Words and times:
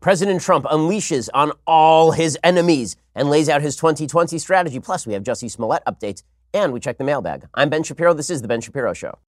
President 0.00 0.40
Trump 0.40 0.64
unleashes 0.64 1.28
on 1.34 1.52
all 1.66 2.12
his 2.12 2.38
enemies 2.42 2.96
and 3.14 3.28
lays 3.28 3.50
out 3.50 3.60
his 3.60 3.76
2020 3.76 4.38
strategy. 4.38 4.80
Plus, 4.80 5.06
we 5.06 5.12
have 5.12 5.22
Jussie 5.22 5.50
Smollett 5.50 5.82
updates 5.86 6.22
and 6.54 6.72
we 6.72 6.80
check 6.80 6.96
the 6.96 7.04
mailbag. 7.04 7.46
I'm 7.52 7.68
Ben 7.68 7.82
Shapiro. 7.82 8.14
This 8.14 8.30
is 8.30 8.40
The 8.40 8.48
Ben 8.48 8.62
Shapiro 8.62 8.94
Show. 8.94 9.18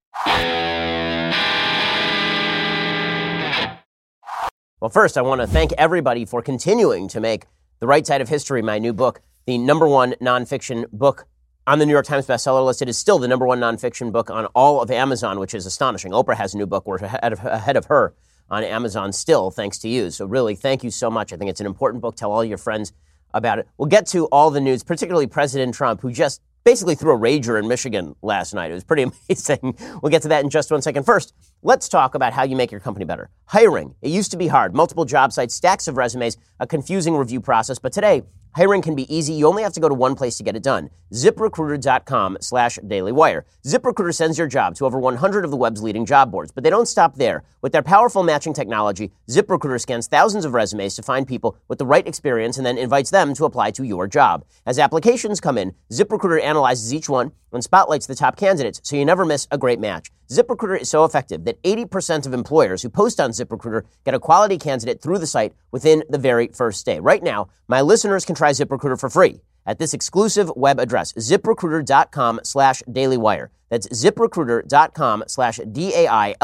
Well, 4.80 4.88
first, 4.90 5.18
I 5.18 5.22
want 5.22 5.42
to 5.42 5.46
thank 5.46 5.72
everybody 5.74 6.24
for 6.24 6.40
continuing 6.40 7.06
to 7.08 7.20
make 7.20 7.44
The 7.80 7.86
Right 7.86 8.06
Side 8.06 8.22
of 8.22 8.30
History, 8.30 8.62
my 8.62 8.78
new 8.78 8.94
book, 8.94 9.20
the 9.44 9.58
number 9.58 9.86
one 9.86 10.14
nonfiction 10.22 10.90
book 10.90 11.26
on 11.66 11.80
the 11.80 11.86
New 11.86 11.92
York 11.92 12.06
Times 12.06 12.26
bestseller 12.26 12.64
list. 12.64 12.80
It 12.80 12.88
is 12.88 12.96
still 12.96 13.18
the 13.18 13.28
number 13.28 13.46
one 13.46 13.60
nonfiction 13.60 14.10
book 14.10 14.30
on 14.30 14.46
all 14.46 14.80
of 14.80 14.90
Amazon, 14.90 15.38
which 15.38 15.52
is 15.52 15.66
astonishing. 15.66 16.12
Oprah 16.12 16.34
has 16.34 16.54
a 16.54 16.56
new 16.56 16.66
book. 16.66 16.86
We're 16.86 16.96
ahead 16.96 17.32
of, 17.34 17.44
ahead 17.44 17.76
of 17.76 17.84
her 17.84 18.14
on 18.52 18.62
Amazon 18.62 19.12
still, 19.12 19.50
thanks 19.50 19.78
to 19.78 19.88
you. 19.88 20.10
So, 20.10 20.26
really, 20.26 20.54
thank 20.54 20.84
you 20.84 20.90
so 20.90 21.10
much. 21.10 21.32
I 21.32 21.36
think 21.36 21.50
it's 21.50 21.60
an 21.60 21.66
important 21.66 22.02
book. 22.02 22.14
Tell 22.14 22.30
all 22.30 22.44
your 22.44 22.58
friends 22.58 22.92
about 23.34 23.58
it. 23.58 23.66
We'll 23.78 23.88
get 23.88 24.06
to 24.08 24.26
all 24.26 24.50
the 24.50 24.60
news, 24.60 24.84
particularly 24.84 25.26
President 25.26 25.74
Trump, 25.74 26.02
who 26.02 26.12
just 26.12 26.42
basically 26.64 26.94
threw 26.94 27.14
a 27.14 27.18
rager 27.18 27.58
in 27.58 27.66
Michigan 27.66 28.14
last 28.22 28.52
night. 28.52 28.70
It 28.70 28.74
was 28.74 28.84
pretty 28.84 29.02
amazing. 29.28 29.76
We'll 30.02 30.10
get 30.10 30.22
to 30.22 30.28
that 30.28 30.44
in 30.44 30.50
just 30.50 30.70
one 30.70 30.82
second. 30.82 31.04
First, 31.04 31.34
let's 31.62 31.88
talk 31.88 32.14
about 32.14 32.34
how 32.34 32.44
you 32.44 32.54
make 32.54 32.70
your 32.70 32.80
company 32.80 33.06
better. 33.06 33.30
Hiring. 33.46 33.94
It 34.02 34.10
used 34.10 34.30
to 34.32 34.36
be 34.36 34.48
hard. 34.48 34.74
Multiple 34.74 35.06
job 35.06 35.32
sites, 35.32 35.54
stacks 35.54 35.88
of 35.88 35.96
resumes, 35.96 36.36
a 36.60 36.66
confusing 36.66 37.16
review 37.16 37.40
process, 37.40 37.78
but 37.78 37.92
today, 37.92 38.22
Hiring 38.54 38.82
can 38.82 38.94
be 38.94 39.12
easy. 39.14 39.32
You 39.32 39.46
only 39.46 39.62
have 39.62 39.72
to 39.72 39.80
go 39.80 39.88
to 39.88 39.94
one 39.94 40.14
place 40.14 40.36
to 40.36 40.42
get 40.42 40.56
it 40.56 40.62
done. 40.62 40.90
ZipRecruiter.com 41.12 42.38
slash 42.40 42.78
dailywire. 42.84 43.42
ZipRecruiter 43.64 44.14
sends 44.14 44.36
your 44.36 44.46
job 44.46 44.74
to 44.76 44.84
over 44.84 44.98
100 44.98 45.44
of 45.44 45.50
the 45.50 45.56
web's 45.56 45.82
leading 45.82 46.04
job 46.04 46.30
boards. 46.30 46.52
But 46.52 46.62
they 46.62 46.70
don't 46.70 46.86
stop 46.86 47.16
there. 47.16 47.44
With 47.62 47.72
their 47.72 47.82
powerful 47.82 48.22
matching 48.22 48.52
technology, 48.52 49.10
ZipRecruiter 49.30 49.80
scans 49.80 50.06
thousands 50.06 50.44
of 50.44 50.52
resumes 50.52 50.94
to 50.96 51.02
find 51.02 51.26
people 51.26 51.56
with 51.68 51.78
the 51.78 51.86
right 51.86 52.06
experience 52.06 52.58
and 52.58 52.66
then 52.66 52.76
invites 52.76 53.10
them 53.10 53.32
to 53.34 53.46
apply 53.46 53.70
to 53.72 53.84
your 53.84 54.06
job. 54.06 54.44
As 54.66 54.78
applications 54.78 55.40
come 55.40 55.56
in, 55.56 55.74
ZipRecruiter 55.90 56.42
analyzes 56.42 56.92
each 56.92 57.08
one 57.08 57.32
and 57.52 57.62
spotlights 57.62 58.06
the 58.06 58.14
top 58.14 58.36
candidates 58.36 58.80
so 58.82 58.96
you 58.96 59.04
never 59.04 59.24
miss 59.24 59.46
a 59.50 59.58
great 59.58 59.78
match. 59.80 60.10
ZipRecruiter 60.30 60.80
is 60.80 60.88
so 60.88 61.04
effective 61.04 61.44
that 61.44 61.62
80% 61.62 62.26
of 62.26 62.32
employers 62.32 62.82
who 62.82 62.88
post 62.88 63.20
on 63.20 63.30
ZipRecruiter 63.30 63.82
get 64.04 64.14
a 64.14 64.18
quality 64.18 64.58
candidate 64.58 65.02
through 65.02 65.18
the 65.18 65.26
site 65.26 65.52
within 65.72 66.04
the 66.08 66.18
very 66.18 66.48
first 66.48 66.86
day. 66.86 67.00
Right 67.00 67.22
now, 67.22 67.48
my 67.66 67.80
listeners 67.80 68.24
can 68.24 68.36
try 68.36 68.52
ZipRecruiter 68.52 69.00
for 69.00 69.10
free 69.10 69.40
at 69.66 69.78
this 69.78 69.94
exclusive 69.94 70.50
web 70.54 70.78
address, 70.78 71.12
ziprecruiter.com 71.14 72.40
slash 72.44 72.82
dailywire. 72.88 73.48
That's 73.70 73.88
ziprecruiter.com 73.88 75.24
slash 75.26 75.58
D-A-I-L-Y-W-I-R-E, 75.70 76.36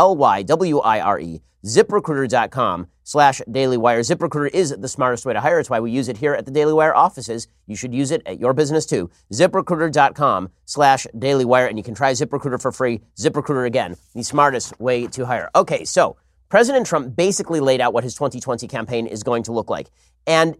ziprecruiter.com 1.64 2.86
slash 3.04 3.40
dailywire. 3.48 4.00
ZipRecruiter 4.00 4.50
is 4.52 4.76
the 4.78 4.88
smartest 4.88 5.24
way 5.26 5.32
to 5.32 5.40
hire. 5.40 5.58
It's 5.58 5.70
why 5.70 5.80
we 5.80 5.90
use 5.90 6.08
it 6.08 6.18
here 6.18 6.34
at 6.34 6.44
the 6.44 6.50
Daily 6.50 6.72
Wire 6.74 6.94
offices. 6.94 7.48
You 7.66 7.74
should 7.74 7.94
use 7.94 8.10
it 8.10 8.22
at 8.26 8.38
your 8.38 8.52
business 8.52 8.86
too. 8.86 9.10
ZipRecruiter.com 9.32 10.50
slash 10.66 11.06
dailywire, 11.14 11.68
and 11.68 11.78
you 11.78 11.82
can 11.82 11.94
try 11.94 12.12
ZipRecruiter 12.12 12.60
for 12.60 12.70
free. 12.72 13.00
ZipRecruiter 13.16 13.66
again, 13.66 13.96
the 14.14 14.22
smartest 14.22 14.78
way 14.78 15.06
to 15.08 15.26
hire. 15.26 15.50
Okay, 15.54 15.84
so 15.84 16.16
President 16.48 16.86
Trump 16.86 17.14
basically 17.14 17.60
laid 17.60 17.80
out 17.80 17.92
what 17.92 18.04
his 18.04 18.14
2020 18.14 18.66
campaign 18.68 19.06
is 19.06 19.22
going 19.22 19.42
to 19.44 19.52
look 19.52 19.68
like. 19.68 19.90
And 20.26 20.56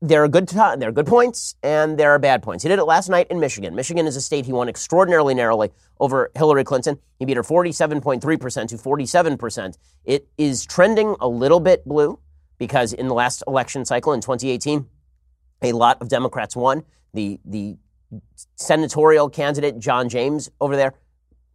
there 0.00 0.24
are 0.24 0.28
good 0.28 0.48
t- 0.48 0.56
there 0.56 0.88
are 0.88 0.92
good 0.92 1.06
points 1.06 1.54
and 1.62 1.96
there 1.96 2.10
are 2.10 2.18
bad 2.18 2.42
points. 2.42 2.64
He 2.64 2.68
did 2.68 2.80
it 2.80 2.84
last 2.84 3.08
night 3.08 3.28
in 3.30 3.38
Michigan. 3.38 3.74
Michigan 3.74 4.06
is 4.06 4.16
a 4.16 4.20
state 4.20 4.46
he 4.46 4.52
won 4.52 4.68
extraordinarily 4.68 5.32
narrowly 5.32 5.70
over 6.00 6.32
Hillary 6.34 6.64
Clinton. 6.64 6.98
He 7.20 7.24
beat 7.24 7.36
her 7.36 7.44
47.3% 7.44 8.20
to 8.20 8.76
47%. 8.76 9.78
It 10.04 10.28
is 10.36 10.66
trending 10.66 11.14
a 11.20 11.28
little 11.28 11.60
bit 11.60 11.84
blue 11.84 12.18
because 12.58 12.92
in 12.92 13.06
the 13.06 13.14
last 13.14 13.44
election 13.46 13.84
cycle 13.84 14.12
in 14.12 14.20
2018, 14.20 14.86
a 15.62 15.72
lot 15.72 16.02
of 16.02 16.08
Democrats 16.08 16.56
won. 16.56 16.82
The 17.14 17.38
the 17.44 17.76
senatorial 18.56 19.30
candidate 19.30 19.78
John 19.78 20.08
James 20.08 20.50
over 20.60 20.76
there, 20.76 20.94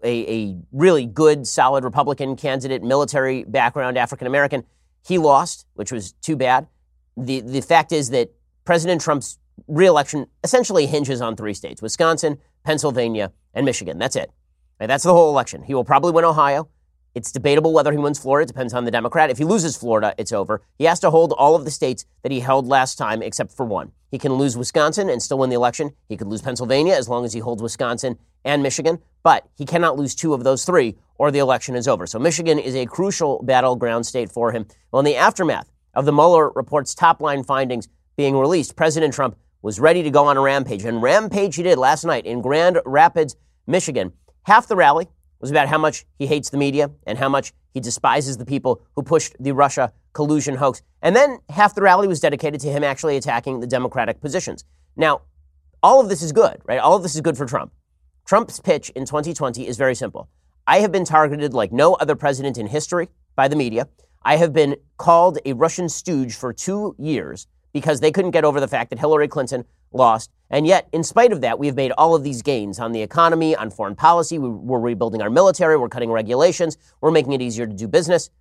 a, 0.04 0.32
a 0.32 0.58
really 0.72 1.06
good, 1.06 1.48
solid 1.48 1.84
Republican 1.84 2.36
candidate, 2.36 2.84
military 2.84 3.44
background, 3.44 3.98
African 3.98 4.28
American, 4.28 4.64
he 5.06 5.18
lost, 5.18 5.66
which 5.74 5.92
was 5.92 6.12
too 6.14 6.36
bad. 6.36 6.68
The 7.16 7.42
the 7.42 7.62
fact 7.62 7.92
is 7.92 8.10
that 8.12 8.32
President 8.66 9.02
Trump's 9.02 9.40
reelection 9.68 10.28
essentially 10.44 10.86
hinges 10.86 11.22
on 11.22 11.36
three 11.36 11.54
states 11.54 11.82
Wisconsin, 11.82 12.38
Pennsylvania, 12.64 13.32
and 13.54 13.66
Michigan. 13.66 13.98
That's 13.98 14.16
it. 14.16 14.32
That's 14.80 15.04
the 15.04 15.14
whole 15.14 15.30
election. 15.30 15.64
He 15.64 15.74
will 15.74 15.86
probably 15.86 16.12
win 16.12 16.26
Ohio. 16.26 16.70
It's 17.18 17.32
debatable 17.32 17.74
whether 17.74 17.92
he 17.92 17.98
wins 17.98 18.20
Florida. 18.20 18.44
It 18.44 18.54
depends 18.54 18.76
on 18.76 18.86
the 18.86 18.92
Democrat. 18.92 19.32
If 19.32 19.40
he 19.40 19.44
loses 19.44 19.76
Florida, 19.76 20.14
it's 20.20 20.32
over. 20.32 20.62
He 20.78 20.86
has 20.86 21.00
to 21.00 21.10
hold 21.10 21.34
all 21.34 21.56
of 21.56 21.66
the 21.66 21.72
states 21.72 22.06
that 22.22 22.32
he 22.32 22.42
held 22.42 22.68
last 22.68 22.96
time 22.96 23.24
except 23.24 23.52
for 23.52 23.66
one. 23.66 23.92
He 24.12 24.20
can 24.20 24.34
lose 24.36 24.56
Wisconsin 24.56 25.10
and 25.10 25.20
still 25.20 25.40
win 25.40 25.50
the 25.50 25.56
election. 25.56 25.94
He 26.08 26.16
could 26.16 26.28
lose 26.28 26.44
Pennsylvania 26.44 26.94
as 26.94 27.10
long 27.10 27.26
as 27.26 27.34
he 27.34 27.40
holds 27.40 27.64
Wisconsin 27.64 28.20
and 28.46 28.62
Michigan, 28.62 29.00
but 29.24 29.48
he 29.56 29.66
cannot 29.66 29.98
lose 29.98 30.14
two 30.14 30.36
of 30.36 30.44
those 30.44 30.64
three 30.64 30.96
or 31.18 31.32
the 31.32 31.40
election 31.40 31.76
is 31.76 31.88
over. 31.88 32.06
So 32.06 32.20
Michigan 32.20 32.60
is 32.60 32.76
a 32.76 32.86
crucial 32.86 33.42
battleground 33.42 34.06
state 34.06 34.32
for 34.32 34.52
him. 34.52 34.68
Well, 34.92 35.00
in 35.00 35.06
the 35.06 35.16
aftermath 35.16 35.72
of 35.96 36.06
the 36.06 36.14
Mueller 36.14 36.52
report's 36.52 36.94
top 36.94 37.20
line 37.20 37.44
findings, 37.44 37.88
being 38.16 38.38
released, 38.38 38.76
President 38.76 39.12
Trump 39.12 39.36
was 39.64 39.80
ready 39.80 40.04
to 40.04 40.12
go 40.12 40.26
on 40.26 40.38
a 40.38 40.42
rampage. 40.42 40.86
And 40.86 41.02
rampage 41.02 41.56
he 41.56 41.64
did 41.64 41.80
last 41.80 42.06
night 42.06 42.28
in 42.28 42.42
Grand 42.42 42.80
Rapids, 42.86 43.36
Michigan. 43.66 44.14
Half 44.44 44.68
the 44.68 44.76
rally 44.76 45.08
was 45.40 45.52
about 45.52 45.68
how 45.68 45.78
much 45.78 46.06
he 46.18 46.28
hates 46.28 46.50
the 46.50 46.58
media 46.58 46.92
and 47.06 47.18
how 47.18 47.30
much 47.30 47.54
he 47.74 47.80
despises 47.80 48.38
the 48.38 48.46
people 48.46 48.82
who 48.96 49.04
pushed 49.04 49.36
the 49.40 49.52
Russia 49.52 49.94
collusion 50.14 50.56
hoax. 50.56 50.82
And 51.02 51.16
then 51.16 51.40
half 51.50 51.76
the 51.76 51.82
rally 51.82 52.08
was 52.08 52.20
dedicated 52.20 52.60
to 52.62 52.72
him 52.72 52.84
actually 52.84 53.18
attacking 53.18 53.60
the 53.60 53.68
Democratic 53.68 54.20
positions. 54.20 54.66
Now, 54.96 55.22
all 55.84 56.02
of 56.02 56.10
this 56.10 56.22
is 56.22 56.32
good, 56.32 56.62
right? 56.66 56.80
All 56.80 56.96
of 56.96 57.04
this 57.04 57.16
is 57.16 57.22
good 57.22 57.38
for 57.38 57.46
Trump. 57.46 57.72
Trump's 58.26 58.60
pitch 58.60 58.90
in 58.90 59.06
2020 59.06 59.68
is 59.68 59.78
very 59.78 59.96
simple. 59.96 60.28
I 60.66 60.80
have 60.80 60.92
been 60.92 61.06
targeted 61.06 61.54
like 61.54 61.72
no 61.72 61.94
other 61.94 62.16
president 62.16 62.58
in 62.58 62.68
history 62.68 63.10
by 63.36 63.48
the 63.48 63.56
media. 63.56 63.88
I 64.24 64.38
have 64.38 64.52
been 64.52 64.76
called 64.98 65.38
a 65.46 65.54
Russian 65.54 65.88
stooge 65.88 66.36
for 66.36 66.52
two 66.52 66.96
years 66.98 67.48
because 67.78 68.00
they 68.00 68.12
couldn't 68.12 68.32
get 68.32 68.44
over 68.44 68.60
the 68.60 68.68
fact 68.68 68.90
that 68.90 68.98
Hillary 68.98 69.28
Clinton 69.28 69.64
lost. 69.94 70.32
And 70.50 70.66
yet, 70.66 70.90
in 70.92 71.04
spite 71.04 71.32
of 71.32 71.42
that, 71.42 71.60
we've 71.60 71.76
made 71.76 71.92
all 71.92 72.16
of 72.16 72.24
these 72.24 72.42
gains 72.42 72.80
on 72.80 72.92
the 72.92 73.04
economy, 73.04 73.56
on 73.56 73.70
foreign 73.70 73.96
policy. 73.96 74.40
We're 74.40 74.80
rebuilding 74.80 75.22
our 75.22 75.30
military. 75.30 75.78
We're 75.78 75.88
cutting 75.88 76.10
regulations. 76.10 76.76
We're 77.02 77.12
making 77.12 77.34
it 77.34 77.42
easier 77.42 77.68
to 77.68 77.74
do 77.74 77.88
business. 77.88 78.32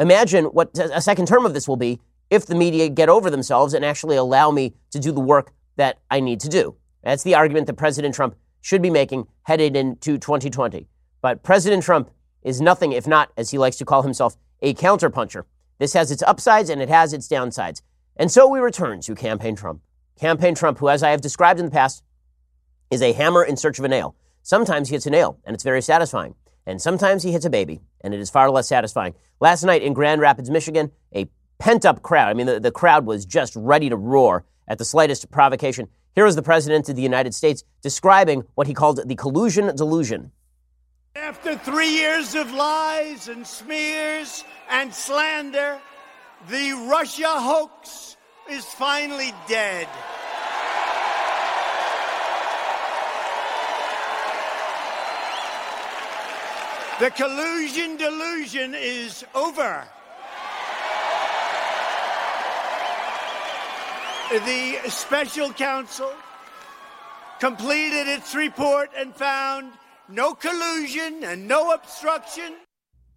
Imagine 0.00 0.46
what 0.46 0.70
a 0.78 1.02
second 1.02 1.28
term 1.28 1.44
of 1.44 1.52
this 1.52 1.68
will 1.68 1.76
be 1.76 2.00
if 2.30 2.46
the 2.46 2.54
media 2.54 2.88
get 2.88 3.10
over 3.10 3.28
themselves 3.28 3.74
and 3.74 3.84
actually 3.84 4.16
allow 4.16 4.50
me 4.50 4.72
to 4.92 4.98
do 4.98 5.12
the 5.12 5.20
work 5.20 5.52
that 5.76 5.98
I 6.10 6.20
need 6.20 6.40
to 6.40 6.48
do. 6.48 6.74
That's 7.02 7.22
the 7.22 7.34
argument 7.34 7.66
that 7.66 7.74
President 7.74 8.14
Trump 8.14 8.34
should 8.62 8.80
be 8.80 8.88
making 8.88 9.26
headed 9.42 9.76
into 9.76 10.16
2020. 10.16 10.88
But 11.20 11.42
President 11.42 11.82
Trump 11.82 12.10
is 12.42 12.62
nothing 12.62 12.92
if 12.92 13.06
not, 13.06 13.30
as 13.36 13.50
he 13.50 13.58
likes 13.58 13.76
to 13.76 13.84
call 13.84 14.02
himself, 14.02 14.38
a 14.62 14.72
counterpuncher. 14.72 15.44
This 15.78 15.92
has 15.92 16.10
its 16.10 16.22
upsides 16.22 16.70
and 16.70 16.80
it 16.80 16.88
has 16.88 17.12
its 17.12 17.28
downsides. 17.28 17.82
And 18.16 18.30
so 18.30 18.48
we 18.48 18.60
return 18.60 19.00
to 19.02 19.14
Campaign 19.14 19.56
Trump. 19.56 19.82
Campaign 20.18 20.54
Trump, 20.54 20.78
who, 20.78 20.88
as 20.88 21.02
I 21.02 21.10
have 21.10 21.20
described 21.20 21.58
in 21.58 21.66
the 21.66 21.72
past, 21.72 22.02
is 22.90 23.02
a 23.02 23.12
hammer 23.12 23.42
in 23.42 23.56
search 23.56 23.78
of 23.78 23.84
a 23.84 23.88
nail. 23.88 24.14
Sometimes 24.42 24.88
he 24.88 24.94
hits 24.94 25.06
a 25.06 25.10
nail, 25.10 25.38
and 25.44 25.54
it's 25.54 25.64
very 25.64 25.82
satisfying. 25.82 26.34
And 26.66 26.80
sometimes 26.80 27.22
he 27.22 27.32
hits 27.32 27.44
a 27.44 27.50
baby, 27.50 27.80
and 28.02 28.14
it 28.14 28.20
is 28.20 28.30
far 28.30 28.50
less 28.50 28.68
satisfying. 28.68 29.14
Last 29.40 29.64
night 29.64 29.82
in 29.82 29.92
Grand 29.92 30.20
Rapids, 30.20 30.48
Michigan, 30.48 30.92
a 31.14 31.28
pent 31.58 31.84
up 31.84 32.02
crowd, 32.02 32.28
I 32.28 32.34
mean, 32.34 32.46
the, 32.46 32.60
the 32.60 32.70
crowd 32.70 33.04
was 33.04 33.26
just 33.26 33.54
ready 33.56 33.88
to 33.88 33.96
roar 33.96 34.44
at 34.68 34.78
the 34.78 34.84
slightest 34.84 35.30
provocation. 35.30 35.88
Here 36.14 36.24
was 36.24 36.36
the 36.36 36.42
President 36.42 36.88
of 36.88 36.94
the 36.94 37.02
United 37.02 37.34
States 37.34 37.64
describing 37.82 38.44
what 38.54 38.68
he 38.68 38.74
called 38.74 39.00
the 39.06 39.16
collusion 39.16 39.74
delusion. 39.74 40.30
After 41.16 41.56
three 41.56 41.90
years 41.90 42.34
of 42.34 42.52
lies 42.52 43.28
and 43.28 43.46
smears 43.46 44.44
and 44.70 44.94
slander, 44.94 45.80
the 46.48 46.72
Russia 46.90 47.28
hoax 47.28 48.16
is 48.50 48.64
finally 48.64 49.32
dead. 49.48 49.88
The 57.00 57.10
collusion 57.10 57.96
delusion 57.96 58.74
is 58.74 59.24
over. 59.34 59.84
The 64.30 64.78
special 64.88 65.52
counsel 65.52 66.12
completed 67.40 68.08
its 68.08 68.34
report 68.34 68.90
and 68.96 69.14
found 69.14 69.72
no 70.08 70.34
collusion 70.34 71.24
and 71.24 71.48
no 71.48 71.72
obstruction. 71.72 72.54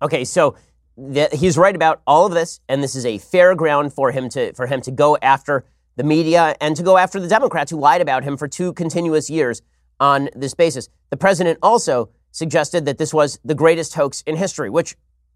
Okay, 0.01 0.25
so 0.25 0.55
that 0.97 1.33
he's 1.33 1.57
right 1.57 1.75
about 1.75 2.01
all 2.07 2.25
of 2.25 2.33
this, 2.33 2.59
and 2.67 2.81
this 2.81 2.95
is 2.95 3.05
a 3.05 3.19
fair 3.19 3.55
ground 3.55 3.93
for 3.93 4.11
him 4.11 4.29
to 4.29 4.53
for 4.53 4.67
him 4.67 4.81
to 4.81 4.91
go 4.91 5.17
after 5.21 5.65
the 5.95 6.03
media 6.03 6.55
and 6.59 6.75
to 6.75 6.83
go 6.83 6.97
after 6.97 7.19
the 7.19 7.27
Democrats 7.27 7.71
who 7.71 7.79
lied 7.79 8.01
about 8.01 8.23
him 8.23 8.37
for 8.37 8.47
two 8.47 8.73
continuous 8.73 9.29
years 9.29 9.61
on 9.99 10.29
this 10.35 10.53
basis. 10.53 10.89
The 11.09 11.17
president 11.17 11.59
also 11.61 12.09
suggested 12.31 12.85
that 12.85 12.97
this 12.97 13.13
was 13.13 13.39
the 13.43 13.55
greatest 13.55 13.95
hoax 13.95 14.23
in 14.27 14.35
history, 14.35 14.69
which, 14.69 14.95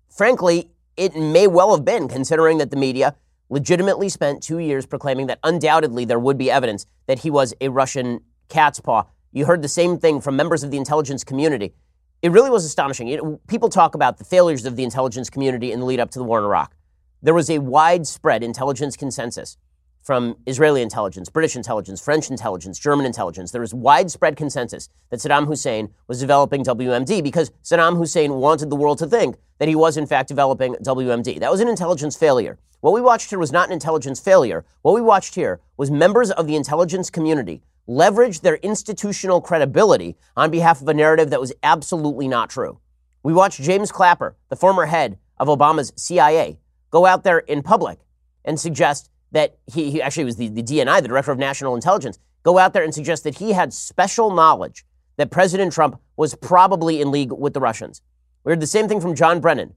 frankly, 0.09 0.69
it 0.97 1.15
may 1.15 1.47
well 1.47 1.75
have 1.75 1.85
been, 1.85 2.07
considering 2.07 2.57
that 2.59 2.69
the 2.69 2.77
media 2.77 3.15
legitimately 3.49 4.07
spent 4.07 4.41
two 4.41 4.59
years 4.59 4.85
proclaiming 4.85 5.27
that 5.27 5.39
undoubtedly 5.43 6.05
there 6.05 6.19
would 6.19 6.37
be 6.37 6.49
evidence 6.49 6.85
that 7.07 7.19
he 7.19 7.29
was 7.29 7.53
a 7.59 7.69
Russian 7.69 8.21
cat's 8.49 8.79
paw. 8.79 9.03
You 9.31 9.45
heard 9.45 9.61
the 9.61 9.67
same 9.67 9.97
thing 9.97 10.21
from 10.21 10.35
members 10.35 10.63
of 10.63 10.71
the 10.71 10.77
intelligence 10.77 11.23
community. 11.23 11.73
It 12.21 12.31
really 12.31 12.51
was 12.51 12.65
astonishing. 12.65 13.07
It, 13.07 13.47
people 13.47 13.67
talk 13.67 13.95
about 13.95 14.19
the 14.19 14.23
failures 14.23 14.65
of 14.65 14.75
the 14.75 14.83
intelligence 14.83 15.29
community 15.29 15.71
in 15.71 15.79
the 15.79 15.85
lead 15.87 15.99
up 15.99 16.11
to 16.11 16.19
the 16.19 16.23
war 16.23 16.37
in 16.37 16.45
Iraq. 16.45 16.75
There 17.23 17.33
was 17.33 17.49
a 17.49 17.57
widespread 17.57 18.43
intelligence 18.43 18.95
consensus 18.95 19.57
from 20.03 20.37
Israeli 20.45 20.83
intelligence, 20.83 21.29
British 21.29 21.55
intelligence, 21.55 21.99
French 21.99 22.29
intelligence, 22.29 22.77
German 22.77 23.07
intelligence. 23.07 23.51
There 23.51 23.61
was 23.61 23.73
widespread 23.73 24.35
consensus 24.35 24.87
that 25.09 25.19
Saddam 25.19 25.47
Hussein 25.47 25.89
was 26.07 26.19
developing 26.19 26.63
WMD 26.63 27.23
because 27.23 27.51
Saddam 27.63 27.97
Hussein 27.97 28.33
wanted 28.33 28.69
the 28.69 28.75
world 28.75 28.99
to 28.99 29.07
think 29.07 29.37
that 29.57 29.67
he 29.67 29.75
was, 29.75 29.97
in 29.97 30.05
fact, 30.05 30.27
developing 30.27 30.75
WMD. 30.75 31.39
That 31.39 31.51
was 31.51 31.59
an 31.59 31.67
intelligence 31.67 32.15
failure. 32.15 32.59
What 32.81 32.93
we 32.93 33.01
watched 33.01 33.31
here 33.31 33.39
was 33.39 33.51
not 33.51 33.67
an 33.67 33.73
intelligence 33.73 34.19
failure. 34.19 34.63
What 34.83 34.93
we 34.93 35.01
watched 35.01 35.35
here 35.35 35.59
was 35.77 35.89
members 35.89 36.29
of 36.29 36.45
the 36.45 36.55
intelligence 36.55 37.09
community 37.09 37.61
leverage 37.87 38.41
their 38.41 38.55
institutional 38.57 39.41
credibility 39.41 40.15
on 40.37 40.51
behalf 40.51 40.81
of 40.81 40.87
a 40.87 40.93
narrative 40.93 41.29
that 41.29 41.41
was 41.41 41.53
absolutely 41.63 42.27
not 42.27 42.49
true. 42.49 42.79
We 43.23 43.33
watched 43.33 43.61
James 43.61 43.91
Clapper, 43.91 44.35
the 44.49 44.55
former 44.55 44.85
head 44.85 45.17
of 45.37 45.47
Obama's 45.47 45.93
CIA, 45.95 46.59
go 46.89 47.05
out 47.05 47.23
there 47.23 47.39
in 47.39 47.61
public 47.63 47.99
and 48.45 48.59
suggest 48.59 49.09
that 49.31 49.57
he, 49.71 49.91
he 49.91 50.01
actually 50.01 50.25
was 50.25 50.35
the, 50.35 50.49
the 50.49 50.63
DNI, 50.63 51.01
the 51.01 51.07
Director 51.07 51.31
of 51.31 51.37
National 51.37 51.75
Intelligence, 51.75 52.19
go 52.43 52.57
out 52.57 52.73
there 52.73 52.83
and 52.83 52.93
suggest 52.93 53.23
that 53.23 53.37
he 53.37 53.53
had 53.53 53.73
special 53.73 54.31
knowledge 54.31 54.85
that 55.17 55.31
President 55.31 55.71
Trump 55.71 55.99
was 56.17 56.35
probably 56.35 57.01
in 57.01 57.11
league 57.11 57.31
with 57.31 57.53
the 57.53 57.59
Russians. 57.59 58.01
We 58.43 58.51
heard 58.51 58.59
the 58.59 58.67
same 58.67 58.87
thing 58.87 58.99
from 58.99 59.15
John 59.15 59.39
Brennan, 59.39 59.75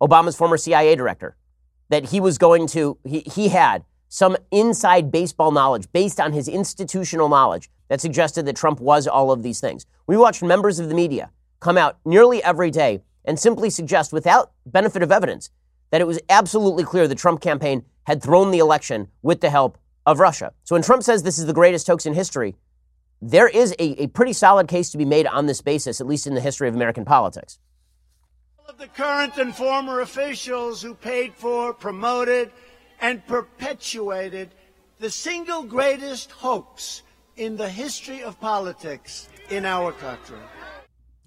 Obama's 0.00 0.36
former 0.36 0.56
CIA 0.56 0.96
director, 0.96 1.36
that 1.90 2.06
he 2.06 2.20
was 2.20 2.38
going 2.38 2.66
to, 2.68 2.98
he, 3.04 3.20
he 3.20 3.48
had 3.48 3.84
some 4.10 4.36
inside 4.50 5.10
baseball 5.10 5.52
knowledge 5.52 5.86
based 5.92 6.20
on 6.20 6.32
his 6.32 6.48
institutional 6.48 7.28
knowledge 7.28 7.70
that 7.88 8.00
suggested 8.00 8.44
that 8.44 8.56
Trump 8.56 8.80
was 8.80 9.06
all 9.06 9.30
of 9.30 9.42
these 9.42 9.60
things. 9.60 9.86
We 10.06 10.16
watched 10.16 10.42
members 10.42 10.78
of 10.78 10.88
the 10.88 10.94
media 10.94 11.30
come 11.60 11.78
out 11.78 11.98
nearly 12.04 12.42
every 12.42 12.70
day 12.70 13.02
and 13.24 13.38
simply 13.38 13.70
suggest, 13.70 14.12
without 14.12 14.50
benefit 14.66 15.02
of 15.02 15.12
evidence, 15.12 15.50
that 15.90 16.00
it 16.00 16.06
was 16.06 16.18
absolutely 16.28 16.84
clear 16.84 17.06
the 17.06 17.14
Trump 17.14 17.40
campaign 17.40 17.84
had 18.04 18.22
thrown 18.22 18.50
the 18.50 18.58
election 18.58 19.08
with 19.22 19.40
the 19.40 19.50
help 19.50 19.78
of 20.06 20.18
Russia. 20.18 20.52
So 20.64 20.74
when 20.74 20.82
Trump 20.82 21.04
says 21.04 21.22
this 21.22 21.38
is 21.38 21.46
the 21.46 21.52
greatest 21.52 21.86
hoax 21.86 22.04
in 22.04 22.14
history, 22.14 22.56
there 23.22 23.48
is 23.48 23.72
a, 23.78 24.02
a 24.02 24.06
pretty 24.08 24.32
solid 24.32 24.66
case 24.66 24.90
to 24.90 24.98
be 24.98 25.04
made 25.04 25.26
on 25.26 25.46
this 25.46 25.60
basis, 25.62 26.00
at 26.00 26.06
least 26.06 26.26
in 26.26 26.34
the 26.34 26.40
history 26.40 26.68
of 26.68 26.74
American 26.74 27.04
politics. 27.04 27.58
All 28.58 28.66
of 28.70 28.78
the 28.78 28.88
current 28.88 29.36
and 29.36 29.54
former 29.54 30.00
officials 30.00 30.82
who 30.82 30.94
paid 30.94 31.34
for, 31.34 31.74
promoted, 31.74 32.50
and 33.00 33.26
perpetuated 33.26 34.50
the 34.98 35.10
single 35.10 35.62
greatest 35.62 36.30
hoax 36.30 37.02
in 37.36 37.56
the 37.56 37.68
history 37.68 38.22
of 38.22 38.38
politics 38.40 39.28
in 39.48 39.64
our 39.64 39.92
country. 39.92 40.38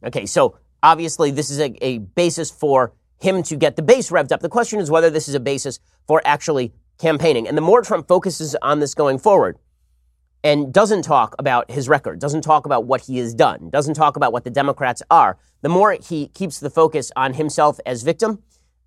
Okay, 0.06 0.26
so 0.26 0.58
obviously 0.84 1.32
this 1.32 1.50
is 1.50 1.60
a, 1.60 1.74
a 1.84 1.98
basis 1.98 2.52
for 2.52 2.94
him 3.20 3.42
to 3.44 3.56
get 3.56 3.76
the 3.76 3.82
base 3.82 4.12
revved 4.12 4.32
up. 4.32 4.42
The 4.42 4.50
question 4.50 4.80
is 4.80 4.92
whether 4.92 5.10
this 5.10 5.28
is 5.28 5.36
a 5.36 5.40
basis 5.40 5.80
for 6.08 6.22
actually 6.26 6.74
campaigning. 7.00 7.48
And 7.48 7.58
the 7.58 7.62
more 7.62 7.82
Trump 7.82 8.08
focuses 8.08 8.56
on 8.62 8.80
this 8.80 8.94
going 8.94 9.18
forward 9.18 9.58
and 10.44 10.74
doesn't 10.74 11.04
talk 11.04 11.36
about 11.40 11.72
his 11.72 11.88
record, 11.88 12.20
doesn't 12.20 12.42
talk 12.42 12.66
about 12.66 12.86
what 12.86 13.02
he 13.02 13.18
has 13.18 13.34
done, 13.34 13.70
doesn't 13.70 13.94
talk 13.94 14.18
about 14.18 14.34
what 14.34 14.44
the 14.44 14.50
Democrats 14.50 15.02
are, 15.10 15.38
the 15.62 15.70
more 15.70 15.94
he 15.94 16.28
keeps 16.28 16.60
the 16.60 16.70
focus 16.70 17.12
on 17.16 17.34
himself 17.34 17.80
as 17.86 18.04
victim. 18.04 18.44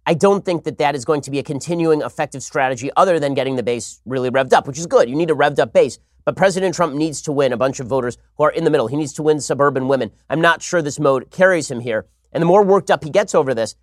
I 0.06 0.14
don't 0.14 0.44
think 0.44 0.64
that 0.64 0.78
that 0.78 0.94
is 0.94 1.04
going 1.04 1.20
to 1.22 1.30
be 1.30 1.38
a 1.38 1.42
continuing 1.42 2.00
effective 2.00 2.42
strategy 2.42 2.90
other 2.96 3.18
than 3.18 3.34
getting 3.34 3.56
the 3.56 3.62
base 3.62 4.00
really 4.06 4.30
revved 4.30 4.52
up, 4.52 4.66
which 4.66 4.78
is 4.78 4.86
good. 4.86 5.10
You 5.10 5.16
need 5.16 5.30
a 5.30 5.34
revved 5.34 5.58
up 5.58 5.72
base. 5.72 5.98
But 6.24 6.36
President 6.36 6.74
Trump 6.74 6.94
needs 6.94 7.20
to 7.22 7.32
win 7.32 7.52
a 7.52 7.56
bunch 7.56 7.80
of 7.80 7.86
voters 7.86 8.16
who 8.36 8.44
are 8.44 8.50
in 8.50 8.64
the 8.64 8.70
middle. 8.70 8.86
He 8.86 8.96
needs 8.96 9.12
to 9.14 9.22
win 9.22 9.40
suburban 9.40 9.88
women. 9.88 10.10
I'm 10.30 10.40
not 10.40 10.62
sure 10.62 10.80
this 10.80 10.98
mode 10.98 11.30
carries 11.30 11.70
him 11.70 11.80
here. 11.80 12.06
And 12.32 12.40
the 12.42 12.46
more 12.46 12.64
worked 12.64 12.90
up 12.90 13.04
he 13.04 13.10
gets 13.10 13.34
over 13.34 13.54
this, 13.54 13.76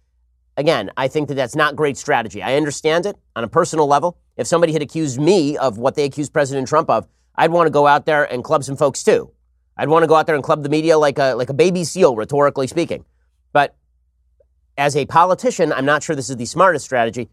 Again, 0.55 0.91
I 0.95 1.07
think 1.07 1.29
that 1.29 1.35
that's 1.35 1.55
not 1.55 1.75
great 1.75 1.97
strategy. 1.97 2.43
I 2.43 2.55
understand 2.55 3.07
it 3.07 3.15
on 3.35 3.43
a 3.43 3.47
personal 3.47 3.87
level. 3.87 4.17
If 4.37 4.45
somebody 4.45 4.73
had 4.73 4.83
accused 4.83 5.19
me 5.19 5.57
of 5.57 5.79
what 5.79 5.95
they 5.95 6.03
accused 6.03 6.31
President 6.31 6.67
Trump 6.67 6.89
of, 6.89 7.07
I'd 7.35 7.51
want 7.51 7.65
to 7.65 7.71
go 7.71 7.87
out 7.87 8.05
there 8.05 8.31
and 8.31 8.43
club 8.43 8.63
some 8.63 8.75
folks 8.75 9.03
too. 9.03 9.31
I'd 9.77 9.89
want 9.89 10.03
to 10.03 10.07
go 10.07 10.13
out 10.13 10.27
there 10.27 10.35
and 10.35 10.43
club 10.43 10.61
the 10.61 10.69
media 10.69 10.99
like 10.99 11.17
a, 11.17 11.33
like 11.33 11.49
a 11.49 11.55
baby 11.55 11.83
seal, 11.83 12.15
rhetorically 12.15 12.67
speaking. 12.67 13.03
But 13.51 13.75
as 14.77 14.95
a 14.95 15.05
politician, 15.05 15.71
I'm 15.71 15.85
not 15.85 16.03
sure 16.03 16.15
this 16.15 16.29
is 16.29 16.37
the 16.37 16.45
smartest 16.45 16.85
strategy. 16.85 17.29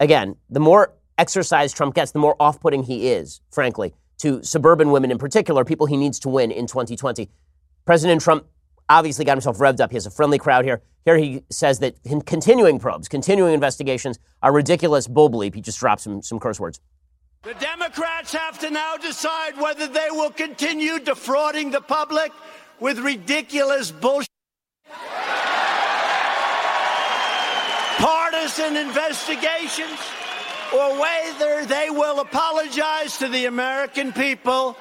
Again, 0.00 0.36
the 0.50 0.60
more 0.60 0.94
exercise 1.18 1.72
Trump 1.72 1.94
gets, 1.94 2.12
the 2.12 2.18
more 2.18 2.36
off 2.40 2.60
putting 2.60 2.82
he 2.82 3.08
is, 3.08 3.40
frankly, 3.50 3.94
to 4.18 4.42
suburban 4.42 4.90
women 4.90 5.10
in 5.10 5.18
particular, 5.18 5.64
people 5.64 5.86
he 5.86 5.96
needs 5.96 6.18
to 6.20 6.28
win 6.28 6.50
in 6.50 6.66
2020. 6.66 7.28
President 7.84 8.20
Trump 8.20 8.46
obviously 8.88 9.24
got 9.24 9.32
himself 9.32 9.58
revved 9.58 9.80
up. 9.80 9.90
He 9.90 9.96
has 9.96 10.06
a 10.06 10.10
friendly 10.10 10.38
crowd 10.38 10.64
here. 10.64 10.82
Here 11.04 11.18
he 11.18 11.42
says 11.50 11.80
that 11.80 11.96
continuing 12.26 12.78
probes, 12.78 13.08
continuing 13.08 13.54
investigations 13.54 14.18
are 14.42 14.52
ridiculous 14.52 15.08
bull 15.08 15.30
bleep. 15.30 15.54
He 15.54 15.60
just 15.60 15.78
drops 15.78 16.04
some, 16.04 16.22
some 16.22 16.38
curse 16.38 16.60
words. 16.60 16.80
The 17.42 17.54
Democrats 17.54 18.32
have 18.34 18.60
to 18.60 18.70
now 18.70 18.96
decide 18.96 19.60
whether 19.60 19.88
they 19.88 20.08
will 20.10 20.30
continue 20.30 21.00
defrauding 21.00 21.72
the 21.72 21.80
public 21.80 22.30
with 22.78 22.98
ridiculous 22.98 23.90
bullshit. 23.90 24.28
Partisan 28.52 28.76
investigations, 28.76 29.98
or 30.74 31.00
whether 31.00 31.64
they 31.64 31.88
will 31.88 32.20
apologize 32.20 33.16
to 33.16 33.26
the 33.28 33.46
American 33.46 34.12
people 34.12 34.76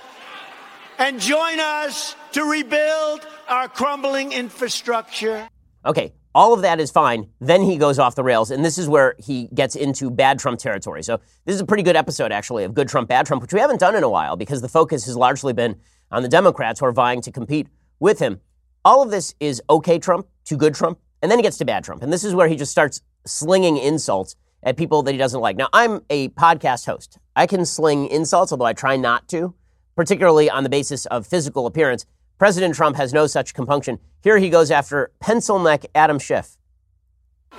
and 0.98 1.22
join 1.22 1.58
us 1.58 2.18
to 2.34 2.44
rebuild 2.44 3.26
our 3.48 3.70
crumbling 3.70 4.34
infrastructure. 4.34 5.48
Okay, 5.86 6.12
all 6.36 6.54
of 6.54 6.64
that 6.64 6.82
is 6.82 6.92
fine. 6.92 7.30
Then 7.40 7.62
he 7.62 7.78
goes 7.78 7.98
off 7.98 8.14
the 8.14 8.26
rails, 8.26 8.52
and 8.52 8.66
this 8.66 8.78
is 8.78 8.90
where 8.90 9.16
he 9.20 9.48
gets 9.54 9.78
into 9.78 10.10
bad 10.10 10.38
Trump 10.38 10.60
territory. 10.60 11.02
So, 11.02 11.22
this 11.46 11.56
is 11.56 11.62
a 11.62 11.66
pretty 11.66 11.84
good 11.84 11.96
episode, 11.96 12.34
actually, 12.34 12.66
of 12.66 12.74
Good 12.74 12.90
Trump, 12.90 13.08
Bad 13.08 13.26
Trump, 13.26 13.42
which 13.42 13.54
we 13.54 13.62
haven't 13.62 13.80
done 13.80 13.96
in 13.96 14.04
a 14.04 14.10
while 14.10 14.36
because 14.36 14.62
the 14.62 14.70
focus 14.70 15.06
has 15.06 15.16
largely 15.16 15.54
been 15.54 15.78
on 16.12 16.24
the 16.24 16.30
Democrats 16.30 16.82
who 16.82 16.88
are 16.88 16.92
vying 16.92 17.22
to 17.22 17.32
compete 17.32 17.68
with 18.02 18.20
him. 18.20 18.42
All 18.84 19.02
of 19.02 19.12
this 19.12 19.34
is 19.40 19.62
okay 19.70 19.98
Trump 19.98 20.28
to 20.46 20.58
good 20.58 20.76
Trump, 20.76 21.00
and 21.22 21.32
then 21.32 21.40
he 21.40 21.44
gets 21.44 21.58
to 21.60 21.66
bad 21.66 21.86
Trump. 21.86 22.04
And 22.04 22.12
this 22.12 22.26
is 22.26 22.36
where 22.36 22.50
he 22.50 22.58
just 22.58 22.72
starts 22.72 23.02
slinging 23.26 23.78
insults 23.78 24.36
at 24.64 24.78
people 24.78 25.04
that 25.04 25.12
he 25.12 25.18
doesn't 25.18 25.42
like. 25.42 25.58
Now, 25.58 25.70
I'm 25.74 26.02
a 26.10 26.30
podcast 26.30 26.86
host. 26.86 27.18
I 27.36 27.48
can 27.48 27.66
sling 27.66 28.08
insults, 28.08 28.52
although 28.52 28.66
I 28.66 28.74
try 28.74 28.98
not 28.98 29.28
to, 29.30 29.54
particularly 29.96 30.50
on 30.50 30.64
the 30.64 30.70
basis 30.70 31.06
of 31.08 31.26
physical 31.26 31.66
appearance. 31.66 32.06
President 32.38 32.76
Trump 32.76 32.98
has 32.98 33.14
no 33.14 33.28
such 33.28 33.54
compunction. 33.54 34.00
Here 34.24 34.38
he 34.38 34.50
goes 34.50 34.72
after 34.72 35.12
pencil 35.20 35.60
neck 35.60 35.86
Adam 35.94 36.20
Schiff. 36.20 36.58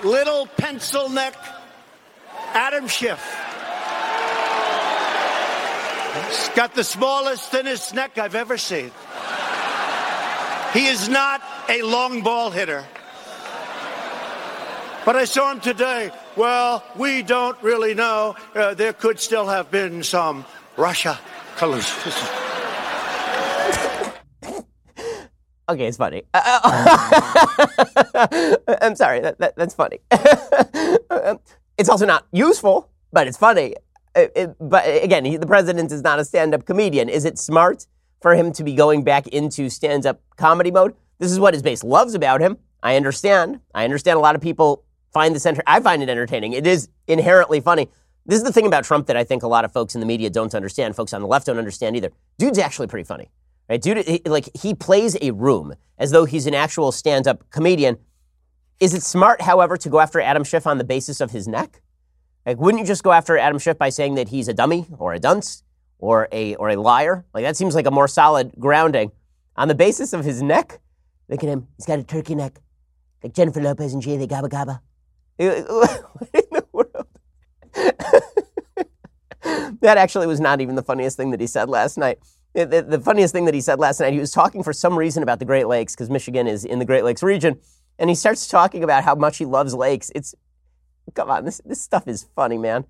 Little 0.03 0.47
pencil 0.47 1.09
neck 1.09 1.35
Adam 2.53 2.89
Schiff. 2.89 3.21
He's 6.29 6.49
got 6.51 6.75
the 6.75 6.85
smallest, 6.85 7.51
thinnest 7.51 7.95
neck 7.95 8.19
I've 8.19 8.35
ever 8.35 8.59
seen. 8.59 8.91
He 10.73 10.87
is 10.87 11.09
not 11.09 11.43
a 11.69 11.83
long 11.83 12.23
ball 12.23 12.51
hitter. 12.51 12.85
But 15.05 15.17
I 15.17 15.25
saw 15.25 15.51
him 15.51 15.61
today. 15.61 16.13
Well, 16.37 16.85
we 16.97 17.23
don't 17.23 17.61
really 17.63 17.95
know. 17.95 18.37
Uh, 18.55 18.75
there 18.75 18.93
could 18.93 19.19
still 19.19 19.49
have 19.49 19.71
been 19.71 20.03
some 20.03 20.45
Russia 20.77 21.19
collusion. 21.57 22.13
Okay, 25.69 25.87
it's 25.87 25.97
funny. 25.97 26.25
Uh, 26.35 26.61
uh, 26.65 28.27
I'm 28.83 28.97
sorry, 28.97 29.21
that, 29.21 29.39
that, 29.39 29.57
that's 29.57 29.75
funny. 29.75 30.01
Um, 31.11 31.39
it's 31.79 31.89
also 31.89 32.05
not 32.07 32.27
useful, 32.33 32.89
but 33.13 33.27
it's 33.27 33.37
funny. 33.37 33.77
It, 34.17 34.33
it, 34.35 34.57
but 34.59 34.85
again, 34.87 35.25
he, 35.25 35.37
the 35.37 35.47
president 35.47 35.93
is 35.93 36.03
not 36.03 36.19
a 36.19 36.25
stand 36.25 36.55
up 36.55 36.65
comedian. 36.65 37.09
Is 37.09 37.25
it 37.25 37.39
smart 37.39 37.87
for 38.21 38.35
him 38.35 38.51
to 38.55 38.65
be 38.65 38.75
going 38.75 39.05
back 39.05 39.29
into 39.29 39.69
stand 39.69 40.05
up 40.07 40.21
comedy 40.37 40.71
mode? 40.71 40.95
This 41.19 41.31
is 41.31 41.39
what 41.39 41.55
his 41.55 41.63
base 41.63 41.85
loves 41.85 42.15
about 42.15 42.41
him. 42.41 42.57
I 42.83 42.97
understand. 42.97 43.61
I 43.75 43.85
understand 43.85 44.17
a 44.17 44.21
lot 44.21 44.35
of 44.35 44.41
people 44.41 44.85
find 45.13 45.35
this 45.35 45.47
enter- 45.47 45.63
I 45.67 45.81
find 45.81 46.03
it 46.03 46.09
entertaining. 46.09 46.53
It 46.53 46.67
is 46.67 46.89
inherently 47.07 47.61
funny. 47.61 47.89
This 48.25 48.39
is 48.39 48.45
the 48.45 48.53
thing 48.53 48.67
about 48.67 48.85
Trump 48.85 49.07
that 49.09 49.17
I 49.17 49.25
think 49.25 49.43
a 49.43 49.49
lot 49.49 49.65
of 49.65 49.73
folks 49.73 49.95
in 49.95 50.01
the 50.01 50.07
media 50.07 50.31
don't 50.31 50.55
understand. 50.55 50.95
Folks 50.95 51.13
on 51.13 51.23
the 51.23 51.27
left 51.27 51.47
don't 51.47 51.59
understand 51.59 51.97
either. 51.97 52.11
Dude's 52.39 52.59
actually 52.59 52.87
pretty 52.87 53.05
funny. 53.05 53.31
Right? 53.69 53.81
Dude, 53.81 53.99
he, 54.07 54.23
like 54.27 54.49
he 54.55 54.75
plays 54.75 55.17
a 55.21 55.33
room 55.33 55.75
as 55.99 56.11
though 56.11 56.25
he's 56.25 56.47
an 56.47 56.55
actual 56.55 56.93
stand-up 56.93 57.49
comedian. 57.51 57.99
Is 58.81 58.95
it 58.95 59.03
smart, 59.03 59.43
however, 59.43 59.77
to 59.77 59.89
go 59.89 60.01
after 60.01 60.21
Adam 60.21 60.45
Schiff 60.45 60.67
on 60.67 60.79
the 60.79 60.85
basis 60.85 61.21
of 61.21 61.31
his 61.31 61.47
neck? 61.47 61.81
Like, 62.45 62.59
wouldn't 62.59 62.81
you 62.81 62.87
just 62.87 63.05
go 63.05 63.13
after 63.13 63.39
Adam 63.39 63.59
Schiff 63.59 63.79
by 63.79 63.89
saying 63.89 64.17
that 64.17 64.29
he's 64.29 64.49
a 64.49 64.55
dummy 64.55 64.87
or 64.99 65.15
a 65.15 65.19
dunce 65.19 65.63
or 65.99 66.29
a 66.33 66.57
or 66.57 66.71
a 66.71 66.77
liar? 66.77 67.25
Like 67.33 67.45
that 67.45 67.57
seems 67.57 67.75
like 67.75 67.87
a 67.87 67.91
more 67.91 68.09
solid 68.09 68.53
grounding. 68.59 69.13
On 69.57 69.69
the 69.69 69.75
basis 69.75 70.13
of 70.13 70.25
his 70.25 70.43
neck, 70.43 70.81
look 71.29 71.43
at 71.45 71.49
him. 71.49 71.69
He's 71.77 71.87
got 71.87 71.99
a 71.99 72.03
turkey 72.03 72.35
neck, 72.35 72.61
like 73.23 73.35
Jennifer 73.35 73.61
Lopez 73.61 73.93
and 73.93 74.03
Jay 74.03 74.17
the 74.17 74.27
Gabba 74.27 74.49
Gabba. 74.49 74.81
what 75.37 76.31
in 76.35 76.43
the 76.51 76.65
world? 76.73 77.07
that 79.81 79.97
actually 79.97 80.27
was 80.27 80.41
not 80.41 80.61
even 80.61 80.75
the 80.75 80.83
funniest 80.83 81.17
thing 81.17 81.31
that 81.31 81.41
he 81.41 81.47
said 81.47 81.69
last 81.69 81.99
night. 81.99 82.19
The, 82.55 82.67
the, 82.67 82.83
the 82.83 83.01
funniest 83.01 83.33
thing 83.33 83.47
that 83.47 83.55
he 83.55 83.61
said 83.61 83.79
last 83.79 84.01
night, 84.01 84.13
he 84.13 84.19
was 84.19 84.31
talking 84.31 84.63
for 84.63 84.73
some 84.73 84.97
reason 84.97 85.23
about 85.23 85.39
the 85.39 85.45
Great 85.45 85.67
Lakes 85.67 85.95
because 85.95 86.11
Michigan 86.11 86.47
is 86.47 86.65
in 86.65 86.79
the 86.79 86.85
Great 86.85 87.03
Lakes 87.03 87.23
region, 87.23 87.59
and 87.99 88.11
he 88.11 88.15
starts 88.15 88.47
talking 88.47 88.85
about 88.85 89.05
how 89.05 89.15
much 89.15 89.39
he 89.39 89.45
loves 89.45 89.75
lakes. 89.75 90.13
It's 90.15 90.35
come 91.15 91.31
on, 91.31 91.45
this 91.45 91.61
this 91.65 91.81
stuff 91.81 92.07
is 92.07 92.27
funny, 92.37 92.59
man. 92.59 92.85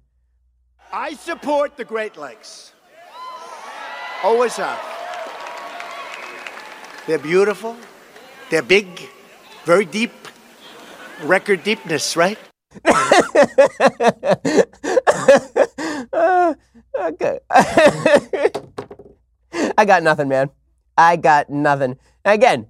I 0.92 1.14
support 1.14 1.76
the 1.76 1.84
Great 1.84 2.16
Lakes. 2.16 2.72
Always 4.22 4.56
have. 4.56 4.80
They're 7.06 7.18
beautiful. 7.18 7.76
They're 8.50 8.62
big, 8.62 9.08
very 9.64 9.84
deep. 9.84 10.12
Record 11.22 11.62
deepness, 11.64 12.16
right? 12.16 12.38
uh, 16.12 16.54
okay. 17.00 17.38
I 19.76 19.84
got 19.84 20.02
nothing, 20.02 20.28
man. 20.28 20.50
I 20.96 21.16
got 21.16 21.50
nothing. 21.50 21.98
Again, 22.24 22.66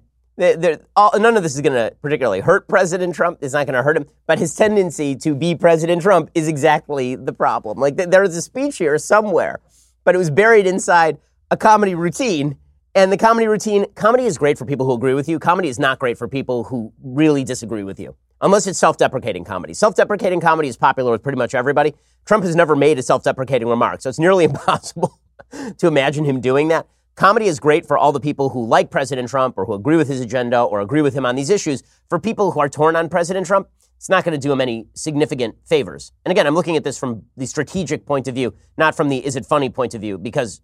all, 0.95 1.11
none 1.19 1.37
of 1.37 1.43
this 1.43 1.55
is 1.55 1.61
going 1.61 1.73
to 1.73 1.95
particularly 2.01 2.39
hurt 2.39 2.67
President 2.67 3.13
Trump. 3.15 3.39
It's 3.41 3.53
not 3.53 3.65
going 3.67 3.75
to 3.75 3.83
hurt 3.83 3.97
him. 3.97 4.07
But 4.25 4.39
his 4.39 4.55
tendency 4.55 5.15
to 5.17 5.35
be 5.35 5.55
President 5.55 6.01
Trump 6.01 6.31
is 6.33 6.47
exactly 6.47 7.15
the 7.15 7.33
problem. 7.33 7.77
Like 7.79 7.97
there 7.97 8.21
was 8.21 8.35
a 8.35 8.41
speech 8.41 8.77
here 8.77 8.97
somewhere, 8.97 9.59
but 10.03 10.15
it 10.15 10.17
was 10.17 10.29
buried 10.29 10.65
inside 10.65 11.17
a 11.51 11.57
comedy 11.57 11.95
routine. 11.95 12.57
And 12.95 13.11
the 13.11 13.17
comedy 13.17 13.47
routine, 13.47 13.85
comedy 13.95 14.25
is 14.25 14.37
great 14.37 14.57
for 14.57 14.65
people 14.65 14.85
who 14.85 14.93
agree 14.93 15.15
with 15.15 15.27
you. 15.27 15.39
Comedy 15.39 15.67
is 15.67 15.79
not 15.79 15.97
great 15.97 16.17
for 16.17 16.27
people 16.27 16.63
who 16.63 16.93
really 17.03 17.43
disagree 17.43 17.83
with 17.83 17.99
you, 17.99 18.15
unless 18.43 18.67
it's 18.67 18.77
self 18.77 18.97
deprecating 18.97 19.43
comedy. 19.43 19.73
Self 19.73 19.95
deprecating 19.95 20.39
comedy 20.39 20.67
is 20.69 20.77
popular 20.77 21.11
with 21.11 21.23
pretty 21.23 21.37
much 21.37 21.55
everybody. 21.55 21.95
Trump 22.25 22.43
has 22.43 22.55
never 22.55 22.75
made 22.75 22.99
a 22.99 23.01
self 23.01 23.23
deprecating 23.23 23.67
remark, 23.67 24.01
so 24.01 24.09
it's 24.09 24.19
nearly 24.19 24.43
impossible 24.51 25.19
to 25.77 25.87
imagine 25.87 26.25
him 26.25 26.39
doing 26.39 26.67
that. 26.67 26.87
Comedy 27.15 27.45
is 27.45 27.59
great 27.59 27.85
for 27.85 27.97
all 27.97 28.11
the 28.11 28.19
people 28.19 28.49
who 28.49 28.65
like 28.65 28.89
President 28.89 29.29
Trump 29.29 29.55
or 29.57 29.65
who 29.65 29.73
agree 29.73 29.97
with 29.97 30.07
his 30.07 30.19
agenda 30.19 30.61
or 30.61 30.81
agree 30.81 31.01
with 31.01 31.13
him 31.13 31.25
on 31.25 31.35
these 31.35 31.49
issues. 31.49 31.83
For 32.09 32.19
people 32.19 32.51
who 32.51 32.59
are 32.59 32.69
torn 32.69 32.95
on 32.95 33.07
President 33.07 33.45
Trump, 33.45 33.67
it's 33.97 34.09
not 34.09 34.23
going 34.23 34.33
to 34.33 34.41
do 34.41 34.51
him 34.51 34.59
any 34.59 34.87
significant 34.95 35.55
favors. 35.63 36.11
And 36.25 36.31
again, 36.31 36.47
I'm 36.47 36.55
looking 36.55 36.75
at 36.75 36.83
this 36.83 36.97
from 36.97 37.23
the 37.37 37.45
strategic 37.45 38.05
point 38.05 38.27
of 38.27 38.33
view, 38.33 38.55
not 38.77 38.95
from 38.97 39.09
the 39.09 39.23
is 39.23 39.35
it 39.35 39.45
funny 39.45 39.69
point 39.69 39.93
of 39.93 40.01
view, 40.01 40.17
because 40.17 40.61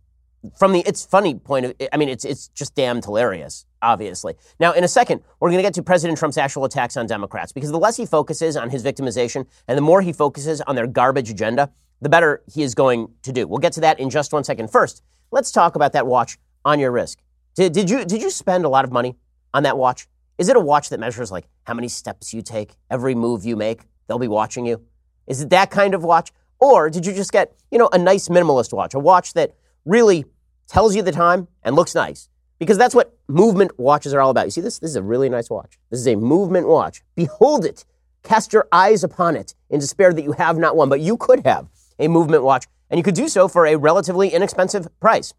from 0.57 0.71
the 0.73 0.83
it's 0.85 1.05
funny 1.05 1.35
point 1.35 1.65
of 1.65 1.75
I 1.91 1.97
mean, 1.97 2.09
it's 2.09 2.25
it's 2.25 2.47
just 2.49 2.75
damn 2.75 3.01
hilarious, 3.01 3.65
obviously. 3.81 4.35
Now, 4.59 4.73
in 4.73 4.83
a 4.83 4.87
second, 4.87 5.21
we're 5.39 5.49
going 5.49 5.59
to 5.59 5.63
get 5.63 5.73
to 5.75 5.83
President 5.83 6.17
Trump's 6.17 6.37
actual 6.37 6.65
attacks 6.65 6.97
on 6.97 7.07
Democrats 7.07 7.51
because 7.51 7.71
the 7.71 7.79
less 7.79 7.97
he 7.97 8.05
focuses 8.05 8.55
on 8.55 8.69
his 8.69 8.83
victimization 8.83 9.45
and 9.67 9.77
the 9.77 9.81
more 9.81 10.01
he 10.01 10.13
focuses 10.13 10.61
on 10.61 10.75
their 10.75 10.87
garbage 10.87 11.29
agenda, 11.29 11.71
the 12.01 12.09
better 12.09 12.41
he 12.51 12.63
is 12.63 12.73
going 12.73 13.09
to 13.23 13.31
do. 13.31 13.47
We'll 13.47 13.59
get 13.59 13.73
to 13.73 13.81
that 13.81 13.99
in 13.99 14.09
just 14.09 14.31
one 14.31 14.43
second. 14.43 14.71
First, 14.71 15.03
let's 15.31 15.51
talk 15.51 15.75
about 15.75 15.93
that 15.93 16.07
watch 16.07 16.37
on 16.63 16.79
your 16.79 16.91
wrist. 16.91 17.21
Did, 17.55 17.73
did 17.73 17.89
you 17.89 18.05
did 18.05 18.21
you 18.21 18.29
spend 18.29 18.65
a 18.65 18.69
lot 18.69 18.85
of 18.85 18.91
money 18.91 19.15
on 19.53 19.63
that 19.63 19.77
watch? 19.77 20.07
Is 20.37 20.47
it 20.47 20.55
a 20.55 20.59
watch 20.59 20.89
that 20.89 20.99
measures 20.99 21.31
like 21.31 21.47
how 21.63 21.73
many 21.73 21.89
steps 21.89 22.33
you 22.33 22.41
take, 22.41 22.75
every 22.89 23.13
move 23.13 23.43
you 23.43 23.57
make? 23.57 23.81
They'll 24.07 24.19
be 24.19 24.29
watching 24.29 24.65
you. 24.65 24.81
Is 25.27 25.41
it 25.41 25.49
that 25.49 25.69
kind 25.69 25.93
of 25.93 26.03
watch? 26.03 26.31
Or 26.59 26.89
did 26.89 27.05
you 27.05 27.13
just 27.13 27.31
get, 27.31 27.55
you 27.71 27.77
know, 27.77 27.89
a 27.91 27.97
nice 27.97 28.27
minimalist 28.27 28.73
watch, 28.73 28.93
a 28.93 28.99
watch 28.99 29.33
that 29.33 29.55
really 29.89 30.25
tells 30.67 30.95
you 30.95 31.01
the 31.01 31.11
time 31.11 31.47
and 31.63 31.75
looks 31.75 31.95
nice? 31.95 32.29
Because 32.59 32.77
that's 32.77 32.93
what 32.93 33.17
movement 33.27 33.79
watches 33.79 34.13
are 34.13 34.21
all 34.21 34.29
about. 34.29 34.45
You 34.45 34.51
see 34.51 34.61
this? 34.61 34.79
This 34.79 34.91
is 34.91 34.95
a 34.95 35.01
really 35.01 35.29
nice 35.29 35.49
watch. 35.49 35.79
This 35.89 35.99
is 35.99 36.07
a 36.07 36.15
movement 36.15 36.67
watch. 36.67 37.01
Behold 37.15 37.65
it. 37.65 37.85
Cast 38.21 38.51
your 38.51 38.67
eyes 38.71 39.03
upon 39.03 39.35
it 39.35 39.55
in 39.69 39.79
despair 39.79 40.13
that 40.13 40.23
you 40.23 40.33
have 40.33 40.57
not 40.57 40.75
one, 40.75 40.89
but 40.89 40.99
you 40.99 41.15
could 41.15 41.45
have 41.45 41.67
a 41.97 42.07
movement 42.07 42.43
watch, 42.43 42.65
and 42.89 42.97
you 42.97 43.03
could 43.03 43.15
do 43.15 43.29
so 43.29 43.47
for 43.47 43.65
a 43.65 43.77
relatively 43.77 44.29
inexpensive 44.29 44.87
price. 44.99 45.33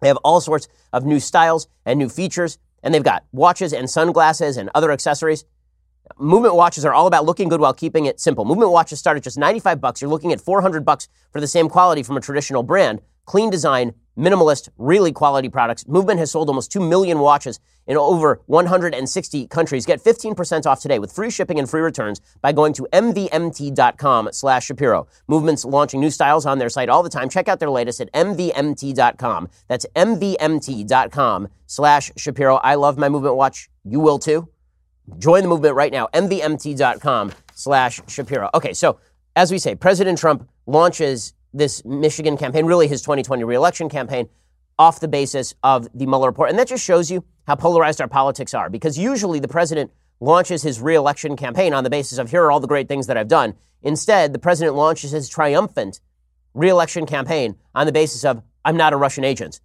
They 0.00 0.08
have 0.08 0.18
all 0.18 0.40
sorts 0.40 0.68
of 0.92 1.04
new 1.04 1.18
styles 1.18 1.66
and 1.84 1.98
new 1.98 2.08
features, 2.08 2.58
and 2.82 2.94
they've 2.94 3.02
got 3.02 3.24
watches 3.32 3.72
and 3.72 3.90
sunglasses 3.90 4.56
and 4.56 4.70
other 4.74 4.92
accessories. 4.92 5.44
Movement 6.18 6.54
watches 6.54 6.84
are 6.84 6.92
all 6.92 7.06
about 7.06 7.24
looking 7.24 7.48
good 7.48 7.60
while 7.60 7.74
keeping 7.74 8.04
it 8.04 8.20
simple. 8.20 8.44
Movement 8.44 8.70
watches 8.70 8.98
start 8.98 9.16
at 9.16 9.22
just 9.22 9.38
95 9.38 9.80
bucks. 9.80 10.02
You're 10.02 10.10
looking 10.10 10.32
at 10.32 10.40
400 10.40 10.84
bucks 10.84 11.08
for 11.32 11.40
the 11.40 11.46
same 11.46 11.68
quality 11.68 12.02
from 12.02 12.16
a 12.16 12.20
traditional 12.20 12.62
brand. 12.62 13.00
Clean 13.24 13.50
design, 13.50 13.94
minimalist, 14.18 14.68
really 14.78 15.12
quality 15.12 15.48
products. 15.48 15.86
Movement 15.88 16.20
has 16.20 16.30
sold 16.30 16.48
almost 16.48 16.70
2 16.72 16.80
million 16.80 17.18
watches 17.18 17.60
in 17.86 17.96
over 17.96 18.40
160 18.46 19.46
countries. 19.48 19.86
Get 19.86 20.02
15% 20.02 20.66
off 20.66 20.80
today 20.80 20.98
with 20.98 21.12
free 21.12 21.30
shipping 21.30 21.58
and 21.58 21.68
free 21.68 21.80
returns 21.80 22.20
by 22.40 22.52
going 22.52 22.72
to 22.74 22.86
mvmt.com 22.92 24.28
slash 24.32 24.66
Shapiro. 24.66 25.06
Movement's 25.26 25.64
launching 25.64 26.00
new 26.00 26.10
styles 26.10 26.46
on 26.46 26.58
their 26.58 26.68
site 26.68 26.88
all 26.88 27.02
the 27.02 27.10
time. 27.10 27.28
Check 27.28 27.48
out 27.48 27.60
their 27.60 27.70
latest 27.70 28.00
at 28.00 28.12
mvmt.com. 28.12 29.48
That's 29.68 29.86
mvmt.com 29.94 31.48
slash 31.66 32.12
Shapiro. 32.16 32.56
I 32.56 32.74
love 32.74 32.98
my 32.98 33.08
Movement 33.08 33.36
watch. 33.36 33.70
You 33.84 34.00
will 34.00 34.18
too. 34.18 34.48
Join 35.18 35.42
the 35.42 35.48
movement 35.48 35.74
right 35.74 35.92
now. 35.92 36.08
mvmt.com 36.14 37.32
slash 37.54 38.00
Shapiro. 38.08 38.50
Okay, 38.54 38.72
so 38.72 38.98
as 39.36 39.50
we 39.52 39.58
say, 39.58 39.74
President 39.74 40.18
Trump 40.18 40.48
launches 40.66 41.34
this 41.54 41.84
Michigan 41.84 42.36
campaign, 42.36 42.66
really 42.66 42.88
his 42.88 43.00
2020 43.00 43.44
reelection 43.44 43.88
campaign, 43.88 44.28
off 44.78 45.00
the 45.00 45.08
basis 45.08 45.54
of 45.62 45.88
the 45.94 46.04
Mueller 46.04 46.28
report. 46.28 46.50
And 46.50 46.58
that 46.58 46.68
just 46.68 46.84
shows 46.84 47.10
you 47.10 47.24
how 47.46 47.54
polarized 47.54 48.00
our 48.00 48.08
politics 48.08 48.52
are, 48.52 48.68
because 48.68 48.98
usually 48.98 49.38
the 49.38 49.48
president 49.48 49.92
launches 50.20 50.62
his 50.62 50.80
reelection 50.80 51.36
campaign 51.36 51.72
on 51.72 51.84
the 51.84 51.90
basis 51.90 52.18
of 52.18 52.30
here 52.30 52.42
are 52.44 52.50
all 52.50 52.60
the 52.60 52.66
great 52.66 52.88
things 52.88 53.06
that 53.06 53.16
I've 53.16 53.28
done. 53.28 53.54
Instead, 53.82 54.32
the 54.32 54.38
president 54.38 54.76
launches 54.76 55.12
his 55.12 55.28
triumphant 55.28 56.00
reelection 56.54 57.06
campaign 57.06 57.56
on 57.74 57.86
the 57.86 57.92
basis 57.92 58.24
of 58.24 58.42
I'm 58.64 58.76
not 58.76 58.92
a 58.92 58.96
Russian 58.96 59.24
agent. 59.24 59.60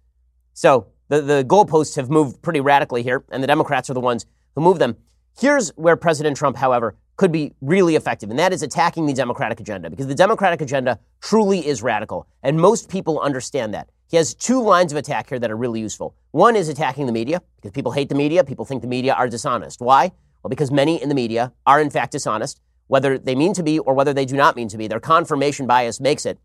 So 0.52 0.88
the, 1.08 1.20
the 1.20 1.44
goalposts 1.44 1.96
have 1.96 2.10
moved 2.10 2.42
pretty 2.42 2.60
radically 2.60 3.02
here, 3.02 3.24
and 3.30 3.42
the 3.42 3.46
Democrats 3.46 3.90
are 3.90 3.94
the 3.94 4.00
ones 4.00 4.26
who 4.54 4.60
move 4.60 4.78
them. 4.78 4.96
Here's 5.38 5.70
where 5.70 5.96
President 5.96 6.36
Trump, 6.36 6.56
however, 6.56 6.96
could 7.20 7.30
be 7.30 7.52
really 7.60 7.96
effective, 7.96 8.30
and 8.30 8.38
that 8.38 8.50
is 8.50 8.62
attacking 8.62 9.04
the 9.04 9.12
Democratic 9.12 9.60
agenda, 9.60 9.90
because 9.90 10.06
the 10.06 10.14
Democratic 10.14 10.62
agenda 10.62 10.98
truly 11.20 11.66
is 11.66 11.82
radical, 11.82 12.26
and 12.42 12.58
most 12.58 12.88
people 12.88 13.20
understand 13.20 13.74
that. 13.74 13.90
He 14.08 14.16
has 14.16 14.32
two 14.32 14.62
lines 14.62 14.90
of 14.90 14.96
attack 14.96 15.28
here 15.28 15.38
that 15.38 15.50
are 15.50 15.56
really 15.56 15.80
useful. 15.80 16.14
One 16.30 16.56
is 16.56 16.70
attacking 16.70 17.04
the 17.04 17.12
media, 17.12 17.42
because 17.56 17.72
people 17.72 17.92
hate 17.92 18.08
the 18.08 18.14
media, 18.14 18.42
people 18.42 18.64
think 18.64 18.80
the 18.80 18.88
media 18.88 19.12
are 19.12 19.28
dishonest. 19.28 19.82
Why? 19.82 20.12
Well, 20.42 20.48
because 20.48 20.70
many 20.70 21.02
in 21.02 21.10
the 21.10 21.14
media 21.14 21.52
are 21.66 21.78
in 21.78 21.90
fact 21.90 22.12
dishonest, 22.12 22.58
whether 22.86 23.18
they 23.18 23.34
mean 23.34 23.52
to 23.52 23.62
be 23.62 23.78
or 23.78 23.92
whether 23.92 24.14
they 24.14 24.24
do 24.24 24.34
not 24.34 24.56
mean 24.56 24.68
to 24.68 24.78
be. 24.78 24.88
Their 24.88 24.98
confirmation 24.98 25.66
bias 25.66 26.00
makes 26.00 26.24
it 26.24 26.38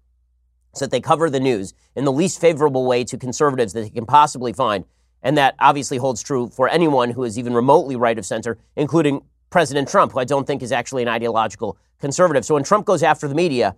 so 0.74 0.84
that 0.84 0.91
they 0.91 1.00
cover 1.00 1.29
the 1.29 1.39
news 1.39 1.74
in 1.96 2.03
the 2.03 2.12
least 2.12 2.41
favorable 2.41 2.86
way 2.86 3.05
to 3.05 3.17
conservatives 3.17 3.72
that 3.72 3.79
they 3.79 3.89
can 3.91 4.05
possibly 4.05 4.51
find. 4.51 4.84
And 5.24 5.38
that 5.38 5.55
obviously 5.58 6.00
holds 6.00 6.22
true 6.22 6.50
for 6.50 6.67
anyone 6.67 7.12
who 7.12 7.24
is 7.24 7.39
even 7.39 7.53
remotely 7.53 7.96
right 7.96 8.20
of 8.20 8.25
center, 8.25 8.58
including 8.75 9.22
President 9.55 9.88
Trump, 9.88 10.12
who 10.12 10.19
I 10.19 10.25
don't 10.25 10.45
think 10.45 10.62
is 10.62 10.74
actually 10.74 11.01
an 11.01 11.07
ideological 11.07 11.77
conservative. 12.01 12.43
So 12.43 12.55
when 12.55 12.65
Trump 12.65 12.85
goes 12.85 13.01
after 13.01 13.25
the 13.25 13.35
media, 13.35 13.77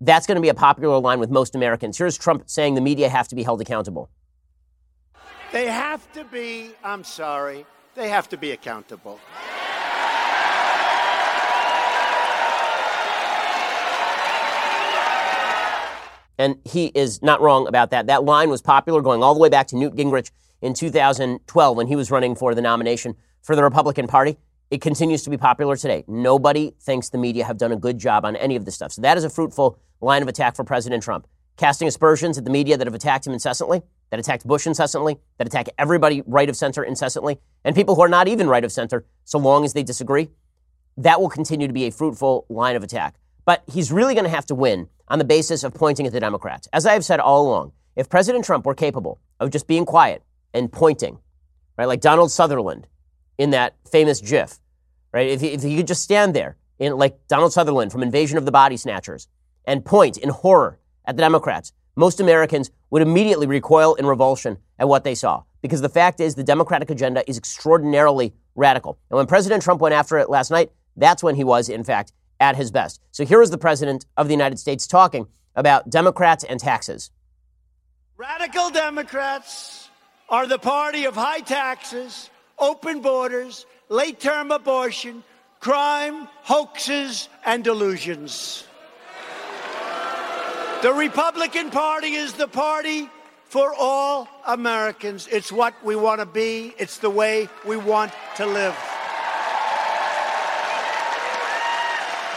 that's 0.00 0.26
going 0.26 0.36
to 0.36 0.40
be 0.40 0.48
a 0.48 0.54
popular 0.54 0.98
line 1.00 1.20
with 1.20 1.28
most 1.28 1.54
Americans. 1.54 1.98
Here's 1.98 2.16
Trump 2.16 2.44
saying 2.46 2.76
the 2.76 2.80
media 2.80 3.10
have 3.10 3.28
to 3.28 3.34
be 3.34 3.42
held 3.42 3.60
accountable. 3.60 4.08
They 5.52 5.66
have 5.66 6.10
to 6.14 6.24
be, 6.24 6.70
I'm 6.82 7.04
sorry, 7.04 7.66
they 7.94 8.08
have 8.08 8.30
to 8.30 8.38
be 8.38 8.52
accountable. 8.52 9.20
And 16.38 16.56
he 16.64 16.86
is 16.94 17.20
not 17.20 17.42
wrong 17.42 17.68
about 17.68 17.90
that. 17.90 18.06
That 18.06 18.24
line 18.24 18.48
was 18.48 18.62
popular 18.62 19.02
going 19.02 19.22
all 19.22 19.34
the 19.34 19.40
way 19.40 19.50
back 19.50 19.66
to 19.66 19.76
Newt 19.76 19.94
Gingrich 19.94 20.30
in 20.62 20.72
2012 20.72 21.76
when 21.76 21.86
he 21.86 21.96
was 21.96 22.10
running 22.10 22.34
for 22.34 22.54
the 22.54 22.62
nomination 22.62 23.14
for 23.42 23.54
the 23.54 23.62
Republican 23.62 24.06
Party. 24.06 24.38
It 24.70 24.82
continues 24.82 25.22
to 25.22 25.30
be 25.30 25.38
popular 25.38 25.76
today. 25.76 26.04
Nobody 26.06 26.74
thinks 26.78 27.08
the 27.08 27.16
media 27.16 27.46
have 27.46 27.56
done 27.56 27.72
a 27.72 27.76
good 27.76 27.96
job 27.96 28.26
on 28.26 28.36
any 28.36 28.54
of 28.54 28.66
this 28.66 28.74
stuff. 28.74 28.92
So 28.92 29.00
that 29.00 29.16
is 29.16 29.24
a 29.24 29.30
fruitful 29.30 29.78
line 30.02 30.20
of 30.20 30.28
attack 30.28 30.56
for 30.56 30.64
President 30.64 31.02
Trump. 31.02 31.26
Casting 31.56 31.88
aspersions 31.88 32.36
at 32.36 32.44
the 32.44 32.50
media 32.50 32.76
that 32.76 32.86
have 32.86 32.94
attacked 32.94 33.26
him 33.26 33.32
incessantly, 33.32 33.80
that 34.10 34.20
attacked 34.20 34.46
Bush 34.46 34.66
incessantly, 34.66 35.16
that 35.38 35.46
attack 35.46 35.70
everybody 35.78 36.22
right 36.26 36.50
of 36.50 36.56
center 36.56 36.84
incessantly, 36.84 37.38
and 37.64 37.74
people 37.74 37.94
who 37.94 38.02
are 38.02 38.08
not 38.08 38.28
even 38.28 38.46
right 38.46 38.62
of 38.62 38.70
center, 38.70 39.06
so 39.24 39.38
long 39.38 39.64
as 39.64 39.72
they 39.72 39.82
disagree. 39.82 40.28
That 40.98 41.18
will 41.18 41.30
continue 41.30 41.66
to 41.66 41.72
be 41.72 41.84
a 41.84 41.90
fruitful 41.90 42.44
line 42.50 42.76
of 42.76 42.82
attack. 42.82 43.14
But 43.46 43.62
he's 43.72 43.90
really 43.90 44.12
going 44.12 44.24
to 44.24 44.30
have 44.30 44.46
to 44.46 44.54
win 44.54 44.88
on 45.08 45.18
the 45.18 45.24
basis 45.24 45.64
of 45.64 45.72
pointing 45.72 46.06
at 46.06 46.12
the 46.12 46.20
Democrats. 46.20 46.68
As 46.74 46.84
I 46.84 46.92
have 46.92 47.06
said 47.06 47.20
all 47.20 47.48
along, 47.48 47.72
if 47.96 48.10
President 48.10 48.44
Trump 48.44 48.66
were 48.66 48.74
capable 48.74 49.18
of 49.40 49.50
just 49.50 49.66
being 49.66 49.86
quiet 49.86 50.22
and 50.52 50.70
pointing, 50.70 51.18
right, 51.78 51.88
like 51.88 52.02
Donald 52.02 52.30
Sutherland 52.30 52.86
in 53.38 53.50
that 53.50 53.74
famous 53.90 54.20
GIF, 54.20 54.58
right? 55.12 55.28
If 55.28 55.42
if 55.42 55.62
he 55.62 55.76
could 55.76 55.86
just 55.86 56.02
stand 56.02 56.34
there, 56.34 56.56
in, 56.78 56.96
like 56.96 57.26
Donald 57.28 57.52
Sutherland 57.52 57.92
from 57.92 58.02
Invasion 58.02 58.36
of 58.36 58.44
the 58.44 58.52
Body 58.52 58.76
Snatchers, 58.76 59.28
and 59.64 59.84
point 59.84 60.16
in 60.16 60.28
horror 60.28 60.78
at 61.04 61.16
the 61.16 61.22
Democrats, 61.22 61.72
most 61.96 62.20
Americans 62.20 62.70
would 62.90 63.02
immediately 63.02 63.46
recoil 63.46 63.94
in 63.94 64.06
revulsion 64.06 64.58
at 64.78 64.88
what 64.88 65.04
they 65.04 65.14
saw. 65.14 65.42
Because 65.62 65.80
the 65.80 65.88
fact 65.88 66.20
is, 66.20 66.34
the 66.34 66.44
Democratic 66.44 66.90
agenda 66.90 67.28
is 67.28 67.36
extraordinarily 67.36 68.32
radical. 68.54 68.98
And 69.10 69.16
when 69.16 69.26
President 69.26 69.62
Trump 69.62 69.80
went 69.80 69.94
after 69.94 70.18
it 70.18 70.30
last 70.30 70.50
night, 70.50 70.70
that's 70.96 71.22
when 71.22 71.34
he 71.34 71.44
was, 71.44 71.68
in 71.68 71.84
fact, 71.84 72.12
at 72.40 72.56
his 72.56 72.70
best. 72.70 73.00
So 73.10 73.24
here 73.24 73.42
is 73.42 73.50
the 73.50 73.58
President 73.58 74.06
of 74.16 74.28
the 74.28 74.34
United 74.34 74.58
States 74.58 74.86
talking 74.86 75.26
about 75.56 75.90
Democrats 75.90 76.44
and 76.44 76.60
taxes. 76.60 77.10
Radical 78.16 78.70
Democrats 78.70 79.88
are 80.28 80.46
the 80.46 80.58
party 80.58 81.04
of 81.04 81.14
high 81.14 81.40
taxes, 81.40 82.30
open 82.58 83.00
borders, 83.00 83.66
late 83.88 84.20
term 84.20 84.50
abortion, 84.50 85.22
crime, 85.60 86.28
hoaxes, 86.42 87.28
and 87.44 87.64
delusions. 87.64 88.64
The 90.82 90.92
Republican 90.92 91.70
Party 91.70 92.14
is 92.14 92.34
the 92.34 92.46
party 92.46 93.08
for 93.46 93.74
all 93.74 94.28
Americans. 94.46 95.26
It's 95.30 95.50
what 95.50 95.74
we 95.84 95.96
want 95.96 96.20
to 96.20 96.26
be, 96.26 96.74
it's 96.78 96.98
the 96.98 97.10
way 97.10 97.48
we 97.66 97.76
want 97.76 98.12
to 98.36 98.46
live. 98.46 98.76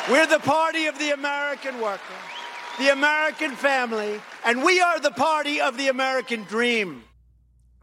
We're 0.10 0.25
the 0.25 0.40
party 0.40 0.88
of 0.88 0.98
the 0.98 1.12
American 1.12 1.80
worker, 1.80 2.01
the 2.80 2.92
American 2.92 3.51
family, 3.51 4.20
and 4.44 4.63
we 4.63 4.82
are 4.82 5.00
the 5.00 5.12
party 5.12 5.62
of 5.62 5.78
the 5.78 5.90
American 5.90 6.44
dream. 6.44 7.04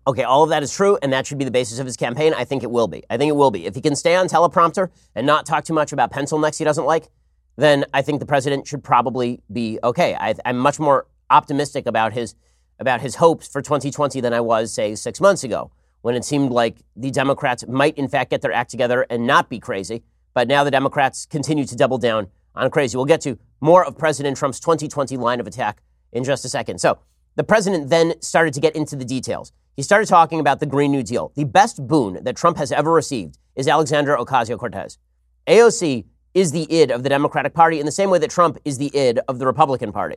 Okay, 0.08 0.22
all 0.22 0.42
of 0.42 0.48
that 0.48 0.62
is 0.62 0.72
true, 0.72 0.98
and 1.02 1.12
that 1.12 1.26
should 1.26 1.36
be 1.36 1.44
the 1.44 1.50
basis 1.50 1.80
of 1.80 1.84
his 1.84 1.94
campaign. 1.94 2.32
I 2.32 2.44
think 2.44 2.62
it 2.62 2.70
will 2.70 2.88
be. 2.88 3.04
I 3.10 3.18
think 3.18 3.28
it 3.28 3.36
will 3.36 3.50
be. 3.50 3.66
If 3.66 3.74
he 3.74 3.82
can 3.82 3.94
stay 3.94 4.16
on 4.16 4.26
teleprompter 4.26 4.88
and 5.14 5.26
not 5.26 5.44
talk 5.44 5.64
too 5.64 5.74
much 5.74 5.92
about 5.92 6.10
pencil 6.10 6.38
necks 6.38 6.56
he 6.56 6.64
doesn't 6.64 6.86
like, 6.86 7.10
then 7.56 7.84
I 7.92 8.00
think 8.00 8.18
the 8.18 8.24
president 8.24 8.66
should 8.66 8.82
probably 8.82 9.42
be 9.52 9.78
okay. 9.84 10.14
I, 10.14 10.34
am 10.46 10.56
much 10.56 10.80
more 10.80 11.06
optimistic 11.28 11.86
about 11.86 12.14
his 12.14 12.34
about 12.80 13.02
his 13.02 13.16
hopes 13.16 13.48
for 13.48 13.60
2020 13.60 14.22
than 14.22 14.32
I 14.32 14.40
was, 14.40 14.72
say, 14.72 14.94
six 14.94 15.20
months 15.20 15.44
ago, 15.44 15.70
when 16.00 16.14
it 16.14 16.24
seemed 16.24 16.52
like 16.52 16.78
the 16.96 17.10
Democrats 17.10 17.66
might, 17.68 17.98
in 17.98 18.08
fact, 18.08 18.30
get 18.30 18.40
their 18.40 18.52
act 18.52 18.70
together 18.70 19.04
and 19.10 19.26
not 19.26 19.50
be 19.50 19.60
crazy. 19.60 20.04
But 20.32 20.48
now 20.48 20.64
the 20.64 20.70
Democrats 20.70 21.26
continue 21.26 21.66
to 21.66 21.76
double 21.76 21.98
down 21.98 22.28
on 22.54 22.70
crazy. 22.70 22.96
We'll 22.96 23.04
get 23.04 23.20
to 23.22 23.38
more 23.60 23.84
of 23.84 23.98
President 23.98 24.38
Trump's 24.38 24.58
2020 24.58 25.18
line 25.18 25.38
of 25.38 25.46
attack 25.46 25.82
in 26.12 26.24
just 26.24 26.46
a 26.46 26.48
second. 26.48 26.80
So 26.80 26.98
the 27.34 27.44
president 27.44 27.90
then 27.90 28.14
started 28.22 28.54
to 28.54 28.60
get 28.60 28.74
into 28.74 28.96
the 28.96 29.04
details. 29.04 29.52
He 29.78 29.84
started 29.84 30.08
talking 30.08 30.40
about 30.40 30.58
the 30.58 30.66
Green 30.66 30.90
New 30.90 31.04
Deal. 31.04 31.30
The 31.36 31.44
best 31.44 31.86
boon 31.86 32.18
that 32.24 32.34
Trump 32.34 32.56
has 32.56 32.72
ever 32.72 32.90
received 32.92 33.38
is 33.54 33.68
Alexandria 33.68 34.16
Ocasio 34.16 34.58
Cortez. 34.58 34.98
AOC 35.46 36.04
is 36.34 36.50
the 36.50 36.66
id 36.68 36.90
of 36.90 37.04
the 37.04 37.08
Democratic 37.08 37.54
Party 37.54 37.78
in 37.78 37.86
the 37.86 37.92
same 37.92 38.10
way 38.10 38.18
that 38.18 38.28
Trump 38.28 38.58
is 38.64 38.78
the 38.78 38.90
id 38.92 39.20
of 39.28 39.38
the 39.38 39.46
Republican 39.46 39.92
Party. 39.92 40.16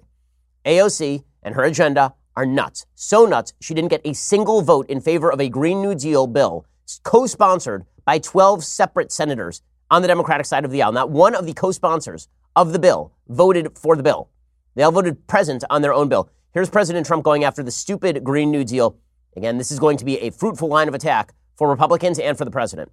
AOC 0.65 1.23
and 1.43 1.53
her 1.53 1.63
agenda 1.63 2.15
are 2.35 2.43
nuts. 2.43 2.87
So 2.95 3.27
nuts, 3.27 3.53
she 3.61 3.75
didn't 3.75 3.91
get 3.91 4.01
a 4.03 4.15
single 4.15 4.63
vote 4.63 4.89
in 4.89 4.99
favor 4.99 5.31
of 5.31 5.39
a 5.39 5.47
Green 5.47 5.79
New 5.79 5.93
Deal 5.93 6.25
bill 6.25 6.65
co 7.03 7.27
sponsored 7.27 7.85
by 8.03 8.17
12 8.17 8.63
separate 8.63 9.11
senators 9.11 9.61
on 9.91 10.01
the 10.01 10.07
Democratic 10.07 10.47
side 10.47 10.65
of 10.65 10.71
the 10.71 10.81
aisle. 10.81 10.91
Not 10.91 11.11
one 11.11 11.35
of 11.35 11.45
the 11.45 11.53
co 11.53 11.71
sponsors 11.71 12.27
of 12.55 12.73
the 12.73 12.79
bill 12.79 13.13
voted 13.27 13.77
for 13.77 13.95
the 13.95 14.01
bill. 14.01 14.27
They 14.73 14.81
all 14.81 14.91
voted 14.91 15.27
present 15.27 15.63
on 15.69 15.83
their 15.83 15.93
own 15.93 16.09
bill. 16.09 16.31
Here's 16.51 16.71
President 16.71 17.05
Trump 17.05 17.23
going 17.23 17.43
after 17.43 17.61
the 17.61 17.69
stupid 17.69 18.23
Green 18.23 18.49
New 18.49 18.63
Deal 18.63 18.97
Again, 19.35 19.57
this 19.57 19.71
is 19.71 19.79
going 19.79 19.97
to 19.97 20.05
be 20.05 20.17
a 20.19 20.29
fruitful 20.31 20.67
line 20.67 20.87
of 20.87 20.93
attack 20.93 21.33
for 21.55 21.69
Republicans 21.69 22.19
and 22.19 22.37
for 22.37 22.45
the 22.45 22.51
president. 22.51 22.91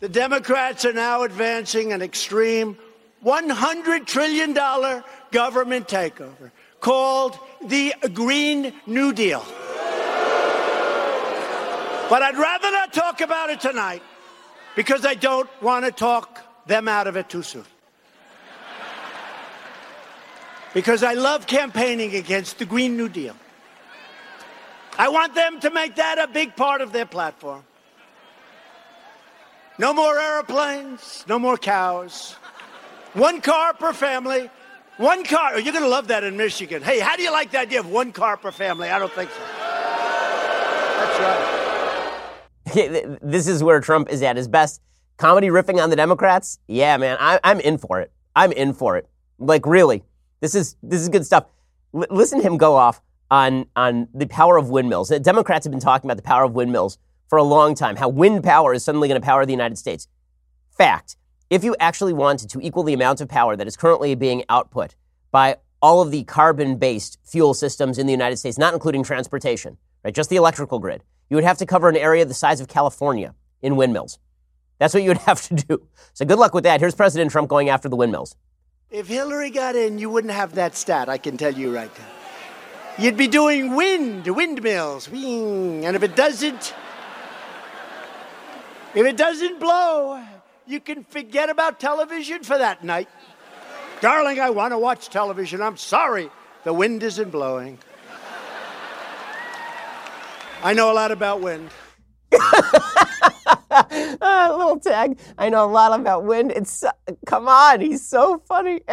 The 0.00 0.08
Democrats 0.08 0.84
are 0.84 0.92
now 0.92 1.22
advancing 1.22 1.92
an 1.92 2.02
extreme 2.02 2.76
$100 3.24 4.06
trillion 4.06 4.54
government 5.32 5.88
takeover 5.88 6.50
called 6.80 7.38
the 7.64 7.94
Green 8.14 8.72
New 8.86 9.12
Deal. 9.12 9.44
But 12.08 12.22
I'd 12.22 12.38
rather 12.38 12.70
not 12.70 12.92
talk 12.92 13.20
about 13.20 13.50
it 13.50 13.60
tonight 13.60 14.02
because 14.76 15.04
I 15.04 15.14
don't 15.14 15.50
want 15.60 15.84
to 15.84 15.90
talk 15.90 16.66
them 16.66 16.86
out 16.86 17.06
of 17.06 17.16
it 17.16 17.28
too 17.28 17.42
soon. 17.42 17.64
Because 20.72 21.02
I 21.02 21.14
love 21.14 21.46
campaigning 21.46 22.14
against 22.14 22.58
the 22.58 22.66
Green 22.66 22.96
New 22.96 23.08
Deal. 23.08 23.34
I 24.98 25.08
want 25.08 25.34
them 25.34 25.60
to 25.60 25.70
make 25.70 25.94
that 25.94 26.18
a 26.18 26.26
big 26.26 26.56
part 26.56 26.80
of 26.80 26.92
their 26.92 27.06
platform. 27.06 27.62
No 29.78 29.94
more 29.94 30.18
airplanes, 30.18 31.24
no 31.28 31.38
more 31.38 31.56
cows. 31.56 32.34
One 33.14 33.40
car 33.40 33.74
per 33.74 33.92
family. 33.92 34.50
One 34.96 35.22
car. 35.24 35.52
Oh, 35.54 35.58
you're 35.58 35.72
going 35.72 35.84
to 35.84 35.90
love 35.90 36.08
that 36.08 36.24
in 36.24 36.36
Michigan. 36.36 36.82
Hey, 36.82 36.98
how 36.98 37.14
do 37.14 37.22
you 37.22 37.30
like 37.30 37.52
the 37.52 37.60
idea 37.60 37.78
of 37.78 37.88
one 37.88 38.10
car 38.10 38.36
per 38.36 38.50
family? 38.50 38.90
I 38.90 38.98
don't 38.98 39.12
think 39.12 39.30
so. 39.30 39.40
That's 40.98 41.20
right. 41.20 41.54
This 43.22 43.48
is 43.48 43.62
where 43.62 43.80
Trump 43.80 44.10
is 44.10 44.20
at 44.22 44.36
his 44.36 44.48
best. 44.48 44.82
Comedy 45.16 45.46
riffing 45.48 45.82
on 45.82 45.90
the 45.90 45.96
Democrats? 45.96 46.58
Yeah, 46.66 46.96
man, 46.96 47.16
I, 47.18 47.40
am 47.44 47.60
in 47.60 47.78
for 47.78 48.00
it. 48.00 48.12
I'm 48.36 48.52
in 48.52 48.74
for 48.74 48.96
it. 48.96 49.08
Like, 49.38 49.64
really, 49.64 50.04
this 50.40 50.54
is 50.54 50.76
this 50.82 51.00
is 51.00 51.08
good 51.08 51.24
stuff. 51.24 51.46
L- 51.94 52.04
listen 52.10 52.40
to 52.40 52.46
him 52.46 52.58
go 52.58 52.76
off 52.76 53.00
on, 53.30 53.66
on 53.76 54.08
the 54.14 54.26
power 54.26 54.56
of 54.56 54.70
windmills. 54.70 55.08
The 55.08 55.20
Democrats 55.20 55.64
have 55.64 55.70
been 55.70 55.80
talking 55.80 56.08
about 56.08 56.16
the 56.16 56.22
power 56.22 56.44
of 56.44 56.52
windmills 56.52 56.98
for 57.28 57.38
a 57.38 57.42
long 57.42 57.74
time, 57.74 57.96
how 57.96 58.08
wind 58.08 58.42
power 58.42 58.72
is 58.72 58.84
suddenly 58.84 59.08
going 59.08 59.20
to 59.20 59.24
power 59.24 59.44
the 59.44 59.52
United 59.52 59.76
States. 59.76 60.08
Fact. 60.70 61.16
If 61.50 61.64
you 61.64 61.74
actually 61.80 62.12
wanted 62.12 62.50
to 62.50 62.60
equal 62.60 62.82
the 62.82 62.92
amount 62.92 63.22
of 63.22 63.28
power 63.28 63.56
that 63.56 63.66
is 63.66 63.76
currently 63.76 64.14
being 64.14 64.44
output 64.50 64.94
by 65.30 65.56
all 65.80 66.02
of 66.02 66.10
the 66.10 66.24
carbon 66.24 66.76
based 66.76 67.18
fuel 67.24 67.54
systems 67.54 67.98
in 67.98 68.06
the 68.06 68.12
United 68.12 68.36
States, 68.36 68.58
not 68.58 68.74
including 68.74 69.02
transportation, 69.02 69.78
right, 70.04 70.14
just 70.14 70.28
the 70.28 70.36
electrical 70.36 70.78
grid, 70.78 71.02
you 71.30 71.36
would 71.36 71.44
have 71.44 71.58
to 71.58 71.66
cover 71.66 71.88
an 71.88 71.96
area 71.96 72.24
the 72.24 72.34
size 72.34 72.60
of 72.60 72.68
California 72.68 73.34
in 73.62 73.76
windmills. 73.76 74.18
That's 74.78 74.92
what 74.92 75.02
you 75.02 75.10
would 75.10 75.18
have 75.26 75.40
to 75.48 75.54
do. 75.54 75.86
So 76.12 76.26
good 76.26 76.38
luck 76.38 76.52
with 76.52 76.64
that. 76.64 76.80
Here's 76.80 76.94
President 76.94 77.30
Trump 77.30 77.48
going 77.48 77.70
after 77.70 77.88
the 77.88 77.96
windmills. 77.96 78.36
If 78.90 79.08
Hillary 79.08 79.50
got 79.50 79.74
in, 79.76 79.98
you 79.98 80.10
wouldn't 80.10 80.32
have 80.32 80.54
that 80.54 80.74
stat, 80.74 81.08
I 81.08 81.18
can 81.18 81.36
tell 81.36 81.52
you 81.52 81.74
right 81.74 81.90
now. 81.98 82.17
You'd 82.98 83.16
be 83.16 83.28
doing 83.28 83.76
wind, 83.76 84.26
windmills, 84.26 85.06
and 85.06 85.94
if 85.94 86.02
it 86.02 86.16
doesn't, 86.16 86.74
if 88.92 89.06
it 89.06 89.16
doesn't 89.16 89.60
blow, 89.60 90.20
you 90.66 90.80
can 90.80 91.04
forget 91.04 91.48
about 91.48 91.78
television 91.78 92.42
for 92.42 92.58
that 92.58 92.82
night. 92.82 93.08
Darling, 94.00 94.40
I 94.40 94.50
want 94.50 94.72
to 94.72 94.78
watch 94.78 95.10
television. 95.10 95.62
I'm 95.62 95.76
sorry, 95.76 96.28
the 96.64 96.72
wind 96.72 97.04
isn't 97.04 97.30
blowing. 97.30 97.78
I 100.64 100.74
know 100.74 100.90
a 100.90 100.94
lot 100.94 101.12
about 101.12 101.40
wind. 101.40 101.70
a 102.32 102.38
ah, 104.20 104.54
little 104.56 104.80
tag. 104.80 105.20
I 105.38 105.50
know 105.50 105.64
a 105.64 105.70
lot 105.70 105.98
about 105.98 106.24
wind. 106.24 106.50
It's 106.50 106.82
come 107.26 107.46
on, 107.46 107.80
he's 107.80 108.04
so 108.06 108.42
funny. 108.46 108.80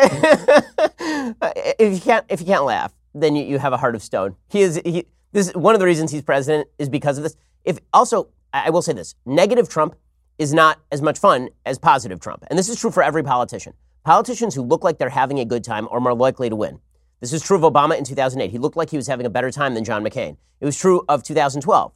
Uh, 1.41 1.51
if 1.79 1.93
you 1.93 1.99
can't, 1.99 2.25
if 2.29 2.39
you 2.39 2.45
can't 2.45 2.65
laugh, 2.65 2.91
then 3.15 3.36
you, 3.36 3.43
you 3.45 3.58
have 3.58 3.73
a 3.73 3.78
heart 3.78 3.95
of 3.95 4.04
stone. 4.04 4.36
He 4.49 4.62
is 4.62 4.82
he, 4.86 5.06
this 5.32 5.51
one 5.54 5.73
of 5.73 5.80
the 5.80 5.86
reasons 5.86 6.12
he's 6.12 6.21
president 6.21 6.67
is 6.78 6.89
because 6.89 7.17
of 7.17 7.23
this. 7.23 7.36
If 7.63 7.80
also, 7.93 8.30
I 8.54 8.69
will 8.69 8.82
say 8.82 8.93
this: 8.93 9.15
negative 9.25 9.69
Trump 9.69 9.95
is 10.38 10.54
not 10.54 10.80
as 10.91 11.01
much 11.01 11.17
fun 11.17 11.49
as 11.65 11.80
positive 11.80 12.19
Trump, 12.19 12.43
and 12.49 12.60
this 12.60 12.69
is 12.69 12.80
true 12.80 12.91
for 12.91 13.01
every 13.01 13.23
politician. 13.23 13.73
Politicians 14.04 14.54
who 14.54 14.62
look 14.62 14.84
like 14.84 14.99
they're 14.99 15.10
having 15.10 15.39
a 15.39 15.45
good 15.45 15.63
time 15.63 15.88
are 15.89 15.99
more 15.99 16.13
likely 16.13 16.49
to 16.49 16.56
win. 16.56 16.80
This 17.21 17.34
is 17.34 17.41
true 17.41 17.58
of 17.58 17.63
Obama 17.63 17.97
in 17.97 18.04
2008. 18.04 18.51
He 18.51 18.60
looked 18.60 18.78
like 18.78 18.91
he 18.91 18.97
was 18.97 19.08
having 19.08 19.25
a 19.25 19.32
better 19.32 19.49
time 19.49 19.73
than 19.73 19.84
John 19.84 20.04
McCain. 20.04 20.38
It 20.60 20.65
was 20.65 20.78
true 20.78 21.04
of 21.10 21.23
2012. 21.23 21.91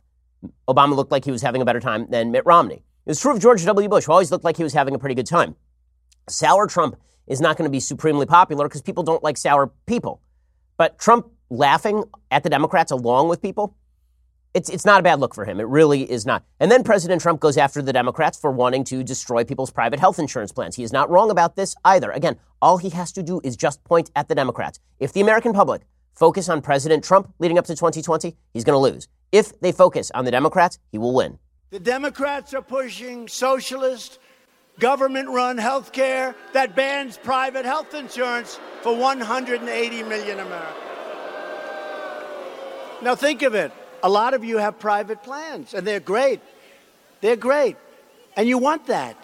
Obama 0.68 0.96
looked 0.96 1.12
like 1.12 1.26
he 1.26 1.32
was 1.32 1.42
having 1.42 1.62
a 1.62 1.66
better 1.66 1.82
time 1.82 2.08
than 2.10 2.32
Mitt 2.32 2.46
Romney. 2.46 2.78
It 2.78 3.10
was 3.10 3.20
true 3.20 3.32
of 3.32 3.40
George 3.40 3.64
W. 3.66 3.90
Bush, 3.90 4.06
who 4.06 4.12
always 4.12 4.32
looked 4.32 4.46
like 4.46 4.58
he 4.58 4.64
was 4.64 4.74
having 4.74 4.96
a 4.96 5.00
pretty 5.00 5.16
good 5.16 5.28
time. 5.28 5.56
Sour 6.28 6.68
Trump 6.68 6.96
is 7.28 7.42
not 7.42 7.58
going 7.58 7.68
to 7.68 7.72
be 7.72 7.80
supremely 7.80 8.26
popular 8.26 8.68
because 8.68 8.82
people 8.82 9.04
don't 9.04 9.24
like 9.24 9.38
sour 9.38 9.72
people. 9.86 10.22
But 10.80 10.98
Trump 10.98 11.28
laughing 11.50 12.06
at 12.32 12.44
the 12.44 12.50
Democrats 12.50 12.90
along 12.90 13.28
with 13.28 13.42
people, 13.42 13.76
it's, 14.54 14.70
it's 14.70 14.86
not 14.86 15.02
a 15.02 15.04
bad 15.04 15.20
look 15.20 15.36
for 15.36 15.44
him. 15.44 15.60
It 15.60 15.68
really 15.68 16.10
is 16.10 16.26
not. 16.26 16.46
And 16.62 16.72
then 16.72 16.86
President 16.86 17.22
Trump 17.22 17.42
goes 17.42 17.58
after 17.58 17.82
the 17.82 17.92
Democrats 17.92 18.40
for 18.40 18.50
wanting 18.50 18.86
to 18.86 19.04
destroy 19.04 19.44
people's 19.44 19.72
private 19.72 20.00
health 20.00 20.20
insurance 20.20 20.54
plans. 20.54 20.78
He 20.78 20.84
is 20.84 20.94
not 20.94 21.10
wrong 21.10 21.32
about 21.32 21.58
this 21.58 21.76
either. 21.84 22.10
Again, 22.12 22.38
all 22.62 22.78
he 22.78 22.92
has 22.92 23.12
to 23.12 23.22
do 23.22 23.42
is 23.44 23.58
just 23.58 23.84
point 23.84 24.10
at 24.16 24.30
the 24.30 24.36
Democrats. 24.36 24.80
If 25.00 25.12
the 25.12 25.20
American 25.20 25.52
public 25.52 25.82
focus 26.16 26.48
on 26.48 26.62
President 26.62 27.04
Trump 27.04 27.34
leading 27.40 27.58
up 27.58 27.66
to 27.66 27.76
2020, 27.76 28.38
he's 28.54 28.64
going 28.64 28.74
to 28.74 28.94
lose. 28.94 29.10
If 29.34 29.60
they 29.60 29.74
focus 29.74 30.12
on 30.16 30.24
the 30.24 30.32
Democrats, 30.32 30.80
he 30.94 30.98
will 30.98 31.14
win. 31.14 31.40
The 31.72 31.80
Democrats 31.80 32.54
are 32.54 32.62
pushing 32.62 33.28
socialist, 33.28 34.20
government 34.80 35.30
run 35.30 35.58
health 35.58 35.92
care 35.92 36.36
that 36.54 36.76
bans 36.76 37.18
private 37.18 37.66
health 37.66 37.94
insurance 37.94 38.60
for 38.82 38.96
180 38.96 40.04
million 40.04 40.40
Americans. 40.40 40.86
Now, 43.02 43.16
think 43.16 43.44
of 43.44 43.56
it. 43.56 43.72
A 44.04 44.10
lot 44.10 44.34
of 44.34 44.44
you 44.44 44.58
have 44.58 44.80
private 44.80 45.24
plans, 45.24 45.74
and 45.74 45.86
they're 45.86 46.00
great. 46.00 46.42
They're 47.22 47.36
great. 47.36 47.78
And 48.36 48.48
you 48.48 48.58
want 48.58 48.88
that. 48.88 49.16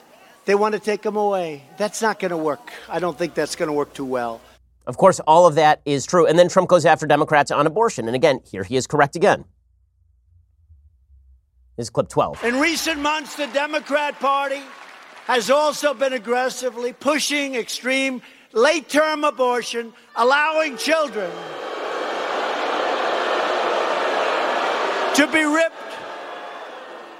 They 0.45 0.55
want 0.55 0.73
to 0.73 0.79
take 0.79 1.01
them 1.01 1.15
away. 1.15 1.63
That's 1.77 2.01
not 2.01 2.19
going 2.19 2.31
to 2.31 2.37
work. 2.37 2.71
I 2.89 2.99
don't 2.99 3.17
think 3.17 3.33
that's 3.33 3.55
going 3.55 3.67
to 3.67 3.73
work 3.73 3.93
too 3.93 4.05
well. 4.05 4.41
Of 4.85 4.97
course, 4.97 5.19
all 5.21 5.47
of 5.47 5.55
that 5.55 5.81
is 5.85 6.05
true. 6.05 6.27
And 6.27 6.37
then 6.37 6.47
Trump 6.49 6.69
goes 6.69 6.85
after 6.85 7.07
Democrats 7.07 7.49
on 7.49 7.65
abortion. 7.65 8.07
And 8.07 8.15
again, 8.15 8.39
here 8.45 8.63
he 8.63 8.75
is 8.75 8.85
correct 8.85 9.15
again. 9.15 9.45
This 11.77 11.87
is 11.87 11.89
clip 11.89 12.07
12. 12.09 12.43
In 12.43 12.59
recent 12.59 13.01
months, 13.01 13.35
the 13.35 13.47
Democrat 13.47 14.17
Party 14.19 14.61
has 15.25 15.49
also 15.49 15.93
been 15.93 16.13
aggressively 16.13 16.93
pushing 16.93 17.55
extreme 17.55 18.21
late 18.53 18.87
term 18.89 19.23
abortion, 19.23 19.93
allowing 20.15 20.77
children 20.77 21.29
to 25.15 25.27
be 25.27 25.43
ripped 25.43 25.75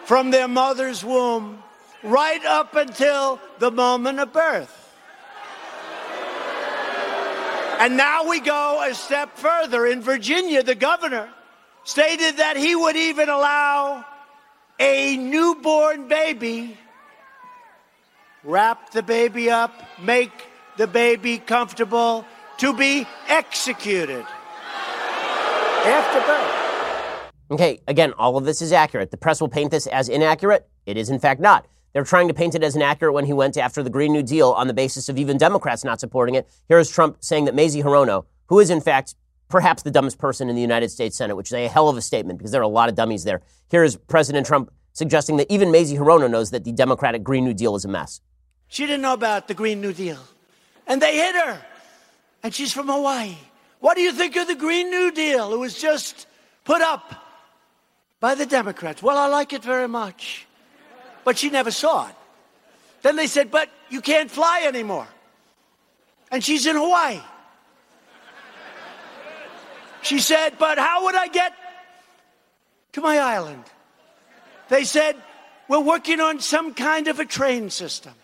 from 0.05 0.29
their 0.29 0.47
mother's 0.47 1.03
womb 1.03 1.63
right 2.03 2.45
up 2.45 2.75
until 2.75 3.39
the 3.59 3.71
moment 3.71 4.19
of 4.19 4.31
birth. 4.31 4.81
And 7.79 7.97
now 7.97 8.29
we 8.29 8.39
go 8.39 8.83
a 8.87 8.93
step 8.93 9.37
further. 9.37 9.85
In 9.85 10.01
Virginia, 10.01 10.63
the 10.63 10.75
governor 10.75 11.29
stated 11.83 12.37
that 12.37 12.55
he 12.55 12.75
would 12.75 12.95
even 12.95 13.29
allow 13.29 14.05
a 14.79 15.17
newborn 15.17 16.07
baby, 16.07 16.77
wrap 18.45 18.91
the 18.91 19.03
baby 19.03 19.49
up, 19.49 19.73
make 20.01 20.31
the 20.77 20.87
baby 20.87 21.39
comfortable, 21.39 22.25
to 22.59 22.73
be 22.73 23.05
executed 23.27 24.25
after 25.85 26.19
birth. 26.21 27.31
Okay, 27.51 27.81
again, 27.87 28.13
all 28.13 28.37
of 28.37 28.45
this 28.45 28.61
is 28.61 28.71
accurate. 28.71 29.11
The 29.11 29.17
press 29.17 29.41
will 29.41 29.49
paint 29.49 29.71
this 29.71 29.87
as 29.87 30.09
inaccurate. 30.09 30.67
It 30.85 30.97
is, 30.97 31.09
in 31.09 31.19
fact, 31.19 31.41
not. 31.41 31.67
They're 31.93 32.03
trying 32.03 32.27
to 32.27 32.33
paint 32.33 32.55
it 32.55 32.63
as 32.63 32.75
inaccurate 32.75 33.13
when 33.13 33.25
he 33.25 33.33
went 33.33 33.57
after 33.57 33.81
the 33.81 33.89
Green 33.89 34.13
New 34.13 34.23
Deal 34.23 34.51
on 34.51 34.67
the 34.67 34.73
basis 34.73 35.09
of 35.09 35.17
even 35.17 35.37
Democrats 35.37 35.83
not 35.83 35.99
supporting 35.99 36.35
it. 36.35 36.47
Here 36.67 36.79
is 36.79 36.89
Trump 36.89 37.17
saying 37.21 37.45
that 37.45 37.55
Mazie 37.55 37.81
Hirono, 37.81 38.25
who 38.47 38.59
is, 38.59 38.69
in 38.69 38.81
fact, 38.81 39.15
perhaps 39.47 39.83
the 39.83 39.91
dumbest 39.91 40.17
person 40.17 40.49
in 40.49 40.55
the 40.55 40.61
United 40.61 40.89
States 40.89 41.15
Senate, 41.15 41.35
which 41.35 41.49
is 41.49 41.53
a 41.53 41.67
hell 41.67 41.87
of 41.87 41.97
a 41.97 42.01
statement 42.01 42.37
because 42.37 42.51
there 42.51 42.61
are 42.61 42.65
a 42.65 42.67
lot 42.67 42.89
of 42.89 42.95
dummies 42.95 43.23
there. 43.23 43.41
Here 43.69 43.83
is 43.83 43.95
President 43.95 44.45
Trump 44.45 44.71
suggesting 44.93 45.37
that 45.37 45.51
even 45.51 45.71
Mazie 45.71 45.97
Hirono 45.97 46.29
knows 46.29 46.51
that 46.51 46.63
the 46.63 46.71
Democratic 46.71 47.23
Green 47.23 47.45
New 47.45 47.53
Deal 47.53 47.75
is 47.75 47.85
a 47.85 47.87
mess. 47.87 48.21
She 48.75 48.85
didn't 48.85 49.03
know 49.03 49.13
about 49.13 49.47
the 49.47 49.53
Green 49.53 49.79
New 49.79 49.93
Deal. 49.93 50.19
And 50.85 51.01
they 51.01 51.15
hit 51.15 51.33
her. 51.33 51.61
And 52.43 52.53
she's 52.53 52.73
from 52.73 52.87
Hawaii. 52.87 53.37
What 53.79 53.95
do 53.95 54.01
you 54.01 54.11
think 54.11 54.35
of 54.35 54.47
the 54.47 54.55
Green 54.55 54.89
New 54.91 55.11
Deal? 55.11 55.53
It 55.53 55.57
was 55.57 55.79
just 55.79 56.27
put 56.65 56.81
up 56.81 57.15
by 58.19 58.35
the 58.35 58.45
Democrats. 58.45 59.01
Well, 59.01 59.17
I 59.17 59.27
like 59.27 59.53
it 59.53 59.63
very 59.63 59.87
much. 59.87 60.45
But 61.23 61.37
she 61.37 61.49
never 61.49 61.71
saw 61.71 62.09
it. 62.09 62.15
Then 63.01 63.15
they 63.15 63.27
said, 63.27 63.49
But 63.49 63.69
you 63.89 64.01
can't 64.01 64.29
fly 64.29 64.65
anymore. 64.67 65.07
And 66.29 66.43
she's 66.43 66.65
in 66.65 66.75
Hawaii. 66.75 67.21
She 70.01 70.19
said, 70.19 70.57
But 70.59 70.79
how 70.79 71.05
would 71.05 71.15
I 71.15 71.29
get 71.29 71.53
to 72.91 72.99
my 72.99 73.19
island? 73.19 73.63
They 74.67 74.83
said, 74.83 75.15
We're 75.69 75.79
working 75.79 76.19
on 76.19 76.41
some 76.41 76.73
kind 76.73 77.07
of 77.07 77.21
a 77.21 77.25
train 77.25 77.69
system. 77.69 78.15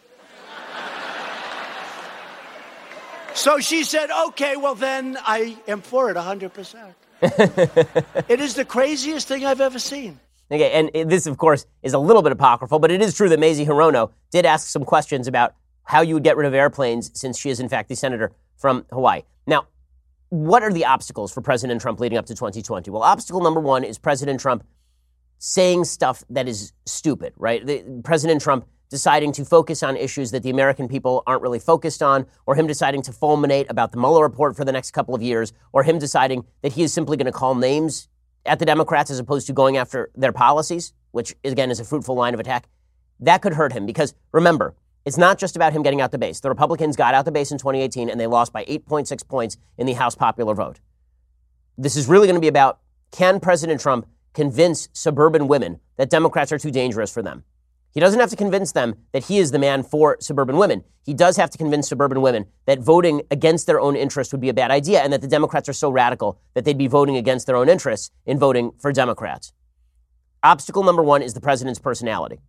So 3.33 3.59
she 3.59 3.83
said, 3.83 4.09
Okay, 4.27 4.57
well, 4.57 4.75
then 4.75 5.17
I 5.21 5.57
am 5.67 5.81
for 5.81 6.09
it 6.09 6.17
100%. 6.17 6.93
it 8.29 8.39
is 8.39 8.55
the 8.55 8.65
craziest 8.65 9.27
thing 9.27 9.45
I've 9.45 9.61
ever 9.61 9.79
seen. 9.79 10.19
Okay, 10.51 10.71
and 10.71 11.09
this, 11.09 11.27
of 11.27 11.37
course, 11.37 11.65
is 11.81 11.93
a 11.93 11.99
little 11.99 12.21
bit 12.21 12.33
apocryphal, 12.33 12.79
but 12.79 12.91
it 12.91 13.01
is 13.01 13.15
true 13.15 13.29
that 13.29 13.39
Mazie 13.39 13.65
Hirono 13.65 14.11
did 14.31 14.45
ask 14.45 14.67
some 14.67 14.83
questions 14.83 15.27
about 15.27 15.55
how 15.83 16.01
you 16.01 16.13
would 16.13 16.23
get 16.23 16.35
rid 16.35 16.45
of 16.45 16.53
airplanes 16.53 17.09
since 17.17 17.39
she 17.39 17.49
is, 17.49 17.59
in 17.59 17.69
fact, 17.69 17.87
the 17.87 17.95
senator 17.95 18.31
from 18.57 18.85
Hawaii. 18.91 19.21
Now, 19.47 19.67
what 20.29 20.61
are 20.61 20.71
the 20.71 20.85
obstacles 20.85 21.31
for 21.31 21.41
President 21.41 21.81
Trump 21.81 21.99
leading 21.99 22.17
up 22.17 22.25
to 22.25 22.35
2020? 22.35 22.91
Well, 22.91 23.01
obstacle 23.01 23.41
number 23.41 23.59
one 23.59 23.83
is 23.83 23.97
President 23.97 24.39
Trump 24.39 24.65
saying 25.39 25.85
stuff 25.85 26.23
that 26.29 26.47
is 26.47 26.73
stupid, 26.85 27.33
right? 27.37 27.65
The, 27.65 28.01
President 28.03 28.41
Trump 28.41 28.65
deciding 28.91 29.31
to 29.31 29.43
focus 29.43 29.81
on 29.81 29.97
issues 29.97 30.29
that 30.29 30.43
the 30.43 30.51
American 30.51 30.87
people 30.87 31.23
aren't 31.25 31.41
really 31.41 31.59
focused 31.59 32.03
on, 32.03 32.27
or 32.45 32.55
him 32.55 32.67
deciding 32.67 33.01
to 33.01 33.11
fulminate 33.11 33.67
about 33.69 33.91
the 33.91 33.97
Mueller 33.97 34.21
report 34.21 34.55
for 34.55 34.65
the 34.65 34.71
next 34.71 34.91
couple 34.91 35.15
of 35.15 35.21
years, 35.21 35.53
or 35.71 35.81
him 35.81 35.97
deciding 35.97 36.45
that 36.61 36.73
he 36.73 36.83
is 36.83 36.93
simply 36.93 37.17
going 37.17 37.25
to 37.25 37.31
call 37.31 37.55
names 37.55 38.09
at 38.45 38.59
the 38.59 38.65
Democrats 38.65 39.09
as 39.09 39.17
opposed 39.17 39.47
to 39.47 39.53
going 39.53 39.77
after 39.77 40.11
their 40.13 40.33
policies, 40.33 40.93
which 41.11 41.33
again 41.43 41.71
is 41.71 41.79
a 41.79 41.85
fruitful 41.85 42.15
line 42.15 42.33
of 42.33 42.39
attack, 42.39 42.67
that 43.19 43.41
could 43.41 43.53
hurt 43.53 43.71
him 43.71 43.85
because 43.85 44.13
remember, 44.31 44.75
it's 45.05 45.17
not 45.17 45.39
just 45.39 45.55
about 45.55 45.73
him 45.73 45.81
getting 45.81 46.01
out 46.01 46.11
the 46.11 46.17
base. 46.17 46.41
The 46.41 46.49
Republicans 46.49 46.95
got 46.95 47.13
out 47.13 47.25
the 47.25 47.31
base 47.31 47.51
in 47.51 47.57
2018 47.57 48.09
and 48.09 48.19
they 48.19 48.27
lost 48.27 48.51
by 48.53 48.65
8.6 48.65 49.27
points 49.27 49.57
in 49.77 49.87
the 49.87 49.93
House 49.93 50.15
popular 50.15 50.53
vote. 50.53 50.79
This 51.77 51.95
is 51.95 52.07
really 52.07 52.27
going 52.27 52.35
to 52.35 52.41
be 52.41 52.47
about 52.47 52.79
can 53.11 53.39
President 53.39 53.79
Trump 53.79 54.07
convince 54.33 54.89
suburban 54.93 55.47
women 55.47 55.79
that 55.97 56.09
Democrats 56.09 56.51
are 56.51 56.59
too 56.59 56.71
dangerous 56.71 57.11
for 57.11 57.21
them? 57.21 57.43
He 57.93 57.99
doesn't 57.99 58.19
have 58.19 58.29
to 58.29 58.35
convince 58.35 58.71
them 58.71 58.95
that 59.11 59.25
he 59.25 59.37
is 59.37 59.51
the 59.51 59.59
man 59.59 59.83
for 59.83 60.17
suburban 60.19 60.57
women. 60.57 60.83
He 61.03 61.13
does 61.13 61.35
have 61.37 61.49
to 61.49 61.57
convince 61.57 61.89
suburban 61.89 62.21
women 62.21 62.45
that 62.65 62.79
voting 62.79 63.21
against 63.31 63.67
their 63.67 63.81
own 63.81 63.95
interests 63.95 64.31
would 64.31 64.41
be 64.41 64.49
a 64.49 64.53
bad 64.53 64.71
idea 64.71 65.01
and 65.01 65.11
that 65.11 65.21
the 65.21 65.27
Democrats 65.27 65.67
are 65.67 65.73
so 65.73 65.89
radical 65.89 66.39
that 66.53 66.63
they'd 66.63 66.77
be 66.77 66.87
voting 66.87 67.17
against 67.17 67.47
their 67.47 67.55
own 67.55 67.67
interests 67.67 68.11
in 68.25 68.39
voting 68.39 68.71
for 68.79 68.93
Democrats. 68.93 69.51
Obstacle 70.43 70.83
number 70.83 71.03
one 71.03 71.21
is 71.21 71.33
the 71.33 71.41
president's 71.41 71.79
personality. 71.79 72.39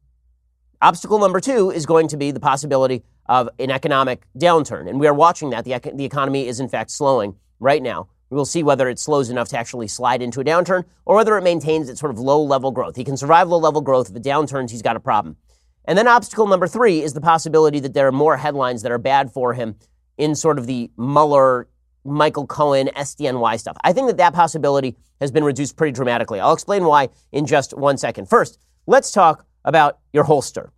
Obstacle 0.80 1.18
number 1.18 1.40
two 1.40 1.70
is 1.70 1.86
going 1.86 2.08
to 2.08 2.16
be 2.16 2.30
the 2.30 2.40
possibility 2.40 3.02
of 3.26 3.48
an 3.58 3.70
economic 3.70 4.26
downturn. 4.36 4.88
And 4.88 4.98
we 4.98 5.06
are 5.06 5.14
watching 5.14 5.50
that. 5.50 5.64
The, 5.64 5.78
the 5.94 6.04
economy 6.04 6.48
is, 6.48 6.58
in 6.60 6.68
fact, 6.68 6.90
slowing 6.90 7.36
right 7.60 7.82
now. 7.82 8.08
We 8.32 8.36
will 8.36 8.46
see 8.46 8.62
whether 8.62 8.88
it 8.88 8.98
slows 8.98 9.28
enough 9.28 9.48
to 9.48 9.58
actually 9.58 9.88
slide 9.88 10.22
into 10.22 10.40
a 10.40 10.44
downturn 10.44 10.86
or 11.04 11.16
whether 11.16 11.36
it 11.36 11.42
maintains 11.42 11.90
its 11.90 12.00
sort 12.00 12.10
of 12.10 12.18
low 12.18 12.42
level 12.42 12.70
growth. 12.70 12.96
He 12.96 13.04
can 13.04 13.18
survive 13.18 13.46
low 13.50 13.58
level 13.58 13.82
growth. 13.82 14.08
If 14.08 14.16
it 14.16 14.22
downturns, 14.22 14.70
he's 14.70 14.80
got 14.80 14.96
a 14.96 15.00
problem. 15.00 15.36
And 15.84 15.98
then 15.98 16.08
obstacle 16.08 16.46
number 16.46 16.66
three 16.66 17.02
is 17.02 17.12
the 17.12 17.20
possibility 17.20 17.78
that 17.80 17.92
there 17.92 18.06
are 18.06 18.12
more 18.12 18.38
headlines 18.38 18.80
that 18.82 18.90
are 18.90 18.96
bad 18.96 19.30
for 19.30 19.52
him 19.52 19.74
in 20.16 20.34
sort 20.34 20.58
of 20.58 20.66
the 20.66 20.90
Mueller, 20.96 21.68
Michael 22.06 22.46
Cohen, 22.46 22.88
SDNY 22.96 23.60
stuff. 23.60 23.76
I 23.84 23.92
think 23.92 24.06
that 24.06 24.16
that 24.16 24.32
possibility 24.32 24.96
has 25.20 25.30
been 25.30 25.44
reduced 25.44 25.76
pretty 25.76 25.92
dramatically. 25.92 26.40
I'll 26.40 26.54
explain 26.54 26.86
why 26.86 27.10
in 27.32 27.44
just 27.44 27.76
one 27.76 27.98
second. 27.98 28.30
First, 28.30 28.58
let's 28.86 29.10
talk 29.10 29.44
about 29.62 29.98
your 30.14 30.24
holster. 30.24 30.72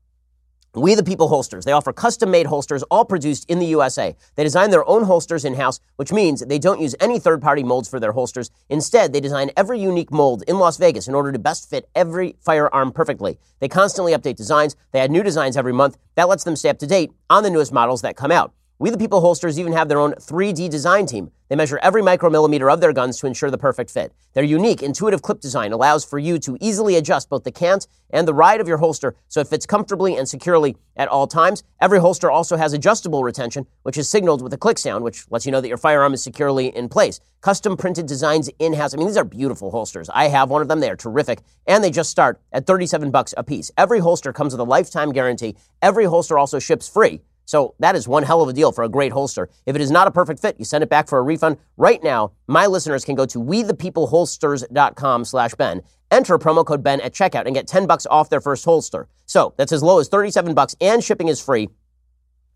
We 0.77 0.97
the 0.97 1.05
People 1.05 1.29
holsters. 1.29 1.65
They 1.65 1.71
offer 1.71 1.93
custom 1.93 2.33
made 2.33 2.47
holsters, 2.47 2.83
all 2.85 3.05
produced 3.05 3.49
in 3.49 3.61
the 3.61 3.67
USA. 3.67 4.17
They 4.35 4.43
design 4.43 4.71
their 4.71 4.89
own 4.89 5.05
holsters 5.05 5.45
in 5.45 5.55
house, 5.55 5.79
which 5.97 6.13
means 6.13 6.41
they 6.41 6.59
don't 6.59 6.81
use 6.81 6.97
any 6.99 7.21
third 7.21 7.41
party 7.41 7.63
molds 7.63 7.89
for 7.89 8.01
their 8.01 8.11
holsters. 8.11 8.51
Instead, 8.69 9.13
they 9.13 9.21
design 9.21 9.53
every 9.57 9.79
unique 9.79 10.11
mold 10.11 10.43
in 10.49 10.59
Las 10.59 10.77
Vegas 10.77 11.07
in 11.07 11.15
order 11.15 11.31
to 11.31 11.39
best 11.39 11.71
fit 11.71 11.89
every 11.95 12.35
firearm 12.41 12.91
perfectly. 12.91 13.39
They 13.61 13.69
constantly 13.69 14.15
update 14.15 14.35
designs. 14.35 14.75
They 14.91 14.99
add 14.99 15.13
new 15.13 15.23
designs 15.23 15.57
every 15.57 15.73
month. 15.73 15.97
That 16.17 16.29
lets 16.29 16.43
them 16.43 16.57
stay 16.57 16.71
up 16.71 16.79
to 16.81 16.89
date 16.89 17.13
on 17.31 17.45
the 17.45 17.51
newest 17.51 17.73
models 17.73 18.03
that 18.03 18.17
come 18.17 18.33
out. 18.33 18.53
We 18.81 18.91
the 18.91 18.99
People 18.99 19.21
holsters 19.21 19.57
even 19.57 19.73
have 19.73 19.89
their 19.89 20.01
own 20.01 20.15
3D 20.15 20.69
design 20.69 21.07
team. 21.07 21.31
They 21.49 21.55
measure 21.55 21.79
every 21.81 22.03
micromillimeter 22.03 22.73
of 22.73 22.81
their 22.81 22.93
guns 22.93 23.21
to 23.21 23.27
ensure 23.29 23.49
the 23.49 23.57
perfect 23.57 23.89
fit. 23.89 24.13
Their 24.33 24.43
unique, 24.43 24.83
intuitive 24.83 25.23
clip 25.23 25.39
design 25.39 25.73
allows 25.73 26.05
for 26.05 26.19
you 26.19 26.41
to 26.41 26.59
easily 26.61 26.97
adjust 26.97 27.29
both 27.29 27.45
the 27.45 27.53
cant 27.53 27.87
and 28.11 28.27
the 28.27 28.35
ride 28.35 28.61
of 28.61 28.67
your 28.67 28.79
holster 28.79 29.15
so 29.29 29.41
it 29.41 29.47
fits 29.47 29.65
comfortably 29.65 30.17
and 30.17 30.29
securely 30.29 30.77
at 30.97 31.07
all 31.07 31.29
times. 31.29 31.63
Every 31.81 32.01
holster 32.01 32.33
also 32.33 32.57
has 32.57 32.73
adjustable 32.73 33.23
retention, 33.23 33.69
which 33.85 33.97
is 33.97 34.11
signaled 34.11 34.43
with 34.43 34.53
a 34.53 34.59
click 34.59 34.81
sound, 34.81 35.05
which 35.05 35.25
lets 35.31 35.47
you 35.47 35.53
know 35.53 35.61
that 35.61 35.69
your 35.69 35.77
firearm 35.77 36.13
is 36.13 36.25
securely 36.25 36.75
in 36.75 36.89
place. 36.89 37.21
Custom 37.43 37.77
printed 37.77 38.07
designs 38.07 38.51
in-house. 38.59 38.93
I 38.93 38.97
mean, 38.97 39.07
these 39.07 39.17
are 39.17 39.25
beautiful 39.25 39.71
holsters. 39.71 40.11
I 40.13 40.27
have 40.27 40.51
one 40.51 40.63
of 40.63 40.69
them. 40.69 40.81
They 40.81 40.91
are 40.91 40.97
terrific. 40.97 41.43
And 41.69 41.85
they 41.85 41.93
just 41.93 42.11
start 42.11 42.41
at 42.51 42.67
37 42.67 43.13
bucks 43.13 43.35
a 43.37 43.45
piece. 43.45 43.71
Every 43.79 44.01
holster 44.01 44.33
comes 44.33 44.53
with 44.53 44.61
a 44.61 44.65
lifetime 44.65 45.13
guarantee. 45.13 45.55
Every 45.81 46.07
holster 46.07 46.37
also 46.37 46.59
ships 46.59 46.89
free. 46.89 47.21
So 47.45 47.75
that 47.79 47.95
is 47.95 48.09
one 48.09 48.23
hell 48.23 48.43
of 48.43 48.49
a 48.49 48.53
deal 48.53 48.73
for 48.73 48.85
a 48.85 48.89
great 48.89 49.13
holster. 49.13 49.51
If 49.67 49.77
it 49.77 49.83
is 49.83 49.91
not 49.91 50.07
a 50.07 50.11
perfect 50.11 50.41
fit, 50.41 50.57
you 50.59 50.65
send 50.65 50.83
it 50.83 50.91
back 50.91 51.09
for 51.09 51.19
a 51.19 51.23
refund. 51.23 51.59
Right 51.77 52.03
now, 52.03 52.33
my 52.47 52.67
listeners 52.67 53.05
can 53.05 53.15
go 53.15 53.27
to 53.27 53.39
wethepeopleholsters.com 53.39 55.25
slash 55.25 55.55
Ben, 55.55 55.83
enter 56.11 56.39
promo 56.39 56.65
code 56.65 56.83
Ben 56.83 57.01
at 57.01 57.13
checkout 57.13 57.47
and 57.47 57.55
get 57.55 57.67
10 57.67 57.87
bucks 57.87 58.07
off 58.11 58.31
their 58.31 58.41
first 58.41 58.65
holster. 58.65 59.09
So 59.27 59.55
that's 59.57 59.73
as 59.73 59.83
low 59.83 59.99
as 59.99 60.09
37 60.09 60.55
bucks 60.55 60.75
and 60.81 61.03
shipping 61.03 61.29
is 61.29 61.41
free. 61.41 61.69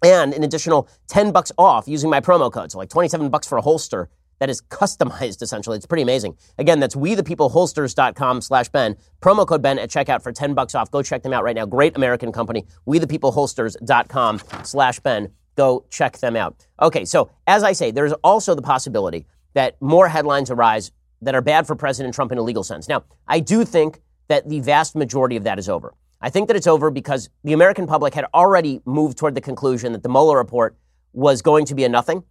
And 0.03 0.33
an 0.33 0.45
additional 0.45 0.89
10 1.09 1.33
bucks 1.33 1.51
off 1.59 1.89
using 1.89 2.09
my 2.09 2.21
promo 2.21 2.53
code. 2.53 2.71
So 2.71 2.79
like 2.79 2.89
27 2.89 3.31
bucks 3.31 3.49
for 3.49 3.59
a 3.59 3.63
holster 3.63 4.09
that 4.39 4.51
is 4.51 4.61
customized 4.61 5.43
essentially. 5.43 5.77
It's 5.77 5.87
pretty 5.87 6.03
amazing. 6.03 6.37
Again, 6.59 6.81
that's 6.81 6.95
wethepeopleholsters.com 6.95 8.41
slash 8.41 8.69
Ben. 8.69 8.97
Promo 9.21 9.47
code 9.47 9.63
Ben 9.63 9.79
at 9.79 9.91
checkout 9.91 10.23
for 10.23 10.33
10 10.33 10.55
bucks 10.55 10.75
off. 10.75 10.91
Go 10.91 11.03
check 11.03 11.23
them 11.23 11.33
out 11.33 11.45
right 11.45 11.57
now. 11.57 11.67
Great 11.67 11.97
American 11.97 12.33
company. 12.33 12.67
Wethepeopleholsters.com 12.87 14.41
slash 14.65 15.01
Ben. 15.01 15.31
Go 15.57 15.85
check 15.91 16.19
them 16.19 16.37
out. 16.37 16.67
Okay, 16.81 17.05
so 17.05 17.31
as 17.47 17.65
I 17.65 17.73
say, 17.73 17.91
there's 17.91 18.13
also 18.25 18.55
the 18.55 18.63
possibility 18.63 19.27
that 19.55 19.81
more 19.81 20.09
headlines 20.09 20.51
arise 20.51 20.93
that 21.23 21.35
are 21.35 21.43
bad 21.43 21.67
for 21.67 21.75
President 21.75 22.15
Trump 22.15 22.31
in 22.31 22.39
a 22.39 22.43
legal 22.43 22.63
sense. 22.63 22.89
Now, 22.89 23.05
I 23.27 23.41
do 23.41 23.65
think 23.65 24.01
that 24.29 24.49
the 24.49 24.61
vast 24.61 24.95
majority 24.95 25.37
of 25.37 25.45
that 25.45 25.59
is 25.59 25.69
over. 25.69 25.95
I 26.21 26.31
think 26.31 26.49
that 26.49 26.57
it's 26.57 26.67
over 26.67 26.91
because 26.91 27.29
the 27.45 27.53
American 27.53 27.87
public 27.87 28.15
had 28.15 28.27
already 28.35 28.81
moved 28.85 29.19
toward 29.19 29.35
the 29.35 29.41
conclusion 29.41 29.93
that 29.93 30.03
the 30.03 30.09
Mueller 30.09 30.37
report 30.37 30.77
was 31.13 31.43
going 31.43 31.65
to 31.67 31.75
be 31.75 31.85
a 31.85 31.89
nothing. 31.89 32.23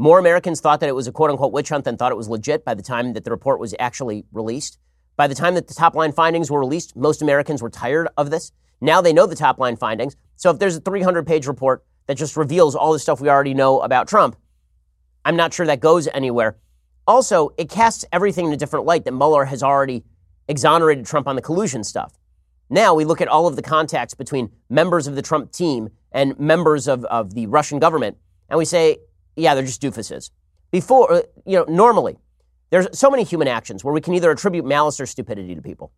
More 0.00 0.18
Americans 0.18 0.62
thought 0.62 0.80
that 0.80 0.88
it 0.88 0.94
was 0.94 1.06
a 1.08 1.12
quote 1.12 1.28
unquote 1.28 1.52
witch 1.52 1.68
hunt 1.68 1.84
than 1.84 1.98
thought 1.98 2.10
it 2.10 2.16
was 2.16 2.26
legit 2.26 2.64
by 2.64 2.72
the 2.72 2.82
time 2.82 3.12
that 3.12 3.24
the 3.24 3.30
report 3.30 3.60
was 3.60 3.74
actually 3.78 4.24
released. 4.32 4.78
By 5.14 5.26
the 5.26 5.34
time 5.34 5.54
that 5.56 5.68
the 5.68 5.74
top 5.74 5.94
line 5.94 6.12
findings 6.12 6.50
were 6.50 6.58
released, 6.58 6.96
most 6.96 7.20
Americans 7.20 7.60
were 7.60 7.68
tired 7.68 8.08
of 8.16 8.30
this. 8.30 8.50
Now 8.80 9.02
they 9.02 9.12
know 9.12 9.26
the 9.26 9.36
top 9.36 9.58
line 9.58 9.76
findings. 9.76 10.16
So 10.36 10.48
if 10.48 10.58
there's 10.58 10.74
a 10.74 10.80
300 10.80 11.26
page 11.26 11.46
report 11.46 11.84
that 12.06 12.16
just 12.16 12.38
reveals 12.38 12.74
all 12.74 12.94
the 12.94 12.98
stuff 12.98 13.20
we 13.20 13.28
already 13.28 13.52
know 13.52 13.80
about 13.80 14.08
Trump. 14.08 14.36
I'm 15.26 15.36
not 15.36 15.52
sure 15.52 15.66
that 15.66 15.80
goes 15.80 16.08
anywhere. 16.14 16.56
Also, 17.06 17.50
it 17.58 17.68
casts 17.68 18.06
everything 18.10 18.46
in 18.46 18.54
a 18.54 18.56
different 18.56 18.86
light 18.86 19.04
that 19.04 19.12
Mueller 19.12 19.44
has 19.44 19.62
already 19.62 20.04
exonerated 20.48 21.04
Trump 21.04 21.28
on 21.28 21.36
the 21.36 21.42
collusion 21.42 21.84
stuff. 21.84 22.14
Now 22.70 22.94
we 22.94 23.04
look 23.04 23.20
at 23.20 23.28
all 23.28 23.46
of 23.46 23.54
the 23.54 23.60
contacts 23.60 24.14
between 24.14 24.50
members 24.70 25.06
of 25.06 25.14
the 25.14 25.20
Trump 25.20 25.52
team 25.52 25.90
and 26.10 26.40
members 26.40 26.88
of, 26.88 27.04
of 27.04 27.34
the 27.34 27.48
Russian 27.48 27.78
government, 27.78 28.16
and 28.48 28.56
we 28.56 28.64
say, 28.64 28.96
yeah, 29.40 29.54
they're 29.54 29.64
just 29.64 29.82
doofuses. 29.82 30.30
Before, 30.70 31.12
uh, 31.12 31.22
you 31.44 31.56
know, 31.58 31.64
normally, 31.68 32.18
there's 32.70 32.86
so 32.96 33.10
many 33.10 33.24
human 33.24 33.48
actions 33.48 33.82
where 33.84 33.92
we 33.92 34.00
can 34.00 34.14
either 34.14 34.30
attribute 34.30 34.64
malice 34.64 35.00
or 35.00 35.06
stupidity 35.06 35.54
to 35.54 35.62
people. 35.62 35.92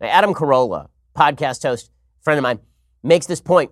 Now, 0.00 0.08
Adam 0.08 0.34
Carolla, 0.34 0.88
podcast 1.16 1.62
host, 1.62 1.90
friend 2.20 2.38
of 2.38 2.42
mine, 2.42 2.60
makes 3.02 3.26
this 3.26 3.40
point 3.40 3.70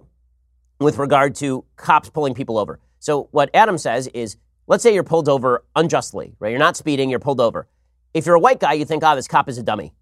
with 0.80 0.98
regard 0.98 1.34
to 1.36 1.64
cops 1.76 2.08
pulling 2.10 2.34
people 2.34 2.58
over. 2.58 2.80
So 2.98 3.28
what 3.30 3.50
Adam 3.54 3.78
says 3.78 4.06
is, 4.08 4.36
let's 4.66 4.82
say 4.82 4.94
you're 4.94 5.04
pulled 5.04 5.28
over 5.28 5.64
unjustly, 5.74 6.34
right? 6.38 6.50
You're 6.50 6.58
not 6.58 6.76
speeding, 6.76 7.10
you're 7.10 7.18
pulled 7.18 7.40
over. 7.40 7.68
If 8.14 8.26
you're 8.26 8.34
a 8.34 8.40
white 8.40 8.60
guy, 8.60 8.72
you 8.72 8.84
think, 8.84 9.02
oh, 9.04 9.14
this 9.14 9.28
cop 9.28 9.48
is 9.48 9.58
a 9.58 9.62
dummy. 9.62 9.92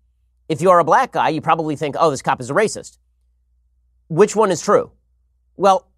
If 0.49 0.61
you 0.63 0.71
are 0.71 0.79
a 0.79 0.85
black 0.85 1.13
guy, 1.13 1.31
you 1.31 1.41
probably 1.41 1.75
think, 1.75 1.97
oh, 1.99 2.11
this 2.11 2.23
cop 2.23 2.41
is 2.41 2.51
a 2.51 2.55
racist. 2.55 2.99
Which 4.09 4.37
one 4.37 4.51
is 4.51 4.63
true? 4.63 4.93
Well, 5.57 5.89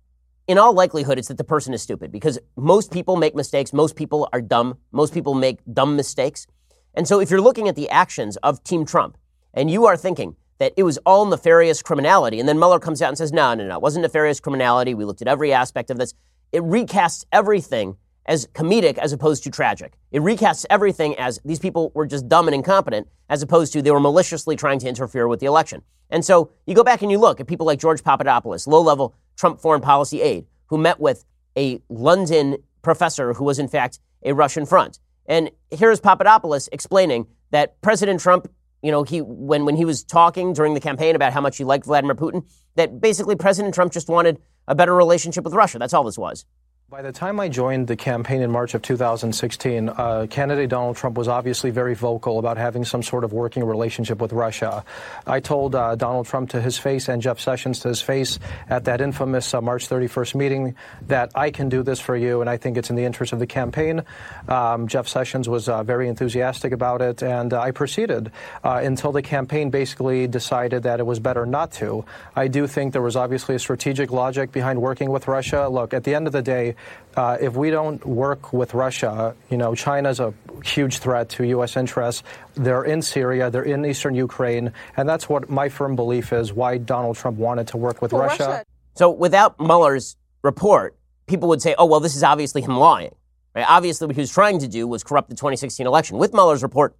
in 0.46 0.58
all 0.58 0.72
likelihood, 0.72 1.18
it's 1.18 1.28
that 1.28 1.38
the 1.38 1.44
person 1.44 1.74
is 1.74 1.82
stupid 1.82 2.12
because 2.12 2.38
most 2.56 2.92
people 2.92 3.16
make 3.16 3.34
mistakes. 3.34 3.72
Most 3.72 3.96
people 3.96 4.28
are 4.32 4.40
dumb. 4.40 4.78
Most 4.92 5.12
people 5.12 5.34
make 5.34 5.58
dumb 5.72 5.96
mistakes. 5.96 6.46
And 6.94 7.06
so 7.06 7.20
if 7.20 7.30
you're 7.30 7.40
looking 7.40 7.68
at 7.68 7.76
the 7.76 7.90
actions 7.90 8.36
of 8.38 8.62
Team 8.62 8.84
Trump 8.84 9.18
and 9.52 9.70
you 9.70 9.86
are 9.86 9.96
thinking 9.96 10.36
that 10.58 10.72
it 10.76 10.84
was 10.84 10.98
all 10.98 11.26
nefarious 11.26 11.82
criminality, 11.82 12.40
and 12.40 12.48
then 12.48 12.58
Mueller 12.58 12.78
comes 12.78 13.02
out 13.02 13.08
and 13.08 13.18
says, 13.18 13.32
no, 13.32 13.54
no, 13.54 13.66
no, 13.66 13.74
it 13.74 13.82
wasn't 13.82 14.02
nefarious 14.02 14.40
criminality. 14.40 14.94
We 14.94 15.04
looked 15.04 15.20
at 15.20 15.28
every 15.28 15.52
aspect 15.52 15.90
of 15.90 15.98
this. 15.98 16.14
It 16.52 16.62
recasts 16.62 17.24
everything 17.32 17.96
as 18.24 18.46
comedic 18.48 18.98
as 18.98 19.12
opposed 19.12 19.44
to 19.44 19.50
tragic. 19.50 19.98
It 20.10 20.22
recasts 20.22 20.64
everything 20.70 21.16
as 21.18 21.40
these 21.44 21.58
people 21.58 21.92
were 21.94 22.06
just 22.06 22.28
dumb 22.28 22.48
and 22.48 22.54
incompetent 22.54 23.08
as 23.28 23.42
opposed 23.42 23.72
to 23.72 23.82
they 23.82 23.90
were 23.90 24.00
maliciously 24.00 24.56
trying 24.56 24.78
to 24.80 24.88
interfere 24.88 25.28
with 25.28 25.40
the 25.40 25.46
election. 25.46 25.82
And 26.10 26.24
so 26.24 26.50
you 26.66 26.74
go 26.74 26.84
back 26.84 27.02
and 27.02 27.10
you 27.10 27.18
look 27.18 27.40
at 27.40 27.46
people 27.46 27.66
like 27.66 27.78
George 27.80 28.02
Papadopoulos, 28.02 28.66
low 28.66 28.80
level 28.80 29.14
Trump 29.36 29.60
foreign 29.60 29.80
policy 29.80 30.22
aide, 30.22 30.46
who 30.66 30.78
met 30.78 31.00
with 31.00 31.24
a 31.56 31.80
London 31.88 32.56
professor 32.82 33.32
who 33.32 33.44
was 33.44 33.58
in 33.58 33.68
fact 33.68 33.98
a 34.24 34.32
Russian 34.32 34.66
front. 34.66 34.98
And 35.26 35.50
here's 35.70 36.00
Papadopoulos 36.00 36.68
explaining 36.72 37.26
that 37.50 37.80
President 37.82 38.20
Trump, 38.20 38.50
you 38.82 38.90
know, 38.90 39.02
he 39.02 39.20
when 39.20 39.64
when 39.64 39.76
he 39.76 39.84
was 39.84 40.04
talking 40.04 40.52
during 40.52 40.74
the 40.74 40.80
campaign 40.80 41.16
about 41.16 41.32
how 41.32 41.40
much 41.40 41.56
he 41.56 41.64
liked 41.64 41.86
Vladimir 41.86 42.14
Putin, 42.14 42.48
that 42.76 43.00
basically 43.00 43.36
President 43.36 43.74
Trump 43.74 43.92
just 43.92 44.08
wanted 44.08 44.38
a 44.68 44.74
better 44.74 44.94
relationship 44.94 45.44
with 45.44 45.54
Russia. 45.54 45.78
That's 45.78 45.94
all 45.94 46.04
this 46.04 46.18
was. 46.18 46.44
By 46.88 47.02
the 47.02 47.10
time 47.10 47.40
I 47.40 47.48
joined 47.48 47.88
the 47.88 47.96
campaign 47.96 48.42
in 48.42 48.52
March 48.52 48.74
of 48.74 48.80
2016, 48.80 49.88
uh, 49.88 50.28
candidate 50.30 50.70
Donald 50.70 50.96
Trump 50.96 51.18
was 51.18 51.26
obviously 51.26 51.70
very 51.70 51.96
vocal 51.96 52.38
about 52.38 52.58
having 52.58 52.84
some 52.84 53.02
sort 53.02 53.24
of 53.24 53.32
working 53.32 53.64
relationship 53.64 54.20
with 54.20 54.32
Russia. 54.32 54.84
I 55.26 55.40
told 55.40 55.74
uh, 55.74 55.96
Donald 55.96 56.26
Trump 56.26 56.50
to 56.50 56.60
his 56.60 56.78
face 56.78 57.08
and 57.08 57.20
Jeff 57.20 57.40
Sessions 57.40 57.80
to 57.80 57.88
his 57.88 58.00
face 58.00 58.38
at 58.70 58.84
that 58.84 59.00
infamous 59.00 59.52
uh, 59.52 59.60
March 59.60 59.88
31st 59.88 60.36
meeting 60.36 60.76
that 61.08 61.32
I 61.34 61.50
can 61.50 61.68
do 61.68 61.82
this 61.82 61.98
for 61.98 62.16
you, 62.16 62.40
and 62.40 62.48
I 62.48 62.56
think 62.56 62.76
it's 62.76 62.88
in 62.88 62.94
the 62.94 63.04
interest 63.04 63.32
of 63.32 63.40
the 63.40 63.48
campaign. 63.48 64.04
Um, 64.46 64.86
Jeff 64.86 65.08
Sessions 65.08 65.48
was 65.48 65.68
uh, 65.68 65.82
very 65.82 66.08
enthusiastic 66.08 66.70
about 66.70 67.02
it, 67.02 67.20
and 67.20 67.52
uh, 67.52 67.62
I 67.62 67.72
proceeded 67.72 68.30
uh, 68.62 68.80
until 68.84 69.10
the 69.10 69.22
campaign 69.22 69.70
basically 69.70 70.28
decided 70.28 70.84
that 70.84 71.00
it 71.00 71.04
was 71.04 71.18
better 71.18 71.46
not 71.46 71.72
to. 71.72 72.04
I 72.36 72.46
do 72.46 72.68
think 72.68 72.92
there 72.92 73.02
was 73.02 73.16
obviously 73.16 73.56
a 73.56 73.58
strategic 73.58 74.12
logic 74.12 74.52
behind 74.52 74.80
working 74.80 75.10
with 75.10 75.26
Russia. 75.26 75.68
Look, 75.68 75.92
at 75.92 76.04
the 76.04 76.14
end 76.14 76.28
of 76.28 76.32
the 76.32 76.42
day, 76.42 76.75
uh, 77.16 77.38
if 77.40 77.54
we 77.54 77.70
don't 77.70 78.04
work 78.04 78.52
with 78.52 78.74
Russia, 78.74 79.34
you 79.50 79.56
know, 79.56 79.74
China's 79.74 80.20
a 80.20 80.34
huge 80.64 80.98
threat 80.98 81.30
to 81.30 81.44
U.S. 81.44 81.76
interests. 81.76 82.22
They're 82.54 82.84
in 82.84 83.00
Syria, 83.00 83.50
they're 83.50 83.62
in 83.62 83.84
eastern 83.86 84.14
Ukraine, 84.14 84.72
and 84.96 85.08
that's 85.08 85.28
what 85.28 85.48
my 85.48 85.68
firm 85.68 85.96
belief 85.96 86.32
is 86.32 86.52
why 86.52 86.76
Donald 86.76 87.16
Trump 87.16 87.38
wanted 87.38 87.68
to 87.68 87.78
work 87.78 88.02
with 88.02 88.12
well, 88.12 88.22
Russia. 88.22 88.44
Russia. 88.44 88.64
So 88.94 89.10
without 89.10 89.58
Mueller's 89.58 90.16
report, 90.42 90.96
people 91.26 91.48
would 91.48 91.62
say, 91.62 91.74
oh, 91.78 91.86
well, 91.86 92.00
this 92.00 92.16
is 92.16 92.22
obviously 92.22 92.60
him 92.60 92.76
lying. 92.76 93.14
Right? 93.54 93.64
Obviously, 93.66 94.06
what 94.06 94.16
he 94.16 94.20
was 94.20 94.32
trying 94.32 94.58
to 94.58 94.68
do 94.68 94.86
was 94.86 95.02
corrupt 95.02 95.30
the 95.30 95.36
2016 95.36 95.86
election. 95.86 96.18
With 96.18 96.34
Mueller's 96.34 96.62
report, 96.62 96.96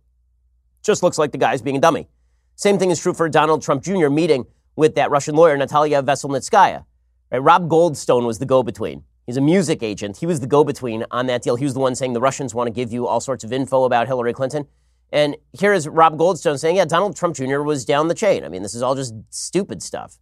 just 0.82 1.02
looks 1.02 1.18
like 1.18 1.32
the 1.32 1.38
guy's 1.38 1.60
being 1.60 1.76
a 1.76 1.80
dummy. 1.80 2.08
Same 2.54 2.78
thing 2.78 2.90
is 2.90 3.00
true 3.00 3.12
for 3.12 3.28
Donald 3.28 3.62
Trump 3.62 3.82
Jr. 3.82 4.08
meeting 4.08 4.46
with 4.76 4.94
that 4.94 5.10
Russian 5.10 5.34
lawyer, 5.34 5.56
Natalia 5.56 6.02
Veselnitskaya. 6.02 6.84
Right? 7.30 7.38
Rob 7.38 7.68
Goldstone 7.68 8.26
was 8.26 8.38
the 8.38 8.46
go-between. 8.46 9.04
He's 9.26 9.36
a 9.36 9.40
music 9.40 9.82
agent. 9.82 10.16
He 10.16 10.26
was 10.26 10.38
the 10.38 10.46
go 10.46 10.62
between 10.62 11.04
on 11.10 11.26
that 11.26 11.42
deal. 11.42 11.56
He 11.56 11.64
was 11.64 11.74
the 11.74 11.80
one 11.80 11.96
saying 11.96 12.12
the 12.12 12.20
Russians 12.20 12.54
want 12.54 12.68
to 12.68 12.72
give 12.72 12.92
you 12.92 13.08
all 13.08 13.20
sorts 13.20 13.42
of 13.42 13.52
info 13.52 13.84
about 13.84 14.06
Hillary 14.06 14.32
Clinton. 14.32 14.66
And 15.12 15.36
here 15.52 15.72
is 15.72 15.88
Rob 15.88 16.16
Goldstone 16.16 16.58
saying, 16.58 16.76
yeah, 16.76 16.84
Donald 16.84 17.16
Trump 17.16 17.34
Jr. 17.34 17.60
was 17.60 17.84
down 17.84 18.08
the 18.08 18.14
chain. 18.14 18.44
I 18.44 18.48
mean, 18.48 18.62
this 18.62 18.74
is 18.74 18.82
all 18.82 18.94
just 18.94 19.14
stupid 19.30 19.82
stuff. 19.82 20.18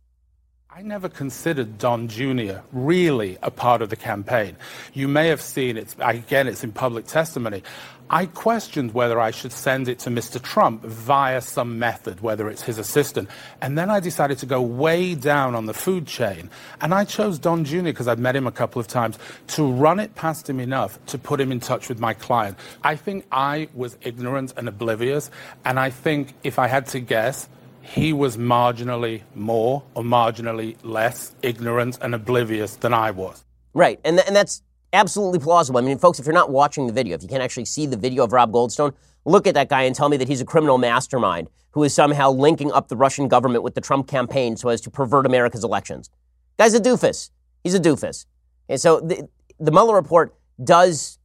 I 0.76 0.82
never 0.82 1.08
considered 1.08 1.78
Don 1.78 2.08
Jr. 2.08 2.58
really 2.72 3.38
a 3.42 3.50
part 3.50 3.80
of 3.80 3.90
the 3.90 3.96
campaign. 3.96 4.56
You 4.92 5.06
may 5.06 5.28
have 5.28 5.40
seen 5.40 5.76
it, 5.76 5.94
again, 6.00 6.48
it's 6.48 6.64
in 6.64 6.72
public 6.72 7.06
testimony. 7.06 7.62
I 8.10 8.26
questioned 8.26 8.92
whether 8.92 9.18
I 9.18 9.30
should 9.30 9.52
send 9.52 9.88
it 9.88 9.98
to 10.00 10.10
Mr. 10.10 10.40
Trump 10.40 10.82
via 10.82 11.40
some 11.40 11.78
method, 11.78 12.20
whether 12.20 12.48
it's 12.50 12.62
his 12.62 12.78
assistant. 12.78 13.30
And 13.62 13.78
then 13.78 13.90
I 13.90 14.00
decided 14.00 14.38
to 14.38 14.46
go 14.46 14.60
way 14.60 15.14
down 15.14 15.54
on 15.54 15.66
the 15.66 15.72
food 15.72 16.06
chain. 16.06 16.50
And 16.82 16.92
I 16.92 17.04
chose 17.04 17.38
Don 17.38 17.64
Jr. 17.64 17.82
because 17.82 18.06
I'd 18.06 18.18
met 18.18 18.36
him 18.36 18.46
a 18.46 18.52
couple 18.52 18.78
of 18.78 18.86
times 18.86 19.18
to 19.48 19.70
run 19.70 20.00
it 20.00 20.14
past 20.14 20.48
him 20.48 20.60
enough 20.60 21.04
to 21.06 21.18
put 21.18 21.40
him 21.40 21.50
in 21.50 21.60
touch 21.60 21.88
with 21.88 21.98
my 21.98 22.12
client. 22.12 22.58
I 22.82 22.96
think 22.96 23.24
I 23.32 23.68
was 23.74 23.96
ignorant 24.02 24.52
and 24.56 24.68
oblivious. 24.68 25.30
And 25.64 25.80
I 25.80 25.88
think 25.90 26.34
if 26.42 26.58
I 26.58 26.66
had 26.66 26.86
to 26.88 27.00
guess, 27.00 27.48
he 27.80 28.12
was 28.12 28.36
marginally 28.36 29.22
more 29.34 29.82
or 29.94 30.02
marginally 30.02 30.76
less 30.82 31.34
ignorant 31.42 31.98
and 32.02 32.14
oblivious 32.14 32.76
than 32.76 32.92
I 32.92 33.12
was. 33.12 33.44
Right. 33.72 33.98
And, 34.04 34.18
th- 34.18 34.26
and 34.26 34.36
that's 34.36 34.62
absolutely 34.94 35.38
plausible. 35.38 35.78
I 35.78 35.82
mean, 35.82 35.98
folks, 35.98 36.18
if 36.18 36.26
you're 36.26 36.32
not 36.32 36.50
watching 36.50 36.86
the 36.86 36.92
video, 36.92 37.14
if 37.14 37.22
you 37.22 37.28
can't 37.28 37.42
actually 37.42 37.66
see 37.66 37.86
the 37.86 37.96
video 37.96 38.24
of 38.24 38.32
Rob 38.32 38.52
Goldstone, 38.52 38.94
look 39.24 39.46
at 39.46 39.54
that 39.54 39.68
guy 39.68 39.82
and 39.82 39.94
tell 39.94 40.08
me 40.08 40.16
that 40.16 40.28
he's 40.28 40.40
a 40.40 40.44
criminal 40.44 40.78
mastermind 40.78 41.48
who 41.72 41.82
is 41.82 41.92
somehow 41.92 42.30
linking 42.30 42.70
up 42.72 42.88
the 42.88 42.96
Russian 42.96 43.28
government 43.28 43.64
with 43.64 43.74
the 43.74 43.80
Trump 43.80 44.06
campaign 44.06 44.56
so 44.56 44.68
as 44.68 44.80
to 44.82 44.90
pervert 44.90 45.26
America's 45.26 45.64
elections. 45.64 46.08
Guy's 46.56 46.74
a 46.74 46.80
doofus. 46.80 47.30
He's 47.64 47.74
a 47.74 47.80
doofus. 47.80 48.26
And 48.68 48.80
so 48.80 49.00
the, 49.00 49.28
the 49.58 49.72
Mueller 49.72 49.94
report 49.94 50.36
does, 50.62 51.18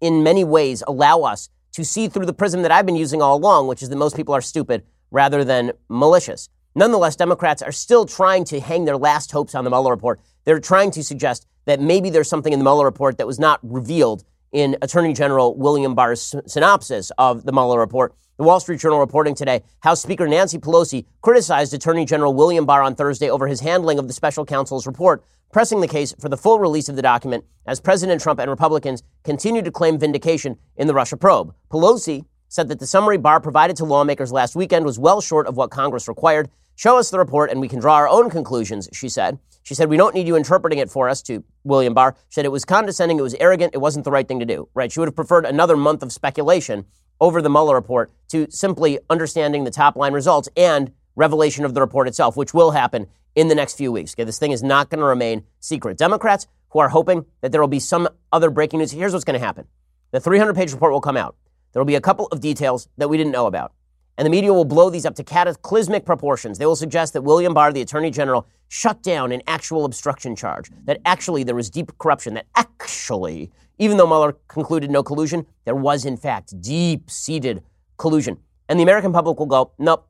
in 0.00 0.22
many 0.22 0.44
ways, 0.44 0.82
allow 0.86 1.22
us 1.22 1.48
to 1.72 1.84
see 1.84 2.08
through 2.08 2.26
the 2.26 2.34
prism 2.34 2.62
that 2.62 2.70
I've 2.70 2.86
been 2.86 2.96
using 2.96 3.22
all 3.22 3.36
along, 3.36 3.66
which 3.66 3.82
is 3.82 3.88
that 3.88 3.96
most 3.96 4.14
people 4.14 4.34
are 4.34 4.42
stupid 4.42 4.84
rather 5.10 5.42
than 5.42 5.72
malicious. 5.88 6.48
Nonetheless, 6.74 7.16
Democrats 7.16 7.62
are 7.62 7.72
still 7.72 8.04
trying 8.04 8.44
to 8.44 8.60
hang 8.60 8.84
their 8.84 8.96
last 8.96 9.32
hopes 9.32 9.54
on 9.54 9.64
the 9.64 9.70
Mueller 9.70 9.92
report. 9.92 10.20
They're 10.44 10.60
trying 10.60 10.90
to 10.92 11.02
suggest 11.02 11.46
that 11.64 11.80
maybe 11.80 12.10
there's 12.10 12.28
something 12.28 12.52
in 12.52 12.58
the 12.58 12.64
Mueller 12.64 12.84
report 12.84 13.18
that 13.18 13.26
was 13.26 13.38
not 13.38 13.60
revealed 13.62 14.24
in 14.52 14.76
Attorney 14.82 15.12
General 15.12 15.56
William 15.56 15.94
Barr's 15.94 16.34
synopsis 16.46 17.10
of 17.18 17.44
the 17.44 17.52
Mueller 17.52 17.80
report. 17.80 18.14
The 18.36 18.44
Wall 18.44 18.60
Street 18.60 18.80
Journal 18.80 18.98
reporting 18.98 19.34
today 19.34 19.62
House 19.80 20.02
Speaker 20.02 20.28
Nancy 20.28 20.58
Pelosi 20.58 21.06
criticized 21.22 21.72
Attorney 21.72 22.04
General 22.04 22.34
William 22.34 22.66
Barr 22.66 22.82
on 22.82 22.94
Thursday 22.94 23.30
over 23.30 23.46
his 23.46 23.60
handling 23.60 23.98
of 23.98 24.06
the 24.06 24.12
special 24.12 24.44
counsel's 24.44 24.86
report, 24.86 25.24
pressing 25.52 25.80
the 25.80 25.88
case 25.88 26.14
for 26.20 26.28
the 26.28 26.36
full 26.36 26.58
release 26.58 26.88
of 26.88 26.96
the 26.96 27.02
document 27.02 27.44
as 27.66 27.80
President 27.80 28.20
Trump 28.20 28.40
and 28.40 28.50
Republicans 28.50 29.02
continue 29.22 29.62
to 29.62 29.70
claim 29.70 29.98
vindication 29.98 30.58
in 30.76 30.88
the 30.88 30.94
Russia 30.94 31.16
probe. 31.16 31.54
Pelosi 31.70 32.24
said 32.48 32.68
that 32.68 32.80
the 32.80 32.86
summary 32.86 33.18
Barr 33.18 33.40
provided 33.40 33.76
to 33.76 33.84
lawmakers 33.84 34.32
last 34.32 34.54
weekend 34.54 34.84
was 34.84 34.98
well 34.98 35.20
short 35.20 35.46
of 35.46 35.56
what 35.56 35.70
Congress 35.70 36.06
required. 36.06 36.50
Show 36.76 36.98
us 36.98 37.10
the 37.10 37.18
report 37.18 37.50
and 37.50 37.60
we 37.60 37.68
can 37.68 37.78
draw 37.78 37.94
our 37.94 38.08
own 38.08 38.30
conclusions, 38.30 38.88
she 38.92 39.08
said. 39.08 39.38
She 39.62 39.74
said, 39.74 39.88
We 39.88 39.96
don't 39.96 40.14
need 40.14 40.26
you 40.26 40.36
interpreting 40.36 40.78
it 40.78 40.90
for 40.90 41.08
us 41.08 41.22
to 41.22 41.44
William 41.62 41.94
Barr. 41.94 42.16
She 42.28 42.34
said 42.34 42.44
it 42.44 42.52
was 42.52 42.64
condescending, 42.64 43.18
it 43.18 43.22
was 43.22 43.34
arrogant, 43.34 43.74
it 43.74 43.78
wasn't 43.78 44.04
the 44.04 44.10
right 44.10 44.26
thing 44.26 44.40
to 44.40 44.46
do. 44.46 44.68
Right? 44.74 44.92
She 44.92 45.00
would 45.00 45.08
have 45.08 45.16
preferred 45.16 45.46
another 45.46 45.76
month 45.76 46.02
of 46.02 46.12
speculation 46.12 46.84
over 47.20 47.40
the 47.40 47.48
Mueller 47.48 47.74
report 47.74 48.12
to 48.28 48.50
simply 48.50 48.98
understanding 49.08 49.64
the 49.64 49.70
top 49.70 49.96
line 49.96 50.12
results 50.12 50.48
and 50.56 50.92
revelation 51.16 51.64
of 51.64 51.74
the 51.74 51.80
report 51.80 52.08
itself, 52.08 52.36
which 52.36 52.52
will 52.52 52.72
happen 52.72 53.06
in 53.34 53.48
the 53.48 53.54
next 53.54 53.76
few 53.76 53.92
weeks. 53.92 54.14
Okay, 54.14 54.24
this 54.24 54.38
thing 54.38 54.52
is 54.52 54.62
not 54.62 54.90
going 54.90 55.00
to 55.00 55.06
remain 55.06 55.44
secret. 55.60 55.96
Democrats 55.96 56.46
who 56.70 56.80
are 56.80 56.88
hoping 56.88 57.24
that 57.40 57.52
there 57.52 57.60
will 57.60 57.68
be 57.68 57.80
some 57.80 58.08
other 58.32 58.50
breaking 58.50 58.80
news, 58.80 58.90
here's 58.90 59.12
what's 59.12 59.24
going 59.24 59.38
to 59.38 59.44
happen. 59.44 59.66
The 60.10 60.20
300 60.20 60.54
page 60.54 60.72
report 60.72 60.92
will 60.92 61.00
come 61.00 61.16
out. 61.16 61.36
There 61.72 61.80
will 61.80 61.86
be 61.86 61.94
a 61.94 62.00
couple 62.00 62.26
of 62.26 62.40
details 62.40 62.88
that 62.98 63.08
we 63.08 63.16
didn't 63.16 63.32
know 63.32 63.46
about. 63.46 63.72
And 64.16 64.24
the 64.24 64.30
media 64.30 64.52
will 64.52 64.64
blow 64.64 64.90
these 64.90 65.04
up 65.04 65.16
to 65.16 65.24
cataclysmic 65.24 66.04
proportions. 66.04 66.58
They 66.58 66.66
will 66.66 66.76
suggest 66.76 67.12
that 67.14 67.22
William 67.22 67.52
Barr, 67.52 67.72
the 67.72 67.80
Attorney 67.80 68.10
General, 68.10 68.46
shut 68.68 69.02
down 69.02 69.32
an 69.32 69.42
actual 69.46 69.84
obstruction 69.84 70.36
charge, 70.36 70.70
that 70.84 71.00
actually 71.04 71.42
there 71.42 71.54
was 71.54 71.68
deep 71.70 71.96
corruption, 71.98 72.34
that 72.34 72.46
actually, 72.56 73.50
even 73.78 73.96
though 73.96 74.06
Mueller 74.06 74.36
concluded 74.48 74.90
no 74.90 75.02
collusion, 75.02 75.46
there 75.64 75.74
was 75.74 76.04
in 76.04 76.16
fact 76.16 76.60
deep 76.60 77.10
seated 77.10 77.62
collusion. 77.96 78.38
And 78.68 78.78
the 78.78 78.84
American 78.84 79.12
public 79.12 79.38
will 79.38 79.46
go, 79.46 79.72
nope, 79.78 80.08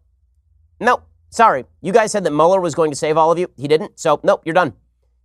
nope, 0.81 1.07
sorry. 1.31 1.65
You 1.81 1.93
guys 1.93 2.13
said 2.13 2.25
that 2.25 2.31
Mueller 2.31 2.61
was 2.61 2.75
going 2.75 2.91
to 2.91 2.97
save 2.97 3.17
all 3.17 3.33
of 3.33 3.39
you. 3.39 3.51
He 3.57 3.69
didn't. 3.69 3.99
So, 3.99 4.21
nope, 4.23 4.43
you're 4.45 4.55
done. 4.55 4.75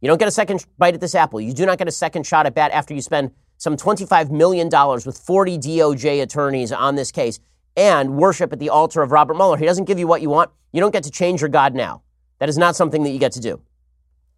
You 0.01 0.07
don't 0.07 0.17
get 0.17 0.29
a 0.29 0.31
second 0.31 0.65
bite 0.77 0.93
at 0.93 1.01
this 1.01 1.15
apple. 1.15 1.41
You 1.41 1.53
do 1.53 1.65
not 1.65 1.77
get 1.77 1.87
a 1.87 1.91
second 1.91 2.25
shot 2.25 2.45
at 2.45 2.55
bat 2.55 2.71
after 2.71 2.93
you 2.93 3.01
spend 3.01 3.31
some 3.57 3.75
$25 3.75 4.31
million 4.31 4.69
with 5.05 5.17
40 5.17 5.57
DOJ 5.57 6.21
attorneys 6.21 6.71
on 6.71 6.95
this 6.95 7.11
case 7.11 7.39
and 7.79 8.17
worship 8.17 8.51
at 8.51 8.59
the 8.59 8.69
altar 8.69 9.01
of 9.01 9.11
Robert 9.11 9.35
Mueller. 9.35 9.57
He 9.57 9.65
doesn't 9.65 9.85
give 9.85 9.97
you 9.97 10.05
what 10.05 10.21
you 10.21 10.29
want. 10.29 10.51
You 10.73 10.81
don't 10.81 10.91
get 10.91 11.03
to 11.03 11.11
change 11.11 11.39
your 11.39 11.49
God 11.49 11.73
now. 11.73 12.03
That 12.39 12.49
is 12.49 12.57
not 12.57 12.75
something 12.75 13.03
that 13.03 13.11
you 13.11 13.19
get 13.19 13.31
to 13.33 13.39
do. 13.39 13.61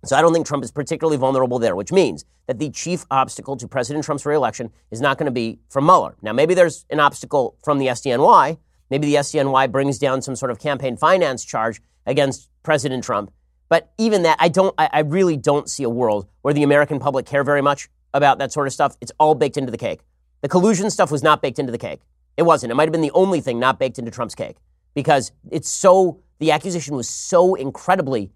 So 0.05 0.15
I 0.15 0.21
don't 0.21 0.31
think 0.31 0.45
Trump 0.45 0.63
is 0.63 0.71
particularly 0.71 1.17
vulnerable 1.17 1.57
there, 1.57 1.75
which 1.75 1.91
means 1.91 2.23
that 2.45 2.59
the 2.59 2.69
chief 2.69 3.03
obstacle 3.09 3.57
to 3.57 3.67
President 3.67 4.05
Trump's 4.05 4.27
reelection 4.27 4.71
is 4.91 5.01
not 5.01 5.17
going 5.17 5.25
to 5.25 5.31
be 5.31 5.59
from 5.69 5.85
Mueller. 5.85 6.15
Now, 6.21 6.33
maybe 6.33 6.53
there's 6.53 6.85
an 6.91 6.99
obstacle 6.99 7.57
from 7.63 7.79
the 7.79 7.87
SDNY. 7.87 8.57
Maybe 8.91 9.07
the 9.07 9.15
SDNY 9.15 9.71
brings 9.71 9.97
down 9.97 10.21
some 10.21 10.35
sort 10.35 10.51
of 10.51 10.59
campaign 10.59 10.95
finance 10.95 11.43
charge 11.43 11.81
against 12.05 12.49
President 12.61 13.03
Trump. 13.03 13.31
But 13.69 13.91
even 13.97 14.21
that, 14.23 14.37
I 14.39 14.49
don't, 14.49 14.75
I, 14.77 14.89
I 14.93 14.99
really 14.99 15.37
don't 15.37 15.67
see 15.67 15.83
a 15.83 15.89
world 15.89 16.27
where 16.43 16.53
the 16.53 16.63
American 16.63 16.99
public 16.99 17.25
care 17.25 17.43
very 17.43 17.61
much 17.61 17.89
about 18.13 18.37
that 18.39 18.51
sort 18.51 18.67
of 18.67 18.73
stuff. 18.73 18.97
It's 19.01 19.11
all 19.19 19.33
baked 19.33 19.57
into 19.57 19.71
the 19.71 19.77
cake. 19.77 20.01
The 20.41 20.49
collusion 20.49 20.91
stuff 20.91 21.11
was 21.11 21.23
not 21.23 21.41
baked 21.41 21.57
into 21.57 21.71
the 21.71 21.77
cake. 21.77 22.01
It 22.41 22.45
wasn't. 22.45 22.71
It 22.71 22.73
might 22.73 22.85
have 22.85 22.91
been 22.91 23.01
the 23.01 23.11
only 23.11 23.39
thing 23.39 23.59
not 23.59 23.77
baked 23.77 23.99
into 23.99 24.09
Trump's 24.09 24.33
cake 24.33 24.57
because 24.95 25.31
it's 25.51 25.69
so, 25.69 26.23
the 26.39 26.49
accusation 26.49 26.95
was 26.95 27.07
so 27.07 27.53
incredibly 27.53 28.31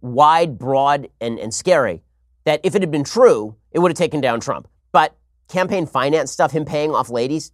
wide, 0.00 0.58
broad, 0.58 1.06
and, 1.20 1.38
and 1.38 1.54
scary 1.54 2.02
that 2.46 2.58
if 2.64 2.74
it 2.74 2.82
had 2.82 2.90
been 2.90 3.04
true, 3.04 3.54
it 3.70 3.78
would 3.78 3.92
have 3.92 3.96
taken 3.96 4.20
down 4.20 4.40
Trump. 4.40 4.66
But 4.90 5.16
campaign 5.46 5.86
finance 5.86 6.32
stuff, 6.32 6.50
him 6.50 6.64
paying 6.64 6.96
off 6.96 7.10
ladies, 7.10 7.52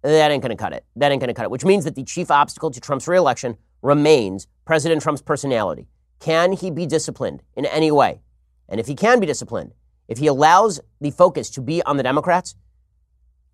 that 0.00 0.30
ain't 0.30 0.42
going 0.42 0.56
to 0.56 0.56
cut 0.56 0.72
it. 0.72 0.86
That 0.96 1.12
ain't 1.12 1.20
going 1.20 1.28
to 1.28 1.34
cut 1.34 1.44
it, 1.44 1.50
which 1.50 1.66
means 1.66 1.84
that 1.84 1.96
the 1.96 2.04
chief 2.04 2.30
obstacle 2.30 2.70
to 2.70 2.80
Trump's 2.80 3.06
reelection 3.06 3.58
remains 3.82 4.46
President 4.64 5.02
Trump's 5.02 5.20
personality. 5.20 5.86
Can 6.18 6.52
he 6.52 6.70
be 6.70 6.86
disciplined 6.86 7.42
in 7.56 7.66
any 7.66 7.90
way? 7.90 8.22
And 8.70 8.80
if 8.80 8.86
he 8.86 8.94
can 8.94 9.20
be 9.20 9.26
disciplined, 9.26 9.74
if 10.08 10.16
he 10.16 10.28
allows 10.28 10.80
the 10.98 11.10
focus 11.10 11.50
to 11.50 11.60
be 11.60 11.82
on 11.82 11.98
the 11.98 12.02
Democrats, 12.02 12.54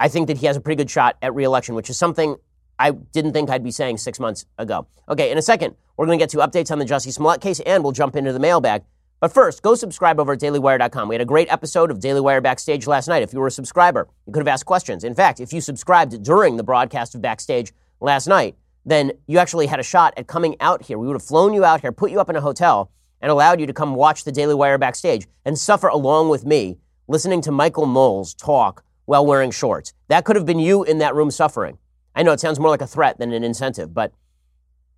I 0.01 0.09
think 0.09 0.27
that 0.29 0.39
he 0.39 0.47
has 0.47 0.57
a 0.57 0.61
pretty 0.61 0.77
good 0.77 0.91
shot 0.91 1.17
at 1.23 1.35
reelection, 1.35 1.75
which 1.75 1.91
is 1.91 1.97
something 1.97 2.37
I 2.79 2.91
didn't 2.91 3.33
think 3.33 3.51
I'd 3.51 3.63
be 3.63 3.71
saying 3.71 3.99
six 3.99 4.19
months 4.19 4.45
ago. 4.59 4.87
Okay, 5.09 5.31
in 5.31 5.39
a 5.39 5.43
second, 5.43 5.77
we're 5.97 6.07
going 6.07 6.19
to 6.19 6.23
get 6.23 6.31
to 6.31 6.39
updates 6.39 6.71
on 6.71 6.79
the 6.79 6.85
Jussie 6.85 7.13
Smollett 7.13 7.41
case 7.41 7.61
and 7.61 7.83
we'll 7.83 7.93
jump 7.93 8.17
into 8.17 8.33
the 8.33 8.41
mailbag. 8.41 8.83
But 9.21 9.33
first, 9.33 9.63
go 9.63 9.77
subscribe 9.77 10.19
over 10.19 10.33
at 10.33 10.41
dailywire.com. 10.41 11.09
We 11.09 11.15
had 11.15 11.23
a 11.23 11.25
great 11.25 11.53
episode 11.53 11.93
of 11.93 12.01
Daily 12.01 12.21
Wire 12.21 12.41
Backstage 12.41 12.89
last 12.89 13.07
night. 13.07 13.23
If 13.23 13.33
you 13.33 13.39
were 13.39 13.47
a 13.47 13.53
subscriber, 13.53 14.09
you 14.27 14.33
could 14.33 14.41
have 14.41 14.49
asked 14.49 14.67
questions. 14.67 15.05
In 15.05 15.15
fact, 15.15 15.39
if 15.39 15.53
you 15.53 15.61
subscribed 15.61 16.25
during 16.25 16.57
the 16.57 16.65
broadcast 16.65 17.15
of 17.15 17.23
Backstage 17.23 17.73
last 18.01 18.27
night, 18.27 18.57
then 18.85 19.13
you 19.29 19.39
actually 19.39 19.69
had 19.69 19.79
a 19.79 19.85
shot 19.85 20.13
at 20.17 20.27
coming 20.27 20.57
out 20.59 20.83
here. 20.83 20.99
We 20.99 21.07
would 21.07 21.15
have 21.15 21.23
flown 21.23 21.55
you 21.55 21.65
out 21.65 21.83
here, 21.83 21.93
put 21.93 22.11
you 22.11 22.19
up 22.19 22.31
in 22.31 22.35
a 22.35 22.41
hotel, 22.41 22.91
and 23.21 23.31
allowed 23.31 23.61
you 23.61 23.67
to 23.69 23.73
come 23.73 23.95
watch 23.95 24.25
the 24.25 24.33
Daily 24.33 24.57
Wire 24.57 24.77
Backstage 24.77 25.29
and 25.45 25.57
suffer 25.57 25.87
along 25.87 26.29
with 26.29 26.45
me, 26.45 26.79
listening 27.07 27.43
to 27.43 27.53
Michael 27.53 27.87
Knowles 27.87 28.35
talk 28.35 28.83
while 29.05 29.25
wearing 29.27 29.51
shorts. 29.51 29.93
That 30.09 30.25
could 30.25 30.37
have 30.37 30.47
been 30.47 30.59
you 30.59 30.85
in 30.85 30.99
that 30.99 31.15
room 31.15 31.31
suffering. 31.31 31.79
I 32.15 32.23
know 32.23 32.33
it 32.33 32.41
sounds 32.41 32.59
more 32.59 32.71
like 32.71 32.83
a 32.83 32.87
threat 32.87 33.19
than 33.19 33.33
an 33.33 33.43
incentive, 33.45 33.95
but 33.95 34.13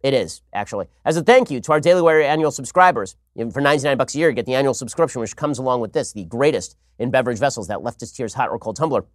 it 0.03 0.13
is, 0.13 0.43
actually. 0.53 0.87
As 1.05 1.17
a 1.17 1.23
thank 1.23 1.51
you 1.51 1.61
to 1.61 1.73
our 1.73 1.81
Daily 1.81 2.03
Wire 2.03 2.21
annual 2.21 2.51
subscribers, 2.51 3.17
for 3.53 3.61
99 3.61 3.97
bucks 3.97 4.15
a 4.15 4.19
year, 4.19 4.29
you 4.29 4.35
get 4.35 4.47
the 4.47 4.55
annual 4.55 4.75
subscription, 4.75 5.21
which 5.21 5.35
comes 5.35 5.59
along 5.59 5.81
with 5.81 5.93
this, 5.93 6.13
the 6.13 6.25
greatest 6.25 6.77
in 6.99 7.11
beverage 7.11 7.39
vessels, 7.39 7.69
that 7.69 7.79
Leftist 7.79 8.15
Tears 8.15 8.35
hot 8.35 8.51
or 8.51 8.59
cold 8.59 8.77
tumbler. 8.77 9.07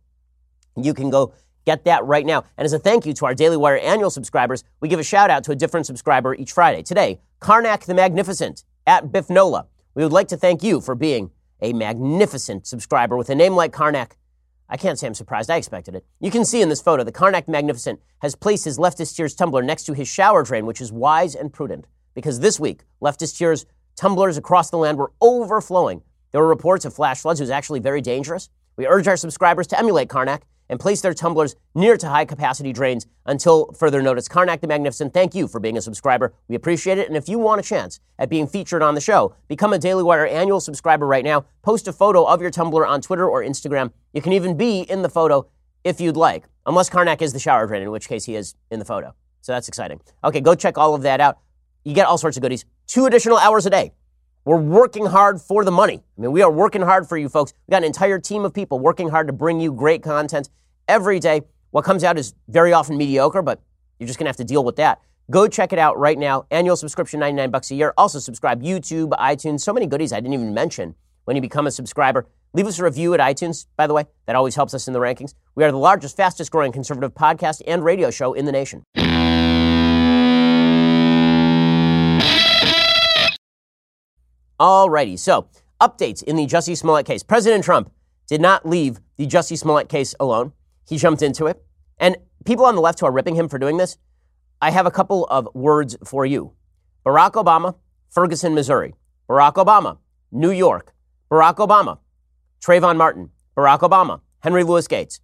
You 0.75 0.93
can 0.93 1.10
go 1.10 1.34
get 1.65 1.84
that 1.84 2.04
right 2.06 2.25
now. 2.25 2.43
And 2.58 2.65
as 2.65 2.73
a 2.73 2.80
thank 2.80 3.06
you 3.06 3.13
to 3.13 3.25
our 3.25 3.36
Daily 3.36 3.58
Wire 3.58 3.78
annual 3.78 4.10
subscribers, 4.10 4.63
we 4.80 4.88
give 4.88 4.99
a 4.99 5.04
shout 5.04 5.30
out 5.30 5.43
to 5.43 5.52
a 5.52 5.56
different 5.56 5.86
subscriber 5.86 6.34
each 6.34 6.54
Friday. 6.54 6.82
Today, 6.82 7.19
Karnak 7.39 7.86
the 7.86 7.93
Magnificent 7.93 8.63
at 8.88 9.12
Biffnola. 9.12 9.67
We 9.93 10.04
would 10.04 10.13
like 10.13 10.30
to 10.30 10.38
thank 10.38 10.63
you 10.63 10.82
for 10.82 10.95
being 10.95 11.30
a 11.62 11.73
magnificent 11.73 12.65
subscriber 12.65 13.15
with 13.17 13.30
a 13.30 13.36
name 13.36 13.56
like 13.56 13.73
Karnak. 13.73 14.13
I 14.69 14.77
can't 14.77 14.99
say 14.99 15.08
I'm 15.08 15.15
surprised. 15.15 15.49
I 15.49 15.58
expected 15.58 15.95
it. 15.95 16.05
You 16.19 16.29
can 16.29 16.45
see 16.45 16.62
in 16.62 16.69
this 16.69 16.82
photo, 16.82 17.03
the 17.03 17.12
Karnak 17.12 17.47
Magnificent 17.47 17.99
has 18.19 18.36
placed 18.36 18.65
his 18.65 18.77
leftist 18.77 19.15
tears 19.15 19.34
tumbler 19.34 19.63
next 19.63 19.86
to 19.86 19.93
his 19.93 20.08
shower 20.08 20.43
drain, 20.43 20.65
which 20.65 20.79
is 20.79 20.91
wise 20.91 21.34
and 21.34 21.51
prudent. 21.51 21.86
Because 22.13 22.39
this 22.39 22.60
week, 22.60 22.84
leftist 23.01 23.38
tears 23.38 23.65
tumblers 23.95 24.38
across 24.38 24.69
the 24.69 24.77
land 24.77 24.97
were 24.97 25.12
overflowing. 25.21 26.03
There 26.32 26.41
were 26.41 26.47
reports 26.47 26.86
of 26.86 26.93
flash 26.93 27.21
floods. 27.21 27.39
Was 27.39 27.49
actually 27.49 27.79
very 27.79 28.01
dangerous. 28.01 28.49
We 28.77 28.86
urge 28.86 29.08
our 29.08 29.17
subscribers 29.17 29.67
to 29.67 29.79
emulate 29.79 30.08
Karnak 30.08 30.41
and 30.69 30.79
place 30.79 31.01
their 31.01 31.13
tumblers 31.13 31.55
near 31.75 31.97
to 31.97 32.08
high 32.08 32.25
capacity 32.25 32.71
drains 32.71 33.08
until 33.25 33.71
further 33.73 34.01
notice. 34.01 34.27
Karnak 34.27 34.62
the 34.62 34.67
Magnificent, 34.67 35.13
thank 35.13 35.34
you 35.36 35.47
for 35.47 35.60
being 35.60 35.77
a 35.77 35.82
subscriber. 35.82 36.34
We 36.47 36.55
appreciate 36.55 36.97
it. 36.97 37.08
And 37.08 37.17
if 37.17 37.27
you 37.27 37.39
want 37.39 37.60
a 37.60 37.63
chance 37.63 37.99
at 38.17 38.29
being 38.29 38.47
featured 38.47 38.82
on 38.82 38.95
the 38.95 39.01
show, 39.01 39.36
become 39.47 39.73
a 39.73 39.79
Daily 39.79 40.03
Wire 40.03 40.27
annual 40.27 40.60
subscriber 40.60 41.08
right 41.08 41.23
now. 41.23 41.45
Post 41.62 41.88
a 41.88 41.93
photo 41.93 42.23
of 42.23 42.41
your 42.41 42.51
tumbler 42.51 42.86
on 42.86 43.01
Twitter 43.01 43.27
or 43.27 43.43
Instagram. 43.43 43.91
You 44.13 44.21
can 44.21 44.34
even 44.34 44.55
be 44.55 44.82
in 44.82 45.01
the 45.01 45.10
photo 45.10 45.47
if 45.84 45.99
you'd 46.01 46.17
like, 46.17 46.45
unless 46.65 46.89
Karnak 46.89 47.21
is 47.21 47.34
the 47.34 47.39
shower 47.39 47.65
drain, 47.65 47.82
in 47.82 47.91
which 47.91 48.08
case 48.08 48.25
he 48.25 48.36
is 48.36 48.55
in 48.69 48.79
the 48.79 48.86
photo. 48.86 49.13
So 49.41 49.53
that's 49.53 49.67
exciting. 49.67 50.01
Okay, 50.23 50.41
go 50.41 50.55
check 50.55 50.77
all 50.77 50.93
of 50.93 51.01
that 51.03 51.21
out. 51.21 51.39
You 51.84 51.93
get 51.93 52.05
all 52.05 52.17
sorts 52.17 52.38
of 52.38 52.43
goodies. 52.43 52.65
Two 52.88 53.05
additional 53.05 53.38
hours 53.38 53.65
a 53.65 53.69
day. 53.69 53.93
We're 54.45 54.58
working 54.58 55.05
hard 55.05 55.41
for 55.41 55.63
the 55.63 55.71
money. 55.71 56.01
I 56.17 56.21
mean, 56.21 56.32
we 56.32 56.41
are 56.41 56.51
working 56.51 56.82
hard 56.82 57.08
for 57.08 57.17
you 57.17 57.29
folks. 57.29 57.53
We 57.67 57.71
got 57.71 57.79
an 57.79 57.84
entire 57.86 58.19
team 58.19 58.45
of 58.45 58.53
people 58.53 58.79
working 58.79 59.10
hard 59.10 59.27
to 59.27 59.34
bring 59.34 59.60
you 59.60 59.71
great 59.71 60.01
content 60.01 60.49
every 60.89 61.19
day. 61.19 61.41
What 61.71 61.86
comes 61.86 62.04
out 62.04 62.17
is 62.17 62.34
very 62.49 62.73
often 62.73 62.97
mediocre, 62.97 63.41
but 63.41 63.62
you're 63.99 64.08
just 64.08 64.17
going 64.17 64.25
to 64.25 64.30
have 64.30 64.38
to 64.38 64.43
deal 64.43 64.63
with 64.65 64.75
that. 64.78 64.99
Go 65.32 65.47
check 65.47 65.71
it 65.71 65.78
out 65.78 65.97
right 65.99 66.17
now. 66.17 66.47
Annual 66.49 66.75
subscription, 66.75 67.19
99 67.19 67.52
bucks 67.52 67.69
a 67.69 67.75
year. 67.75 67.93
Also 67.95 68.17
subscribe 68.17 68.63
YouTube, 68.63 69.12
iTunes, 69.12 69.62
so 69.62 69.71
many 69.71 69.86
goodies 69.86 70.12
I 70.12 70.19
didn't 70.19 70.34
even 70.34 70.54
mention 70.54 70.95
when 71.25 71.36
you 71.36 71.41
become 71.41 71.67
a 71.67 71.71
subscriber. 71.71 72.25
Leave 72.54 72.65
us 72.65 72.80
a 72.80 72.84
review 72.84 73.13
at 73.13 73.19
iTunes, 73.19 73.67
by 73.78 73.86
the 73.86 73.93
way. 73.93 74.06
That 74.25 74.36
always 74.36 74.56
helps 74.56 74.73
us 74.73 74.88
in 74.88 74.93
the 74.93 74.99
rankings. 74.99 75.36
We 75.54 75.63
are 75.63 75.71
the 75.71 75.78
largest, 75.78 76.17
fastest 76.17 76.52
growing 76.52 76.71
conservative 76.71 77.13
podcast 77.13 77.62
and 77.67 77.84
radio 77.84 78.10
show 78.10 78.34
in 78.34 78.45
the 78.45 78.52
nation. 78.52 78.84
Alrighty, 84.60 85.17
so 85.19 85.47
updates 85.80 86.23
in 86.23 86.36
the 86.36 86.47
Jussie 86.47 86.75
Smollett 86.75 87.06
case. 87.06 87.21
President 87.21 87.63
Trump 87.63 87.91
did 88.28 88.41
not 88.41 88.67
leave 88.67 88.99
the 89.17 89.28
Jussie 89.28 89.58
Smollett 89.58 89.89
case 89.89 90.15
alone. 90.19 90.54
He 90.89 90.97
jumped 90.97 91.21
into 91.21 91.45
it. 91.45 91.63
And 91.99 92.17
people 92.45 92.65
on 92.65 92.73
the 92.73 92.82
left 92.82 92.99
who 92.99 93.06
are 93.06 93.12
ripping 93.12 93.36
him 93.36 93.47
for 93.47 93.60
doing 93.60 93.78
this, 93.78 93.97
I 94.60 94.71
have 94.71 94.88
a 94.88 94.91
couple 94.91 95.25
of 95.25 95.47
words 95.54 95.95
for 96.04 96.25
you. 96.25 96.54
Barack 97.06 97.34
Obama, 97.34 97.75
Ferguson, 98.10 98.56
Missouri. 98.56 98.95
Barack 99.30 99.54
Obama, 99.54 99.99
New 100.32 100.52
York. 100.52 100.93
Barack 101.32 101.58
Obama, 101.58 101.99
Trayvon 102.60 102.97
Martin. 102.97 103.30
Barack 103.56 103.80
Obama, 103.80 104.21
Henry 104.39 104.63
Louis 104.63 104.88
Gates. 104.88 105.21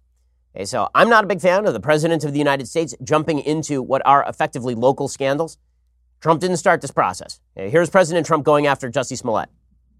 Okay, 0.54 0.64
so 0.64 0.88
I'm 0.94 1.08
not 1.08 1.24
a 1.24 1.26
big 1.26 1.40
fan 1.40 1.66
of 1.66 1.74
the 1.74 1.80
President 1.80 2.22
of 2.22 2.32
the 2.32 2.38
United 2.38 2.68
States 2.68 2.94
jumping 3.02 3.40
into 3.40 3.82
what 3.82 4.02
are 4.06 4.24
effectively 4.28 4.74
local 4.74 5.08
scandals. 5.08 5.58
Trump 6.20 6.40
didn't 6.40 6.58
start 6.58 6.80
this 6.80 6.92
process. 6.92 7.40
Okay, 7.56 7.70
here's 7.70 7.90
President 7.90 8.24
Trump 8.24 8.44
going 8.44 8.66
after 8.66 8.90
Jussie 8.90 9.18
Smollett. 9.18 9.48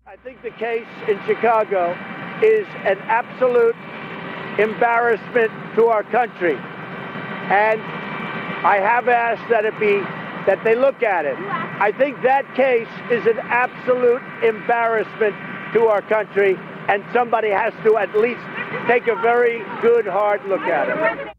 I 0.07 0.17
think 0.17 0.43
the 0.43 0.51
case 0.51 0.87
in 1.09 1.21
Chicago 1.27 1.91
is 2.43 2.67
an 2.85 2.99
absolute 3.01 3.75
embarrassment 4.59 5.51
to 5.77 5.87
our 5.87 6.03
country. 6.05 6.57
And 6.57 7.81
I 8.65 8.79
have 8.81 9.09
asked 9.09 9.49
that 9.51 9.65
it 9.65 9.79
be 9.79 10.01
that 10.47 10.63
they 10.65 10.75
look 10.75 11.03
at 11.03 11.25
it. 11.25 11.37
I 11.39 11.93
think 11.93 12.23
that 12.23 12.55
case 12.55 12.89
is 13.11 13.27
an 13.27 13.39
absolute 13.41 14.23
embarrassment 14.43 15.35
to 15.75 15.87
our 15.87 16.01
country, 16.03 16.57
and 16.89 17.05
somebody 17.13 17.51
has 17.51 17.73
to 17.85 17.99
at 17.99 18.17
least 18.17 18.41
take 18.87 19.09
a 19.09 19.17
very 19.17 19.59
good 19.83 20.07
hard 20.07 20.45
look 20.47 20.63
at 20.63 20.89
it. 20.89 21.33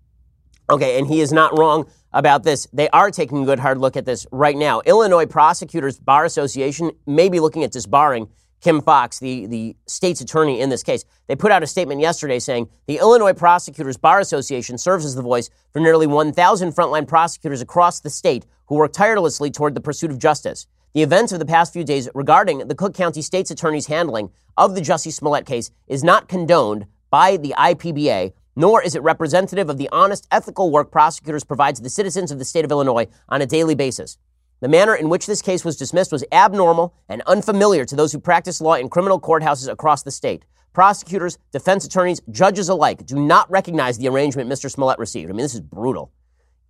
Okay, 0.69 0.99
and 0.99 1.07
he 1.07 1.21
is 1.21 1.31
not 1.31 1.57
wrong 1.57 1.89
about 2.11 2.43
this. 2.43 2.67
They 2.73 2.89
are 2.89 3.09
taking 3.09 3.43
a 3.43 3.45
good 3.45 3.59
hard 3.59 3.77
look 3.77 3.95
at 3.95 4.05
this 4.05 4.27
right 4.31 4.55
now. 4.55 4.81
Illinois 4.85 5.25
Prosecutors 5.25 5.99
Bar 5.99 6.25
Association 6.25 6.91
may 7.05 7.29
be 7.29 7.39
looking 7.39 7.63
at 7.63 7.71
disbarring 7.71 8.27
Kim 8.61 8.81
Foxx, 8.81 9.19
the, 9.19 9.45
the 9.45 9.75
state's 9.85 10.21
attorney 10.21 10.59
in 10.59 10.69
this 10.69 10.83
case. 10.83 11.05
They 11.27 11.35
put 11.35 11.51
out 11.51 11.63
a 11.63 11.67
statement 11.67 12.01
yesterday 12.01 12.39
saying 12.39 12.69
the 12.87 12.97
Illinois 12.97 13.33
Prosecutors 13.33 13.97
Bar 13.97 14.19
Association 14.19 14.77
serves 14.77 15.05
as 15.05 15.15
the 15.15 15.21
voice 15.21 15.49
for 15.71 15.79
nearly 15.79 16.07
1,000 16.07 16.71
frontline 16.71 17.07
prosecutors 17.07 17.61
across 17.61 17.99
the 17.99 18.09
state 18.09 18.45
who 18.67 18.75
work 18.75 18.93
tirelessly 18.93 19.51
toward 19.51 19.75
the 19.75 19.81
pursuit 19.81 20.11
of 20.11 20.19
justice. 20.19 20.67
The 20.93 21.03
events 21.03 21.31
of 21.31 21.39
the 21.39 21.45
past 21.45 21.73
few 21.73 21.83
days 21.83 22.09
regarding 22.15 22.67
the 22.67 22.75
Cook 22.75 22.95
County 22.95 23.21
State's 23.21 23.51
Attorney's 23.51 23.87
handling 23.87 24.31
of 24.57 24.73
the 24.73 24.81
Jussie 24.81 25.13
Smollett 25.13 25.45
case 25.45 25.69
is 25.87 26.03
not 26.03 26.27
condoned 26.27 26.87
by 27.11 27.37
the 27.37 27.53
IPBA, 27.57 28.33
nor 28.55 28.81
is 28.81 28.95
it 28.95 29.03
representative 29.03 29.69
of 29.69 29.77
the 29.77 29.89
honest, 29.91 30.27
ethical 30.31 30.71
work 30.71 30.91
prosecutors 30.91 31.43
provide 31.43 31.75
to 31.75 31.83
the 31.83 31.89
citizens 31.89 32.31
of 32.31 32.39
the 32.39 32.45
state 32.45 32.65
of 32.65 32.71
Illinois 32.71 33.07
on 33.29 33.41
a 33.41 33.45
daily 33.45 33.75
basis. 33.75 34.17
The 34.59 34.67
manner 34.67 34.95
in 34.95 35.09
which 35.09 35.27
this 35.27 35.43
case 35.43 35.63
was 35.63 35.77
dismissed 35.77 36.11
was 36.11 36.23
abnormal 36.31 36.95
and 37.07 37.21
unfamiliar 37.27 37.85
to 37.85 37.95
those 37.95 38.11
who 38.11 38.19
practice 38.19 38.59
law 38.59 38.73
in 38.73 38.89
criminal 38.89 39.21
courthouses 39.21 39.71
across 39.71 40.01
the 40.01 40.09
state. 40.09 40.45
Prosecutors, 40.73 41.37
defense 41.51 41.85
attorneys, 41.85 42.21
judges 42.31 42.67
alike 42.67 43.05
do 43.05 43.15
not 43.15 43.49
recognize 43.51 43.99
the 43.99 44.07
arrangement 44.07 44.49
Mr. 44.49 44.71
Smollett 44.71 44.97
received. 44.97 45.29
I 45.29 45.33
mean, 45.33 45.43
this 45.43 45.53
is 45.53 45.61
brutal. 45.61 46.11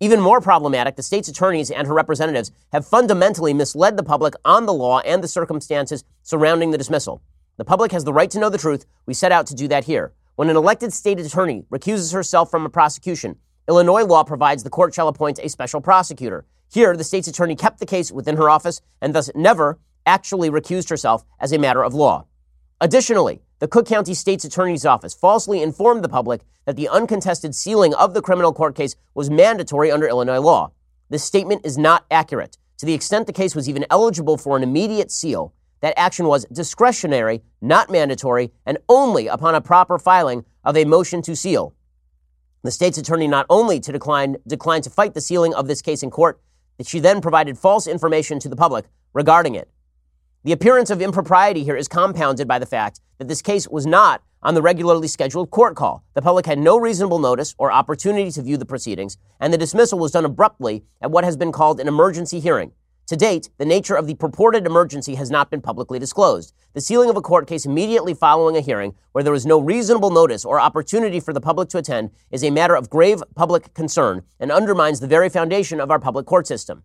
Even 0.00 0.20
more 0.20 0.42
problematic, 0.42 0.96
the 0.96 1.02
state's 1.02 1.28
attorneys 1.28 1.70
and 1.70 1.86
her 1.86 1.94
representatives 1.94 2.52
have 2.72 2.86
fundamentally 2.86 3.54
misled 3.54 3.96
the 3.96 4.02
public 4.02 4.34
on 4.44 4.66
the 4.66 4.74
law 4.74 5.00
and 5.00 5.24
the 5.24 5.28
circumstances 5.28 6.04
surrounding 6.22 6.70
the 6.70 6.78
dismissal. 6.78 7.22
The 7.56 7.64
public 7.64 7.90
has 7.92 8.04
the 8.04 8.12
right 8.12 8.30
to 8.30 8.38
know 8.38 8.50
the 8.50 8.58
truth. 8.58 8.84
We 9.06 9.14
set 9.14 9.32
out 9.32 9.46
to 9.46 9.54
do 9.54 9.66
that 9.68 9.84
here. 9.84 10.12
When 10.36 10.50
an 10.50 10.56
elected 10.56 10.92
state 10.92 11.18
attorney 11.18 11.64
recuses 11.70 12.12
herself 12.12 12.50
from 12.50 12.66
a 12.66 12.70
prosecution, 12.70 13.36
Illinois 13.66 14.04
law 14.04 14.24
provides 14.24 14.62
the 14.62 14.70
court 14.70 14.94
shall 14.94 15.08
appoint 15.08 15.40
a 15.42 15.48
special 15.48 15.80
prosecutor. 15.80 16.44
Here, 16.70 16.96
the 16.96 17.04
state's 17.04 17.28
attorney 17.28 17.56
kept 17.56 17.80
the 17.80 17.86
case 17.86 18.12
within 18.12 18.36
her 18.36 18.50
office 18.50 18.82
and 19.00 19.14
thus 19.14 19.30
never 19.34 19.78
actually 20.04 20.50
recused 20.50 20.90
herself 20.90 21.24
as 21.40 21.52
a 21.52 21.58
matter 21.58 21.82
of 21.82 21.94
law. 21.94 22.26
Additionally, 22.80 23.40
the 23.58 23.68
Cook 23.68 23.86
County 23.86 24.14
State's 24.14 24.44
Attorney's 24.44 24.86
Office 24.86 25.14
falsely 25.14 25.62
informed 25.62 26.04
the 26.04 26.08
public 26.08 26.42
that 26.64 26.76
the 26.76 26.88
uncontested 26.88 27.54
sealing 27.54 27.92
of 27.94 28.14
the 28.14 28.22
criminal 28.22 28.52
court 28.52 28.76
case 28.76 28.94
was 29.14 29.30
mandatory 29.30 29.90
under 29.90 30.06
Illinois 30.06 30.38
law. 30.38 30.70
This 31.10 31.24
statement 31.24 31.64
is 31.64 31.76
not 31.76 32.04
accurate. 32.10 32.58
To 32.78 32.86
the 32.86 32.94
extent 32.94 33.26
the 33.26 33.32
case 33.32 33.56
was 33.56 33.68
even 33.68 33.86
eligible 33.90 34.36
for 34.36 34.56
an 34.56 34.62
immediate 34.62 35.10
seal, 35.10 35.54
that 35.80 35.98
action 35.98 36.26
was 36.26 36.44
discretionary, 36.52 37.42
not 37.60 37.90
mandatory, 37.90 38.52
and 38.66 38.78
only 38.88 39.26
upon 39.26 39.54
a 39.54 39.60
proper 39.60 39.98
filing 39.98 40.44
of 40.62 40.76
a 40.76 40.84
motion 40.84 41.22
to 41.22 41.34
seal. 41.34 41.74
The 42.62 42.70
state's 42.70 42.98
attorney 42.98 43.26
not 43.26 43.46
only 43.48 43.80
to 43.80 43.92
decline, 43.92 44.36
declined 44.46 44.84
to 44.84 44.90
fight 44.90 45.14
the 45.14 45.20
sealing 45.20 45.54
of 45.54 45.66
this 45.66 45.82
case 45.82 46.02
in 46.02 46.10
court, 46.10 46.40
that 46.78 46.86
she 46.86 47.00
then 47.00 47.20
provided 47.20 47.58
false 47.58 47.86
information 47.86 48.38
to 48.40 48.48
the 48.48 48.56
public 48.56 48.86
regarding 49.12 49.54
it. 49.54 49.68
The 50.44 50.52
appearance 50.52 50.90
of 50.90 51.02
impropriety 51.02 51.64
here 51.64 51.76
is 51.76 51.88
compounded 51.88 52.48
by 52.48 52.58
the 52.58 52.66
fact 52.66 53.00
that 53.18 53.28
this 53.28 53.42
case 53.42 53.68
was 53.68 53.86
not 53.86 54.22
on 54.42 54.54
the 54.54 54.62
regularly 54.62 55.08
scheduled 55.08 55.50
court 55.50 55.74
call. 55.74 56.04
The 56.14 56.22
public 56.22 56.46
had 56.46 56.58
no 56.58 56.78
reasonable 56.78 57.18
notice 57.18 57.54
or 57.58 57.72
opportunity 57.72 58.30
to 58.30 58.42
view 58.42 58.56
the 58.56 58.64
proceedings, 58.64 59.18
and 59.40 59.52
the 59.52 59.58
dismissal 59.58 59.98
was 59.98 60.12
done 60.12 60.24
abruptly 60.24 60.84
at 61.02 61.10
what 61.10 61.24
has 61.24 61.36
been 61.36 61.52
called 61.52 61.80
an 61.80 61.88
emergency 61.88 62.38
hearing. 62.38 62.72
To 63.08 63.16
date, 63.16 63.48
the 63.56 63.64
nature 63.64 63.94
of 63.94 64.06
the 64.06 64.14
purported 64.14 64.66
emergency 64.66 65.14
has 65.14 65.30
not 65.30 65.50
been 65.50 65.62
publicly 65.62 65.98
disclosed. 65.98 66.52
The 66.74 66.82
sealing 66.82 67.08
of 67.08 67.16
a 67.16 67.22
court 67.22 67.46
case 67.46 67.64
immediately 67.64 68.12
following 68.12 68.54
a 68.54 68.60
hearing 68.60 68.94
where 69.12 69.24
there 69.24 69.32
was 69.32 69.46
no 69.46 69.58
reasonable 69.58 70.10
notice 70.10 70.44
or 70.44 70.60
opportunity 70.60 71.18
for 71.18 71.32
the 71.32 71.40
public 71.40 71.70
to 71.70 71.78
attend 71.78 72.10
is 72.30 72.44
a 72.44 72.50
matter 72.50 72.76
of 72.76 72.90
grave 72.90 73.22
public 73.34 73.72
concern 73.72 74.24
and 74.38 74.52
undermines 74.52 75.00
the 75.00 75.06
very 75.06 75.30
foundation 75.30 75.80
of 75.80 75.90
our 75.90 75.98
public 75.98 76.26
court 76.26 76.46
system. 76.46 76.82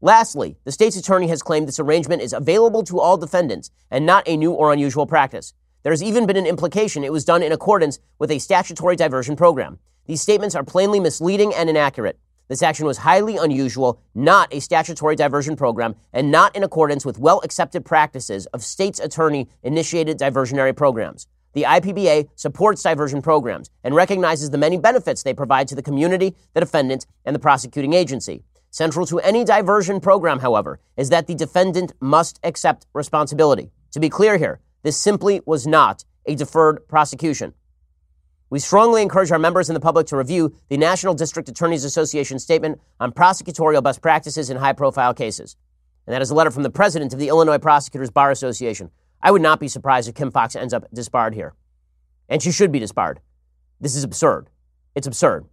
Lastly, 0.00 0.56
the 0.64 0.72
state's 0.72 0.96
attorney 0.96 1.28
has 1.28 1.42
claimed 1.42 1.68
this 1.68 1.78
arrangement 1.78 2.22
is 2.22 2.32
available 2.32 2.82
to 2.84 2.98
all 2.98 3.18
defendants 3.18 3.70
and 3.90 4.06
not 4.06 4.26
a 4.26 4.38
new 4.38 4.52
or 4.52 4.72
unusual 4.72 5.04
practice. 5.04 5.52
There 5.82 5.92
has 5.92 6.02
even 6.02 6.24
been 6.24 6.38
an 6.38 6.46
implication 6.46 7.04
it 7.04 7.12
was 7.12 7.26
done 7.26 7.42
in 7.42 7.52
accordance 7.52 7.98
with 8.18 8.30
a 8.30 8.38
statutory 8.38 8.96
diversion 8.96 9.36
program. 9.36 9.78
These 10.06 10.22
statements 10.22 10.54
are 10.54 10.64
plainly 10.64 11.00
misleading 11.00 11.52
and 11.54 11.68
inaccurate. 11.68 12.18
This 12.50 12.64
action 12.64 12.84
was 12.84 12.98
highly 12.98 13.36
unusual, 13.36 14.00
not 14.12 14.52
a 14.52 14.58
statutory 14.58 15.14
diversion 15.14 15.54
program, 15.54 15.94
and 16.12 16.32
not 16.32 16.56
in 16.56 16.64
accordance 16.64 17.06
with 17.06 17.16
well 17.16 17.40
accepted 17.44 17.84
practices 17.84 18.46
of 18.46 18.64
state's 18.64 18.98
attorney 18.98 19.48
initiated 19.62 20.18
diversionary 20.18 20.74
programs. 20.74 21.28
The 21.52 21.62
IPBA 21.62 22.28
supports 22.34 22.82
diversion 22.82 23.22
programs 23.22 23.70
and 23.84 23.94
recognizes 23.94 24.50
the 24.50 24.58
many 24.58 24.78
benefits 24.78 25.22
they 25.22 25.32
provide 25.32 25.68
to 25.68 25.76
the 25.76 25.82
community, 25.82 26.34
the 26.52 26.58
defendant, 26.58 27.06
and 27.24 27.36
the 27.36 27.40
prosecuting 27.40 27.92
agency. 27.92 28.42
Central 28.72 29.06
to 29.06 29.20
any 29.20 29.44
diversion 29.44 30.00
program, 30.00 30.40
however, 30.40 30.80
is 30.96 31.08
that 31.10 31.28
the 31.28 31.36
defendant 31.36 31.92
must 32.00 32.40
accept 32.42 32.84
responsibility. 32.94 33.70
To 33.92 34.00
be 34.00 34.08
clear 34.08 34.38
here, 34.38 34.58
this 34.82 34.96
simply 34.96 35.40
was 35.46 35.68
not 35.68 36.04
a 36.26 36.34
deferred 36.34 36.88
prosecution. 36.88 37.54
We 38.50 38.58
strongly 38.58 39.00
encourage 39.00 39.30
our 39.30 39.38
members 39.38 39.68
and 39.68 39.76
the 39.76 39.80
public 39.80 40.08
to 40.08 40.16
review 40.16 40.52
the 40.68 40.76
National 40.76 41.14
District 41.14 41.48
Attorneys 41.48 41.84
Association 41.84 42.40
statement 42.40 42.80
on 42.98 43.12
prosecutorial 43.12 43.80
best 43.80 44.02
practices 44.02 44.50
in 44.50 44.56
high 44.56 44.72
profile 44.72 45.14
cases. 45.14 45.54
And 46.04 46.12
that 46.12 46.20
is 46.20 46.30
a 46.30 46.34
letter 46.34 46.50
from 46.50 46.64
the 46.64 46.70
president 46.70 47.12
of 47.12 47.20
the 47.20 47.28
Illinois 47.28 47.58
Prosecutors 47.58 48.10
Bar 48.10 48.32
Association. 48.32 48.90
I 49.22 49.30
would 49.30 49.40
not 49.40 49.60
be 49.60 49.68
surprised 49.68 50.08
if 50.08 50.16
Kim 50.16 50.32
Foxx 50.32 50.56
ends 50.56 50.74
up 50.74 50.84
disbarred 50.92 51.34
here. 51.34 51.54
And 52.28 52.42
she 52.42 52.50
should 52.50 52.72
be 52.72 52.80
disbarred. 52.80 53.20
This 53.80 53.94
is 53.94 54.02
absurd. 54.02 54.50
It's 54.96 55.06
absurd. 55.06 55.46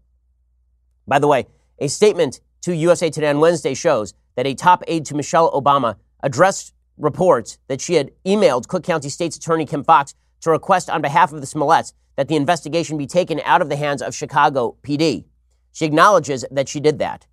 By 1.07 1.19
the 1.19 1.27
way, 1.27 1.45
a 1.77 1.89
statement 1.89 2.41
to 2.61 2.75
USA 2.75 3.11
Today 3.11 3.29
on 3.29 3.39
Wednesday 3.39 3.75
shows 3.75 4.15
that 4.35 4.47
a 4.47 4.55
top 4.55 4.83
aide 4.87 5.05
to 5.05 5.15
Michelle 5.15 5.51
Obama 5.51 5.97
addressed 6.23 6.73
reports 6.97 7.59
that 7.67 7.79
she 7.79 7.93
had 7.93 8.09
emailed 8.25 8.67
Cook 8.67 8.83
County 8.83 9.09
State's 9.09 9.37
Attorney 9.37 9.67
Kim 9.67 9.83
Foxx 9.83 10.15
to 10.41 10.49
request 10.49 10.89
on 10.89 11.03
behalf 11.03 11.31
of 11.31 11.41
the 11.41 11.47
Smolletts 11.47 11.93
that 12.17 12.27
the 12.27 12.35
investigation 12.35 12.97
be 12.97 13.07
taken 13.07 13.39
out 13.45 13.61
of 13.61 13.69
the 13.69 13.77
hands 13.77 14.01
of 14.01 14.13
Chicago 14.13 14.75
PD. 14.81 15.25
She 15.71 15.85
acknowledges 15.85 16.43
that 16.51 16.67
she 16.67 16.79
did 16.79 16.99
that. 16.99 17.25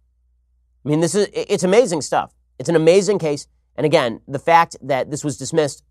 I 0.84 0.88
mean, 0.90 1.00
this 1.00 1.14
is 1.14 1.28
it's 1.32 1.64
amazing 1.64 2.02
stuff. 2.02 2.32
It's 2.58 2.68
an 2.68 2.76
amazing 2.76 3.18
case. 3.18 3.48
And 3.76 3.84
again, 3.84 4.20
the 4.28 4.38
fact 4.38 4.76
that 4.82 5.10
this 5.10 5.24
was 5.24 5.36
dismissed, 5.36 5.82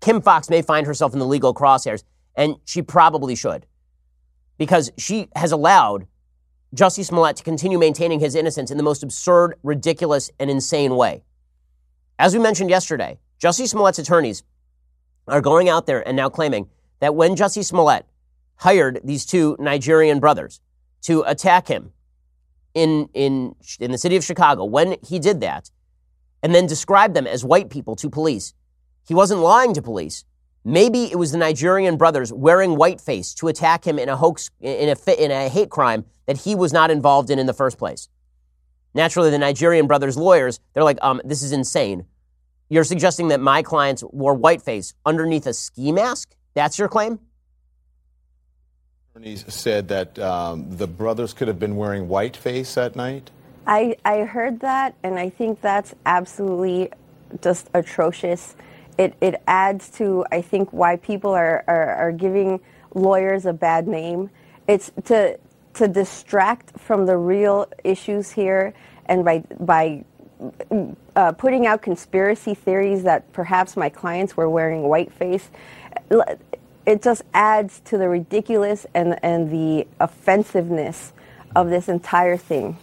Kim 0.00 0.20
Foxx 0.20 0.50
may 0.50 0.62
find 0.62 0.86
herself 0.86 1.12
in 1.12 1.18
the 1.18 1.26
legal 1.26 1.54
crosshairs, 1.54 2.02
and 2.34 2.56
she 2.64 2.82
probably 2.82 3.34
should. 3.36 3.66
Because 4.58 4.90
she 4.98 5.28
has 5.36 5.52
allowed 5.52 6.06
Jussie 6.74 7.04
Smollett 7.04 7.36
to 7.36 7.44
continue 7.44 7.78
maintaining 7.78 8.20
his 8.20 8.34
innocence 8.34 8.70
in 8.70 8.76
the 8.76 8.82
most 8.82 9.02
absurd, 9.02 9.54
ridiculous, 9.62 10.30
and 10.40 10.50
insane 10.50 10.96
way. 10.96 11.22
As 12.18 12.34
we 12.34 12.40
mentioned 12.40 12.70
yesterday, 12.70 13.18
Jussie 13.40 13.68
Smollett's 13.68 13.98
attorneys 13.98 14.42
are 15.28 15.40
going 15.40 15.68
out 15.68 15.86
there 15.86 16.06
and 16.06 16.16
now 16.16 16.28
claiming 16.28 16.68
that 17.00 17.14
when 17.14 17.36
Jussie 17.36 17.64
Smollett 17.64 18.06
hired 18.56 19.00
these 19.04 19.26
two 19.26 19.56
Nigerian 19.58 20.20
brothers 20.20 20.60
to 21.02 21.22
attack 21.22 21.68
him 21.68 21.92
in, 22.74 23.08
in, 23.14 23.54
in 23.78 23.92
the 23.92 23.98
city 23.98 24.16
of 24.16 24.24
Chicago, 24.24 24.64
when 24.64 24.96
he 25.06 25.18
did 25.18 25.40
that, 25.40 25.70
and 26.42 26.54
then 26.54 26.66
described 26.66 27.14
them 27.14 27.26
as 27.26 27.44
white 27.44 27.70
people 27.70 27.96
to 27.96 28.10
police, 28.10 28.52
he 29.06 29.14
wasn't 29.14 29.40
lying 29.40 29.74
to 29.74 29.82
police. 29.82 30.24
Maybe 30.64 31.04
it 31.04 31.16
was 31.16 31.32
the 31.32 31.38
Nigerian 31.38 31.96
brothers 31.96 32.32
wearing 32.32 32.76
whiteface 32.76 33.34
to 33.34 33.48
attack 33.48 33.86
him 33.86 33.98
in 33.98 34.08
a 34.08 34.16
hoax, 34.16 34.50
in 34.60 34.88
a, 34.88 35.24
in 35.24 35.30
a 35.30 35.48
hate 35.48 35.70
crime 35.70 36.04
that 36.26 36.38
he 36.38 36.54
was 36.54 36.72
not 36.72 36.90
involved 36.90 37.30
in 37.30 37.38
in 37.38 37.46
the 37.46 37.52
first 37.52 37.78
place. 37.78 38.08
Naturally, 38.94 39.30
the 39.30 39.38
Nigerian 39.38 39.86
brothers' 39.86 40.16
lawyers, 40.16 40.60
they're 40.72 40.84
like, 40.84 40.98
um, 41.02 41.20
this 41.24 41.42
is 41.42 41.52
insane. 41.52 42.06
You're 42.70 42.84
suggesting 42.84 43.28
that 43.28 43.40
my 43.40 43.62
clients 43.62 44.02
wore 44.10 44.34
whiteface 44.34 44.94
underneath 45.04 45.46
a 45.46 45.52
ski 45.52 45.92
mask? 45.92 46.34
That's 46.54 46.78
your 46.78 46.88
claim? 46.88 47.18
Attorneys 49.14 49.44
said 49.46 49.86
that 49.88 50.18
um, 50.18 50.76
the 50.76 50.88
brothers 50.88 51.32
could 51.32 51.46
have 51.46 51.60
been 51.60 51.76
wearing 51.76 52.08
whiteface 52.08 52.74
that 52.74 52.96
night. 52.96 53.30
I, 53.64 53.96
I 54.04 54.22
heard 54.22 54.58
that, 54.60 54.96
and 55.04 55.20
I 55.20 55.30
think 55.30 55.60
that's 55.60 55.94
absolutely 56.04 56.90
just 57.40 57.70
atrocious 57.74 58.56
it, 58.98 59.14
it 59.20 59.40
adds 59.46 59.88
to, 59.90 60.24
I 60.32 60.40
think, 60.40 60.72
why 60.72 60.96
people 60.96 61.30
are, 61.30 61.62
are, 61.68 61.94
are 61.94 62.12
giving 62.12 62.60
lawyers 62.94 63.46
a 63.46 63.52
bad 63.52 63.86
name. 63.86 64.30
It's 64.66 64.90
to, 65.04 65.38
to 65.74 65.88
distract 65.88 66.78
from 66.78 67.06
the 67.06 67.16
real 67.16 67.68
issues 67.82 68.32
here 68.32 68.74
and 69.06 69.24
by, 69.24 69.44
by 69.60 70.04
uh, 71.14 71.32
putting 71.32 71.66
out 71.66 71.82
conspiracy 71.82 72.54
theories 72.54 73.02
that 73.04 73.32
perhaps 73.32 73.76
my 73.76 73.88
clients 73.88 74.36
were 74.36 74.48
wearing 74.48 74.82
whiteface. 74.82 75.50
It 76.86 77.02
just 77.02 77.22
adds 77.32 77.80
to 77.86 77.96
the 77.96 78.08
ridiculous 78.08 78.86
and, 78.94 79.18
and 79.22 79.50
the 79.50 79.86
offensiveness 80.00 81.12
of 81.56 81.70
this 81.70 81.88
entire 81.88 82.36
thing. 82.36 82.76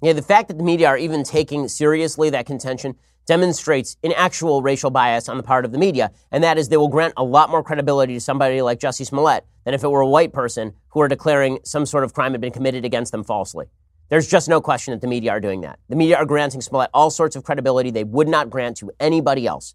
Yeah, 0.00 0.14
the 0.14 0.22
fact 0.22 0.48
that 0.48 0.58
the 0.58 0.64
media 0.64 0.88
are 0.88 0.96
even 0.96 1.22
taking 1.22 1.68
seriously 1.68 2.30
that 2.30 2.46
contention 2.46 2.96
demonstrates 3.26 3.96
an 4.02 4.12
actual 4.16 4.62
racial 4.62 4.90
bias 4.90 5.28
on 5.28 5.36
the 5.36 5.42
part 5.42 5.64
of 5.64 5.72
the 5.72 5.78
media, 5.78 6.10
and 6.30 6.42
that 6.42 6.58
is 6.58 6.68
they 6.68 6.76
will 6.76 6.88
grant 6.88 7.14
a 7.16 7.22
lot 7.22 7.50
more 7.50 7.62
credibility 7.62 8.14
to 8.14 8.20
somebody 8.20 8.62
like 8.62 8.80
Jussie 8.80 9.06
Smollett 9.06 9.44
than 9.64 9.74
if 9.74 9.84
it 9.84 9.88
were 9.88 10.00
a 10.00 10.08
white 10.08 10.32
person 10.32 10.72
who 10.88 11.00
are 11.00 11.08
declaring 11.08 11.58
some 11.62 11.86
sort 11.86 12.04
of 12.04 12.14
crime 12.14 12.32
had 12.32 12.40
been 12.40 12.52
committed 12.52 12.84
against 12.84 13.12
them 13.12 13.22
falsely. 13.22 13.66
There's 14.08 14.28
just 14.28 14.48
no 14.48 14.60
question 14.60 14.92
that 14.92 15.00
the 15.00 15.06
media 15.06 15.30
are 15.30 15.40
doing 15.40 15.60
that. 15.60 15.78
The 15.88 15.96
media 15.96 16.16
are 16.16 16.26
granting 16.26 16.60
Smollett 16.60 16.90
all 16.92 17.10
sorts 17.10 17.36
of 17.36 17.44
credibility 17.44 17.90
they 17.90 18.04
would 18.04 18.28
not 18.28 18.50
grant 18.50 18.76
to 18.78 18.90
anybody 18.98 19.46
else. 19.46 19.74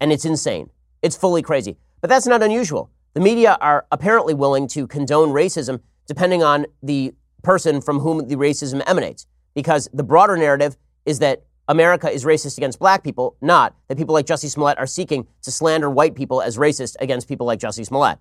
And 0.00 0.12
it's 0.12 0.24
insane. 0.24 0.70
It's 1.02 1.16
fully 1.16 1.42
crazy. 1.42 1.76
But 2.00 2.08
that's 2.08 2.26
not 2.26 2.42
unusual. 2.42 2.90
The 3.16 3.22
media 3.22 3.56
are 3.62 3.86
apparently 3.90 4.34
willing 4.34 4.68
to 4.68 4.86
condone 4.86 5.30
racism 5.30 5.80
depending 6.06 6.42
on 6.42 6.66
the 6.82 7.14
person 7.42 7.80
from 7.80 8.00
whom 8.00 8.28
the 8.28 8.36
racism 8.36 8.82
emanates. 8.86 9.26
Because 9.54 9.88
the 9.94 10.02
broader 10.02 10.36
narrative 10.36 10.76
is 11.06 11.20
that 11.20 11.46
America 11.66 12.10
is 12.10 12.26
racist 12.26 12.58
against 12.58 12.78
black 12.78 13.02
people, 13.02 13.38
not 13.40 13.74
that 13.88 13.96
people 13.96 14.12
like 14.12 14.26
Jussie 14.26 14.50
Smollett 14.50 14.76
are 14.76 14.86
seeking 14.86 15.26
to 15.44 15.50
slander 15.50 15.88
white 15.88 16.14
people 16.14 16.42
as 16.42 16.58
racist 16.58 16.96
against 17.00 17.26
people 17.26 17.46
like 17.46 17.58
Jussie 17.58 17.86
Smollett. 17.86 18.18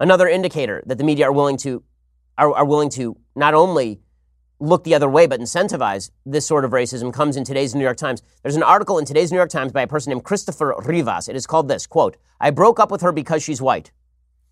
Another 0.00 0.26
indicator 0.26 0.82
that 0.86 0.98
the 0.98 1.04
media 1.04 1.26
are 1.26 1.32
willing 1.32 1.56
to 1.58 1.84
are, 2.36 2.52
are 2.52 2.64
willing 2.64 2.90
to 2.90 3.16
not 3.36 3.54
only 3.54 4.00
look 4.60 4.84
the 4.84 4.94
other 4.94 5.08
way 5.08 5.26
but 5.26 5.40
incentivize 5.40 6.10
this 6.24 6.46
sort 6.46 6.64
of 6.64 6.70
racism 6.70 7.12
comes 7.12 7.36
in 7.36 7.44
today's 7.44 7.74
New 7.74 7.82
York 7.82 7.96
Times. 7.96 8.22
There's 8.42 8.56
an 8.56 8.62
article 8.62 8.98
in 8.98 9.04
today's 9.04 9.30
New 9.30 9.38
York 9.38 9.50
Times 9.50 9.72
by 9.72 9.82
a 9.82 9.86
person 9.86 10.10
named 10.10 10.24
Christopher 10.24 10.74
Rivas. 10.84 11.28
It 11.28 11.36
is 11.36 11.46
called 11.46 11.68
this 11.68 11.86
quote, 11.86 12.16
I 12.40 12.50
broke 12.50 12.78
up 12.78 12.90
with 12.90 13.02
her 13.02 13.12
because 13.12 13.42
she's 13.42 13.62
white. 13.62 13.92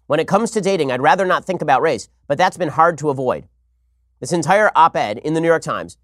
When 0.06 0.20
it 0.20 0.28
comes 0.28 0.50
to 0.52 0.60
dating, 0.60 0.90
I'd 0.90 1.00
rather 1.00 1.24
not 1.24 1.44
think 1.44 1.62
about 1.62 1.82
race, 1.82 2.08
but 2.26 2.36
that's 2.36 2.56
been 2.56 2.68
hard 2.68 2.98
to 2.98 3.10
avoid. 3.10 3.48
This 4.20 4.32
entire 4.32 4.70
op 4.74 4.96
ed 4.96 5.18
in 5.18 5.34
the 5.34 5.40
New 5.40 5.48
York 5.48 5.62
Times 5.62 5.96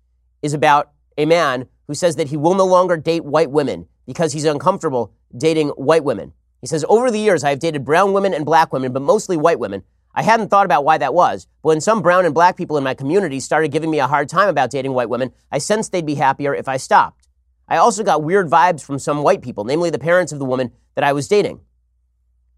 is 0.43 0.55
about 0.55 0.93
a 1.17 1.27
man 1.27 1.69
who 1.87 1.95
says 1.95 2.17
that 2.17 2.29
he 2.29 2.37
will 2.37 2.55
no 2.55 2.65
longer 2.65 2.97
date 2.97 3.25
white 3.25 3.51
women 3.51 3.87
because 4.07 4.33
he's 4.33 4.45
uncomfortable 4.45 5.13
dating 5.37 5.69
white 5.71 6.05
women. 6.05 6.33
He 6.61 6.67
says, 6.67 6.85
Over 6.89 7.11
the 7.11 7.21
years, 7.21 7.45
I 7.45 7.51
have 7.51 7.59
dated 7.59 7.85
brown 7.85 8.13
women 8.13 8.35
and 8.35 8.45
black 8.45 8.73
women, 8.73 8.93
but 8.93 9.03
mostly 9.03 9.37
white 9.37 9.59
women. 9.59 9.85
I 10.19 10.23
hadn't 10.23 10.49
thought 10.49 10.65
about 10.65 10.85
why 10.85 10.99
that 10.99 11.15
was, 11.15 11.47
but 11.63 11.69
when 11.69 11.81
some 11.81 12.03
brown 12.03 12.25
and 12.25 12.35
black 12.35 12.57
people 12.57 12.77
in 12.77 12.83
my 12.83 12.93
community 12.93 13.39
started 13.39 13.71
giving 13.71 13.89
me 13.89 14.01
a 14.01 14.09
hard 14.09 14.29
time 14.29 14.49
about 14.49 14.69
dating 14.69 14.93
white 14.93 15.09
women, 15.09 15.31
I 15.53 15.59
sensed 15.59 15.93
they'd 15.93 16.05
be 16.05 16.17
happier 16.17 16.53
if 16.53 16.67
I 16.67 16.77
stopped. 16.77 17.29
I 17.69 17.77
also 17.77 18.03
got 18.03 18.25
weird 18.25 18.51
vibes 18.51 18.83
from 18.83 18.99
some 18.99 19.23
white 19.23 19.43
people, 19.43 19.63
namely 19.63 19.91
the 19.91 19.99
parents 20.01 20.33
of 20.33 20.41
the 20.41 20.45
woman 20.45 20.73
that 20.97 21.05
I 21.05 21.13
was 21.13 21.29
dating. 21.29 21.61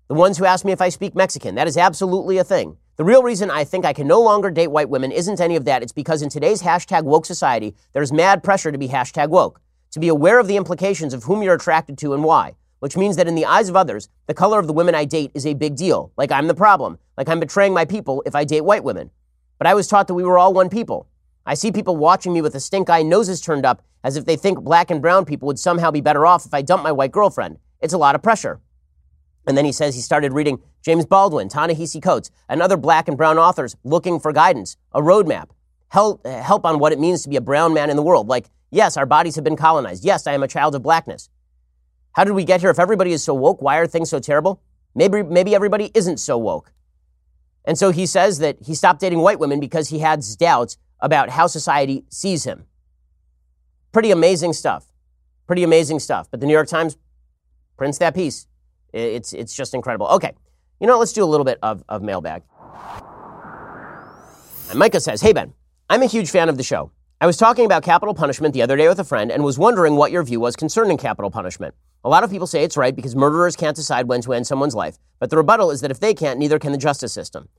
The 0.09 0.15
ones 0.15 0.39
who 0.39 0.47
ask 0.47 0.65
me 0.65 0.73
if 0.73 0.81
I 0.81 0.89
speak 0.89 1.15
Mexican. 1.15 1.55
That 1.55 1.69
is 1.69 1.77
absolutely 1.77 2.39
a 2.39 2.45
thing. 2.45 2.79
The 2.97 3.05
real 3.05 3.23
reason 3.23 3.51
I 3.51 3.65
think 3.65 3.85
I 3.85 3.93
can 3.93 4.09
no 4.09 4.23
longer 4.23 4.51
date 4.51 4.69
white 4.69 4.89
women 4.89 5.13
isn't 5.13 5.39
any 5.39 5.55
of 5.55 5.67
that. 5.67 5.83
It's 5.83 5.93
because 5.93 6.23
in 6.23 6.31
today's 6.31 6.63
hashtag 6.63 7.05
woke 7.05 7.27
society, 7.27 7.77
there's 7.93 8.11
mad 8.11 8.43
pressure 8.43 8.73
to 8.73 8.79
be 8.79 8.89
hashtag 8.89 9.29
woke, 9.29 9.61
to 9.91 10.01
be 10.01 10.09
aware 10.09 10.39
of 10.39 10.49
the 10.49 10.57
implications 10.57 11.13
of 11.13 11.25
whom 11.25 11.43
you're 11.43 11.57
attracted 11.57 11.99
to 11.99 12.15
and 12.15 12.25
why 12.25 12.55
which 12.81 12.97
means 12.97 13.17
that 13.17 13.29
in 13.29 13.35
the 13.35 13.47
eyes 13.47 13.69
of 13.69 13.77
others, 13.77 14.09
the 14.27 14.35
color 14.35 14.59
of 14.59 14.67
the 14.67 14.73
women 14.73 14.95
I 14.95 15.05
date 15.05 15.31
is 15.35 15.47
a 15.47 15.55
big 15.55 15.77
deal. 15.77 16.13
Like 16.17 16.33
I'm 16.33 16.49
the 16.49 16.55
problem. 16.55 16.99
Like 17.17 17.29
I'm 17.29 17.41
betraying 17.41 17.73
my 17.73 17.85
people 17.85 18.23
if 18.27 18.35
I 18.35 18.45
date 18.45 18.63
white 18.63 18.85
women. 18.85 19.11
But 19.59 19.67
I 19.67 19.75
was 19.75 19.87
taught 19.87 20.09
that 20.09 20.15
we 20.15 20.25
were 20.25 20.39
all 20.39 20.53
one 20.53 20.69
people. 20.69 21.07
I 21.47 21.55
see 21.55 21.71
people 21.73 21.97
watching 21.97 22.33
me 22.33 22.43
with 22.43 22.55
a 22.55 22.61
stink 22.61 22.91
eye 22.91 23.03
noses 23.03 23.41
turned 23.41 23.65
up 23.65 23.83
as 24.03 24.17
if 24.17 24.25
they 24.25 24.37
think 24.37 24.61
black 24.61 24.91
and 24.91 25.01
brown 25.01 25.25
people 25.25 25.47
would 25.47 25.59
somehow 25.59 25.91
be 25.91 26.01
better 26.01 26.27
off 26.27 26.47
if 26.47 26.55
I 26.55 26.63
dumped 26.63 26.85
my 26.85 26.93
white 26.93 27.13
girlfriend. 27.13 27.59
It's 27.81 27.95
a 27.95 27.99
lot 27.99 28.15
of 28.15 28.23
pressure. 28.23 28.61
And 29.47 29.57
then 29.57 29.65
he 29.65 29.73
says 29.73 29.95
he 29.95 30.01
started 30.01 30.33
reading 30.33 30.61
James 30.83 31.07
Baldwin, 31.07 31.49
Ta-Nehisi 31.49 32.03
Coates, 32.03 32.31
and 32.49 32.63
other 32.63 32.77
black 32.77 33.09
and 33.09 33.17
brown 33.17 33.39
authors 33.39 33.77
looking 33.85 34.21
for 34.21 34.33
guidance, 34.33 34.77
a 34.93 35.01
roadmap, 35.01 35.51
help, 35.89 36.27
help 36.27 36.65
on 36.65 36.79
what 36.79 36.93
it 36.93 37.01
means 37.01 37.23
to 37.23 37.29
be 37.29 37.37
a 37.37 37.41
brown 37.41 37.75
man 37.75 37.91
in 37.91 37.97
the 37.97 38.03
world. 38.03 38.29
Like, 38.29 38.47
yes, 38.71 38.97
our 38.97 39.07
bodies 39.07 39.35
have 39.35 39.45
been 39.45 39.57
colonized. 39.57 40.05
Yes, 40.05 40.27
I 40.27 40.33
am 40.33 40.43
a 40.43 40.49
child 40.49 40.75
of 40.75 40.83
blackness. 40.83 41.29
How 42.13 42.25
did 42.25 42.33
we 42.33 42.45
get 42.45 42.61
here? 42.61 42.71
If 42.71 42.79
everybody 42.79 43.13
is 43.13 43.23
so 43.23 43.35
woke, 43.35 43.63
why 43.63 43.79
are 43.79 43.87
things 43.87 44.11
so 44.11 44.19
terrible? 44.19 44.61
Maybe, 44.95 45.23
maybe 45.23 45.55
everybody 45.55 45.91
isn't 45.95 46.19
so 46.19 46.37
woke. 46.37 46.73
And 47.65 47.79
so 47.79 47.91
he 47.91 48.07
says 48.07 48.39
that 48.39 48.59
he 48.65 48.75
stopped 48.75 49.01
dating 49.01 49.21
white 49.21 49.39
women 49.39 49.61
because 49.61 49.89
he 49.89 50.01
had 50.01 50.25
doubts 50.39 50.77
about 51.01 51.31
how 51.31 51.47
society 51.47 52.05
sees 52.09 52.45
him. 52.45 52.65
Pretty 53.93 54.11
amazing 54.11 54.53
stuff. 54.53 54.87
Pretty 55.47 55.63
amazing 55.63 55.99
stuff. 55.99 56.31
But 56.31 56.41
the 56.41 56.47
New 56.47 56.53
York 56.53 56.69
Times 56.69 56.97
prints 57.77 57.99
that 57.99 58.15
piece. 58.15 58.47
It's, 58.93 59.33
it's 59.33 59.55
just 59.55 59.75
incredible. 59.75 60.07
Okay, 60.09 60.33
you 60.81 60.87
know, 60.87 60.99
let's 60.99 61.13
do 61.13 61.23
a 61.23 61.27
little 61.27 61.45
bit 61.45 61.59
of, 61.63 61.85
of 61.89 62.03
mailbag. 62.03 62.43
And 64.71 64.79
Micah 64.79 65.01
says, 65.01 65.21
Hey, 65.21 65.33
Ben, 65.33 65.53
I'm 65.89 66.03
a 66.03 66.07
huge 66.07 66.31
fan 66.31 66.49
of 66.49 66.57
the 66.57 66.63
show. 66.63 66.91
I 67.23 67.27
was 67.27 67.37
talking 67.37 67.67
about 67.67 67.83
capital 67.83 68.15
punishment 68.15 68.55
the 68.55 68.63
other 68.63 68.79
day 68.79 68.89
with 68.89 68.99
a 68.99 69.05
friend 69.05 69.31
and 69.31 69.45
was 69.45 69.59
wondering 69.59 69.97
what 69.97 70.11
your 70.11 70.23
view 70.23 70.41
was 70.41 70.57
concerning 70.57 70.97
capital 70.97 71.31
punishment. 71.31 71.75
A 72.03 72.09
lot 72.09 72.25
of 72.25 72.31
people 72.31 72.47
say 72.47 72.63
it's 72.63 72.79
right 72.79 72.97
because 72.97 73.15
murderers 73.15 73.57
can't 73.57 73.77
decide 73.77 74.09
when 74.09 74.23
to 74.23 74.33
end 74.33 74.47
someone's 74.47 74.75
life, 74.75 74.97
but 75.19 75.29
the 75.29 75.37
rebuttal 75.37 75.71
is 75.71 75.83
that 75.83 75.91
if 75.91 76.01
they 76.01 76.15
can't, 76.15 76.39
neither 76.39 76.59
can 76.59 76.73
the 76.73 76.79
justice 76.79 77.13
system. 77.13 77.51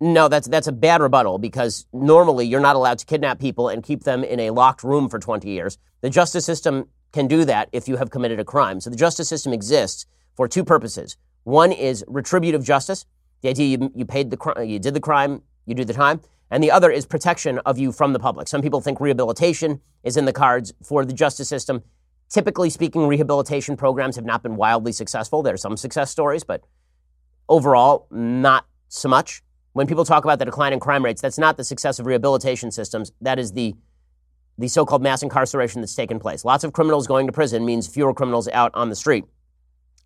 No, 0.00 0.28
that's, 0.28 0.46
that's 0.46 0.68
a 0.68 0.72
bad 0.72 1.02
rebuttal 1.02 1.38
because 1.38 1.84
normally 1.92 2.46
you're 2.46 2.60
not 2.60 2.76
allowed 2.76 3.00
to 3.00 3.06
kidnap 3.06 3.40
people 3.40 3.68
and 3.68 3.82
keep 3.82 4.04
them 4.04 4.22
in 4.22 4.38
a 4.38 4.50
locked 4.50 4.84
room 4.84 5.08
for 5.08 5.18
20 5.18 5.50
years. 5.50 5.78
The 6.00 6.10
justice 6.10 6.46
system 6.46 6.88
can 7.10 7.26
do 7.26 7.44
that 7.44 7.70
if 7.72 7.88
you 7.88 7.96
have 7.96 8.12
committed 8.12 8.38
a 8.38 8.44
crime. 8.44 8.80
So 8.80 8.88
the 8.88 8.94
justice 8.94 9.28
system 9.28 9.52
exists 9.52 10.06
for 10.36 10.46
two 10.46 10.62
purposes. 10.62 11.16
One 11.42 11.72
is 11.72 12.04
retributive 12.06 12.62
justice, 12.62 13.04
the 13.40 13.48
idea 13.48 13.78
you, 13.78 13.90
you 13.96 14.04
paid 14.04 14.30
the 14.30 14.36
crime, 14.36 14.68
you 14.68 14.78
did 14.78 14.94
the 14.94 15.00
crime, 15.00 15.42
you 15.66 15.74
do 15.74 15.84
the 15.84 15.92
time, 15.92 16.20
and 16.50 16.62
the 16.62 16.70
other 16.70 16.90
is 16.90 17.06
protection 17.06 17.58
of 17.60 17.78
you 17.78 17.92
from 17.92 18.12
the 18.12 18.18
public. 18.18 18.48
Some 18.48 18.62
people 18.62 18.80
think 18.80 19.00
rehabilitation 19.00 19.80
is 20.02 20.16
in 20.16 20.24
the 20.24 20.32
cards 20.32 20.72
for 20.82 21.04
the 21.04 21.12
justice 21.12 21.48
system. 21.48 21.82
Typically 22.28 22.70
speaking, 22.70 23.06
rehabilitation 23.06 23.76
programs 23.76 24.16
have 24.16 24.24
not 24.24 24.42
been 24.42 24.56
wildly 24.56 24.92
successful. 24.92 25.42
There 25.42 25.54
are 25.54 25.58
some 25.58 25.76
success 25.76 26.10
stories, 26.10 26.44
but 26.44 26.64
overall, 27.48 28.06
not 28.10 28.66
so 28.88 29.08
much. 29.08 29.42
When 29.72 29.86
people 29.86 30.04
talk 30.04 30.24
about 30.24 30.38
the 30.38 30.44
decline 30.44 30.72
in 30.72 30.80
crime 30.80 31.04
rates, 31.04 31.22
that's 31.22 31.38
not 31.38 31.56
the 31.56 31.64
success 31.64 31.98
of 31.98 32.06
rehabilitation 32.06 32.70
systems. 32.70 33.12
That 33.20 33.38
is 33.38 33.52
the, 33.52 33.74
the 34.58 34.68
so 34.68 34.84
called 34.84 35.02
mass 35.02 35.22
incarceration 35.22 35.80
that's 35.80 35.94
taken 35.94 36.18
place. 36.18 36.44
Lots 36.44 36.64
of 36.64 36.72
criminals 36.72 37.06
going 37.06 37.26
to 37.26 37.32
prison 37.32 37.64
means 37.64 37.86
fewer 37.86 38.12
criminals 38.12 38.48
out 38.48 38.72
on 38.74 38.88
the 38.88 38.96
street. 38.96 39.24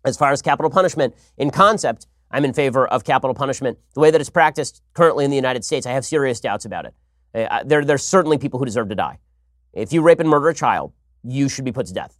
As 0.05 0.17
far 0.17 0.31
as 0.31 0.41
capital 0.41 0.69
punishment, 0.69 1.15
in 1.37 1.49
concept, 1.49 2.07
I'm 2.33 2.45
in 2.45 2.53
favor 2.53 2.87
of 2.87 3.03
capital 3.03 3.35
punishment. 3.35 3.77
The 3.93 3.99
way 3.99 4.09
that 4.09 4.19
it's 4.19 4.29
practiced 4.29 4.81
currently 4.93 5.23
in 5.23 5.29
the 5.29 5.37
United 5.37 5.63
States, 5.63 5.85
I 5.85 5.91
have 5.91 6.03
serious 6.03 6.39
doubts 6.39 6.65
about 6.65 6.85
it. 6.85 6.93
Uh, 7.35 7.63
there, 7.63 7.85
there's 7.85 8.03
certainly 8.03 8.39
people 8.39 8.57
who 8.57 8.65
deserve 8.65 8.89
to 8.89 8.95
die. 8.95 9.19
If 9.71 9.93
you 9.93 10.01
rape 10.01 10.19
and 10.19 10.27
murder 10.27 10.49
a 10.49 10.53
child, 10.53 10.93
you 11.23 11.47
should 11.47 11.63
be 11.63 11.71
put 11.71 11.85
to 11.87 11.93
death. 11.93 12.17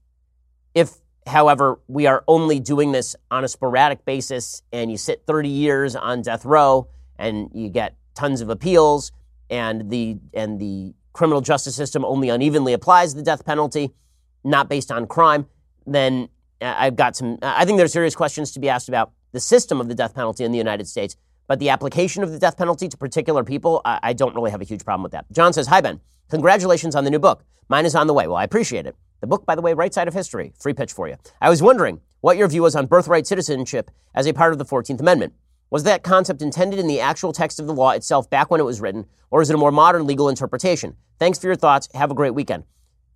If, 0.75 0.91
however, 1.25 1.79
we 1.87 2.05
are 2.05 2.23
only 2.27 2.59
doing 2.59 2.91
this 2.91 3.15
on 3.31 3.43
a 3.43 3.47
sporadic 3.47 4.05
basis 4.05 4.61
and 4.71 4.91
you 4.91 4.97
sit 4.97 5.23
30 5.25 5.49
years 5.49 5.95
on 5.95 6.21
death 6.21 6.45
row 6.45 6.87
and 7.17 7.49
you 7.53 7.69
get 7.69 7.95
tons 8.13 8.41
of 8.41 8.49
appeals 8.49 9.11
and 9.49 9.89
the, 9.89 10.17
and 10.35 10.59
the 10.59 10.93
criminal 11.11 11.41
justice 11.41 11.75
system 11.75 12.05
only 12.05 12.29
unevenly 12.29 12.73
applies 12.73 13.15
the 13.15 13.23
death 13.23 13.45
penalty, 13.45 13.91
not 14.43 14.69
based 14.69 14.91
on 14.91 15.07
crime, 15.07 15.47
then 15.87 16.29
I've 16.61 16.95
got 16.95 17.15
some, 17.15 17.39
I 17.41 17.65
think 17.65 17.77
there 17.77 17.85
are 17.85 17.89
serious 17.89 18.15
questions 18.15 18.51
to 18.51 18.59
be 18.59 18.69
asked 18.69 18.89
about 18.89 19.11
the 19.33 19.41
system 19.41 19.81
of 19.81 19.89
the 19.89 19.95
death 19.95 20.15
penalty 20.15 20.45
in 20.45 20.51
the 20.53 20.57
United 20.57 20.87
States. 20.87 21.17
But 21.47 21.59
the 21.59 21.69
application 21.69 22.23
of 22.23 22.31
the 22.31 22.39
death 22.39 22.57
penalty 22.57 22.87
to 22.87 22.97
particular 22.97 23.43
people, 23.43 23.81
I, 23.83 23.99
I 24.01 24.13
don't 24.13 24.33
really 24.33 24.51
have 24.51 24.61
a 24.61 24.65
huge 24.65 24.85
problem 24.85 25.03
with 25.03 25.11
that. 25.11 25.25
John 25.31 25.51
says, 25.51 25.67
Hi, 25.67 25.81
Ben. 25.81 25.99
Congratulations 26.29 26.95
on 26.95 27.03
the 27.03 27.11
new 27.11 27.19
book. 27.19 27.43
Mine 27.67 27.85
is 27.85 27.95
on 27.95 28.07
the 28.07 28.13
way. 28.13 28.27
Well, 28.27 28.37
I 28.37 28.43
appreciate 28.45 28.85
it. 28.85 28.95
The 29.19 29.27
book, 29.27 29.45
by 29.45 29.55
the 29.55 29.61
way, 29.61 29.73
Right 29.73 29.93
Side 29.93 30.07
of 30.07 30.13
History. 30.13 30.53
Free 30.59 30.73
pitch 30.73 30.93
for 30.93 31.07
you. 31.07 31.17
I 31.41 31.49
was 31.49 31.61
wondering 31.61 32.01
what 32.21 32.37
your 32.37 32.47
view 32.47 32.61
was 32.63 32.75
on 32.75 32.85
birthright 32.85 33.27
citizenship 33.27 33.91
as 34.15 34.25
a 34.25 34.33
part 34.33 34.53
of 34.53 34.59
the 34.59 34.65
14th 34.65 34.99
Amendment. 34.99 35.33
Was 35.69 35.83
that 35.83 36.03
concept 36.03 36.41
intended 36.41 36.79
in 36.79 36.87
the 36.87 36.99
actual 36.99 37.33
text 37.33 37.59
of 37.59 37.67
the 37.67 37.73
law 37.73 37.91
itself 37.91 38.29
back 38.29 38.51
when 38.51 38.59
it 38.59 38.63
was 38.63 38.79
written, 38.79 39.05
or 39.31 39.41
is 39.41 39.49
it 39.49 39.55
a 39.55 39.57
more 39.57 39.71
modern 39.71 40.05
legal 40.05 40.29
interpretation? 40.29 40.95
Thanks 41.19 41.39
for 41.39 41.47
your 41.47 41.55
thoughts. 41.55 41.89
Have 41.93 42.11
a 42.11 42.13
great 42.13 42.35
weekend. 42.35 42.63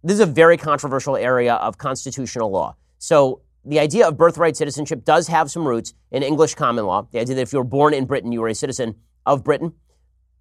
This 0.03 0.15
is 0.15 0.20
a 0.22 0.26
very 0.26 0.57
controversial 0.57 1.15
area 1.15 1.55
of 1.55 1.78
constitutional 1.78 2.49
law. 2.49 2.76
So 2.97 3.41
the 3.68 3.80
idea 3.80 4.07
of 4.07 4.18
birthright 4.18 4.55
citizenship 4.55 5.03
does 5.03 5.28
have 5.28 5.51
some 5.51 5.68
roots 5.68 5.93
in 6.09 6.24
English 6.24 6.55
common 6.55 6.86
law. 6.86 7.07
The 7.11 7.20
idea 7.20 7.36
that 7.36 7.41
if 7.41 7.51
you 7.51 7.59
were 7.59 7.65
born 7.65 7.93
in 7.93 8.05
Britain, 8.05 8.32
you 8.32 8.39
were 8.39 8.47
a 8.47 8.55
citizen 8.55 8.95
of 9.26 9.43
Britain. 9.43 9.74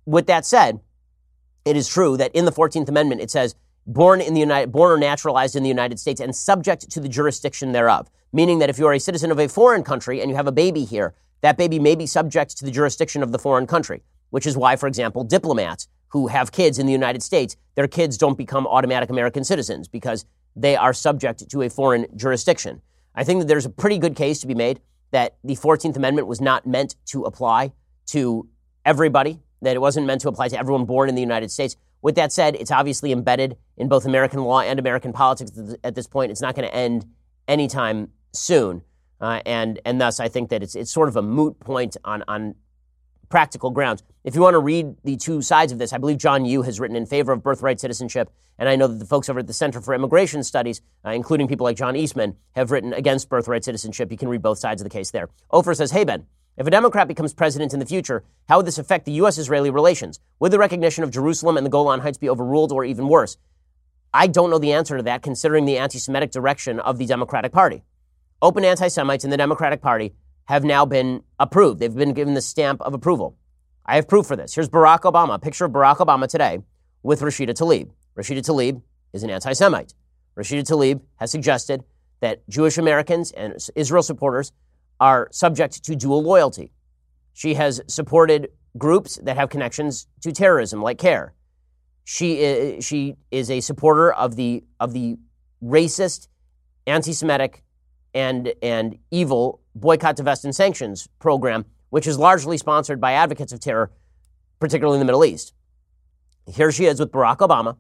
With 0.05 0.29
that 0.29 0.47
said, 0.47 0.81
it 1.64 1.77
is 1.77 1.89
true 1.89 2.16
that 2.16 2.35
in 2.35 2.45
the 2.45 2.53
14th 2.53 2.89
Amendment 2.89 3.20
it 3.20 3.31
says 3.31 3.57
born 3.85 4.20
in 4.20 4.35
the 4.35 4.41
United, 4.41 4.70
born 4.70 4.93
or 4.93 4.99
naturalized 4.99 5.57
in 5.57 5.64
the 5.64 5.68
United 5.68 5.99
States 5.99 6.20
and 6.20 6.35
subject 6.35 6.89
to 6.91 7.01
the 7.01 7.09
jurisdiction 7.09 7.72
thereof. 7.72 8.09
Meaning 8.33 8.61
that 8.61 8.70
if 8.70 8.79
you 8.79 8.87
are 8.87 8.93
a 8.93 9.01
citizen 9.01 9.33
of 9.33 9.41
a 9.41 9.49
foreign 9.49 9.83
country 9.83 10.20
and 10.20 10.31
you 10.31 10.37
have 10.37 10.47
a 10.47 10.53
baby 10.53 10.85
here, 10.85 11.14
that 11.41 11.59
baby 11.59 11.81
may 11.81 11.97
be 11.97 12.07
subject 12.07 12.57
to 12.59 12.64
the 12.64 12.70
jurisdiction 12.70 13.22
of 13.22 13.33
the 13.33 13.39
foreign 13.39 13.66
country, 13.66 14.03
which 14.31 14.47
is 14.47 14.57
why, 14.57 14.77
for 14.77 14.87
example, 14.87 15.24
diplomats 15.24 15.89
who 16.09 16.29
have 16.29 16.53
kids 16.53 16.79
in 16.79 16.87
the 16.87 16.93
United 16.93 17.22
States, 17.22 17.57
their 17.74 17.89
kids 17.89 18.16
don't 18.16 18.39
become 18.39 18.66
automatic 18.66 19.11
American 19.11 19.43
citizens 19.43 19.89
because 19.89 20.24
they 20.55 20.77
are 20.77 20.93
subject 20.93 21.49
to 21.51 21.62
a 21.62 21.68
foreign 21.68 22.07
jurisdiction. 22.16 22.81
I 23.17 23.25
think 23.25 23.41
that 23.41 23.49
there's 23.49 23.64
a 23.64 23.71
pretty 23.71 23.99
good 23.99 24.14
case 24.14 24.41
to 24.41 24.47
be 24.47 24.55
made 24.55 24.81
that 25.11 25.37
the 25.43 25.55
14th 25.55 25.97
Amendment 25.97 26.29
was 26.29 26.41
not 26.41 26.67
meant 26.67 26.97
to 27.07 27.25
apply 27.25 27.73
to 28.07 28.49
everybody, 28.85 29.41
that 29.62 29.75
it 29.75 29.81
wasn't 29.81 30.07
meant 30.07 30.21
to 30.21 30.29
apply 30.29 30.49
to 30.49 30.59
everyone 30.59 30.85
born 30.85 31.09
in 31.09 31.14
the 31.14 31.21
United 31.21 31.51
States. 31.51 31.77
With 32.03 32.14
that 32.17 32.33
said, 32.33 32.55
it's 32.57 32.71
obviously 32.71 33.12
embedded 33.12 33.57
in 33.77 33.89
both 33.89 34.05
American 34.05 34.43
law 34.43 34.61
and 34.61 34.79
American 34.79 35.12
politics 35.12 35.51
at 35.83 35.95
this 35.95 36.07
point. 36.07 36.31
It's 36.31 36.43
not 36.43 36.55
going 36.55 36.69
to 36.69 36.75
end 36.75 37.07
anytime 37.49 38.11
soon. 38.33 38.83
Uh, 39.21 39.41
and, 39.47 39.81
and 39.85 40.01
thus, 40.01 40.21
I 40.21 40.29
think 40.29 40.51
that 40.51 40.62
it's, 40.62 40.75
it's 40.75 40.93
sort 40.93 41.09
of 41.09 41.17
a 41.17 41.23
moot 41.23 41.59
point 41.59 41.97
on, 42.05 42.23
on 42.29 42.55
practical 43.29 43.71
grounds. 43.71 44.03
If 44.27 44.35
you 44.35 44.41
want 44.41 44.55
to 44.55 44.59
read 44.59 44.97
the 45.05 45.16
two 45.16 45.41
sides 45.41 45.70
of 45.70 45.79
this, 45.79 45.93
I 45.93 45.99
believe 45.99 46.18
John 46.18 46.45
Yoo 46.45 46.62
has 46.62 46.81
written 46.81 46.97
in 46.97 47.07
favor 47.07 47.31
of 47.31 47.45
birthright 47.45 47.79
citizenship, 47.79 48.29
and 48.59 48.68
I 48.68 48.74
know 48.74 48.89
that 48.89 48.99
the 48.99 49.05
folks 49.05 49.29
over 49.29 49.39
at 49.39 49.47
the 49.47 49.53
Center 49.53 49.81
for 49.81 49.95
Immigration 49.95 50.43
Studies, 50.43 50.81
uh, 51.05 51.11
including 51.11 51.47
people 51.47 51.62
like 51.62 51.77
John 51.77 51.95
Eastman, 51.95 52.35
have 52.57 52.72
written 52.72 52.93
against 52.93 53.29
birthright 53.29 53.62
citizenship. 53.62 54.11
You 54.11 54.18
can 54.18 54.29
read 54.29 54.43
both 54.43 54.59
sides 54.59 54.83
of 54.83 54.85
the 54.85 54.91
case 54.91 55.12
there. 55.12 55.29
Ofer 55.53 55.74
says, 55.74 55.93
Hey, 55.93 56.03
Ben, 56.03 56.27
if 56.57 56.66
a 56.66 56.70
Democrat 56.70 57.07
becomes 57.07 57.35
president 57.35 57.72
in 57.72 57.79
the 57.79 57.87
future, 57.87 58.24
how 58.49 58.57
would 58.57 58.66
this 58.66 58.79
affect 58.79 59.05
the 59.05 59.12
U.S. 59.12 59.39
Israeli 59.39 59.70
relations? 59.70 60.18
Would 60.41 60.51
the 60.51 60.59
recognition 60.59 61.05
of 61.05 61.12
Jerusalem 61.12 61.57
and 61.57 61.64
the 61.64 61.70
Golan 61.70 62.01
Heights 62.01 62.18
be 62.18 62.29
overruled 62.29 62.72
or 62.72 62.85
even 62.85 63.07
worse? 63.07 63.37
I 64.12 64.27
don't 64.27 64.51
know 64.51 64.59
the 64.59 64.72
answer 64.72 64.97
to 64.97 65.05
that, 65.05 65.22
considering 65.22 65.66
the 65.66 65.79
anti 65.79 66.01
Semitic 66.01 66.33
direction 66.33 66.81
of 66.81 66.99
the 66.99 67.07
Democratic 67.07 67.53
Party. 67.53 67.85
Open 68.43 68.64
anti 68.64 68.89
Semites 68.89 69.22
in 69.22 69.31
the 69.31 69.37
Democratic 69.37 69.81
Party 69.81 70.14
have 70.47 70.64
now 70.64 70.85
been 70.85 71.22
approved. 71.39 71.79
They've 71.79 71.95
been 71.95 72.12
given 72.12 72.35
the 72.35 72.43
stamp 72.43 72.81
of 72.81 72.93
approval. 72.93 73.37
I 73.89 73.95
have 73.97 74.09
proof 74.09 74.26
for 74.26 74.34
this. 74.34 74.55
Here's 74.55 74.68
Barack 74.68 75.03
Obama, 75.03 75.34
a 75.34 75.39
picture 75.39 75.64
of 75.64 75.70
Barack 75.70 75.99
Obama 75.99 76.26
today 76.26 76.59
with 77.05 77.20
Rashida 77.20 77.51
Tlaib. 77.51 77.91
Rashida 78.18 78.41
Tlaib 78.41 78.82
is 79.12 79.22
an 79.22 79.30
anti 79.30 79.53
Semite. 79.53 79.95
Rashida 80.37 80.62
Tlaib 80.62 81.01
has 81.16 81.30
suggested 81.30 81.84
that 82.20 82.47
Jewish 82.49 82.78
Americans 82.78 83.30
and 83.30 83.55
Israel 83.76 84.03
supporters 84.03 84.51
are 84.99 85.28
subject 85.30 85.84
to 85.84 85.95
dual 85.95 86.20
loyalty. 86.20 86.72
She 87.32 87.55
has 87.55 87.80
supported 87.87 88.49
groups 88.76 89.20
that 89.22 89.37
have 89.37 89.51
connections 89.51 90.09
to 90.22 90.32
terrorism, 90.32 90.82
like 90.82 90.99
CAIR. 90.99 91.34
She 92.03 92.41
is, 92.41 92.84
she 92.84 93.14
is 93.30 93.51
a 93.51 93.61
supporter 93.61 94.12
of 94.12 94.34
the, 94.34 94.64
of 94.80 94.95
the 94.95 95.16
racist, 95.62 96.26
anti 96.89 97.12
Semitic, 97.12 97.62
and, 98.14 98.53
and 98.62 98.99
evil 99.12 99.61
boycott, 99.76 100.16
divest, 100.16 100.45
and 100.45 100.55
sanctions 100.55 101.09
program, 101.20 101.66
which 101.91 102.07
is 102.07 102.18
largely 102.18 102.59
sponsored 102.59 103.01
by 103.01 103.12
advocates 103.12 103.53
of 103.53 103.61
terror, 103.61 103.91
particularly 104.59 104.97
in 104.97 105.01
the 105.01 105.07
Middle 105.07 105.24
East. 105.24 105.55
Here 106.47 106.70
she 106.70 106.87
is 106.87 107.01
with 107.01 107.11
Barack 107.11 107.39
Obama. 107.39 107.76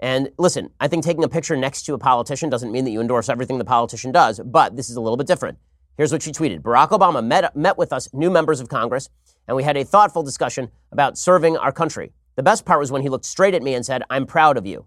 And 0.00 0.30
listen, 0.36 0.70
I 0.80 0.88
think 0.88 1.04
taking 1.04 1.22
a 1.22 1.28
picture 1.28 1.56
next 1.56 1.82
to 1.84 1.94
a 1.94 1.98
politician 1.98 2.50
doesn't 2.50 2.72
mean 2.72 2.84
that 2.84 2.90
you 2.90 3.00
endorse 3.00 3.28
everything 3.28 3.58
the 3.58 3.64
politician 3.64 4.10
does, 4.10 4.40
but 4.44 4.74
this 4.76 4.90
is 4.90 4.96
a 4.96 5.00
little 5.00 5.16
bit 5.16 5.28
different. 5.28 5.58
Here's 5.96 6.10
what 6.10 6.22
she 6.22 6.32
tweeted 6.32 6.60
Barack 6.62 6.88
Obama 6.88 7.24
met, 7.24 7.54
met 7.54 7.78
with 7.78 7.92
us, 7.92 8.08
new 8.12 8.30
members 8.30 8.60
of 8.60 8.68
Congress, 8.68 9.08
and 9.46 9.56
we 9.56 9.62
had 9.62 9.76
a 9.76 9.84
thoughtful 9.84 10.22
discussion 10.22 10.70
about 10.90 11.18
serving 11.18 11.56
our 11.56 11.70
country. 11.70 12.12
The 12.34 12.42
best 12.42 12.64
part 12.64 12.80
was 12.80 12.90
when 12.90 13.02
he 13.02 13.08
looked 13.08 13.26
straight 13.26 13.54
at 13.54 13.62
me 13.62 13.74
and 13.74 13.84
said, 13.84 14.02
I'm 14.08 14.26
proud 14.26 14.56
of 14.56 14.66
you. 14.66 14.86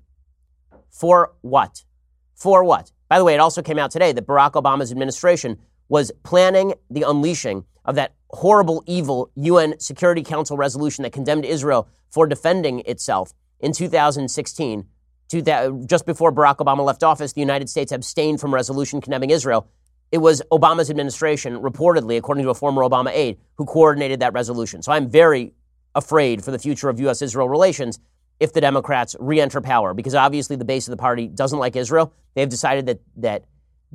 For 0.89 1.33
what? 1.41 1.83
For 2.33 2.63
what? 2.63 2.91
By 3.07 3.19
the 3.19 3.23
way, 3.23 3.35
it 3.35 3.39
also 3.39 3.61
came 3.61 3.77
out 3.77 3.91
today 3.91 4.11
that 4.11 4.25
Barack 4.25 4.53
Obama's 4.53 4.91
administration 4.91 5.59
was 5.87 6.11
planning 6.23 6.73
the 6.89 7.03
unleashing 7.03 7.65
of 7.83 7.95
that 7.95 8.13
horrible, 8.31 8.83
evil 8.85 9.31
UN 9.35 9.79
Security 9.79 10.23
Council 10.23 10.57
resolution 10.57 11.03
that 11.03 11.13
condemned 11.13 11.45
Israel 11.45 11.87
for 12.09 12.27
defending 12.27 12.79
itself 12.85 13.33
in 13.59 13.71
2016. 13.71 14.85
Just 15.31 16.05
before 16.05 16.31
Barack 16.31 16.57
Obama 16.57 16.85
left 16.85 17.03
office, 17.03 17.33
the 17.33 17.41
United 17.41 17.69
States 17.69 17.91
abstained 17.91 18.39
from 18.39 18.53
resolution 18.53 19.01
condemning 19.01 19.31
Israel. 19.31 19.67
It 20.11 20.19
was 20.19 20.41
Obama's 20.51 20.89
administration, 20.89 21.59
reportedly, 21.59 22.17
according 22.17 22.43
to 22.43 22.49
a 22.51 22.53
former 22.53 22.83
Obama 22.83 23.11
aide, 23.11 23.37
who 23.55 23.65
coordinated 23.65 24.19
that 24.19 24.33
resolution. 24.33 24.81
So 24.81 24.91
I'm 24.91 25.09
very 25.09 25.53
afraid 25.93 26.43
for 26.43 26.51
the 26.51 26.59
future 26.59 26.89
of 26.89 26.99
U.S. 27.01 27.21
Israel 27.21 27.49
relations 27.49 27.99
if 28.39 28.53
the 28.53 28.61
Democrats 28.61 29.15
re 29.19 29.39
enter 29.39 29.61
power, 29.61 29.93
because 29.93 30.13
obviously 30.13 30.55
the 30.55 30.65
base 30.65 30.87
of 30.87 30.91
the 30.91 30.97
party 30.97 31.27
doesn't 31.27 31.57
like 31.57 31.75
Israel. 31.75 32.13
They've 32.35 32.49
decided 32.49 32.85
that, 32.85 32.99
that 33.17 33.45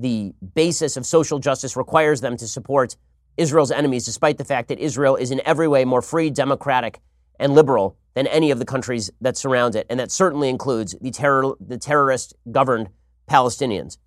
the 0.01 0.33
basis 0.55 0.97
of 0.97 1.05
social 1.07 1.39
justice 1.39 1.77
requires 1.77 2.21
them 2.21 2.37
to 2.37 2.49
support 2.49 2.97
Israel's 3.37 3.71
enemies, 3.71 4.05
despite 4.05 4.39
the 4.39 4.45
fact 4.45 4.69
that 4.69 4.79
Israel 4.79 5.17
is 5.17 5.31
in 5.31 5.41
every 5.45 5.69
way 5.69 5.85
more 5.85 6.03
free, 6.03 6.31
democratic, 6.31 7.01
and 7.39 7.55
liberal 7.55 7.97
than 8.15 8.27
any 8.27 8.51
of 8.51 8.59
the 8.59 8.65
countries 8.65 9.11
that 9.21 9.37
surround 9.37 9.75
it. 9.75 9.87
And 9.89 9.99
that 10.01 10.11
certainly 10.11 10.49
includes 10.49 10.95
the, 11.01 11.11
terror, 11.11 11.55
the 11.61 11.79
terrorist 11.79 12.35
governed 12.51 12.89
Palestinians. 13.29 13.99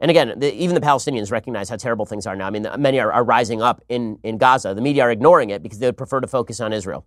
And 0.00 0.10
again, 0.10 0.38
the, 0.38 0.52
even 0.54 0.74
the 0.74 0.80
Palestinians 0.80 1.30
recognize 1.30 1.68
how 1.68 1.76
terrible 1.76 2.06
things 2.06 2.26
are 2.26 2.34
now. 2.34 2.46
I 2.46 2.50
mean, 2.50 2.66
many 2.78 2.98
are, 2.98 3.12
are 3.12 3.24
rising 3.24 3.62
up 3.62 3.82
in, 3.88 4.18
in 4.22 4.38
Gaza. 4.38 4.74
The 4.74 4.80
media 4.80 5.04
are 5.04 5.10
ignoring 5.10 5.50
it 5.50 5.62
because 5.62 5.78
they 5.78 5.86
would 5.86 5.98
prefer 5.98 6.20
to 6.20 6.26
focus 6.26 6.60
on 6.60 6.72
Israel. 6.72 7.06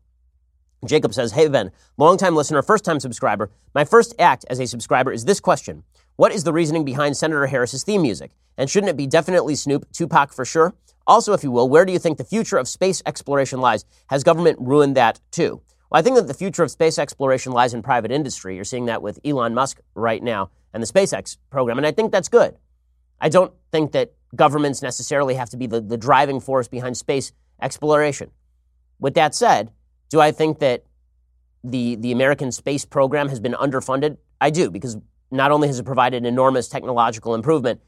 Jacob 0.86 1.14
says, 1.14 1.32
Hey, 1.32 1.47
Ben, 1.47 1.72
longtime 1.97 2.36
listener, 2.36 2.61
first 2.61 2.86
time 2.86 2.99
subscriber. 2.99 3.49
My 3.74 3.86
first 3.86 4.14
act 4.20 4.45
as 4.49 4.59
a 4.59 4.68
subscriber 4.68 5.11
is 5.11 5.26
this 5.26 5.39
question 5.39 5.84
What 6.16 6.32
is 6.32 6.43
the 6.43 6.53
reasoning 6.53 6.86
behind 6.86 7.18
Senator 7.18 7.47
Harris's 7.47 7.84
theme 7.84 8.03
music? 8.03 8.32
And 8.55 8.70
shouldn't 8.70 8.91
it 8.91 8.97
be 8.97 9.07
definitely 9.07 9.55
Snoop, 9.55 9.91
Tupac 9.91 10.32
for 10.32 10.45
sure? 10.45 10.76
Also, 11.07 11.34
if 11.34 11.43
you 11.43 11.49
will, 11.49 11.68
where 11.68 11.86
do 11.86 11.91
you 11.91 11.97
think 11.97 12.20
the 12.20 12.24
future 12.24 12.57
of 12.57 12.68
space 12.68 13.01
exploration 13.07 13.59
lies? 13.59 13.84
Has 14.07 14.24
government 14.24 14.59
ruined 14.61 14.95
that 14.95 15.20
too? 15.32 15.61
Well, 15.89 15.99
I 15.99 16.03
think 16.03 16.16
that 16.16 16.28
the 16.28 16.36
future 16.36 16.61
of 16.61 16.70
space 16.70 16.99
exploration 16.99 17.51
lies 17.51 17.74
in 17.74 17.82
private 17.82 18.11
industry. 18.11 18.55
You're 18.55 18.64
seeing 18.64 18.86
that 18.86 19.01
with 19.01 19.20
Elon 19.26 19.55
Musk 19.55 19.80
right 19.95 20.22
now 20.22 20.51
and 20.72 20.84
the 20.84 20.88
SpaceX 20.88 21.38
program, 21.49 21.78
and 21.78 21.88
I 21.88 21.91
think 21.91 22.11
that's 22.11 22.30
good. 22.30 22.57
I 23.20 23.30
don't 23.30 23.53
think 23.72 23.91
that 23.93 24.14
governments 24.36 24.84
necessarily 24.84 25.34
have 25.34 25.49
to 25.49 25.57
be 25.57 25.66
the, 25.66 25.82
the 25.82 25.97
driving 25.97 26.39
force 26.39 26.68
behind 26.68 26.95
space 26.95 27.32
exploration. 27.59 28.30
With 28.99 29.16
that 29.16 29.34
said, 29.34 29.72
do 30.09 30.22
I 30.22 30.32
think 30.32 30.59
that 30.59 30.84
the, 31.64 31.95
the 31.95 32.11
American 32.11 32.51
space 32.51 32.86
program 32.86 33.30
has 33.30 33.39
been 33.39 33.53
underfunded? 33.53 34.18
I 34.39 34.51
do, 34.51 34.70
because 34.70 34.97
not 35.34 35.51
only 35.51 35.67
has 35.67 35.79
it 35.79 35.84
provided 35.84 36.25
enormous 36.25 36.67
technological 36.67 37.34
improvement, 37.36 37.81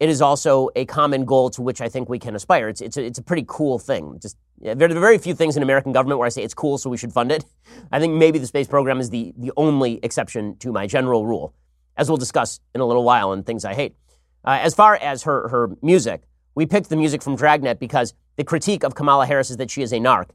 it 0.00 0.08
is 0.08 0.22
also 0.22 0.70
a 0.74 0.84
common 0.84 1.24
goal 1.24 1.50
to 1.50 1.62
which 1.62 1.80
I 1.80 1.88
think 1.88 2.08
we 2.08 2.18
can 2.18 2.34
aspire. 2.34 2.68
It's, 2.68 2.80
it's, 2.80 2.96
a, 2.96 3.04
it's 3.04 3.18
a 3.18 3.22
pretty 3.22 3.44
cool 3.46 3.78
thing. 3.78 4.18
Just 4.20 4.36
yeah, 4.60 4.74
there 4.74 4.90
are 4.90 4.94
very 4.94 5.18
few 5.18 5.34
things 5.34 5.56
in 5.56 5.62
American 5.62 5.92
government 5.92 6.18
where 6.18 6.26
I 6.26 6.30
say 6.30 6.42
it's 6.42 6.54
cool, 6.54 6.78
so 6.78 6.88
we 6.88 6.96
should 6.96 7.12
fund 7.12 7.32
it. 7.32 7.44
I 7.90 7.98
think 7.98 8.14
maybe 8.14 8.38
the 8.38 8.46
space 8.46 8.68
program 8.68 9.00
is 9.00 9.10
the, 9.10 9.32
the 9.36 9.52
only 9.56 9.98
exception 10.02 10.56
to 10.58 10.72
my 10.72 10.86
general 10.86 11.26
rule, 11.26 11.54
as 11.96 12.08
we'll 12.08 12.18
discuss 12.18 12.60
in 12.74 12.80
a 12.80 12.86
little 12.86 13.04
while 13.04 13.32
and 13.32 13.44
things 13.44 13.64
I 13.64 13.74
hate. 13.74 13.96
Uh, 14.44 14.58
as 14.60 14.74
far 14.74 14.96
as 14.96 15.24
her, 15.24 15.48
her 15.48 15.76
music, 15.82 16.22
we 16.54 16.66
picked 16.66 16.88
the 16.88 16.96
music 16.96 17.22
from 17.22 17.36
Dragnet 17.36 17.78
because 17.78 18.14
the 18.36 18.44
critique 18.44 18.84
of 18.84 18.94
Kamala 18.94 19.26
Harris 19.26 19.50
is 19.50 19.56
that 19.58 19.70
she 19.70 19.82
is 19.82 19.92
a 19.92 19.98
narc. 19.98 20.30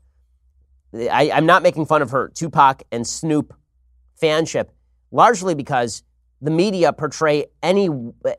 I, 0.94 1.32
I'm 1.34 1.46
not 1.46 1.64
making 1.64 1.86
fun 1.86 2.02
of 2.02 2.12
her 2.12 2.30
Tupac 2.30 2.84
and 2.92 3.06
Snoop 3.06 3.54
fanship, 4.22 4.70
largely 5.12 5.56
because 5.56 6.04
the 6.42 6.52
media 6.52 6.94
portray 6.94 7.46
any 7.64 7.90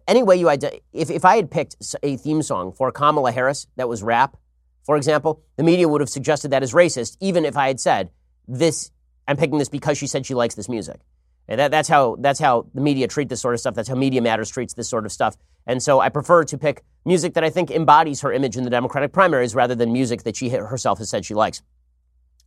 any 0.06 0.22
way 0.22 0.36
you 0.36 0.48
identify. 0.48 0.80
If, 0.92 1.10
if 1.10 1.24
I 1.24 1.36
had 1.36 1.50
picked 1.50 1.76
a 2.02 2.16
theme 2.16 2.42
song 2.42 2.72
for 2.72 2.90
Kamala 2.92 3.32
Harris 3.32 3.66
that 3.76 3.88
was 3.88 4.02
rap, 4.02 4.36
for 4.84 4.96
example, 4.96 5.42
the 5.56 5.64
media 5.64 5.88
would 5.88 6.00
have 6.00 6.10
suggested 6.10 6.50
that 6.52 6.62
as 6.62 6.72
racist, 6.72 7.16
even 7.20 7.44
if 7.44 7.56
I 7.56 7.68
had 7.68 7.80
said 7.80 8.10
this. 8.46 8.90
I'm 9.26 9.36
picking 9.36 9.58
this 9.58 9.68
because 9.68 9.98
she 9.98 10.06
said 10.06 10.24
she 10.24 10.34
likes 10.34 10.54
this 10.54 10.70
music. 10.70 11.00
And 11.48 11.60
that, 11.60 11.70
that's 11.70 11.88
how 11.88 12.16
that's 12.20 12.38
how 12.38 12.66
the 12.74 12.80
media 12.80 13.08
treat 13.08 13.28
this 13.28 13.40
sort 13.40 13.54
of 13.54 13.60
stuff. 13.60 13.74
That's 13.74 13.88
how 13.88 13.94
Media 13.94 14.20
Matters 14.20 14.50
treats 14.50 14.74
this 14.74 14.88
sort 14.88 15.06
of 15.06 15.12
stuff. 15.12 15.36
And 15.66 15.82
so 15.82 16.00
I 16.00 16.08
prefer 16.10 16.44
to 16.44 16.58
pick 16.58 16.84
music 17.04 17.34
that 17.34 17.44
I 17.44 17.50
think 17.50 17.70
embodies 17.70 18.20
her 18.20 18.32
image 18.32 18.56
in 18.56 18.64
the 18.64 18.70
Democratic 18.70 19.12
primaries 19.12 19.54
rather 19.54 19.74
than 19.74 19.92
music 19.92 20.22
that 20.22 20.36
she 20.36 20.50
herself 20.50 20.98
has 20.98 21.08
said 21.08 21.24
she 21.24 21.34
likes. 21.34 21.62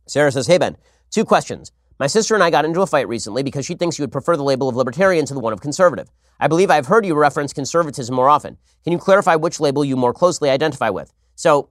Sarah 0.06 0.30
says, 0.30 0.46
"Hey 0.46 0.58
Ben, 0.58 0.76
two 1.10 1.24
questions. 1.24 1.72
My 1.98 2.06
sister 2.06 2.34
and 2.34 2.42
I 2.42 2.50
got 2.50 2.64
into 2.64 2.80
a 2.80 2.86
fight 2.86 3.08
recently 3.08 3.42
because 3.42 3.66
she 3.66 3.74
thinks 3.74 3.98
you 3.98 4.02
would 4.02 4.12
prefer 4.12 4.36
the 4.36 4.42
label 4.42 4.68
of 4.68 4.76
libertarian 4.76 5.26
to 5.26 5.34
the 5.34 5.40
one 5.40 5.52
of 5.52 5.60
conservative. 5.60 6.08
I 6.40 6.48
believe 6.48 6.70
I've 6.70 6.86
heard 6.86 7.06
you 7.06 7.14
reference 7.14 7.52
conservatism 7.52 8.14
more 8.14 8.28
often. 8.28 8.56
Can 8.84 8.92
you 8.92 8.98
clarify 8.98 9.36
which 9.36 9.60
label 9.60 9.84
you 9.84 9.96
more 9.96 10.12
closely 10.12 10.50
identify 10.50 10.90
with? 10.90 11.12
So, 11.34 11.68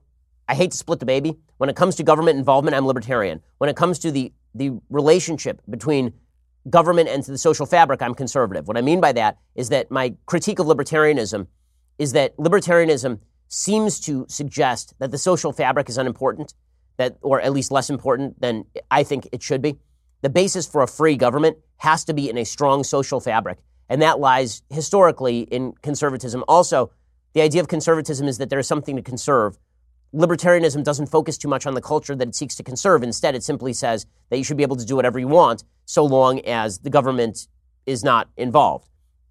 I 0.47 0.55
hate 0.55 0.71
to 0.71 0.77
split 0.77 0.99
the 0.99 1.05
baby. 1.05 1.37
When 1.57 1.69
it 1.69 1.75
comes 1.75 1.95
to 1.95 2.03
government 2.03 2.37
involvement, 2.37 2.75
I'm 2.75 2.85
libertarian. 2.85 3.41
When 3.59 3.69
it 3.69 3.77
comes 3.77 3.99
to 3.99 4.11
the, 4.11 4.33
the 4.53 4.71
relationship 4.89 5.61
between 5.69 6.13
government 6.69 7.07
and 7.07 7.23
the 7.23 7.37
social 7.37 7.65
fabric, 7.65 8.01
I'm 8.01 8.13
conservative. 8.13 8.67
What 8.67 8.77
I 8.77 8.81
mean 8.81 8.99
by 8.99 9.13
that 9.13 9.37
is 9.55 9.69
that 9.69 9.89
my 9.91 10.13
critique 10.25 10.59
of 10.59 10.67
libertarianism 10.67 11.47
is 11.97 12.11
that 12.13 12.35
libertarianism 12.37 13.19
seems 13.47 13.99
to 14.01 14.25
suggest 14.27 14.93
that 14.99 15.11
the 15.11 15.17
social 15.17 15.53
fabric 15.53 15.87
is 15.87 15.97
unimportant, 15.97 16.53
that, 16.97 17.17
or 17.21 17.39
at 17.39 17.53
least 17.53 17.71
less 17.71 17.89
important 17.89 18.39
than 18.41 18.65
I 18.89 19.03
think 19.03 19.29
it 19.31 19.41
should 19.41 19.61
be 19.61 19.77
the 20.21 20.29
basis 20.29 20.67
for 20.67 20.81
a 20.81 20.87
free 20.87 21.15
government 21.15 21.57
has 21.77 22.03
to 22.05 22.13
be 22.13 22.29
in 22.29 22.37
a 22.37 22.45
strong 22.45 22.83
social 22.83 23.19
fabric. 23.19 23.57
And 23.89 24.01
that 24.01 24.19
lies 24.19 24.61
historically 24.69 25.41
in 25.41 25.73
conservatism. 25.81 26.43
Also, 26.47 26.91
the 27.33 27.41
idea 27.41 27.61
of 27.61 27.67
conservatism 27.67 28.27
is 28.27 28.37
that 28.37 28.49
there 28.49 28.59
is 28.59 28.67
something 28.67 28.95
to 28.95 29.01
conserve. 29.01 29.57
Libertarianism 30.13 30.83
doesn't 30.83 31.07
focus 31.07 31.37
too 31.37 31.47
much 31.47 31.65
on 31.65 31.73
the 31.73 31.81
culture 31.81 32.15
that 32.15 32.27
it 32.27 32.35
seeks 32.35 32.55
to 32.55 32.63
conserve. 32.63 33.03
Instead, 33.03 33.35
it 33.35 33.43
simply 33.43 33.73
says 33.73 34.05
that 34.29 34.37
you 34.37 34.43
should 34.43 34.57
be 34.57 34.63
able 34.63 34.75
to 34.75 34.85
do 34.85 34.95
whatever 34.95 35.19
you 35.19 35.27
want 35.27 35.63
so 35.85 36.05
long 36.05 36.39
as 36.41 36.79
the 36.79 36.89
government 36.89 37.47
is 37.85 38.03
not 38.03 38.29
involved. 38.37 38.89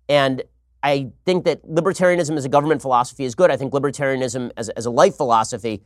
And 0.09 0.43
I 0.83 1.11
think 1.25 1.45
that 1.45 1.63
libertarianism 1.67 2.37
as 2.37 2.45
a 2.45 2.49
government 2.49 2.83
philosophy 2.83 3.25
is 3.25 3.35
good. 3.35 3.51
I 3.51 3.57
think 3.57 3.73
libertarianism 3.73 4.51
as, 4.57 4.71
as 4.71 4.87
a 4.87 4.91
life 4.91 5.17
philosophy 5.17 5.83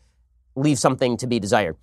leaves 0.56 0.80
something 0.80 1.16
to 1.16 1.26
be 1.26 1.40
desired 1.40 1.76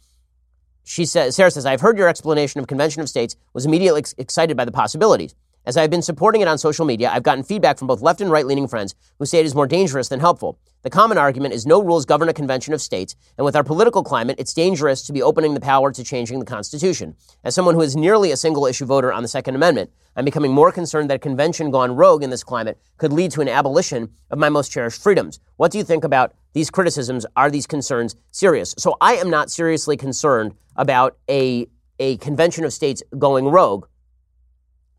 she 0.84 1.06
says, 1.06 1.36
Sarah 1.36 1.52
says, 1.52 1.66
I've 1.66 1.82
heard 1.82 1.98
your 1.98 2.08
explanation 2.08 2.60
of 2.60 2.68
Convention 2.68 3.02
of 3.02 3.10
States, 3.10 3.36
was 3.54 3.66
immediately 3.66 4.00
ex- 4.00 4.16
excited 4.18 4.58
by 4.58 4.66
the 4.66 4.72
possibilities. 4.72 5.36
As 5.64 5.78
I've 5.78 5.92
been 5.92 6.02
supporting 6.02 6.42
it 6.42 6.48
on 6.48 6.58
social 6.58 6.86
media, 6.86 7.12
I've 7.14 7.22
gotten 7.22 7.44
feedback 7.44 7.78
from 7.78 7.88
both 7.88 8.02
left 8.02 8.20
and 8.20 8.32
right 8.32 8.48
leaning 8.48 8.68
friends 8.68 8.96
who 9.20 9.28
say 9.28 9.40
it 9.40 9.46
is 9.46 9.54
more 9.54 9.68
dangerous 9.68 10.08
than 10.08 10.20
helpful. 10.20 10.58
The 10.82 10.90
common 10.90 11.20
argument 11.20 11.54
is 11.54 11.68
no 11.68 11.80
rules 11.80 12.04
govern 12.04 12.30
a 12.30 12.34
convention 12.34 12.74
of 12.74 12.82
states, 12.82 13.16
and 13.38 13.46
with 13.46 13.56
our 13.56 13.64
political 13.64 14.04
climate, 14.04 14.38
it's 14.40 14.56
dangerous 14.56 15.04
to 15.04 15.14
be 15.14 15.22
opening 15.22 15.54
the 15.54 15.60
power 15.60 15.92
to 15.92 16.04
changing 16.04 16.40
the 16.40 16.48
Constitution. 16.48 17.16
As 17.44 17.54
someone 17.54 17.76
who 17.76 17.82
is 17.82 17.96
nearly 17.96 18.32
a 18.32 18.38
single 18.38 18.66
issue 18.66 18.86
voter 18.86 19.14
on 19.14 19.22
the 19.22 19.30
Second 19.30 19.54
Amendment, 19.54 19.92
I'm 20.16 20.26
becoming 20.26 20.52
more 20.52 20.72
concerned 20.72 21.12
that 21.12 21.18
a 21.18 21.20
convention 21.20 21.70
gone 21.70 21.96
rogue 21.96 22.24
in 22.24 22.32
this 22.32 22.44
climate 22.44 22.80
could 22.98 23.14
lead 23.14 23.30
to 23.32 23.42
an 23.42 23.48
abolition 23.48 24.10
of 24.32 24.40
my 24.40 24.50
most 24.50 24.72
cherished 24.72 25.04
freedoms. 25.04 25.40
What 25.58 25.72
do 25.72 25.78
you 25.78 25.84
think 25.84 26.04
about 26.04 26.34
these 26.54 26.72
criticisms? 26.72 27.28
Are 27.36 27.52
these 27.52 27.68
concerns 27.68 28.16
serious? 28.32 28.74
So 28.80 28.98
I 29.00 29.14
am 29.18 29.30
not 29.30 29.52
seriously 29.52 29.96
concerned 29.96 30.56
about 30.76 31.18
a, 31.30 31.68
a 32.00 32.18
convention 32.18 32.66
of 32.66 32.74
states 32.74 33.04
going 33.20 33.46
rogue 33.46 33.86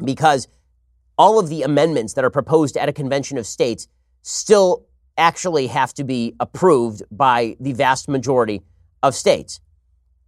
because 0.04 0.48
all 1.18 1.38
of 1.38 1.48
the 1.48 1.62
amendments 1.62 2.14
that 2.14 2.24
are 2.24 2.30
proposed 2.30 2.76
at 2.76 2.88
a 2.88 2.92
convention 2.92 3.38
of 3.38 3.46
states 3.46 3.88
still 4.22 4.84
actually 5.16 5.66
have 5.66 5.92
to 5.94 6.04
be 6.04 6.34
approved 6.40 7.02
by 7.10 7.56
the 7.60 7.72
vast 7.72 8.08
majority 8.08 8.62
of 9.02 9.14
states. 9.14 9.60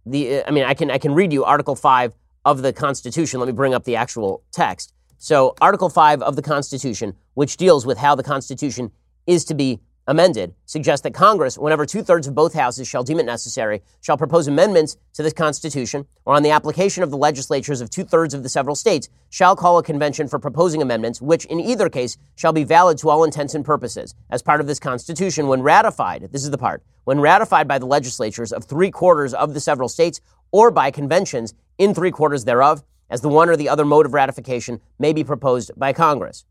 The, 0.05 0.39
uh, 0.39 0.43
I 0.47 0.51
mean, 0.51 0.63
I 0.63 0.73
can, 0.73 0.91
I 0.91 0.97
can 0.97 1.13
read 1.13 1.33
you 1.33 1.43
Article 1.43 1.75
5 1.75 2.13
of 2.45 2.61
the 2.61 2.71
Constitution. 2.71 3.39
Let 3.39 3.47
me 3.47 3.53
bring 3.53 3.73
up 3.73 3.83
the 3.83 3.95
actual 3.95 4.43
text. 4.51 4.93
So, 5.17 5.55
Article 5.61 5.89
5 5.89 6.21
of 6.21 6.35
the 6.35 6.41
Constitution, 6.41 7.15
which 7.33 7.57
deals 7.57 7.85
with 7.85 7.97
how 7.97 8.15
the 8.15 8.23
Constitution 8.23 8.91
is 9.25 9.45
to 9.45 9.55
be 9.55 9.79
amended 10.07 10.53
suggests 10.65 11.03
that 11.03 11.13
Congress, 11.13 11.57
whenever 11.57 11.85
two 11.85 12.03
thirds 12.03 12.27
of 12.27 12.35
both 12.35 12.53
houses 12.53 12.87
shall 12.87 13.03
deem 13.03 13.19
it 13.19 13.25
necessary, 13.25 13.81
shall 14.01 14.17
propose 14.17 14.47
amendments 14.47 14.97
to 15.13 15.23
this 15.23 15.33
Constitution, 15.33 16.05
or 16.25 16.35
on 16.35 16.43
the 16.43 16.51
application 16.51 17.03
of 17.03 17.09
the 17.09 17.17
legislatures 17.17 17.81
of 17.81 17.89
two 17.89 18.03
thirds 18.03 18.33
of 18.33 18.43
the 18.43 18.49
several 18.49 18.75
states, 18.75 19.09
shall 19.29 19.55
call 19.55 19.77
a 19.77 19.83
convention 19.83 20.27
for 20.27 20.39
proposing 20.39 20.81
amendments, 20.81 21.21
which 21.21 21.45
in 21.45 21.59
either 21.59 21.89
case 21.89 22.17
shall 22.35 22.53
be 22.53 22.63
valid 22.63 22.97
to 22.97 23.09
all 23.09 23.23
intents 23.23 23.55
and 23.55 23.65
purposes, 23.65 24.13
as 24.29 24.41
part 24.41 24.61
of 24.61 24.67
this 24.67 24.79
Constitution 24.79 25.47
when 25.47 25.61
ratified. 25.61 26.29
This 26.31 26.43
is 26.43 26.51
the 26.51 26.57
part 26.57 26.83
when 27.03 27.19
ratified 27.19 27.67
by 27.67 27.77
the 27.77 27.85
legislatures 27.85 28.51
of 28.51 28.65
three 28.65 28.91
quarters 28.91 29.33
of 29.33 29.53
the 29.53 29.59
several 29.59 29.89
states, 29.89 30.21
or 30.51 30.71
by 30.71 30.91
conventions 30.91 31.53
in 31.77 31.93
three 31.93 32.11
quarters 32.11 32.45
thereof, 32.45 32.83
as 33.09 33.21
the 33.21 33.29
one 33.29 33.49
or 33.49 33.55
the 33.55 33.69
other 33.69 33.85
mode 33.85 34.05
of 34.05 34.13
ratification 34.13 34.81
may 34.97 35.13
be 35.13 35.23
proposed 35.23 35.71
by 35.77 35.93
Congress. 35.93 36.45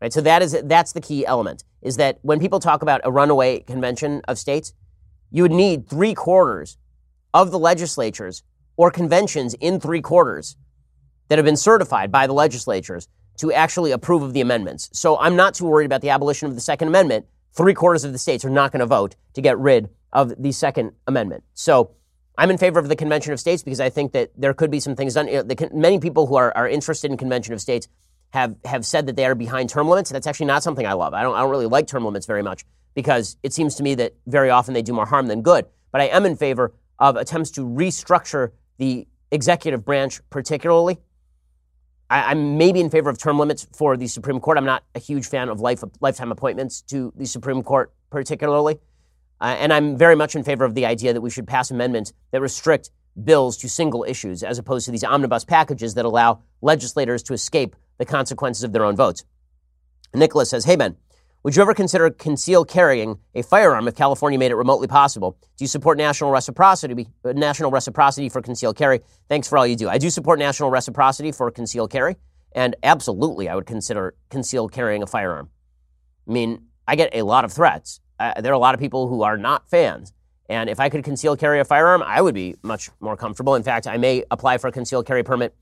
Right? 0.00 0.12
So 0.12 0.20
that 0.22 0.42
is 0.42 0.56
that's 0.64 0.92
the 0.92 1.00
key 1.00 1.26
element 1.26 1.64
is 1.82 1.96
that 1.96 2.18
when 2.22 2.40
people 2.40 2.60
talk 2.60 2.82
about 2.82 3.00
a 3.04 3.12
runaway 3.12 3.60
convention 3.60 4.22
of 4.28 4.38
states, 4.38 4.72
you 5.30 5.42
would 5.42 5.52
need 5.52 5.88
three 5.88 6.14
quarters 6.14 6.78
of 7.32 7.50
the 7.50 7.58
legislatures 7.58 8.42
or 8.76 8.90
conventions 8.90 9.54
in 9.54 9.78
three 9.78 10.00
quarters 10.00 10.56
that 11.28 11.38
have 11.38 11.44
been 11.44 11.56
certified 11.56 12.10
by 12.10 12.26
the 12.26 12.32
legislatures 12.32 13.08
to 13.38 13.52
actually 13.52 13.92
approve 13.92 14.22
of 14.22 14.32
the 14.32 14.40
amendments. 14.40 14.90
So 14.92 15.18
I'm 15.18 15.36
not 15.36 15.54
too 15.54 15.64
worried 15.64 15.86
about 15.86 16.00
the 16.00 16.10
abolition 16.10 16.48
of 16.48 16.54
the 16.54 16.60
Second 16.60 16.88
Amendment. 16.88 17.26
Three 17.52 17.74
quarters 17.74 18.04
of 18.04 18.12
the 18.12 18.18
states 18.18 18.44
are 18.44 18.50
not 18.50 18.72
going 18.72 18.80
to 18.80 18.86
vote 18.86 19.16
to 19.34 19.40
get 19.40 19.58
rid 19.58 19.88
of 20.12 20.34
the 20.42 20.52
Second 20.52 20.92
Amendment. 21.06 21.44
So 21.54 21.92
I'm 22.36 22.50
in 22.50 22.58
favor 22.58 22.78
of 22.78 22.88
the 22.88 22.96
Convention 22.96 23.32
of 23.32 23.40
States 23.40 23.62
because 23.62 23.80
I 23.80 23.90
think 23.90 24.12
that 24.12 24.30
there 24.36 24.54
could 24.54 24.70
be 24.70 24.80
some 24.80 24.96
things 24.96 25.14
done. 25.14 25.28
You 25.28 25.34
know, 25.34 25.42
the, 25.42 25.70
many 25.72 25.98
people 26.00 26.26
who 26.26 26.36
are, 26.36 26.56
are 26.56 26.68
interested 26.68 27.10
in 27.10 27.16
Convention 27.16 27.54
of 27.54 27.60
States 27.60 27.88
have, 28.30 28.56
have 28.64 28.86
said 28.86 29.06
that 29.06 29.16
they 29.16 29.24
are 29.24 29.34
behind 29.34 29.68
term 29.68 29.88
limits. 29.88 30.10
That's 30.10 30.26
actually 30.26 30.46
not 30.46 30.62
something 30.62 30.86
I 30.86 30.92
love. 30.92 31.14
I 31.14 31.22
don't, 31.22 31.34
I 31.34 31.40
don't 31.40 31.50
really 31.50 31.66
like 31.66 31.86
term 31.86 32.04
limits 32.04 32.26
very 32.26 32.42
much 32.42 32.64
because 32.94 33.36
it 33.42 33.52
seems 33.52 33.74
to 33.76 33.82
me 33.82 33.94
that 33.96 34.14
very 34.26 34.50
often 34.50 34.74
they 34.74 34.82
do 34.82 34.92
more 34.92 35.06
harm 35.06 35.26
than 35.26 35.42
good. 35.42 35.66
But 35.92 36.00
I 36.00 36.04
am 36.06 36.24
in 36.24 36.36
favor 36.36 36.72
of 36.98 37.16
attempts 37.16 37.50
to 37.52 37.62
restructure 37.62 38.52
the 38.78 39.06
executive 39.30 39.84
branch, 39.84 40.20
particularly. 40.30 40.98
I, 42.08 42.32
am 42.32 42.58
maybe 42.58 42.80
in 42.80 42.90
favor 42.90 43.08
of 43.08 43.18
term 43.18 43.38
limits 43.38 43.66
for 43.72 43.96
the 43.96 44.08
Supreme 44.08 44.40
Court. 44.40 44.58
I'm 44.58 44.64
not 44.64 44.82
a 44.94 44.98
huge 44.98 45.28
fan 45.28 45.48
of 45.48 45.60
life, 45.60 45.82
lifetime 46.00 46.32
appointments 46.32 46.82
to 46.82 47.12
the 47.16 47.26
Supreme 47.26 47.62
Court, 47.62 47.92
particularly. 48.10 48.78
Uh, 49.40 49.56
and 49.58 49.72
I'm 49.72 49.96
very 49.96 50.16
much 50.16 50.34
in 50.34 50.42
favor 50.42 50.64
of 50.64 50.74
the 50.74 50.86
idea 50.86 51.12
that 51.12 51.20
we 51.20 51.30
should 51.30 51.46
pass 51.46 51.70
amendments 51.70 52.12
that 52.32 52.40
restrict 52.40 52.90
bills 53.22 53.56
to 53.58 53.68
single 53.68 54.04
issues 54.04 54.42
as 54.42 54.58
opposed 54.58 54.84
to 54.86 54.90
these 54.90 55.04
omnibus 55.04 55.44
packages 55.44 55.94
that 55.94 56.04
allow 56.04 56.40
legislators 56.60 57.22
to 57.24 57.32
escape 57.32 57.76
the 57.98 58.04
consequences 58.04 58.64
of 58.64 58.72
their 58.72 58.84
own 58.84 58.96
votes. 58.96 59.24
Nicholas 60.14 60.50
says, 60.50 60.64
Hey, 60.64 60.76
Ben, 60.76 60.96
would 61.42 61.56
you 61.56 61.62
ever 61.62 61.72
consider 61.72 62.10
concealed 62.10 62.68
carrying 62.68 63.18
a 63.34 63.42
firearm 63.42 63.88
if 63.88 63.94
California 63.94 64.38
made 64.38 64.50
it 64.50 64.56
remotely 64.56 64.88
possible? 64.88 65.38
Do 65.56 65.64
you 65.64 65.68
support 65.68 65.96
national 65.96 66.30
reciprocity, 66.30 67.08
uh, 67.24 67.32
national 67.32 67.70
reciprocity 67.70 68.28
for 68.28 68.42
concealed 68.42 68.76
carry? 68.76 69.00
Thanks 69.28 69.48
for 69.48 69.56
all 69.56 69.66
you 69.66 69.76
do. 69.76 69.88
I 69.88 69.98
do 69.98 70.10
support 70.10 70.38
national 70.38 70.70
reciprocity 70.70 71.32
for 71.32 71.50
concealed 71.50 71.90
carry, 71.90 72.16
and 72.52 72.76
absolutely 72.82 73.48
I 73.48 73.54
would 73.54 73.66
consider 73.66 74.14
concealed 74.28 74.72
carrying 74.72 75.02
a 75.02 75.06
firearm. 75.06 75.48
I 76.28 76.32
mean, 76.32 76.66
I 76.86 76.96
get 76.96 77.14
a 77.14 77.22
lot 77.22 77.46
of 77.46 77.52
threats. 77.52 78.00
Uh, 78.18 78.40
there 78.40 78.52
are 78.52 78.54
a 78.54 78.58
lot 78.58 78.74
of 78.74 78.80
people 78.80 79.08
who 79.08 79.22
are 79.22 79.38
not 79.38 79.68
fans. 79.70 80.12
And 80.50 80.68
if 80.68 80.80
I 80.80 80.88
could 80.88 81.04
conceal 81.04 81.36
carry 81.36 81.60
a 81.60 81.64
firearm, 81.64 82.02
I 82.02 82.20
would 82.20 82.34
be 82.34 82.56
much 82.62 82.90
more 83.00 83.16
comfortable. 83.16 83.54
In 83.54 83.62
fact, 83.62 83.86
I 83.86 83.96
may 83.96 84.24
apply 84.30 84.58
for 84.58 84.68
a 84.68 84.72
concealed 84.72 85.06
carry 85.06 85.22
permit 85.22 85.54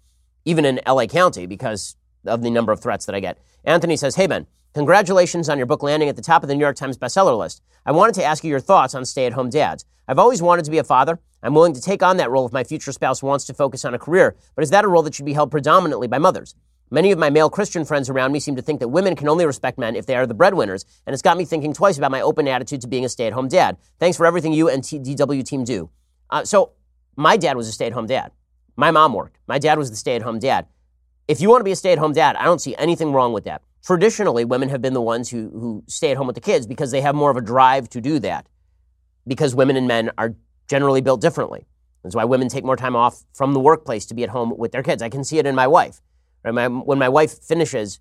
even 0.49 0.65
in 0.65 0.81
LA 0.87 1.05
County 1.05 1.45
because 1.45 1.95
of 2.25 2.41
the 2.41 2.51
number 2.51 2.73
of 2.73 2.81
threats 2.81 3.05
that 3.05 3.15
I 3.15 3.21
get. 3.21 3.39
Anthony 3.65 3.97
says, 3.97 4.17
Hey, 4.17 4.27
Ben, 4.27 4.47
congratulations 4.73 5.51
on 5.51 5.59
your 5.59 5.67
book 5.67 5.83
landing 5.83 6.09
at 6.09 6.17
the 6.17 6.23
top 6.23 6.43
of 6.43 6.49
the 6.49 6.55
New 6.55 6.63
York 6.63 6.77
Times 6.77 6.97
bestseller 6.97 7.39
list. 7.39 7.63
I 7.85 7.93
wanted 7.93 8.15
to 8.15 8.25
ask 8.25 8.43
you 8.43 8.49
your 8.49 8.59
thoughts 8.59 8.95
on 8.95 9.05
stay 9.05 9.27
at 9.27 9.35
home 9.35 9.51
dads. 9.51 9.85
I've 10.09 10.19
always 10.19 10.41
wanted 10.41 10.65
to 10.65 10.71
be 10.71 10.79
a 10.79 10.85
father. 10.85 11.21
I'm 11.43 11.53
willing 11.53 11.75
to 11.75 11.83
take 11.83 12.03
on 12.03 12.17
that 12.17 12.31
role 12.31 12.47
if 12.47 12.53
my 12.53 12.65
future 12.65 12.93
spouse 12.93 13.23
wants 13.23 13.45
to 13.45 13.55
focus 13.55 13.85
on 13.85 13.93
a 13.93 13.99
career, 13.99 14.37
but 14.55 14.63
is 14.63 14.71
that 14.71 14.87
a 14.87 14.89
role 14.89 15.03
that 15.03 15.15
should 15.15 15.27
be 15.27 15.35
held 15.35 15.51
predominantly 15.51 16.09
by 16.09 16.17
mothers? 16.17 16.55
Many 16.91 17.13
of 17.13 17.19
my 17.19 17.29
male 17.29 17.51
Christian 17.51 17.85
friends 17.85 18.09
around 18.09 18.33
me 18.33 18.41
seem 18.41 18.57
to 18.57 18.63
think 18.63 18.81
that 18.81 18.89
women 18.89 19.15
can 19.15 19.29
only 19.29 19.45
respect 19.45 19.79
men 19.79 19.95
if 19.95 20.07
they 20.07 20.17
are 20.17 20.27
the 20.27 20.33
breadwinners, 20.33 20.87
and 21.07 21.13
it's 21.13 21.23
got 21.23 21.37
me 21.37 21.45
thinking 21.45 21.75
twice 21.75 21.99
about 21.99 22.11
my 22.11 22.23
open 22.23 22.49
attitude 22.49 22.81
to 22.81 22.89
being 22.89 23.05
a 23.05 23.11
stay 23.11 23.27
at 23.27 23.35
home 23.35 23.49
dad. 23.49 23.77
Thanks 23.99 24.17
for 24.17 24.25
everything 24.25 24.55
you 24.55 24.71
and 24.71 24.83
DW 24.83 25.45
team 25.45 25.65
do. 25.65 25.91
Uh, 26.31 26.47
so, 26.47 26.73
my 27.17 27.37
dad 27.37 27.59
was 27.59 27.69
a 27.69 27.73
stay 27.73 27.87
at 27.87 27.93
home 27.93 28.07
dad. 28.07 28.33
My 28.79 28.93
mom 28.93 29.13
worked. 29.13 29.41
My 29.49 29.59
dad 29.59 29.77
was 29.77 29.91
the 29.91 29.97
stay 29.97 30.15
at 30.15 30.23
home 30.23 30.39
dad. 30.39 30.67
If 31.27 31.41
you 31.41 31.51
want 31.51 31.61
to 31.61 31.65
be 31.65 31.73
a 31.73 31.77
stay 31.77 31.91
at 31.91 31.99
home 31.99 32.13
dad, 32.13 32.37
I 32.37 32.45
don't 32.45 32.61
see 32.61 32.77
anything 32.77 33.13
wrong 33.13 33.33
with 33.33 33.43
that. 33.43 33.63
Traditionally, 33.85 34.45
women 34.45 34.69
have 34.69 34.81
been 34.81 34.95
the 34.95 35.03
ones 35.03 35.29
who, 35.29 35.51
who 35.51 35.83
stay 35.89 36.13
at 36.13 36.17
home 36.17 36.29
with 36.29 36.37
the 36.37 36.41
kids 36.41 36.65
because 36.65 36.93
they 36.93 37.01
have 37.01 37.17
more 37.17 37.29
of 37.29 37.37
a 37.37 37.41
drive 37.41 37.89
to 37.91 38.01
do 38.01 38.21
that, 38.21 38.49
because 39.27 39.53
women 39.53 39.77
and 39.77 39.89
men 39.89 40.13
are 40.17 40.37
generally 40.69 41.01
built 41.01 41.21
differently. 41.21 41.67
That's 42.05 42.15
why 42.15 42.25
women 42.25 42.49
take 42.49 42.65
more 42.65 42.77
time 42.77 42.95
off 42.95 43.25
from 43.35 43.53
the 43.53 43.59
workplace 43.59 44.07
to 44.07 44.15
be 44.15 44.23
at 44.23 44.31
home 44.31 44.57
with 44.57 44.71
their 44.71 44.85
kids. 44.85 45.03
I 45.03 45.09
can 45.09 45.25
see 45.25 45.39
it 45.39 45.47
in 45.47 45.57
my 45.57 45.67
wife. 45.67 46.01
Right? 46.45 46.55
My, 46.55 46.69
when 46.69 47.01
my 47.01 47.09
wife 47.09 47.43
finishes 47.43 47.99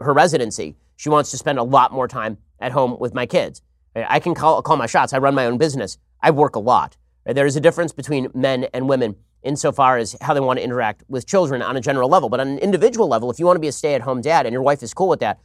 her 0.00 0.12
residency, 0.12 0.74
she 0.96 1.08
wants 1.08 1.30
to 1.30 1.38
spend 1.38 1.60
a 1.60 1.62
lot 1.62 1.92
more 1.92 2.08
time 2.08 2.38
at 2.58 2.72
home 2.72 2.96
with 2.98 3.14
my 3.14 3.26
kids. 3.26 3.62
I 3.94 4.18
can 4.18 4.34
call, 4.34 4.60
call 4.60 4.76
my 4.76 4.86
shots. 4.86 5.12
I 5.12 5.18
run 5.18 5.36
my 5.36 5.46
own 5.46 5.56
business. 5.56 5.98
I 6.20 6.32
work 6.32 6.56
a 6.56 6.60
lot. 6.60 6.96
There 7.24 7.46
is 7.46 7.54
a 7.54 7.60
difference 7.60 7.92
between 7.92 8.28
men 8.34 8.64
and 8.74 8.88
women 8.88 9.14
insofar 9.44 9.98
as 9.98 10.16
how 10.20 10.34
they 10.34 10.40
want 10.40 10.58
to 10.58 10.64
interact 10.64 11.04
with 11.08 11.26
children 11.26 11.62
on 11.62 11.76
a 11.76 11.80
general 11.80 12.08
level. 12.08 12.28
But 12.28 12.40
on 12.40 12.48
an 12.48 12.58
individual 12.58 13.06
level, 13.06 13.30
if 13.30 13.38
you 13.38 13.46
want 13.46 13.56
to 13.56 13.60
be 13.60 13.68
a 13.68 13.72
stay 13.72 13.94
at 13.94 14.00
home 14.00 14.20
dad 14.20 14.46
and 14.46 14.52
your 14.52 14.62
wife 14.62 14.82
is 14.82 14.92
cool 14.92 15.08
with 15.08 15.20
that, 15.20 15.38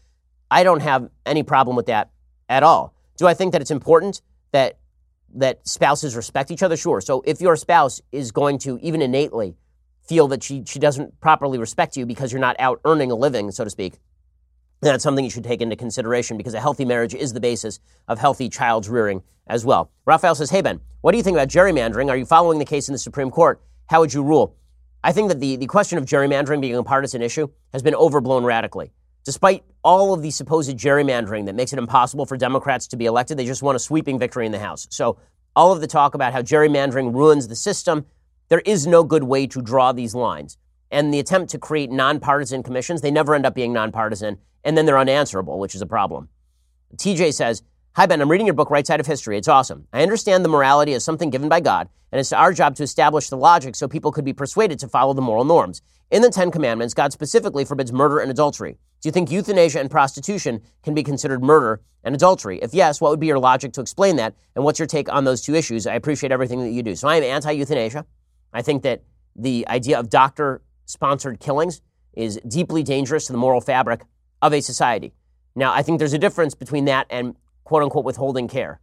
I 0.49 0.63
don't 0.63 0.81
have 0.81 1.09
any 1.25 1.43
problem 1.43 1.75
with 1.75 1.85
that 1.87 2.09
at 2.47 2.63
all. 2.63 2.95
Do 3.17 3.27
I 3.27 3.33
think 3.33 3.51
that 3.51 3.61
it's 3.61 3.71
important 3.71 4.21
that 4.51 4.77
that 5.35 5.67
spouses 5.67 6.15
respect 6.15 6.49
each 6.49 6.63
other? 6.63 6.75
Sure. 6.75 7.01
So 7.01 7.21
if 7.25 7.39
your 7.41 7.55
spouse 7.55 8.01
is 8.11 8.31
going 8.31 8.57
to 8.59 8.79
even 8.81 9.01
innately 9.01 9.55
feel 10.01 10.27
that 10.29 10.41
she, 10.41 10.63
she 10.65 10.79
doesn't 10.79 11.19
properly 11.19 11.59
respect 11.59 11.95
you 11.95 12.05
because 12.05 12.31
you're 12.31 12.41
not 12.41 12.55
out 12.57 12.81
earning 12.85 13.11
a 13.11 13.15
living, 13.15 13.51
so 13.51 13.63
to 13.63 13.69
speak, 13.69 13.99
then 14.81 14.93
that's 14.93 15.03
something 15.03 15.23
you 15.23 15.29
should 15.29 15.43
take 15.43 15.61
into 15.61 15.75
consideration 15.75 16.37
because 16.37 16.53
a 16.53 16.59
healthy 16.59 16.85
marriage 16.85 17.13
is 17.13 17.33
the 17.33 17.39
basis 17.39 17.79
of 18.07 18.17
healthy 18.17 18.49
child's 18.49 18.89
rearing 18.89 19.21
as 19.45 19.65
well. 19.65 19.91
Raphael 20.05 20.35
says, 20.35 20.49
Hey, 20.49 20.61
Ben, 20.61 20.79
what 21.01 21.11
do 21.11 21.17
you 21.17 21.23
think 21.23 21.35
about 21.35 21.49
gerrymandering? 21.49 22.09
Are 22.09 22.17
you 22.17 22.25
following 22.25 22.59
the 22.59 22.65
case 22.65 22.87
in 22.87 22.93
the 22.93 22.99
Supreme 22.99 23.29
Court? 23.29 23.61
How 23.89 24.01
would 24.01 24.13
you 24.13 24.21
rule? 24.21 24.55
I 25.03 25.11
think 25.13 25.29
that 25.29 25.39
the, 25.39 25.55
the 25.55 25.65
question 25.65 25.97
of 25.97 26.05
gerrymandering 26.05 26.61
being 26.61 26.75
a 26.75 26.83
partisan 26.83 27.23
issue 27.23 27.47
has 27.73 27.81
been 27.81 27.95
overblown 27.95 28.43
radically. 28.43 28.91
Despite 29.25 29.63
all 29.83 30.13
of 30.13 30.21
the 30.21 30.29
supposed 30.29 30.77
gerrymandering 30.77 31.47
that 31.47 31.55
makes 31.55 31.73
it 31.73 31.79
impossible 31.79 32.27
for 32.27 32.37
Democrats 32.37 32.85
to 32.89 32.97
be 32.97 33.05
elected, 33.05 33.37
they 33.39 33.47
just 33.47 33.63
want 33.63 33.75
a 33.75 33.79
sweeping 33.79 34.19
victory 34.19 34.45
in 34.45 34.51
the 34.51 34.59
House. 34.59 34.87
So, 34.91 35.17
all 35.55 35.71
of 35.71 35.81
the 35.81 35.87
talk 35.87 36.13
about 36.13 36.33
how 36.33 36.43
gerrymandering 36.43 37.15
ruins 37.15 37.47
the 37.47 37.55
system, 37.55 38.05
there 38.49 38.61
is 38.63 38.85
no 38.85 39.03
good 39.03 39.23
way 39.23 39.47
to 39.47 39.59
draw 39.59 39.91
these 39.91 40.13
lines. 40.13 40.59
And 40.91 41.11
the 41.11 41.19
attempt 41.19 41.49
to 41.51 41.57
create 41.57 41.89
nonpartisan 41.89 42.61
commissions, 42.61 43.01
they 43.01 43.09
never 43.09 43.33
end 43.33 43.47
up 43.47 43.55
being 43.55 43.73
nonpartisan, 43.73 44.37
and 44.63 44.77
then 44.77 44.85
they're 44.85 44.99
unanswerable, 44.99 45.57
which 45.57 45.73
is 45.73 45.81
a 45.81 45.87
problem. 45.87 46.29
TJ 46.95 47.33
says, 47.33 47.63
Hi, 47.99 48.05
Ben. 48.05 48.21
I'm 48.21 48.31
reading 48.31 48.47
your 48.47 48.53
book, 48.53 48.69
Right 48.69 48.87
Side 48.87 49.01
of 49.01 49.07
History. 49.07 49.37
It's 49.37 49.49
awesome. 49.49 49.85
I 49.91 50.03
understand 50.03 50.45
the 50.45 50.47
morality 50.47 50.93
is 50.93 51.03
something 51.03 51.29
given 51.29 51.49
by 51.49 51.59
God, 51.59 51.89
and 52.13 52.19
it's 52.21 52.31
our 52.31 52.53
job 52.53 52.77
to 52.77 52.83
establish 52.83 53.27
the 53.27 53.35
logic 53.35 53.75
so 53.75 53.89
people 53.89 54.13
could 54.13 54.23
be 54.23 54.31
persuaded 54.31 54.79
to 54.79 54.87
follow 54.87 55.11
the 55.11 55.21
moral 55.21 55.43
norms. 55.43 55.81
In 56.09 56.21
the 56.21 56.29
Ten 56.29 56.49
Commandments, 56.49 56.93
God 56.93 57.11
specifically 57.11 57.65
forbids 57.65 57.91
murder 57.91 58.19
and 58.19 58.31
adultery. 58.31 58.77
Do 59.01 59.09
you 59.09 59.11
think 59.11 59.29
euthanasia 59.29 59.81
and 59.81 59.91
prostitution 59.91 60.61
can 60.81 60.93
be 60.93 61.03
considered 61.03 61.43
murder 61.43 61.81
and 62.05 62.15
adultery? 62.15 62.59
If 62.61 62.73
yes, 62.73 63.01
what 63.01 63.11
would 63.11 63.19
be 63.19 63.27
your 63.27 63.37
logic 63.37 63.73
to 63.73 63.81
explain 63.81 64.15
that? 64.15 64.33
And 64.55 64.63
what's 64.63 64.79
your 64.79 64.87
take 64.87 65.11
on 65.11 65.25
those 65.25 65.41
two 65.41 65.53
issues? 65.53 65.85
I 65.85 65.95
appreciate 65.95 66.31
everything 66.31 66.61
that 66.61 66.71
you 66.71 66.81
do. 66.81 66.95
So 66.95 67.09
I 67.09 67.17
am 67.17 67.23
anti 67.23 67.51
euthanasia. 67.51 68.05
I 68.53 68.61
think 68.61 68.83
that 68.83 69.03
the 69.35 69.67
idea 69.67 69.99
of 69.99 70.09
doctor 70.09 70.61
sponsored 70.85 71.41
killings 71.41 71.81
is 72.13 72.39
deeply 72.47 72.81
dangerous 72.81 73.25
to 73.25 73.33
the 73.33 73.37
moral 73.37 73.59
fabric 73.59 74.03
of 74.41 74.53
a 74.53 74.61
society. 74.61 75.11
Now, 75.53 75.73
I 75.73 75.81
think 75.81 75.99
there's 75.99 76.13
a 76.13 76.17
difference 76.17 76.55
between 76.55 76.85
that 76.85 77.05
and 77.09 77.35
quote 77.69 77.83
unquote 77.83 78.03
withholding 78.03 78.47
care. 78.47 78.81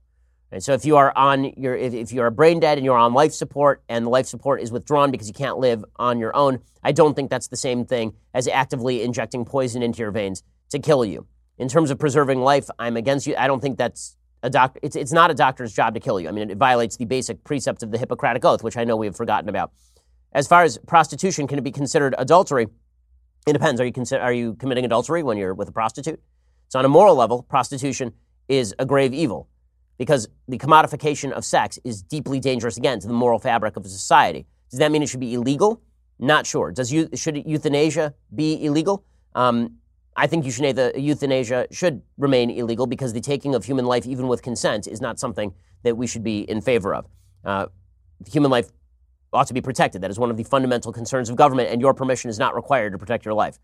And 0.52 0.62
so 0.62 0.72
if 0.72 0.84
you 0.84 0.96
are 0.96 1.12
on 1.16 1.52
your 1.56 1.74
if, 1.74 1.92
if 1.92 2.12
you're 2.12 2.28
a 2.28 2.30
brain 2.30 2.60
dead 2.60 2.78
and 2.78 2.84
you're 2.84 2.96
on 2.96 3.14
life 3.14 3.32
support 3.32 3.82
and 3.88 4.06
the 4.06 4.10
life 4.10 4.26
support 4.26 4.62
is 4.62 4.70
withdrawn 4.70 5.10
because 5.10 5.26
you 5.26 5.34
can't 5.34 5.58
live 5.58 5.84
on 5.96 6.20
your 6.20 6.34
own, 6.36 6.60
I 6.84 6.92
don't 6.92 7.14
think 7.16 7.28
that's 7.28 7.48
the 7.48 7.56
same 7.56 7.84
thing 7.84 8.14
as 8.32 8.46
actively 8.46 9.02
injecting 9.02 9.44
poison 9.44 9.82
into 9.82 9.98
your 9.98 10.12
veins 10.12 10.44
to 10.70 10.78
kill 10.78 11.04
you. 11.04 11.26
In 11.58 11.68
terms 11.68 11.90
of 11.90 11.98
preserving 11.98 12.42
life, 12.42 12.68
I'm 12.78 12.96
against 12.96 13.26
you. 13.26 13.34
I 13.36 13.48
don't 13.48 13.60
think 13.60 13.76
that's 13.76 14.16
a 14.44 14.50
doctor. 14.50 14.78
It's, 14.84 14.94
it's 14.94 15.12
not 15.12 15.32
a 15.32 15.34
doctor's 15.34 15.72
job 15.72 15.94
to 15.94 16.00
kill 16.00 16.20
you. 16.20 16.28
I 16.28 16.30
mean, 16.30 16.48
it 16.48 16.56
violates 16.56 16.96
the 16.96 17.06
basic 17.06 17.42
precept 17.42 17.82
of 17.82 17.90
the 17.90 17.98
Hippocratic 17.98 18.44
Oath, 18.44 18.62
which 18.62 18.76
I 18.76 18.84
know 18.84 18.96
we 18.96 19.06
have 19.06 19.16
forgotten 19.16 19.48
about. 19.48 19.72
As 20.32 20.46
far 20.46 20.62
as 20.62 20.78
prostitution, 20.86 21.48
can 21.48 21.58
it 21.58 21.64
be 21.64 21.72
considered 21.72 22.14
adultery? 22.18 22.68
It 23.48 23.52
depends. 23.52 23.80
Are 23.80 23.84
you 23.84 23.92
consider, 23.92 24.22
are 24.22 24.32
you 24.32 24.54
committing 24.54 24.84
adultery 24.84 25.24
when 25.24 25.38
you're 25.38 25.54
with 25.54 25.68
a 25.68 25.72
prostitute? 25.72 26.20
So 26.68 26.78
on 26.78 26.84
a 26.84 26.88
moral 26.88 27.16
level, 27.16 27.42
prostitution 27.42 28.12
is 28.48 28.74
a 28.78 28.86
grave 28.86 29.12
evil 29.12 29.48
because 29.98 30.28
the 30.48 30.58
commodification 30.58 31.32
of 31.32 31.44
sex 31.44 31.78
is 31.84 32.02
deeply 32.02 32.40
dangerous 32.40 32.76
again 32.76 33.00
to 33.00 33.06
the 33.06 33.12
moral 33.12 33.38
fabric 33.38 33.76
of 33.76 33.84
a 33.84 33.88
society. 33.88 34.46
Does 34.70 34.78
that 34.78 34.90
mean 34.90 35.02
it 35.02 35.08
should 35.08 35.20
be 35.20 35.34
illegal? 35.34 35.80
Not 36.18 36.46
sure. 36.46 36.72
Does 36.72 36.94
should 37.14 37.46
euthanasia 37.46 38.14
be 38.34 38.64
illegal? 38.64 39.04
Um, 39.34 39.76
I 40.16 40.26
think 40.26 40.46
euthanasia 40.46 41.66
should 41.70 42.02
remain 42.16 42.50
illegal 42.50 42.86
because 42.86 43.12
the 43.12 43.20
taking 43.20 43.54
of 43.54 43.64
human 43.64 43.84
life, 43.84 44.06
even 44.06 44.28
with 44.28 44.42
consent, 44.42 44.86
is 44.86 45.00
not 45.00 45.18
something 45.18 45.52
that 45.82 45.96
we 45.96 46.06
should 46.06 46.24
be 46.24 46.40
in 46.40 46.62
favor 46.62 46.94
of. 46.94 47.06
Uh, 47.44 47.66
human 48.26 48.50
life 48.50 48.70
ought 49.32 49.46
to 49.48 49.54
be 49.54 49.60
protected. 49.60 50.00
That 50.00 50.10
is 50.10 50.18
one 50.18 50.30
of 50.30 50.38
the 50.38 50.44
fundamental 50.44 50.90
concerns 50.90 51.28
of 51.28 51.36
government, 51.36 51.70
and 51.70 51.82
your 51.82 51.92
permission 51.92 52.30
is 52.30 52.38
not 52.38 52.54
required 52.54 52.92
to 52.92 52.98
protect 52.98 53.26
your 53.26 53.34
life. 53.34 53.58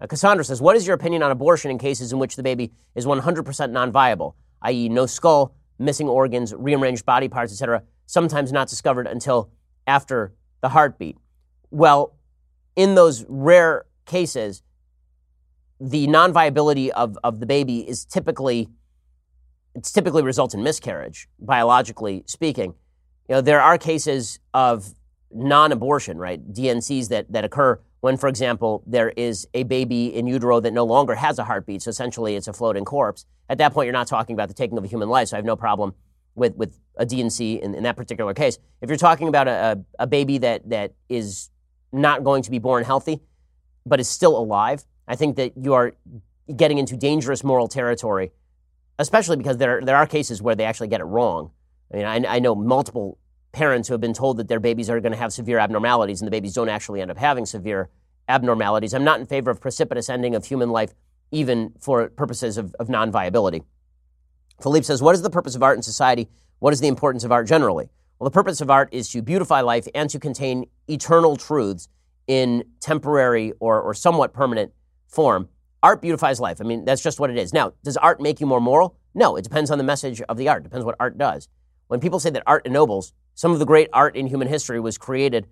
Uh, 0.00 0.06
Cassandra 0.06 0.44
says, 0.44 0.60
What 0.60 0.76
is 0.76 0.86
your 0.86 0.94
opinion 0.94 1.22
on 1.22 1.30
abortion 1.30 1.70
in 1.70 1.78
cases 1.78 2.12
in 2.12 2.18
which 2.18 2.36
the 2.36 2.42
baby 2.42 2.72
is 2.94 3.06
100% 3.06 3.70
non 3.70 3.92
viable, 3.92 4.36
i.e., 4.62 4.88
no 4.88 5.06
skull, 5.06 5.54
missing 5.78 6.08
organs, 6.08 6.54
rearranged 6.56 7.04
body 7.04 7.28
parts, 7.28 7.52
etc., 7.52 7.82
sometimes 8.06 8.52
not 8.52 8.68
discovered 8.68 9.06
until 9.06 9.50
after 9.86 10.34
the 10.60 10.70
heartbeat? 10.70 11.16
Well, 11.70 12.16
in 12.76 12.94
those 12.94 13.24
rare 13.28 13.86
cases, 14.04 14.62
the 15.80 16.06
non-viability 16.06 16.92
of, 16.92 17.18
of 17.24 17.40
the 17.40 17.46
baby 17.46 17.88
is 17.88 18.04
typically 18.04 18.68
it's 19.74 19.90
typically 19.90 20.22
results 20.22 20.54
in 20.54 20.62
miscarriage, 20.62 21.28
biologically 21.40 22.22
speaking. 22.26 22.74
You 23.28 23.36
know, 23.36 23.40
there 23.40 23.60
are 23.60 23.76
cases 23.76 24.38
of 24.52 24.94
non-abortion, 25.32 26.16
right? 26.16 26.52
D&Cs 26.52 27.08
that, 27.08 27.32
that 27.32 27.44
occur 27.44 27.80
when, 28.04 28.18
for 28.18 28.28
example, 28.28 28.82
there 28.86 29.08
is 29.08 29.48
a 29.54 29.62
baby 29.62 30.14
in 30.14 30.26
utero 30.26 30.60
that 30.60 30.74
no 30.74 30.84
longer 30.84 31.14
has 31.14 31.38
a 31.38 31.44
heartbeat. 31.44 31.80
So 31.80 31.88
essentially 31.88 32.36
it's 32.36 32.46
a 32.46 32.52
floating 32.52 32.84
corpse. 32.84 33.24
At 33.48 33.56
that 33.56 33.72
point, 33.72 33.86
you're 33.86 33.94
not 33.94 34.08
talking 34.08 34.34
about 34.34 34.48
the 34.48 34.54
taking 34.54 34.76
of 34.76 34.84
a 34.84 34.86
human 34.86 35.08
life. 35.08 35.28
So 35.28 35.36
I 35.36 35.38
have 35.38 35.46
no 35.46 35.56
problem 35.56 35.94
with, 36.34 36.54
with 36.54 36.78
a 36.98 37.06
D&C 37.06 37.54
in, 37.62 37.74
in 37.74 37.82
that 37.84 37.96
particular 37.96 38.34
case. 38.34 38.58
If 38.82 38.90
you're 38.90 38.98
talking 38.98 39.26
about 39.28 39.48
a, 39.48 39.82
a, 39.98 40.06
baby 40.06 40.36
that, 40.36 40.68
that 40.68 40.92
is 41.08 41.48
not 41.92 42.24
going 42.24 42.42
to 42.42 42.50
be 42.50 42.58
born 42.58 42.84
healthy, 42.84 43.22
but 43.86 44.00
is 44.00 44.08
still 44.10 44.36
alive, 44.36 44.84
I 45.08 45.16
think 45.16 45.36
that 45.36 45.54
you 45.56 45.72
are 45.72 45.94
getting 46.54 46.76
into 46.76 46.98
dangerous 46.98 47.42
moral 47.42 47.68
territory, 47.68 48.32
especially 48.98 49.38
because 49.38 49.56
there, 49.56 49.80
there 49.80 49.96
are 49.96 50.06
cases 50.06 50.42
where 50.42 50.54
they 50.54 50.64
actually 50.64 50.88
get 50.88 51.00
it 51.00 51.04
wrong. 51.04 51.52
I 51.90 51.96
mean, 51.96 52.04
I, 52.04 52.36
I 52.36 52.38
know 52.38 52.54
multiple 52.54 53.16
parents 53.54 53.88
who 53.88 53.94
have 53.94 54.00
been 54.00 54.12
told 54.12 54.36
that 54.36 54.48
their 54.48 54.60
babies 54.60 54.90
are 54.90 55.00
going 55.00 55.12
to 55.12 55.18
have 55.18 55.32
severe 55.32 55.58
abnormalities, 55.58 56.20
and 56.20 56.26
the 56.26 56.30
babies 56.30 56.52
don't 56.52 56.68
actually 56.68 57.00
end 57.00 57.10
up 57.10 57.16
having 57.16 57.46
severe 57.46 57.88
abnormalities. 58.28 58.92
I'm 58.92 59.04
not 59.04 59.20
in 59.20 59.26
favor 59.26 59.50
of 59.50 59.60
precipitous 59.60 60.10
ending 60.10 60.34
of 60.34 60.44
human 60.44 60.70
life, 60.70 60.92
even 61.30 61.72
for 61.80 62.08
purposes 62.08 62.58
of, 62.58 62.74
of 62.80 62.88
non 62.88 63.10
viability. 63.10 63.62
Philippe 64.62 64.84
says, 64.84 65.00
What 65.00 65.14
is 65.14 65.22
the 65.22 65.30
purpose 65.30 65.54
of 65.54 65.62
art 65.62 65.76
in 65.76 65.82
society? 65.82 66.28
What 66.58 66.72
is 66.72 66.80
the 66.80 66.88
importance 66.88 67.24
of 67.24 67.32
art 67.32 67.46
generally? 67.46 67.88
Well, 68.18 68.28
the 68.28 68.34
purpose 68.34 68.60
of 68.60 68.70
art 68.70 68.88
is 68.92 69.08
to 69.10 69.22
beautify 69.22 69.60
life 69.60 69.86
and 69.94 70.08
to 70.10 70.18
contain 70.18 70.66
eternal 70.88 71.36
truths 71.36 71.88
in 72.26 72.64
temporary 72.80 73.52
or, 73.60 73.80
or 73.80 73.94
somewhat 73.94 74.32
permanent 74.32 74.72
form. 75.06 75.48
Art 75.82 76.00
beautifies 76.00 76.40
life. 76.40 76.60
I 76.60 76.64
mean, 76.64 76.84
that's 76.84 77.02
just 77.02 77.20
what 77.20 77.30
it 77.30 77.36
is. 77.36 77.52
Now, 77.52 77.74
does 77.82 77.96
art 77.98 78.20
make 78.20 78.40
you 78.40 78.46
more 78.46 78.60
moral? 78.60 78.96
No, 79.14 79.36
it 79.36 79.42
depends 79.42 79.70
on 79.70 79.78
the 79.78 79.84
message 79.84 80.22
of 80.22 80.36
the 80.38 80.48
art. 80.48 80.62
It 80.62 80.64
depends 80.64 80.84
what 80.84 80.96
art 80.98 81.18
does. 81.18 81.48
When 81.88 82.00
people 82.00 82.18
say 82.18 82.30
that 82.30 82.42
art 82.46 82.66
ennobles, 82.66 83.12
some 83.34 83.52
of 83.52 83.58
the 83.58 83.66
great 83.66 83.88
art 83.92 84.16
in 84.16 84.26
human 84.26 84.48
history 84.48 84.80
was 84.80 84.98
created 84.98 85.46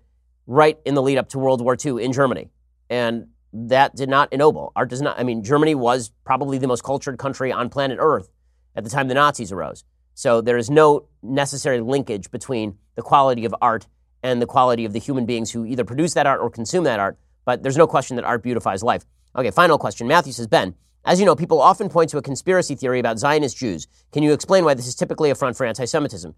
right 0.47 0.77
in 0.85 0.95
the 0.95 1.01
lead 1.01 1.17
up 1.17 1.29
to 1.29 1.39
World 1.39 1.61
War 1.61 1.77
II 1.83 2.03
in 2.03 2.11
Germany. 2.11 2.49
And 2.89 3.27
that 3.53 3.95
did 3.95 4.09
not 4.09 4.31
ennoble. 4.33 4.71
Art 4.75 4.89
does 4.89 5.01
not, 5.01 5.19
I 5.19 5.23
mean, 5.23 5.43
Germany 5.43 5.75
was 5.75 6.11
probably 6.23 6.57
the 6.57 6.67
most 6.67 6.83
cultured 6.83 7.17
country 7.17 7.51
on 7.51 7.69
planet 7.69 7.97
Earth 8.01 8.29
at 8.75 8.83
the 8.83 8.89
time 8.89 9.07
the 9.07 9.13
Nazis 9.13 9.51
arose. 9.51 9.83
So 10.15 10.41
there 10.41 10.57
is 10.57 10.69
no 10.69 11.07
necessary 11.21 11.79
linkage 11.81 12.31
between 12.31 12.77
the 12.95 13.01
quality 13.01 13.45
of 13.45 13.55
art 13.61 13.87
and 14.21 14.41
the 14.41 14.45
quality 14.45 14.85
of 14.85 14.93
the 14.93 14.99
human 14.99 15.25
beings 15.25 15.51
who 15.51 15.65
either 15.65 15.83
produce 15.83 16.13
that 16.13 16.25
art 16.25 16.39
or 16.41 16.49
consume 16.49 16.83
that 16.85 16.99
art. 16.99 17.17
But 17.45 17.63
there's 17.63 17.77
no 17.77 17.87
question 17.87 18.15
that 18.15 18.25
art 18.25 18.43
beautifies 18.43 18.83
life. 18.83 19.05
Okay, 19.35 19.51
final 19.51 19.77
question. 19.77 20.07
Matthew 20.07 20.31
says, 20.31 20.47
Ben, 20.47 20.75
as 21.05 21.19
you 21.19 21.25
know, 21.25 21.35
people 21.35 21.61
often 21.61 21.89
point 21.89 22.09
to 22.11 22.17
a 22.17 22.21
conspiracy 22.21 22.75
theory 22.75 22.99
about 22.99 23.19
Zionist 23.19 23.57
Jews. 23.57 23.87
Can 24.11 24.23
you 24.23 24.31
explain 24.31 24.63
why 24.63 24.73
this 24.73 24.87
is 24.87 24.95
typically 24.95 25.29
a 25.29 25.35
front 25.35 25.57
for 25.57 25.65
anti 25.65 25.85
Semitism? 25.85 26.33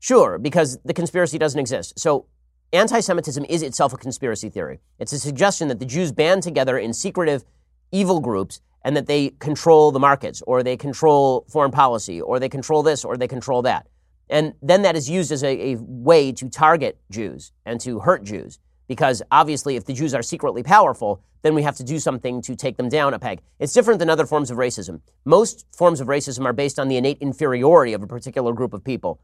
Sure, 0.00 0.38
because 0.38 0.78
the 0.84 0.94
conspiracy 0.94 1.38
doesn't 1.38 1.60
exist. 1.60 1.98
So, 1.98 2.26
anti 2.72 3.00
Semitism 3.00 3.44
is 3.48 3.62
itself 3.62 3.92
a 3.92 3.96
conspiracy 3.96 4.48
theory. 4.48 4.80
It's 4.98 5.12
a 5.12 5.18
suggestion 5.18 5.68
that 5.68 5.78
the 5.78 5.84
Jews 5.84 6.10
band 6.10 6.42
together 6.42 6.78
in 6.78 6.94
secretive 6.94 7.44
evil 7.92 8.20
groups 8.20 8.60
and 8.82 8.96
that 8.96 9.06
they 9.06 9.30
control 9.38 9.92
the 9.92 10.00
markets 10.00 10.42
or 10.46 10.62
they 10.62 10.76
control 10.76 11.44
foreign 11.50 11.70
policy 11.70 12.20
or 12.20 12.38
they 12.40 12.48
control 12.48 12.82
this 12.82 13.04
or 13.04 13.16
they 13.18 13.28
control 13.28 13.60
that. 13.62 13.88
And 14.30 14.54
then 14.62 14.82
that 14.82 14.96
is 14.96 15.10
used 15.10 15.32
as 15.32 15.42
a, 15.42 15.72
a 15.72 15.76
way 15.78 16.32
to 16.32 16.48
target 16.48 16.98
Jews 17.10 17.52
and 17.66 17.80
to 17.80 17.98
hurt 17.98 18.24
Jews 18.24 18.58
because 18.88 19.22
obviously 19.30 19.76
if 19.76 19.84
the 19.84 19.92
Jews 19.92 20.14
are 20.14 20.22
secretly 20.22 20.62
powerful, 20.62 21.22
then 21.42 21.54
we 21.54 21.62
have 21.62 21.76
to 21.76 21.84
do 21.84 21.98
something 21.98 22.40
to 22.42 22.56
take 22.56 22.76
them 22.76 22.88
down 22.88 23.12
a 23.12 23.18
peg. 23.18 23.40
It's 23.58 23.72
different 23.72 23.98
than 23.98 24.08
other 24.08 24.26
forms 24.26 24.50
of 24.50 24.56
racism. 24.56 25.00
Most 25.24 25.66
forms 25.76 26.00
of 26.00 26.06
racism 26.06 26.44
are 26.44 26.52
based 26.52 26.78
on 26.78 26.88
the 26.88 26.96
innate 26.96 27.18
inferiority 27.20 27.92
of 27.92 28.02
a 28.02 28.06
particular 28.06 28.52
group 28.52 28.72
of 28.72 28.84
people. 28.84 29.20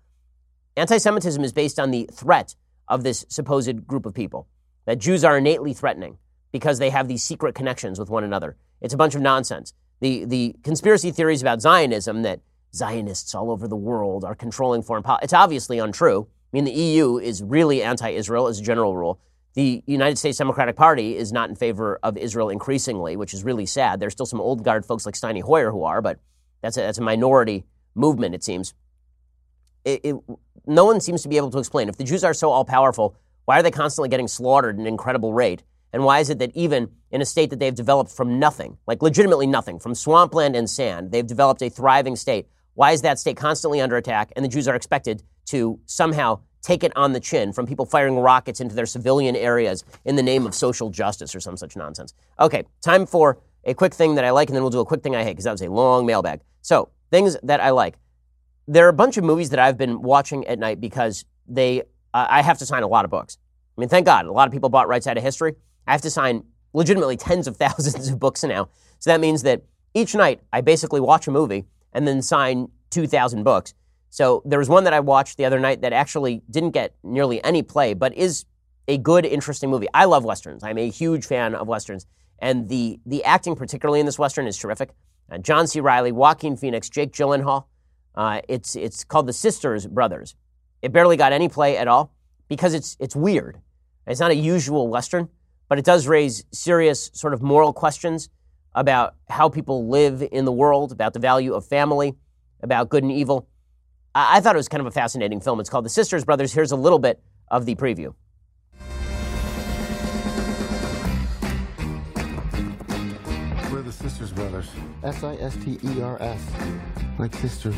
Anti 0.77 0.99
Semitism 0.99 1.43
is 1.43 1.53
based 1.53 1.79
on 1.79 1.91
the 1.91 2.09
threat 2.13 2.55
of 2.89 3.03
this 3.03 3.25
supposed 3.29 3.87
group 3.87 4.05
of 4.05 4.15
people, 4.15 4.47
that 4.85 4.99
Jews 4.99 5.25
are 5.25 5.39
innately 5.39 5.73
threatening 5.73 6.19
because 6.53 6.79
they 6.79 6.91
have 6.91 7.09
these 7.09 7.23
secret 7.23 7.55
connections 7.55 7.99
with 7.99 8.11
one 8.11 8.25
another. 8.25 8.57
It's 8.81 8.95
a 8.95 8.97
bunch 8.97 9.15
of 9.15 9.23
nonsense. 9.23 9.73
The, 10.01 10.25
the 10.27 10.55
conspiracy 10.63 11.11
theories 11.11 11.41
about 11.41 11.63
Zionism 11.63 12.23
that 12.23 12.41
Zionists 12.75 13.35
all 13.35 13.51
over 13.51 13.67
the 13.67 13.77
world 13.77 14.25
are 14.25 14.35
controlling 14.35 14.83
foreign 14.83 15.03
policy, 15.03 15.25
it's 15.25 15.33
obviously 15.33 15.79
untrue. 15.79 16.29
I 16.29 16.49
mean, 16.53 16.65
the 16.65 16.73
EU 16.73 17.19
is 17.19 17.43
really 17.43 17.83
anti 17.83 18.11
Israel 18.11 18.47
as 18.47 18.61
a 18.61 18.63
general 18.63 18.97
rule. 18.97 19.19
The 19.55 19.83
United 19.87 20.19
States 20.19 20.37
Democratic 20.37 20.77
Party 20.77 21.17
is 21.17 21.33
not 21.33 21.49
in 21.49 21.57
favor 21.57 21.99
of 22.03 22.19
Israel 22.19 22.51
increasingly, 22.51 23.17
which 23.17 23.33
is 23.33 23.43
really 23.43 23.65
sad. 23.65 23.99
There's 23.99 24.13
still 24.13 24.27
some 24.27 24.41
old 24.41 24.63
guard 24.63 24.85
folks 24.85 25.07
like 25.07 25.15
Steny 25.15 25.41
Hoyer 25.41 25.71
who 25.71 25.85
are, 25.85 26.03
but 26.03 26.19
that's 26.61 26.77
a, 26.77 26.81
that's 26.81 26.99
a 26.99 27.03
minority 27.03 27.65
movement, 27.95 28.35
it 28.35 28.45
seems. 28.45 28.75
It, 29.87 30.01
it, 30.05 30.17
no 30.67 30.85
one 30.85 31.01
seems 31.01 31.23
to 31.23 31.29
be 31.29 31.37
able 31.37 31.51
to 31.51 31.59
explain. 31.59 31.89
If 31.89 31.97
the 31.97 32.05
Jews 32.05 32.25
are 32.25 32.35
so 32.35 32.51
all 32.51 32.65
powerful, 32.65 33.17
why 33.45 33.59
are 33.59 33.63
they 33.63 33.71
constantly 33.71 34.09
getting 34.09 34.29
slaughtered 34.29 34.77
at 34.77 34.81
an 34.81 34.87
incredible 34.87 35.33
rate? 35.33 35.63
And 35.93 36.05
why 36.05 36.19
is 36.19 36.31
it 36.31 36.39
that 36.41 36.51
even 36.55 36.91
in 37.11 37.23
a 37.23 37.25
state 37.25 37.51
that 37.51 37.59
they've 37.59 37.75
developed 37.75 38.11
from 38.11 38.39
nothing, 38.39 38.77
like 38.87 39.03
legitimately 39.03 39.47
nothing, 39.47 39.79
from 39.79 39.95
swampland 39.95 40.57
and 40.57 40.69
sand, 40.69 41.13
they've 41.13 41.27
developed 41.27 41.63
a 41.63 41.71
thriving 41.71 42.17
state? 42.17 42.49
Why 42.75 42.93
is 42.93 43.03
that 43.03 43.19
state 43.19 43.37
constantly 43.37 43.81
under 43.81 43.97
attack 43.97 44.33
and 44.37 44.45
the 44.45 44.49
Jews 44.49 44.69
are 44.69 44.75
expected 44.75 45.23
to 45.47 45.81
somehow 45.87 46.41
take 46.63 46.83
it 46.83 46.93
on 46.97 47.13
the 47.13 47.21
chin 47.21 47.53
from 47.53 47.65
people 47.65 47.87
firing 47.87 48.19
rockets 48.19 48.61
into 48.61 48.75
their 48.75 48.87
civilian 48.87 49.37
areas 49.37 49.85
in 50.05 50.17
the 50.17 50.23
name 50.23 50.47
of 50.47 50.55
social 50.55 50.91
justice 50.91 51.35
or 51.35 51.41
some 51.41 51.57
such 51.57 51.77
nonsense. 51.77 52.13
Okay, 52.41 52.65
time 52.83 53.07
for 53.07 53.39
a 53.65 53.73
quick 53.73 53.95
thing 53.95 54.17
that 54.17 54.25
I 54.25 54.31
like, 54.31 54.49
and 54.49 54.57
then 54.57 54.63
we'll 54.63 54.71
do 54.71 54.81
a 54.81 54.85
quick 54.85 55.03
thing 55.03 55.15
I 55.15 55.23
hate 55.23 55.33
because 55.33 55.45
that 55.45 55.53
was 55.53 55.63
a 55.63 55.71
long 55.71 56.05
mailbag. 56.05 56.41
So, 56.63 56.91
things 57.11 57.37
that 57.45 57.61
I 57.61 57.71
like. 57.71 57.97
There 58.69 58.85
are 58.87 58.89
a 58.89 58.93
bunch 58.95 59.17
of 59.17 59.25
movies 59.25 59.51
that 59.51 59.59
I've 59.59 59.79
been 59.79 60.03
watching 60.03 60.47
at 60.47 60.59
night 60.59 60.81
because 60.81 61.25
they, 61.47 61.83
uh, 62.13 62.27
I 62.29 62.43
have 62.43 62.59
to 62.59 62.67
sign 62.67 62.83
a 62.83 62.89
lot 62.89 63.05
of 63.05 63.11
books. 63.11 63.39
I 63.77 63.81
mean, 63.81 63.89
thank 63.89 64.07
God, 64.07 64.27
a 64.27 64.33
lot 64.33 64.49
of 64.49 64.53
people 64.53 64.69
bought 64.69 64.89
Right 64.89 65.03
Side 65.03 65.17
of 65.17 65.23
History. 65.23 65.55
I 65.87 65.93
have 65.93 66.03
to 66.03 66.11
sign 66.11 66.45
legitimately 66.73 67.17
tens 67.29 67.47
of 67.47 67.57
thousands 67.57 68.09
of 68.09 68.19
books 68.19 68.43
now. 68.43 68.69
So 68.99 69.11
that 69.11 69.21
means 69.21 69.43
that 69.43 69.63
each 69.95 70.15
night 70.15 70.41
I 70.53 70.61
basically 70.61 71.01
watch 71.01 71.27
a 71.27 71.31
movie 71.31 71.65
and 71.93 72.07
then 72.07 72.23
sign 72.23 72.69
2,000 72.91 73.43
books. 73.43 73.75
So 74.11 74.43
there 74.45 74.59
was 74.59 74.69
one 74.69 74.85
that 74.85 74.93
I 74.93 75.01
watched 75.01 75.37
the 75.37 75.45
other 75.45 75.59
night 75.59 75.83
that 75.83 75.93
actually 75.93 76.43
didn't 76.51 76.71
get 76.71 76.95
nearly 77.03 77.43
any 77.45 77.63
play, 77.63 77.95
but 77.95 78.15
is 78.15 78.45
a 78.89 78.99
good, 78.99 79.27
interesting 79.27 79.71
movie. 79.71 79.89
I 79.93 80.05
love 80.05 80.25
westerns. 80.25 80.63
I'm 80.63 80.79
a 80.79 80.89
huge 80.89 81.27
fan 81.27 81.55
of 81.55 81.67
westerns, 81.67 82.07
and 82.39 82.69
the 82.69 83.01
the 83.05 83.25
acting, 83.25 83.57
particularly 83.57 84.01
in 84.01 84.07
this 84.07 84.19
western, 84.19 84.47
is 84.47 84.57
terrific. 84.57 84.91
Uh, 85.31 85.39
John 85.39 85.67
C. 85.67 85.81
Reilly, 85.81 86.13
Joaquin 86.13 86.57
Phoenix, 86.57 86.89
Jake 86.89 87.13
Gyllenhaal. 87.13 87.65
Uh, 88.17 88.41
it's 88.49 88.77
it's 88.77 89.05
called 89.05 89.27
The 89.27 89.33
Sisters 89.33 89.87
Brothers. 89.87 90.35
It 90.83 90.93
barely 90.93 91.17
got 91.17 91.33
any 91.33 91.49
play 91.49 91.77
at 91.77 91.89
all 91.89 92.13
because 92.49 92.75
it's 92.75 92.97
it's 92.99 93.15
weird. 93.15 93.61
It's 94.07 94.21
not 94.21 94.31
a 94.31 94.37
usual 94.37 94.89
western, 94.89 95.29
but 95.69 95.79
it 95.79 95.85
does 95.85 96.07
raise 96.07 96.45
serious 96.53 97.11
sort 97.13 97.35
of 97.35 97.43
moral 97.43 97.73
questions 97.73 98.29
about 98.75 99.15
how 99.29 99.49
people 99.49 99.89
live 99.89 100.23
in 100.31 100.45
the 100.45 100.53
world, 100.53 100.93
about 100.93 101.13
the 101.13 101.19
value 101.19 101.55
of 101.55 101.67
family, 101.67 102.15
about 102.63 102.89
good 102.89 103.03
and 103.03 103.13
evil. 103.13 103.49
I, 104.15 104.37
I 104.37 104.41
thought 104.41 104.55
it 104.55 104.59
was 104.59 104.69
kind 104.69 104.81
of 104.81 104.87
a 104.87 104.91
fascinating 104.91 105.41
film. 105.41 105.61
It's 105.61 105.71
called 105.71 105.85
The 105.85 105.91
Sisters 105.91 106.25
Brothers. 106.25 106.53
Here's 106.53 106.73
a 106.73 106.77
little 106.77 106.99
bit 106.99 107.23
of 107.49 107.67
the 107.67 107.75
preview. 107.75 108.15
Sisters 114.17 114.33
Brothers. 114.33 114.71
S 115.03 115.23
I 115.25 115.35
S 115.35 115.57
T 115.63 115.79
E 115.85 116.01
R 116.01 116.17
S. 116.23 116.41
Like 117.19 117.35
sisters. 117.35 117.77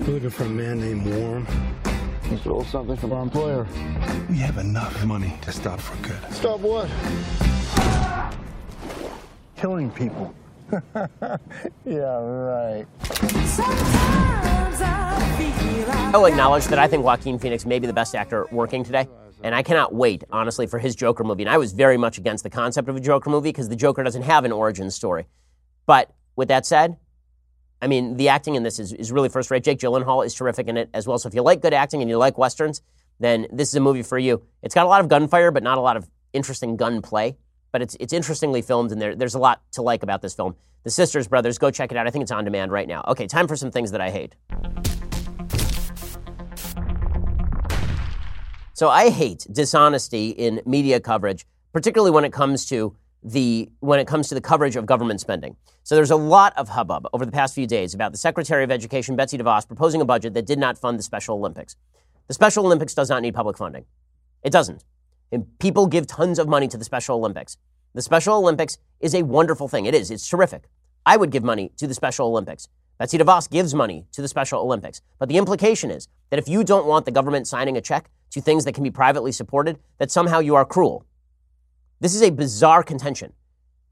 We're 0.00 0.08
looking 0.08 0.28
for 0.28 0.44
a 0.44 0.48
man 0.50 0.80
named 0.80 1.06
Warren. 1.06 1.46
He 2.28 2.36
stole 2.36 2.62
something 2.64 2.94
from 2.94 3.14
our 3.14 3.22
employer. 3.22 3.66
We 4.28 4.36
have 4.36 4.58
enough 4.58 5.02
money 5.06 5.34
to 5.40 5.50
stop 5.50 5.80
for 5.80 5.96
good. 6.06 6.18
Stop 6.30 6.60
what? 6.60 6.90
Killing 9.56 9.90
people. 9.92 10.34
yeah, 11.86 12.18
right. 12.20 12.86
I'll 16.12 16.26
acknowledge 16.26 16.66
that 16.66 16.78
I 16.78 16.86
think 16.86 17.02
Joaquin 17.02 17.38
Phoenix 17.38 17.64
may 17.64 17.78
be 17.78 17.86
the 17.86 17.94
best 17.94 18.14
actor 18.14 18.46
working 18.52 18.84
today. 18.84 19.08
And 19.42 19.54
I 19.54 19.62
cannot 19.62 19.94
wait, 19.94 20.22
honestly, 20.30 20.66
for 20.66 20.78
his 20.78 20.94
Joker 20.94 21.24
movie. 21.24 21.44
And 21.44 21.50
I 21.50 21.56
was 21.56 21.72
very 21.72 21.96
much 21.96 22.18
against 22.18 22.44
the 22.44 22.50
concept 22.50 22.90
of 22.90 22.96
a 22.96 23.00
Joker 23.00 23.30
movie 23.30 23.48
because 23.48 23.70
the 23.70 23.76
Joker 23.76 24.02
doesn't 24.02 24.20
have 24.20 24.44
an 24.44 24.52
origin 24.52 24.90
story. 24.90 25.28
But 25.86 26.12
with 26.36 26.48
that 26.48 26.66
said, 26.66 26.96
I 27.80 27.88
mean, 27.88 28.16
the 28.16 28.28
acting 28.28 28.54
in 28.54 28.62
this 28.62 28.78
is, 28.78 28.92
is 28.92 29.10
really 29.10 29.28
first 29.28 29.50
rate. 29.50 29.64
Jake 29.64 29.78
Gyllenhaal 29.78 30.24
is 30.24 30.34
terrific 30.34 30.68
in 30.68 30.76
it 30.76 30.88
as 30.94 31.06
well. 31.06 31.18
So 31.18 31.28
if 31.28 31.34
you 31.34 31.42
like 31.42 31.60
good 31.60 31.74
acting 31.74 32.00
and 32.00 32.08
you 32.08 32.16
like 32.16 32.38
westerns, 32.38 32.80
then 33.18 33.46
this 33.52 33.68
is 33.68 33.74
a 33.74 33.80
movie 33.80 34.02
for 34.02 34.18
you. 34.18 34.42
It's 34.62 34.74
got 34.74 34.86
a 34.86 34.88
lot 34.88 35.00
of 35.00 35.08
gunfire, 35.08 35.50
but 35.50 35.62
not 35.62 35.78
a 35.78 35.80
lot 35.80 35.96
of 35.96 36.08
interesting 36.32 36.76
gunplay. 36.76 37.36
But 37.72 37.82
it's 37.82 37.96
it's 37.98 38.12
interestingly 38.12 38.60
filmed, 38.60 38.92
and 38.92 39.00
there, 39.00 39.16
there's 39.16 39.34
a 39.34 39.38
lot 39.38 39.62
to 39.72 39.82
like 39.82 40.02
about 40.02 40.20
this 40.20 40.34
film. 40.34 40.56
The 40.84 40.90
Sisters 40.90 41.26
Brothers, 41.26 41.58
go 41.58 41.70
check 41.70 41.90
it 41.90 41.96
out. 41.96 42.06
I 42.06 42.10
think 42.10 42.22
it's 42.22 42.30
on 42.30 42.44
demand 42.44 42.70
right 42.70 42.86
now. 42.86 43.02
Okay, 43.08 43.26
time 43.26 43.48
for 43.48 43.56
some 43.56 43.70
things 43.70 43.92
that 43.92 44.00
I 44.00 44.10
hate. 44.10 44.34
So 48.74 48.88
I 48.88 49.10
hate 49.10 49.46
dishonesty 49.50 50.30
in 50.30 50.60
media 50.66 51.00
coverage, 51.00 51.46
particularly 51.72 52.10
when 52.10 52.24
it 52.24 52.32
comes 52.32 52.66
to 52.66 52.96
the 53.22 53.70
when 53.80 54.00
it 54.00 54.06
comes 54.06 54.28
to 54.28 54.34
the 54.34 54.40
coverage 54.40 54.76
of 54.76 54.86
government 54.86 55.20
spending. 55.20 55.56
So 55.84 55.94
there's 55.94 56.10
a 56.10 56.16
lot 56.16 56.52
of 56.56 56.70
hubbub 56.70 57.06
over 57.12 57.24
the 57.24 57.32
past 57.32 57.54
few 57.54 57.66
days 57.66 57.94
about 57.94 58.12
the 58.12 58.18
Secretary 58.18 58.64
of 58.64 58.70
Education 58.70 59.16
Betsy 59.16 59.38
DeVos 59.38 59.66
proposing 59.66 60.00
a 60.00 60.04
budget 60.04 60.34
that 60.34 60.46
did 60.46 60.58
not 60.58 60.78
fund 60.78 60.98
the 60.98 61.02
Special 61.02 61.36
Olympics. 61.36 61.76
The 62.28 62.34
Special 62.34 62.66
Olympics 62.66 62.94
does 62.94 63.10
not 63.10 63.22
need 63.22 63.34
public 63.34 63.56
funding. 63.56 63.84
It 64.42 64.50
doesn't. 64.50 64.84
And 65.30 65.46
people 65.58 65.86
give 65.86 66.06
tons 66.06 66.38
of 66.38 66.48
money 66.48 66.68
to 66.68 66.76
the 66.76 66.84
Special 66.84 67.16
Olympics. 67.16 67.56
The 67.94 68.02
Special 68.02 68.34
Olympics 68.36 68.78
is 69.00 69.14
a 69.14 69.22
wonderful 69.22 69.68
thing. 69.68 69.86
It 69.86 69.94
is. 69.94 70.10
It's 70.10 70.28
terrific. 70.28 70.64
I 71.04 71.16
would 71.16 71.30
give 71.30 71.44
money 71.44 71.72
to 71.76 71.86
the 71.86 71.94
Special 71.94 72.26
Olympics. 72.26 72.68
Betsy 72.98 73.18
DeVos 73.18 73.50
gives 73.50 73.74
money 73.74 74.06
to 74.12 74.22
the 74.22 74.28
Special 74.28 74.60
Olympics. 74.60 75.00
But 75.18 75.28
the 75.28 75.36
implication 75.36 75.90
is 75.90 76.08
that 76.30 76.38
if 76.38 76.48
you 76.48 76.64
don't 76.64 76.86
want 76.86 77.04
the 77.04 77.10
government 77.10 77.48
signing 77.48 77.76
a 77.76 77.80
check 77.80 78.10
to 78.30 78.40
things 78.40 78.64
that 78.64 78.74
can 78.74 78.84
be 78.84 78.90
privately 78.90 79.32
supported, 79.32 79.78
that 79.98 80.10
somehow 80.10 80.38
you 80.38 80.54
are 80.54 80.64
cruel. 80.64 81.04
This 82.02 82.16
is 82.16 82.22
a 82.22 82.30
bizarre 82.30 82.82
contention. 82.82 83.32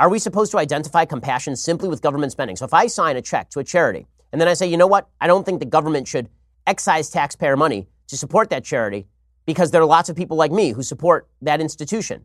Are 0.00 0.08
we 0.08 0.18
supposed 0.18 0.50
to 0.50 0.58
identify 0.58 1.04
compassion 1.04 1.54
simply 1.54 1.88
with 1.88 2.02
government 2.02 2.32
spending? 2.32 2.56
So 2.56 2.64
if 2.64 2.74
I 2.74 2.88
sign 2.88 3.16
a 3.16 3.22
check 3.22 3.50
to 3.50 3.61
a 3.61 3.64
charity 3.64 4.04
and 4.32 4.40
then 4.40 4.48
I 4.48 4.54
say, 4.54 4.66
you 4.66 4.76
know 4.76 4.88
what, 4.88 5.08
I 5.20 5.28
don't 5.28 5.46
think 5.46 5.61
the 5.61 5.64
government 5.64 6.08
should 6.08 6.28
excise 6.66 7.08
taxpayer 7.08 7.56
money 7.56 7.86
to 8.08 8.16
support 8.16 8.50
that 8.50 8.64
charity 8.64 9.06
because 9.46 9.70
there 9.70 9.80
are 9.80 9.86
lots 9.86 10.08
of 10.08 10.16
people 10.16 10.36
like 10.36 10.50
me 10.50 10.72
who 10.72 10.82
support 10.82 11.28
that 11.42 11.61
institution. 11.61 12.24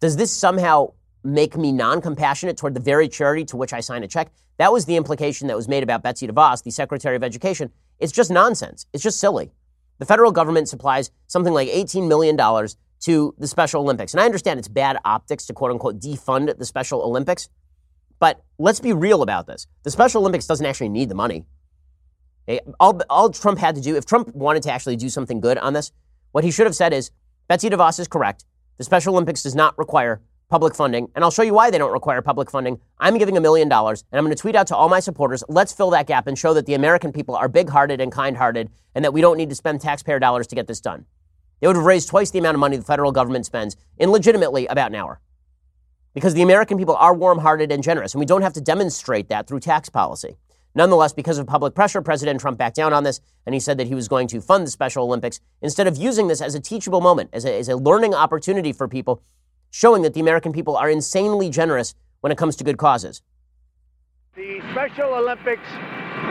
Does 0.00 0.16
this 0.16 0.32
somehow 0.32 0.94
make 1.22 1.56
me 1.56 1.70
non 1.70 2.00
compassionate 2.00 2.56
toward 2.56 2.74
the 2.74 2.80
very 2.80 3.08
charity 3.08 3.44
to 3.44 3.56
which 3.56 3.72
I 3.72 3.78
sign 3.78 4.02
a 4.02 4.08
check? 4.08 4.32
That 4.56 4.72
was 4.72 4.84
the 4.84 4.96
implication 4.96 5.46
that 5.46 5.56
was 5.56 5.68
made 5.68 5.84
about 5.84 6.02
Betsy 6.02 6.26
DeVos, 6.26 6.64
the 6.64 6.72
Secretary 6.72 7.14
of 7.14 7.22
Education. 7.22 7.70
It's 8.00 8.10
just 8.10 8.32
nonsense. 8.32 8.86
It's 8.92 9.04
just 9.04 9.20
silly. 9.20 9.52
The 9.98 10.06
federal 10.06 10.32
government 10.32 10.68
supplies 10.68 11.12
something 11.28 11.54
like 11.54 11.68
$18 11.68 12.08
million 12.08 12.36
to 13.04 13.34
the 13.38 13.46
Special 13.46 13.82
Olympics. 13.82 14.14
And 14.14 14.20
I 14.20 14.24
understand 14.24 14.58
it's 14.58 14.68
bad 14.68 14.96
optics 15.04 15.46
to 15.46 15.52
quote 15.52 15.70
unquote 15.70 16.00
defund 16.00 16.56
the 16.56 16.64
Special 16.64 17.02
Olympics, 17.02 17.48
but 18.18 18.42
let's 18.58 18.80
be 18.80 18.92
real 18.92 19.22
about 19.22 19.46
this. 19.46 19.66
The 19.82 19.90
Special 19.90 20.22
Olympics 20.22 20.46
doesn't 20.46 20.64
actually 20.64 20.88
need 20.88 21.10
the 21.10 21.14
money. 21.14 21.44
All, 22.80 23.00
all 23.10 23.30
Trump 23.30 23.58
had 23.58 23.74
to 23.74 23.80
do, 23.80 23.96
if 23.96 24.06
Trump 24.06 24.34
wanted 24.34 24.62
to 24.64 24.72
actually 24.72 24.96
do 24.96 25.08
something 25.08 25.40
good 25.40 25.58
on 25.58 25.72
this, 25.72 25.92
what 26.32 26.44
he 26.44 26.50
should 26.50 26.66
have 26.66 26.74
said 26.74 26.92
is 26.92 27.10
Betsy 27.46 27.68
DeVos 27.68 28.00
is 28.00 28.08
correct. 28.08 28.44
The 28.78 28.84
Special 28.84 29.14
Olympics 29.14 29.42
does 29.42 29.54
not 29.54 29.76
require 29.78 30.20
public 30.48 30.74
funding, 30.74 31.08
and 31.14 31.24
I'll 31.24 31.30
show 31.30 31.42
you 31.42 31.54
why 31.54 31.70
they 31.70 31.78
don't 31.78 31.92
require 31.92 32.22
public 32.22 32.50
funding. 32.50 32.78
I'm 32.98 33.18
giving 33.18 33.36
a 33.36 33.40
million 33.40 33.68
dollars, 33.68 34.04
and 34.10 34.18
I'm 34.18 34.24
going 34.24 34.34
to 34.34 34.40
tweet 34.40 34.54
out 34.54 34.66
to 34.68 34.76
all 34.76 34.88
my 34.88 35.00
supporters 35.00 35.44
let's 35.48 35.72
fill 35.72 35.90
that 35.90 36.06
gap 36.06 36.26
and 36.26 36.38
show 36.38 36.54
that 36.54 36.66
the 36.66 36.74
American 36.74 37.12
people 37.12 37.36
are 37.36 37.48
big 37.48 37.68
hearted 37.68 38.00
and 38.00 38.10
kind 38.10 38.36
hearted, 38.36 38.70
and 38.94 39.04
that 39.04 39.12
we 39.12 39.20
don't 39.20 39.36
need 39.36 39.50
to 39.50 39.54
spend 39.54 39.80
taxpayer 39.80 40.18
dollars 40.18 40.46
to 40.48 40.54
get 40.54 40.66
this 40.66 40.80
done. 40.80 41.06
They 41.60 41.66
would 41.66 41.76
have 41.76 41.84
raised 41.84 42.08
twice 42.08 42.30
the 42.30 42.38
amount 42.38 42.54
of 42.56 42.60
money 42.60 42.76
the 42.76 42.84
federal 42.84 43.12
government 43.12 43.46
spends 43.46 43.76
in 43.98 44.10
legitimately 44.10 44.66
about 44.66 44.90
an 44.90 44.96
hour. 44.96 45.20
Because 46.14 46.34
the 46.34 46.42
American 46.42 46.78
people 46.78 46.96
are 46.96 47.14
warm 47.14 47.38
hearted 47.38 47.72
and 47.72 47.82
generous, 47.82 48.14
and 48.14 48.20
we 48.20 48.26
don't 48.26 48.42
have 48.42 48.52
to 48.52 48.60
demonstrate 48.60 49.28
that 49.28 49.46
through 49.46 49.60
tax 49.60 49.88
policy. 49.88 50.36
Nonetheless, 50.76 51.12
because 51.12 51.38
of 51.38 51.46
public 51.46 51.74
pressure, 51.74 52.02
President 52.02 52.40
Trump 52.40 52.58
backed 52.58 52.76
down 52.76 52.92
on 52.92 53.04
this, 53.04 53.20
and 53.46 53.54
he 53.54 53.60
said 53.60 53.78
that 53.78 53.86
he 53.86 53.94
was 53.94 54.08
going 54.08 54.26
to 54.28 54.40
fund 54.40 54.66
the 54.66 54.70
Special 54.70 55.04
Olympics 55.04 55.40
instead 55.62 55.86
of 55.86 55.96
using 55.96 56.26
this 56.26 56.40
as 56.40 56.54
a 56.54 56.60
teachable 56.60 57.00
moment, 57.00 57.30
as 57.32 57.44
a, 57.44 57.58
as 57.58 57.68
a 57.68 57.76
learning 57.76 58.14
opportunity 58.14 58.72
for 58.72 58.88
people, 58.88 59.22
showing 59.70 60.02
that 60.02 60.14
the 60.14 60.20
American 60.20 60.52
people 60.52 60.76
are 60.76 60.90
insanely 60.90 61.48
generous 61.48 61.94
when 62.20 62.32
it 62.32 62.38
comes 62.38 62.56
to 62.56 62.64
good 62.64 62.78
causes. 62.78 63.22
The 64.34 64.60
Special 64.72 65.14
Olympics 65.14 65.68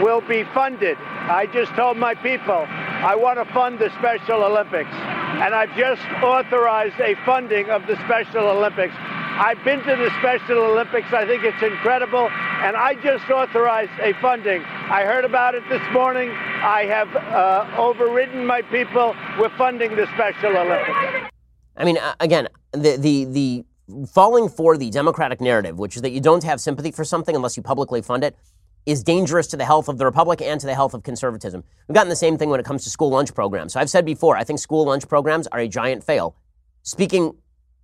will 0.02 0.22
be 0.22 0.44
funded. 0.54 0.98
I 0.98 1.48
just 1.54 1.74
told 1.76 1.96
my 1.98 2.14
people 2.16 2.68
I 3.04 3.16
want 3.16 3.38
to 3.38 3.54
fund 3.54 3.80
the 3.80 3.90
Special 4.00 4.46
Olympics. 4.46 4.90
And 4.90 5.54
I've 5.54 5.76
just 5.76 6.02
authorized 6.24 6.98
a 7.02 7.16
funding 7.26 7.70
of 7.70 7.86
the 7.86 7.98
Special 8.06 8.48
Olympics. 8.48 8.94
I've 8.98 9.62
been 9.66 9.80
to 9.80 9.96
the 9.98 10.10
Special 10.20 10.60
Olympics. 10.60 11.12
I 11.12 11.26
think 11.26 11.44
it's 11.44 11.62
incredible. 11.62 12.30
And 12.30 12.78
I 12.78 12.96
just 12.96 13.30
authorized 13.30 13.92
a 14.00 14.14
funding. 14.22 14.64
I 14.64 15.04
heard 15.04 15.26
about 15.26 15.54
it 15.54 15.68
this 15.68 15.82
morning. 15.92 16.30
I 16.30 16.86
have 16.86 17.14
uh, 17.14 17.76
overridden 17.78 18.46
my 18.46 18.62
people. 18.62 19.14
We're 19.38 19.56
funding 19.58 19.98
the 19.98 20.08
Special 20.14 20.56
Olympics. 20.56 21.30
I 21.76 21.84
mean, 21.84 21.98
uh, 21.98 22.16
again, 22.22 22.48
the, 22.72 22.96
the, 22.96 23.26
the 23.26 23.66
falling 24.14 24.48
for 24.48 24.78
the 24.78 24.90
Democratic 24.92 25.42
narrative, 25.42 25.78
which 25.78 25.98
is 25.98 26.04
that 26.04 26.12
you 26.12 26.22
don't 26.22 26.46
have 26.46 26.62
sympathy 26.62 26.92
for 26.92 27.04
something 27.04 27.36
unless 27.36 27.58
you 27.58 27.64
publicly 27.64 28.02
fund 28.02 28.24
it, 28.24 28.38
is 28.86 29.04
dangerous 29.04 29.48
to 29.48 29.58
the 29.58 29.66
health 29.66 29.88
of 29.88 29.98
the 29.98 30.06
Republic 30.06 30.42
and 30.42 30.60
to 30.60 30.68
the 30.68 30.76
health 30.76 30.94
of 30.94 31.04
conservatism. 31.04 31.64
We've 31.88 31.96
gotten 31.96 32.10
the 32.10 32.16
same 32.16 32.38
thing 32.38 32.50
when 32.50 32.60
it 32.60 32.66
comes 32.66 32.84
to 32.84 32.90
school 32.90 33.10
lunch 33.10 33.34
programs. 33.34 33.74
So 33.74 33.80
I've 33.80 33.90
said 33.90 34.06
before, 34.06 34.36
I 34.36 34.44
think 34.44 34.60
school 34.60 34.86
lunch 34.86 35.08
programs 35.08 35.48
are 35.48 35.60
a 35.60 35.68
giant 35.68 36.04
fail. 36.04 36.36
Speaking, 36.84 37.36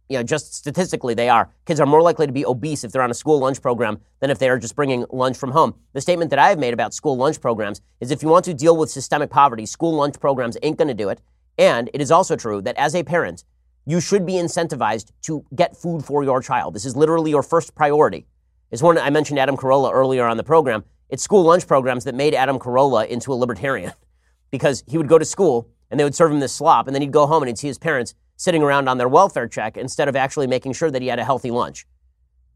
you 0.10 0.18
know, 0.18 0.24
just 0.24 0.54
statistically, 0.56 1.14
they 1.14 1.30
are. 1.30 1.50
Kids 1.66 1.80
are 1.80 1.86
more 1.86 2.02
likely 2.02 2.26
to 2.26 2.34
be 2.34 2.46
obese 2.46 2.84
if 2.84 2.92
they're 2.92 3.04
on 3.04 3.12
a 3.12 3.16
school 3.16 3.40
lunch 3.40 3.62
program 3.62 4.00
than 4.20 4.32
if 4.32 4.40
they 4.40 4.50
are 4.50 4.58
just 4.58 4.76
bringing 4.76 5.06
lunch 5.12 5.38
from 5.38 5.52
home. 5.52 5.76
The 5.94 6.02
statement 6.02 6.32
that 6.32 6.40
I 6.40 6.50
have 6.50 6.58
made 6.58 6.74
about 6.74 6.94
school 6.94 7.16
lunch 7.16 7.40
programs 7.40 7.80
is 8.02 8.10
if 8.10 8.24
you 8.24 8.30
want 8.30 8.46
to 8.46 8.54
deal 8.54 8.76
with 8.76 8.90
systemic 8.90 9.30
poverty, 9.30 9.68
school 9.68 9.94
lunch 9.94 10.20
programs 10.20 10.58
ain't 10.64 10.78
going 10.78 10.88
to 10.88 10.96
do 10.96 11.10
it. 11.10 11.22
And 11.60 11.90
it 11.94 12.02
is 12.02 12.10
also 12.10 12.36
true 12.36 12.62
that 12.64 12.76
as 12.78 12.96
a 12.96 13.04
parent, 13.04 13.44
you 13.86 14.02
should 14.02 14.26
be 14.26 14.34
incentivized 14.34 15.12
to 15.24 15.46
get 15.56 15.78
food 15.78 16.04
for 16.04 16.24
your 16.24 16.42
child. 16.42 16.74
This 16.74 16.86
is 16.86 16.96
literally 16.96 17.32
your 17.32 17.44
first 17.44 17.76
priority. 17.76 18.26
It's 18.72 18.84
one 18.84 18.98
I 18.98 19.10
mentioned 19.10 19.40
Adam 19.40 19.58
Carolla 19.58 19.92
earlier 19.92 20.26
on 20.26 20.38
the 20.38 20.44
program. 20.44 20.84
It's 21.10 21.24
school 21.24 21.44
lunch 21.44 21.66
programs 21.66 22.04
that 22.04 22.14
made 22.14 22.36
Adam 22.36 22.60
Carolla 22.60 23.08
into 23.08 23.34
a 23.34 23.36
libertarian 23.36 23.94
because 24.52 24.84
he 24.88 24.98
would 24.98 25.08
go 25.08 25.18
to 25.18 25.26
school 25.26 25.70
and 25.90 26.00
they 26.00 26.04
would 26.04 26.14
serve 26.14 26.32
him 26.32 26.40
this 26.40 26.54
slop 26.54 26.88
and 26.88 26.94
then 26.94 27.02
he'd 27.02 27.12
go 27.12 27.26
home 27.26 27.42
and 27.42 27.48
he'd 27.50 27.58
see 27.58 27.68
his 27.68 27.80
parents 27.80 28.14
sitting 28.36 28.62
around 28.62 28.88
on 28.88 28.98
their 28.98 29.10
welfare 29.10 29.48
check 29.48 29.76
instead 29.76 30.08
of 30.08 30.16
actually 30.16 30.48
making 30.48 30.74
sure 30.74 30.92
that 30.92 31.02
he 31.02 31.08
had 31.08 31.20
a 31.20 31.26
healthy 31.26 31.52
lunch. 31.52 31.86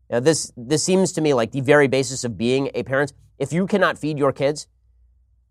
Now, 0.10 0.20
this, 0.20 0.52
this 0.56 0.84
seems 0.84 1.12
to 1.14 1.22
me 1.22 1.34
like 1.34 1.52
the 1.52 1.62
very 1.62 1.88
basis 1.88 2.24
of 2.24 2.38
being 2.38 2.70
a 2.76 2.84
parent. 2.84 3.12
If 3.40 3.52
you 3.52 3.66
cannot 3.66 3.98
feed 3.98 4.20
your 4.20 4.32
kids, 4.32 4.68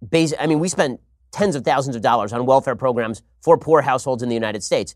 base, 0.09 0.33
I 0.39 0.47
mean, 0.47 0.61
we 0.61 0.69
spend 0.69 1.01
tens 1.33 1.57
of 1.57 1.65
thousands 1.65 1.97
of 1.97 2.03
dollars 2.03 2.33
on 2.33 2.47
welfare 2.47 2.77
programs 2.77 3.23
for 3.41 3.59
poor 3.59 3.83
households 3.83 4.23
in 4.23 4.29
the 4.29 4.35
United 4.35 4.63
States. 4.63 4.95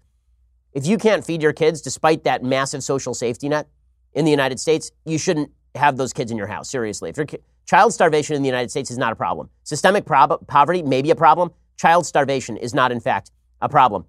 If 0.72 0.86
you 0.86 0.98
can't 0.98 1.24
feed 1.24 1.42
your 1.42 1.52
kids 1.52 1.80
despite 1.80 2.24
that 2.24 2.44
massive 2.44 2.84
social 2.84 3.14
safety 3.14 3.48
net 3.48 3.68
in 4.12 4.24
the 4.24 4.30
United 4.30 4.60
States, 4.60 4.92
you 5.04 5.18
shouldn't 5.18 5.50
have 5.76 5.96
those 5.96 6.12
kids 6.12 6.30
in 6.30 6.36
your 6.36 6.46
house. 6.46 6.68
Seriously. 6.70 7.10
If 7.10 7.16
your 7.16 7.26
child 7.66 7.92
starvation 7.92 8.36
in 8.36 8.42
the 8.42 8.48
United 8.48 8.70
States 8.70 8.90
is 8.90 8.98
not 8.98 9.12
a 9.12 9.16
problem. 9.16 9.50
Systemic 9.64 10.04
prob- 10.04 10.46
poverty 10.46 10.82
may 10.82 11.02
be 11.02 11.10
a 11.10 11.16
problem. 11.16 11.50
Child 11.76 12.06
starvation 12.06 12.56
is 12.56 12.74
not, 12.74 12.92
in 12.92 13.00
fact, 13.00 13.30
a 13.60 13.68
problem. 13.68 14.06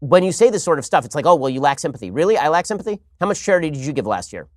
When 0.00 0.22
you 0.22 0.30
say 0.30 0.50
this 0.50 0.62
sort 0.62 0.78
of 0.78 0.84
stuff, 0.84 1.04
it's 1.04 1.14
like, 1.14 1.26
oh, 1.26 1.34
well, 1.34 1.50
you 1.50 1.60
lack 1.60 1.80
sympathy. 1.80 2.10
Really? 2.10 2.36
I 2.36 2.48
lack 2.48 2.66
sympathy? 2.66 3.00
How 3.20 3.26
much 3.26 3.42
charity 3.42 3.70
did 3.70 3.80
you 3.80 3.92
give 3.92 4.06
last 4.06 4.32
year? 4.32 4.48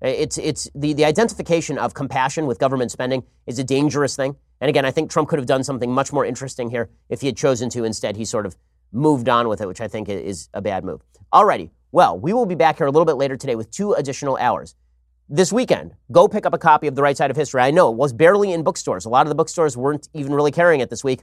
It's, 0.00 0.38
it's 0.38 0.68
the, 0.74 0.92
the 0.94 1.04
identification 1.04 1.78
of 1.78 1.94
compassion 1.94 2.46
with 2.46 2.58
government 2.58 2.90
spending 2.90 3.24
is 3.46 3.58
a 3.58 3.64
dangerous 3.64 4.16
thing. 4.16 4.36
And 4.60 4.68
again, 4.68 4.84
I 4.84 4.90
think 4.90 5.10
Trump 5.10 5.28
could 5.28 5.38
have 5.38 5.46
done 5.46 5.64
something 5.64 5.92
much 5.92 6.12
more 6.12 6.24
interesting 6.24 6.70
here 6.70 6.90
if 7.08 7.20
he 7.20 7.26
had 7.26 7.36
chosen 7.36 7.68
to. 7.70 7.84
Instead, 7.84 8.16
he 8.16 8.24
sort 8.24 8.46
of 8.46 8.56
moved 8.92 9.28
on 9.28 9.48
with 9.48 9.60
it, 9.60 9.66
which 9.66 9.80
I 9.80 9.88
think 9.88 10.08
is 10.08 10.48
a 10.54 10.60
bad 10.60 10.84
move. 10.84 11.02
Alrighty. 11.32 11.70
Well, 11.92 12.18
we 12.18 12.32
will 12.32 12.46
be 12.46 12.54
back 12.54 12.78
here 12.78 12.86
a 12.86 12.90
little 12.90 13.04
bit 13.04 13.14
later 13.16 13.36
today 13.36 13.54
with 13.54 13.70
two 13.70 13.92
additional 13.92 14.36
hours. 14.36 14.74
This 15.34 15.50
weekend, 15.50 15.94
go 16.10 16.28
pick 16.28 16.44
up 16.44 16.52
a 16.52 16.58
copy 16.58 16.86
of 16.88 16.94
The 16.94 17.00
Right 17.00 17.16
Side 17.16 17.30
of 17.30 17.38
History. 17.38 17.62
I 17.62 17.70
know 17.70 17.90
it 17.90 17.96
was 17.96 18.12
barely 18.12 18.52
in 18.52 18.62
bookstores. 18.62 19.06
A 19.06 19.08
lot 19.08 19.24
of 19.24 19.30
the 19.30 19.34
bookstores 19.34 19.78
weren't 19.78 20.10
even 20.12 20.34
really 20.34 20.50
carrying 20.50 20.82
it 20.82 20.90
this 20.90 21.02
week. 21.02 21.22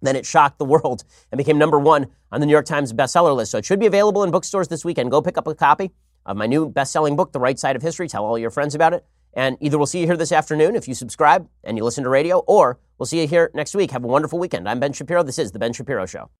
Then 0.00 0.16
it 0.16 0.24
shocked 0.24 0.58
the 0.58 0.64
world 0.64 1.04
and 1.30 1.36
became 1.36 1.58
number 1.58 1.78
one 1.78 2.06
on 2.32 2.40
the 2.40 2.46
New 2.46 2.52
York 2.52 2.64
Times 2.64 2.90
bestseller 2.94 3.36
list. 3.36 3.50
So 3.50 3.58
it 3.58 3.66
should 3.66 3.80
be 3.80 3.84
available 3.84 4.22
in 4.22 4.30
bookstores 4.30 4.68
this 4.68 4.82
weekend. 4.82 5.10
Go 5.10 5.20
pick 5.20 5.36
up 5.36 5.46
a 5.46 5.54
copy 5.54 5.90
of 6.24 6.38
my 6.38 6.46
new 6.46 6.70
best-selling 6.70 7.16
book, 7.16 7.32
The 7.32 7.38
Right 7.38 7.58
Side 7.58 7.76
of 7.76 7.82
History. 7.82 8.08
Tell 8.08 8.24
all 8.24 8.38
your 8.38 8.48
friends 8.48 8.74
about 8.74 8.94
it. 8.94 9.04
And 9.34 9.58
either 9.60 9.76
we'll 9.76 9.86
see 9.86 10.00
you 10.00 10.06
here 10.06 10.16
this 10.16 10.32
afternoon 10.32 10.74
if 10.74 10.88
you 10.88 10.94
subscribe 10.94 11.46
and 11.64 11.76
you 11.76 11.84
listen 11.84 12.04
to 12.04 12.08
radio, 12.08 12.38
or 12.46 12.78
we'll 12.96 13.04
see 13.04 13.20
you 13.20 13.28
here 13.28 13.50
next 13.52 13.74
week. 13.74 13.90
Have 13.90 14.04
a 14.04 14.08
wonderful 14.08 14.38
weekend. 14.38 14.66
I'm 14.66 14.80
Ben 14.80 14.94
Shapiro. 14.94 15.22
This 15.22 15.38
is 15.38 15.52
The 15.52 15.58
Ben 15.58 15.74
Shapiro 15.74 16.06
Show. 16.06 16.30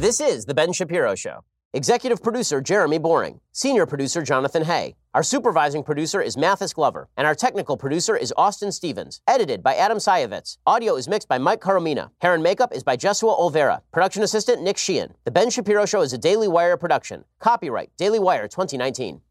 This 0.00 0.20
is 0.20 0.46
The 0.46 0.54
Ben 0.54 0.72
Shapiro 0.72 1.14
Show. 1.14 1.44
Executive 1.74 2.22
producer 2.22 2.60
Jeremy 2.60 2.98
Boring. 2.98 3.40
Senior 3.52 3.86
producer 3.86 4.20
Jonathan 4.20 4.64
Hay. 4.64 4.94
Our 5.14 5.22
supervising 5.22 5.82
producer 5.82 6.20
is 6.20 6.36
Mathis 6.36 6.74
Glover, 6.74 7.08
and 7.16 7.26
our 7.26 7.34
technical 7.34 7.78
producer 7.78 8.14
is 8.14 8.30
Austin 8.36 8.70
Stevens. 8.70 9.22
Edited 9.26 9.62
by 9.62 9.74
Adam 9.76 9.96
Sajevic. 9.96 10.58
Audio 10.66 10.96
is 10.96 11.08
mixed 11.08 11.28
by 11.28 11.38
Mike 11.38 11.62
Coromina. 11.62 12.10
Hair 12.20 12.34
and 12.34 12.42
makeup 12.42 12.74
is 12.74 12.82
by 12.82 12.98
Jesua 12.98 13.40
Olvera. 13.40 13.80
Production 13.90 14.22
assistant 14.22 14.60
Nick 14.62 14.76
Sheehan. 14.76 15.14
The 15.24 15.30
Ben 15.30 15.48
Shapiro 15.48 15.86
Show 15.86 16.02
is 16.02 16.12
a 16.12 16.18
Daily 16.18 16.46
Wire 16.46 16.76
production. 16.76 17.24
Copyright 17.38 17.90
Daily 17.96 18.18
Wire 18.18 18.48
2019. 18.48 19.22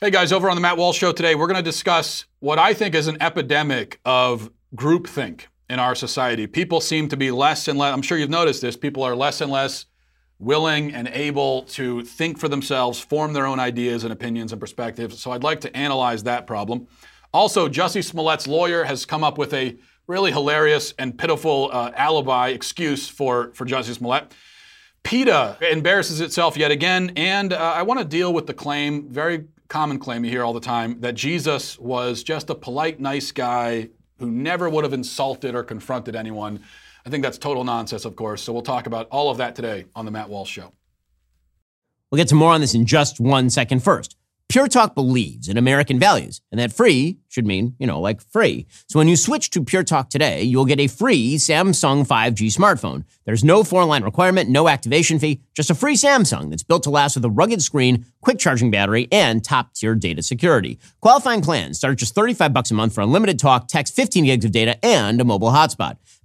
Hey 0.00 0.10
guys, 0.10 0.32
over 0.32 0.50
on 0.50 0.56
the 0.56 0.62
Matt 0.62 0.78
Walsh 0.78 0.98
Show 0.98 1.12
today, 1.12 1.36
we're 1.36 1.46
going 1.46 1.54
to 1.58 1.62
discuss 1.62 2.24
what 2.40 2.58
I 2.58 2.74
think 2.74 2.96
is 2.96 3.06
an 3.06 3.22
epidemic 3.22 4.00
of 4.04 4.50
groupthink 4.74 5.42
in 5.70 5.78
our 5.78 5.94
society. 5.94 6.48
People 6.48 6.80
seem 6.80 7.08
to 7.10 7.16
be 7.16 7.30
less 7.30 7.68
and 7.68 7.78
less, 7.78 7.94
I'm 7.94 8.02
sure 8.02 8.18
you've 8.18 8.30
noticed 8.30 8.62
this, 8.62 8.76
people 8.76 9.04
are 9.04 9.14
less 9.14 9.40
and 9.40 9.52
less 9.52 9.86
willing 10.42 10.92
and 10.92 11.08
able 11.08 11.62
to 11.62 12.02
think 12.02 12.36
for 12.36 12.48
themselves, 12.48 12.98
form 12.98 13.32
their 13.32 13.46
own 13.46 13.60
ideas 13.60 14.02
and 14.02 14.12
opinions 14.12 14.52
and 14.52 14.60
perspectives. 14.60 15.20
So 15.20 15.30
I'd 15.30 15.44
like 15.44 15.60
to 15.60 15.76
analyze 15.76 16.24
that 16.24 16.46
problem. 16.46 16.88
Also, 17.32 17.68
Jussie 17.68 18.04
Smollett's 18.04 18.46
lawyer 18.46 18.84
has 18.84 19.06
come 19.06 19.22
up 19.22 19.38
with 19.38 19.54
a 19.54 19.76
really 20.08 20.32
hilarious 20.32 20.92
and 20.98 21.16
pitiful 21.16 21.70
uh, 21.72 21.92
alibi 21.96 22.48
excuse 22.48 23.08
for, 23.08 23.52
for 23.54 23.64
Jussie 23.64 23.94
Smollett. 23.94 24.34
PETA 25.04 25.58
embarrasses 25.70 26.20
itself 26.20 26.56
yet 26.56 26.70
again, 26.70 27.12
and 27.16 27.52
uh, 27.52 27.56
I 27.56 27.82
want 27.82 28.00
to 28.00 28.04
deal 28.04 28.32
with 28.32 28.46
the 28.46 28.54
claim, 28.54 29.08
very 29.08 29.46
common 29.68 29.98
claim 29.98 30.24
you 30.24 30.30
hear 30.30 30.44
all 30.44 30.52
the 30.52 30.60
time, 30.60 31.00
that 31.00 31.14
Jesus 31.14 31.78
was 31.78 32.22
just 32.22 32.50
a 32.50 32.54
polite, 32.54 33.00
nice 33.00 33.32
guy 33.32 33.88
who 34.18 34.30
never 34.30 34.68
would 34.68 34.84
have 34.84 34.92
insulted 34.92 35.54
or 35.54 35.62
confronted 35.62 36.14
anyone. 36.14 36.62
I 37.04 37.10
think 37.10 37.22
that's 37.22 37.38
total 37.38 37.64
nonsense, 37.64 38.04
of 38.04 38.16
course. 38.16 38.42
So 38.42 38.52
we'll 38.52 38.62
talk 38.62 38.86
about 38.86 39.08
all 39.10 39.30
of 39.30 39.38
that 39.38 39.56
today 39.56 39.86
on 39.94 40.04
the 40.04 40.10
Matt 40.10 40.28
Walsh 40.28 40.50
Show. 40.50 40.72
We'll 42.10 42.18
get 42.18 42.28
to 42.28 42.34
more 42.34 42.52
on 42.52 42.60
this 42.60 42.74
in 42.74 42.86
just 42.86 43.18
one 43.20 43.48
second. 43.50 43.82
First, 43.82 44.16
Pure 44.52 44.68
Talk 44.68 44.94
believes 44.94 45.48
in 45.48 45.56
American 45.56 45.98
values, 45.98 46.42
and 46.50 46.60
that 46.60 46.74
free 46.74 47.16
should 47.28 47.46
mean, 47.46 47.74
you 47.78 47.86
know, 47.86 47.98
like 47.98 48.20
free. 48.20 48.66
So 48.86 48.98
when 48.98 49.08
you 49.08 49.16
switch 49.16 49.48
to 49.48 49.64
Pure 49.64 49.84
Talk 49.84 50.10
today, 50.10 50.42
you'll 50.42 50.66
get 50.66 50.78
a 50.78 50.88
free 50.88 51.36
Samsung 51.36 52.06
5G 52.06 52.54
smartphone. 52.54 53.04
There's 53.24 53.42
no 53.42 53.64
four 53.64 53.82
line 53.86 54.04
requirement, 54.04 54.50
no 54.50 54.68
activation 54.68 55.18
fee, 55.18 55.40
just 55.54 55.70
a 55.70 55.74
free 55.74 55.96
Samsung 55.96 56.50
that's 56.50 56.62
built 56.62 56.82
to 56.82 56.90
last 56.90 57.14
with 57.14 57.24
a 57.24 57.30
rugged 57.30 57.62
screen, 57.62 58.04
quick 58.20 58.38
charging 58.38 58.70
battery, 58.70 59.08
and 59.10 59.42
top 59.42 59.72
tier 59.72 59.94
data 59.94 60.20
security. 60.20 60.78
Qualifying 61.00 61.40
plans 61.40 61.78
start 61.78 61.92
at 61.92 61.98
just 61.98 62.14
35 62.14 62.52
bucks 62.52 62.70
a 62.70 62.74
month 62.74 62.94
for 62.94 63.00
unlimited 63.00 63.38
talk, 63.38 63.68
text, 63.68 63.96
15 63.96 64.26
gigs 64.26 64.44
of 64.44 64.52
data, 64.52 64.78
and 64.84 65.18
a 65.18 65.24
mobile 65.24 65.52
hotspot. 65.52 65.96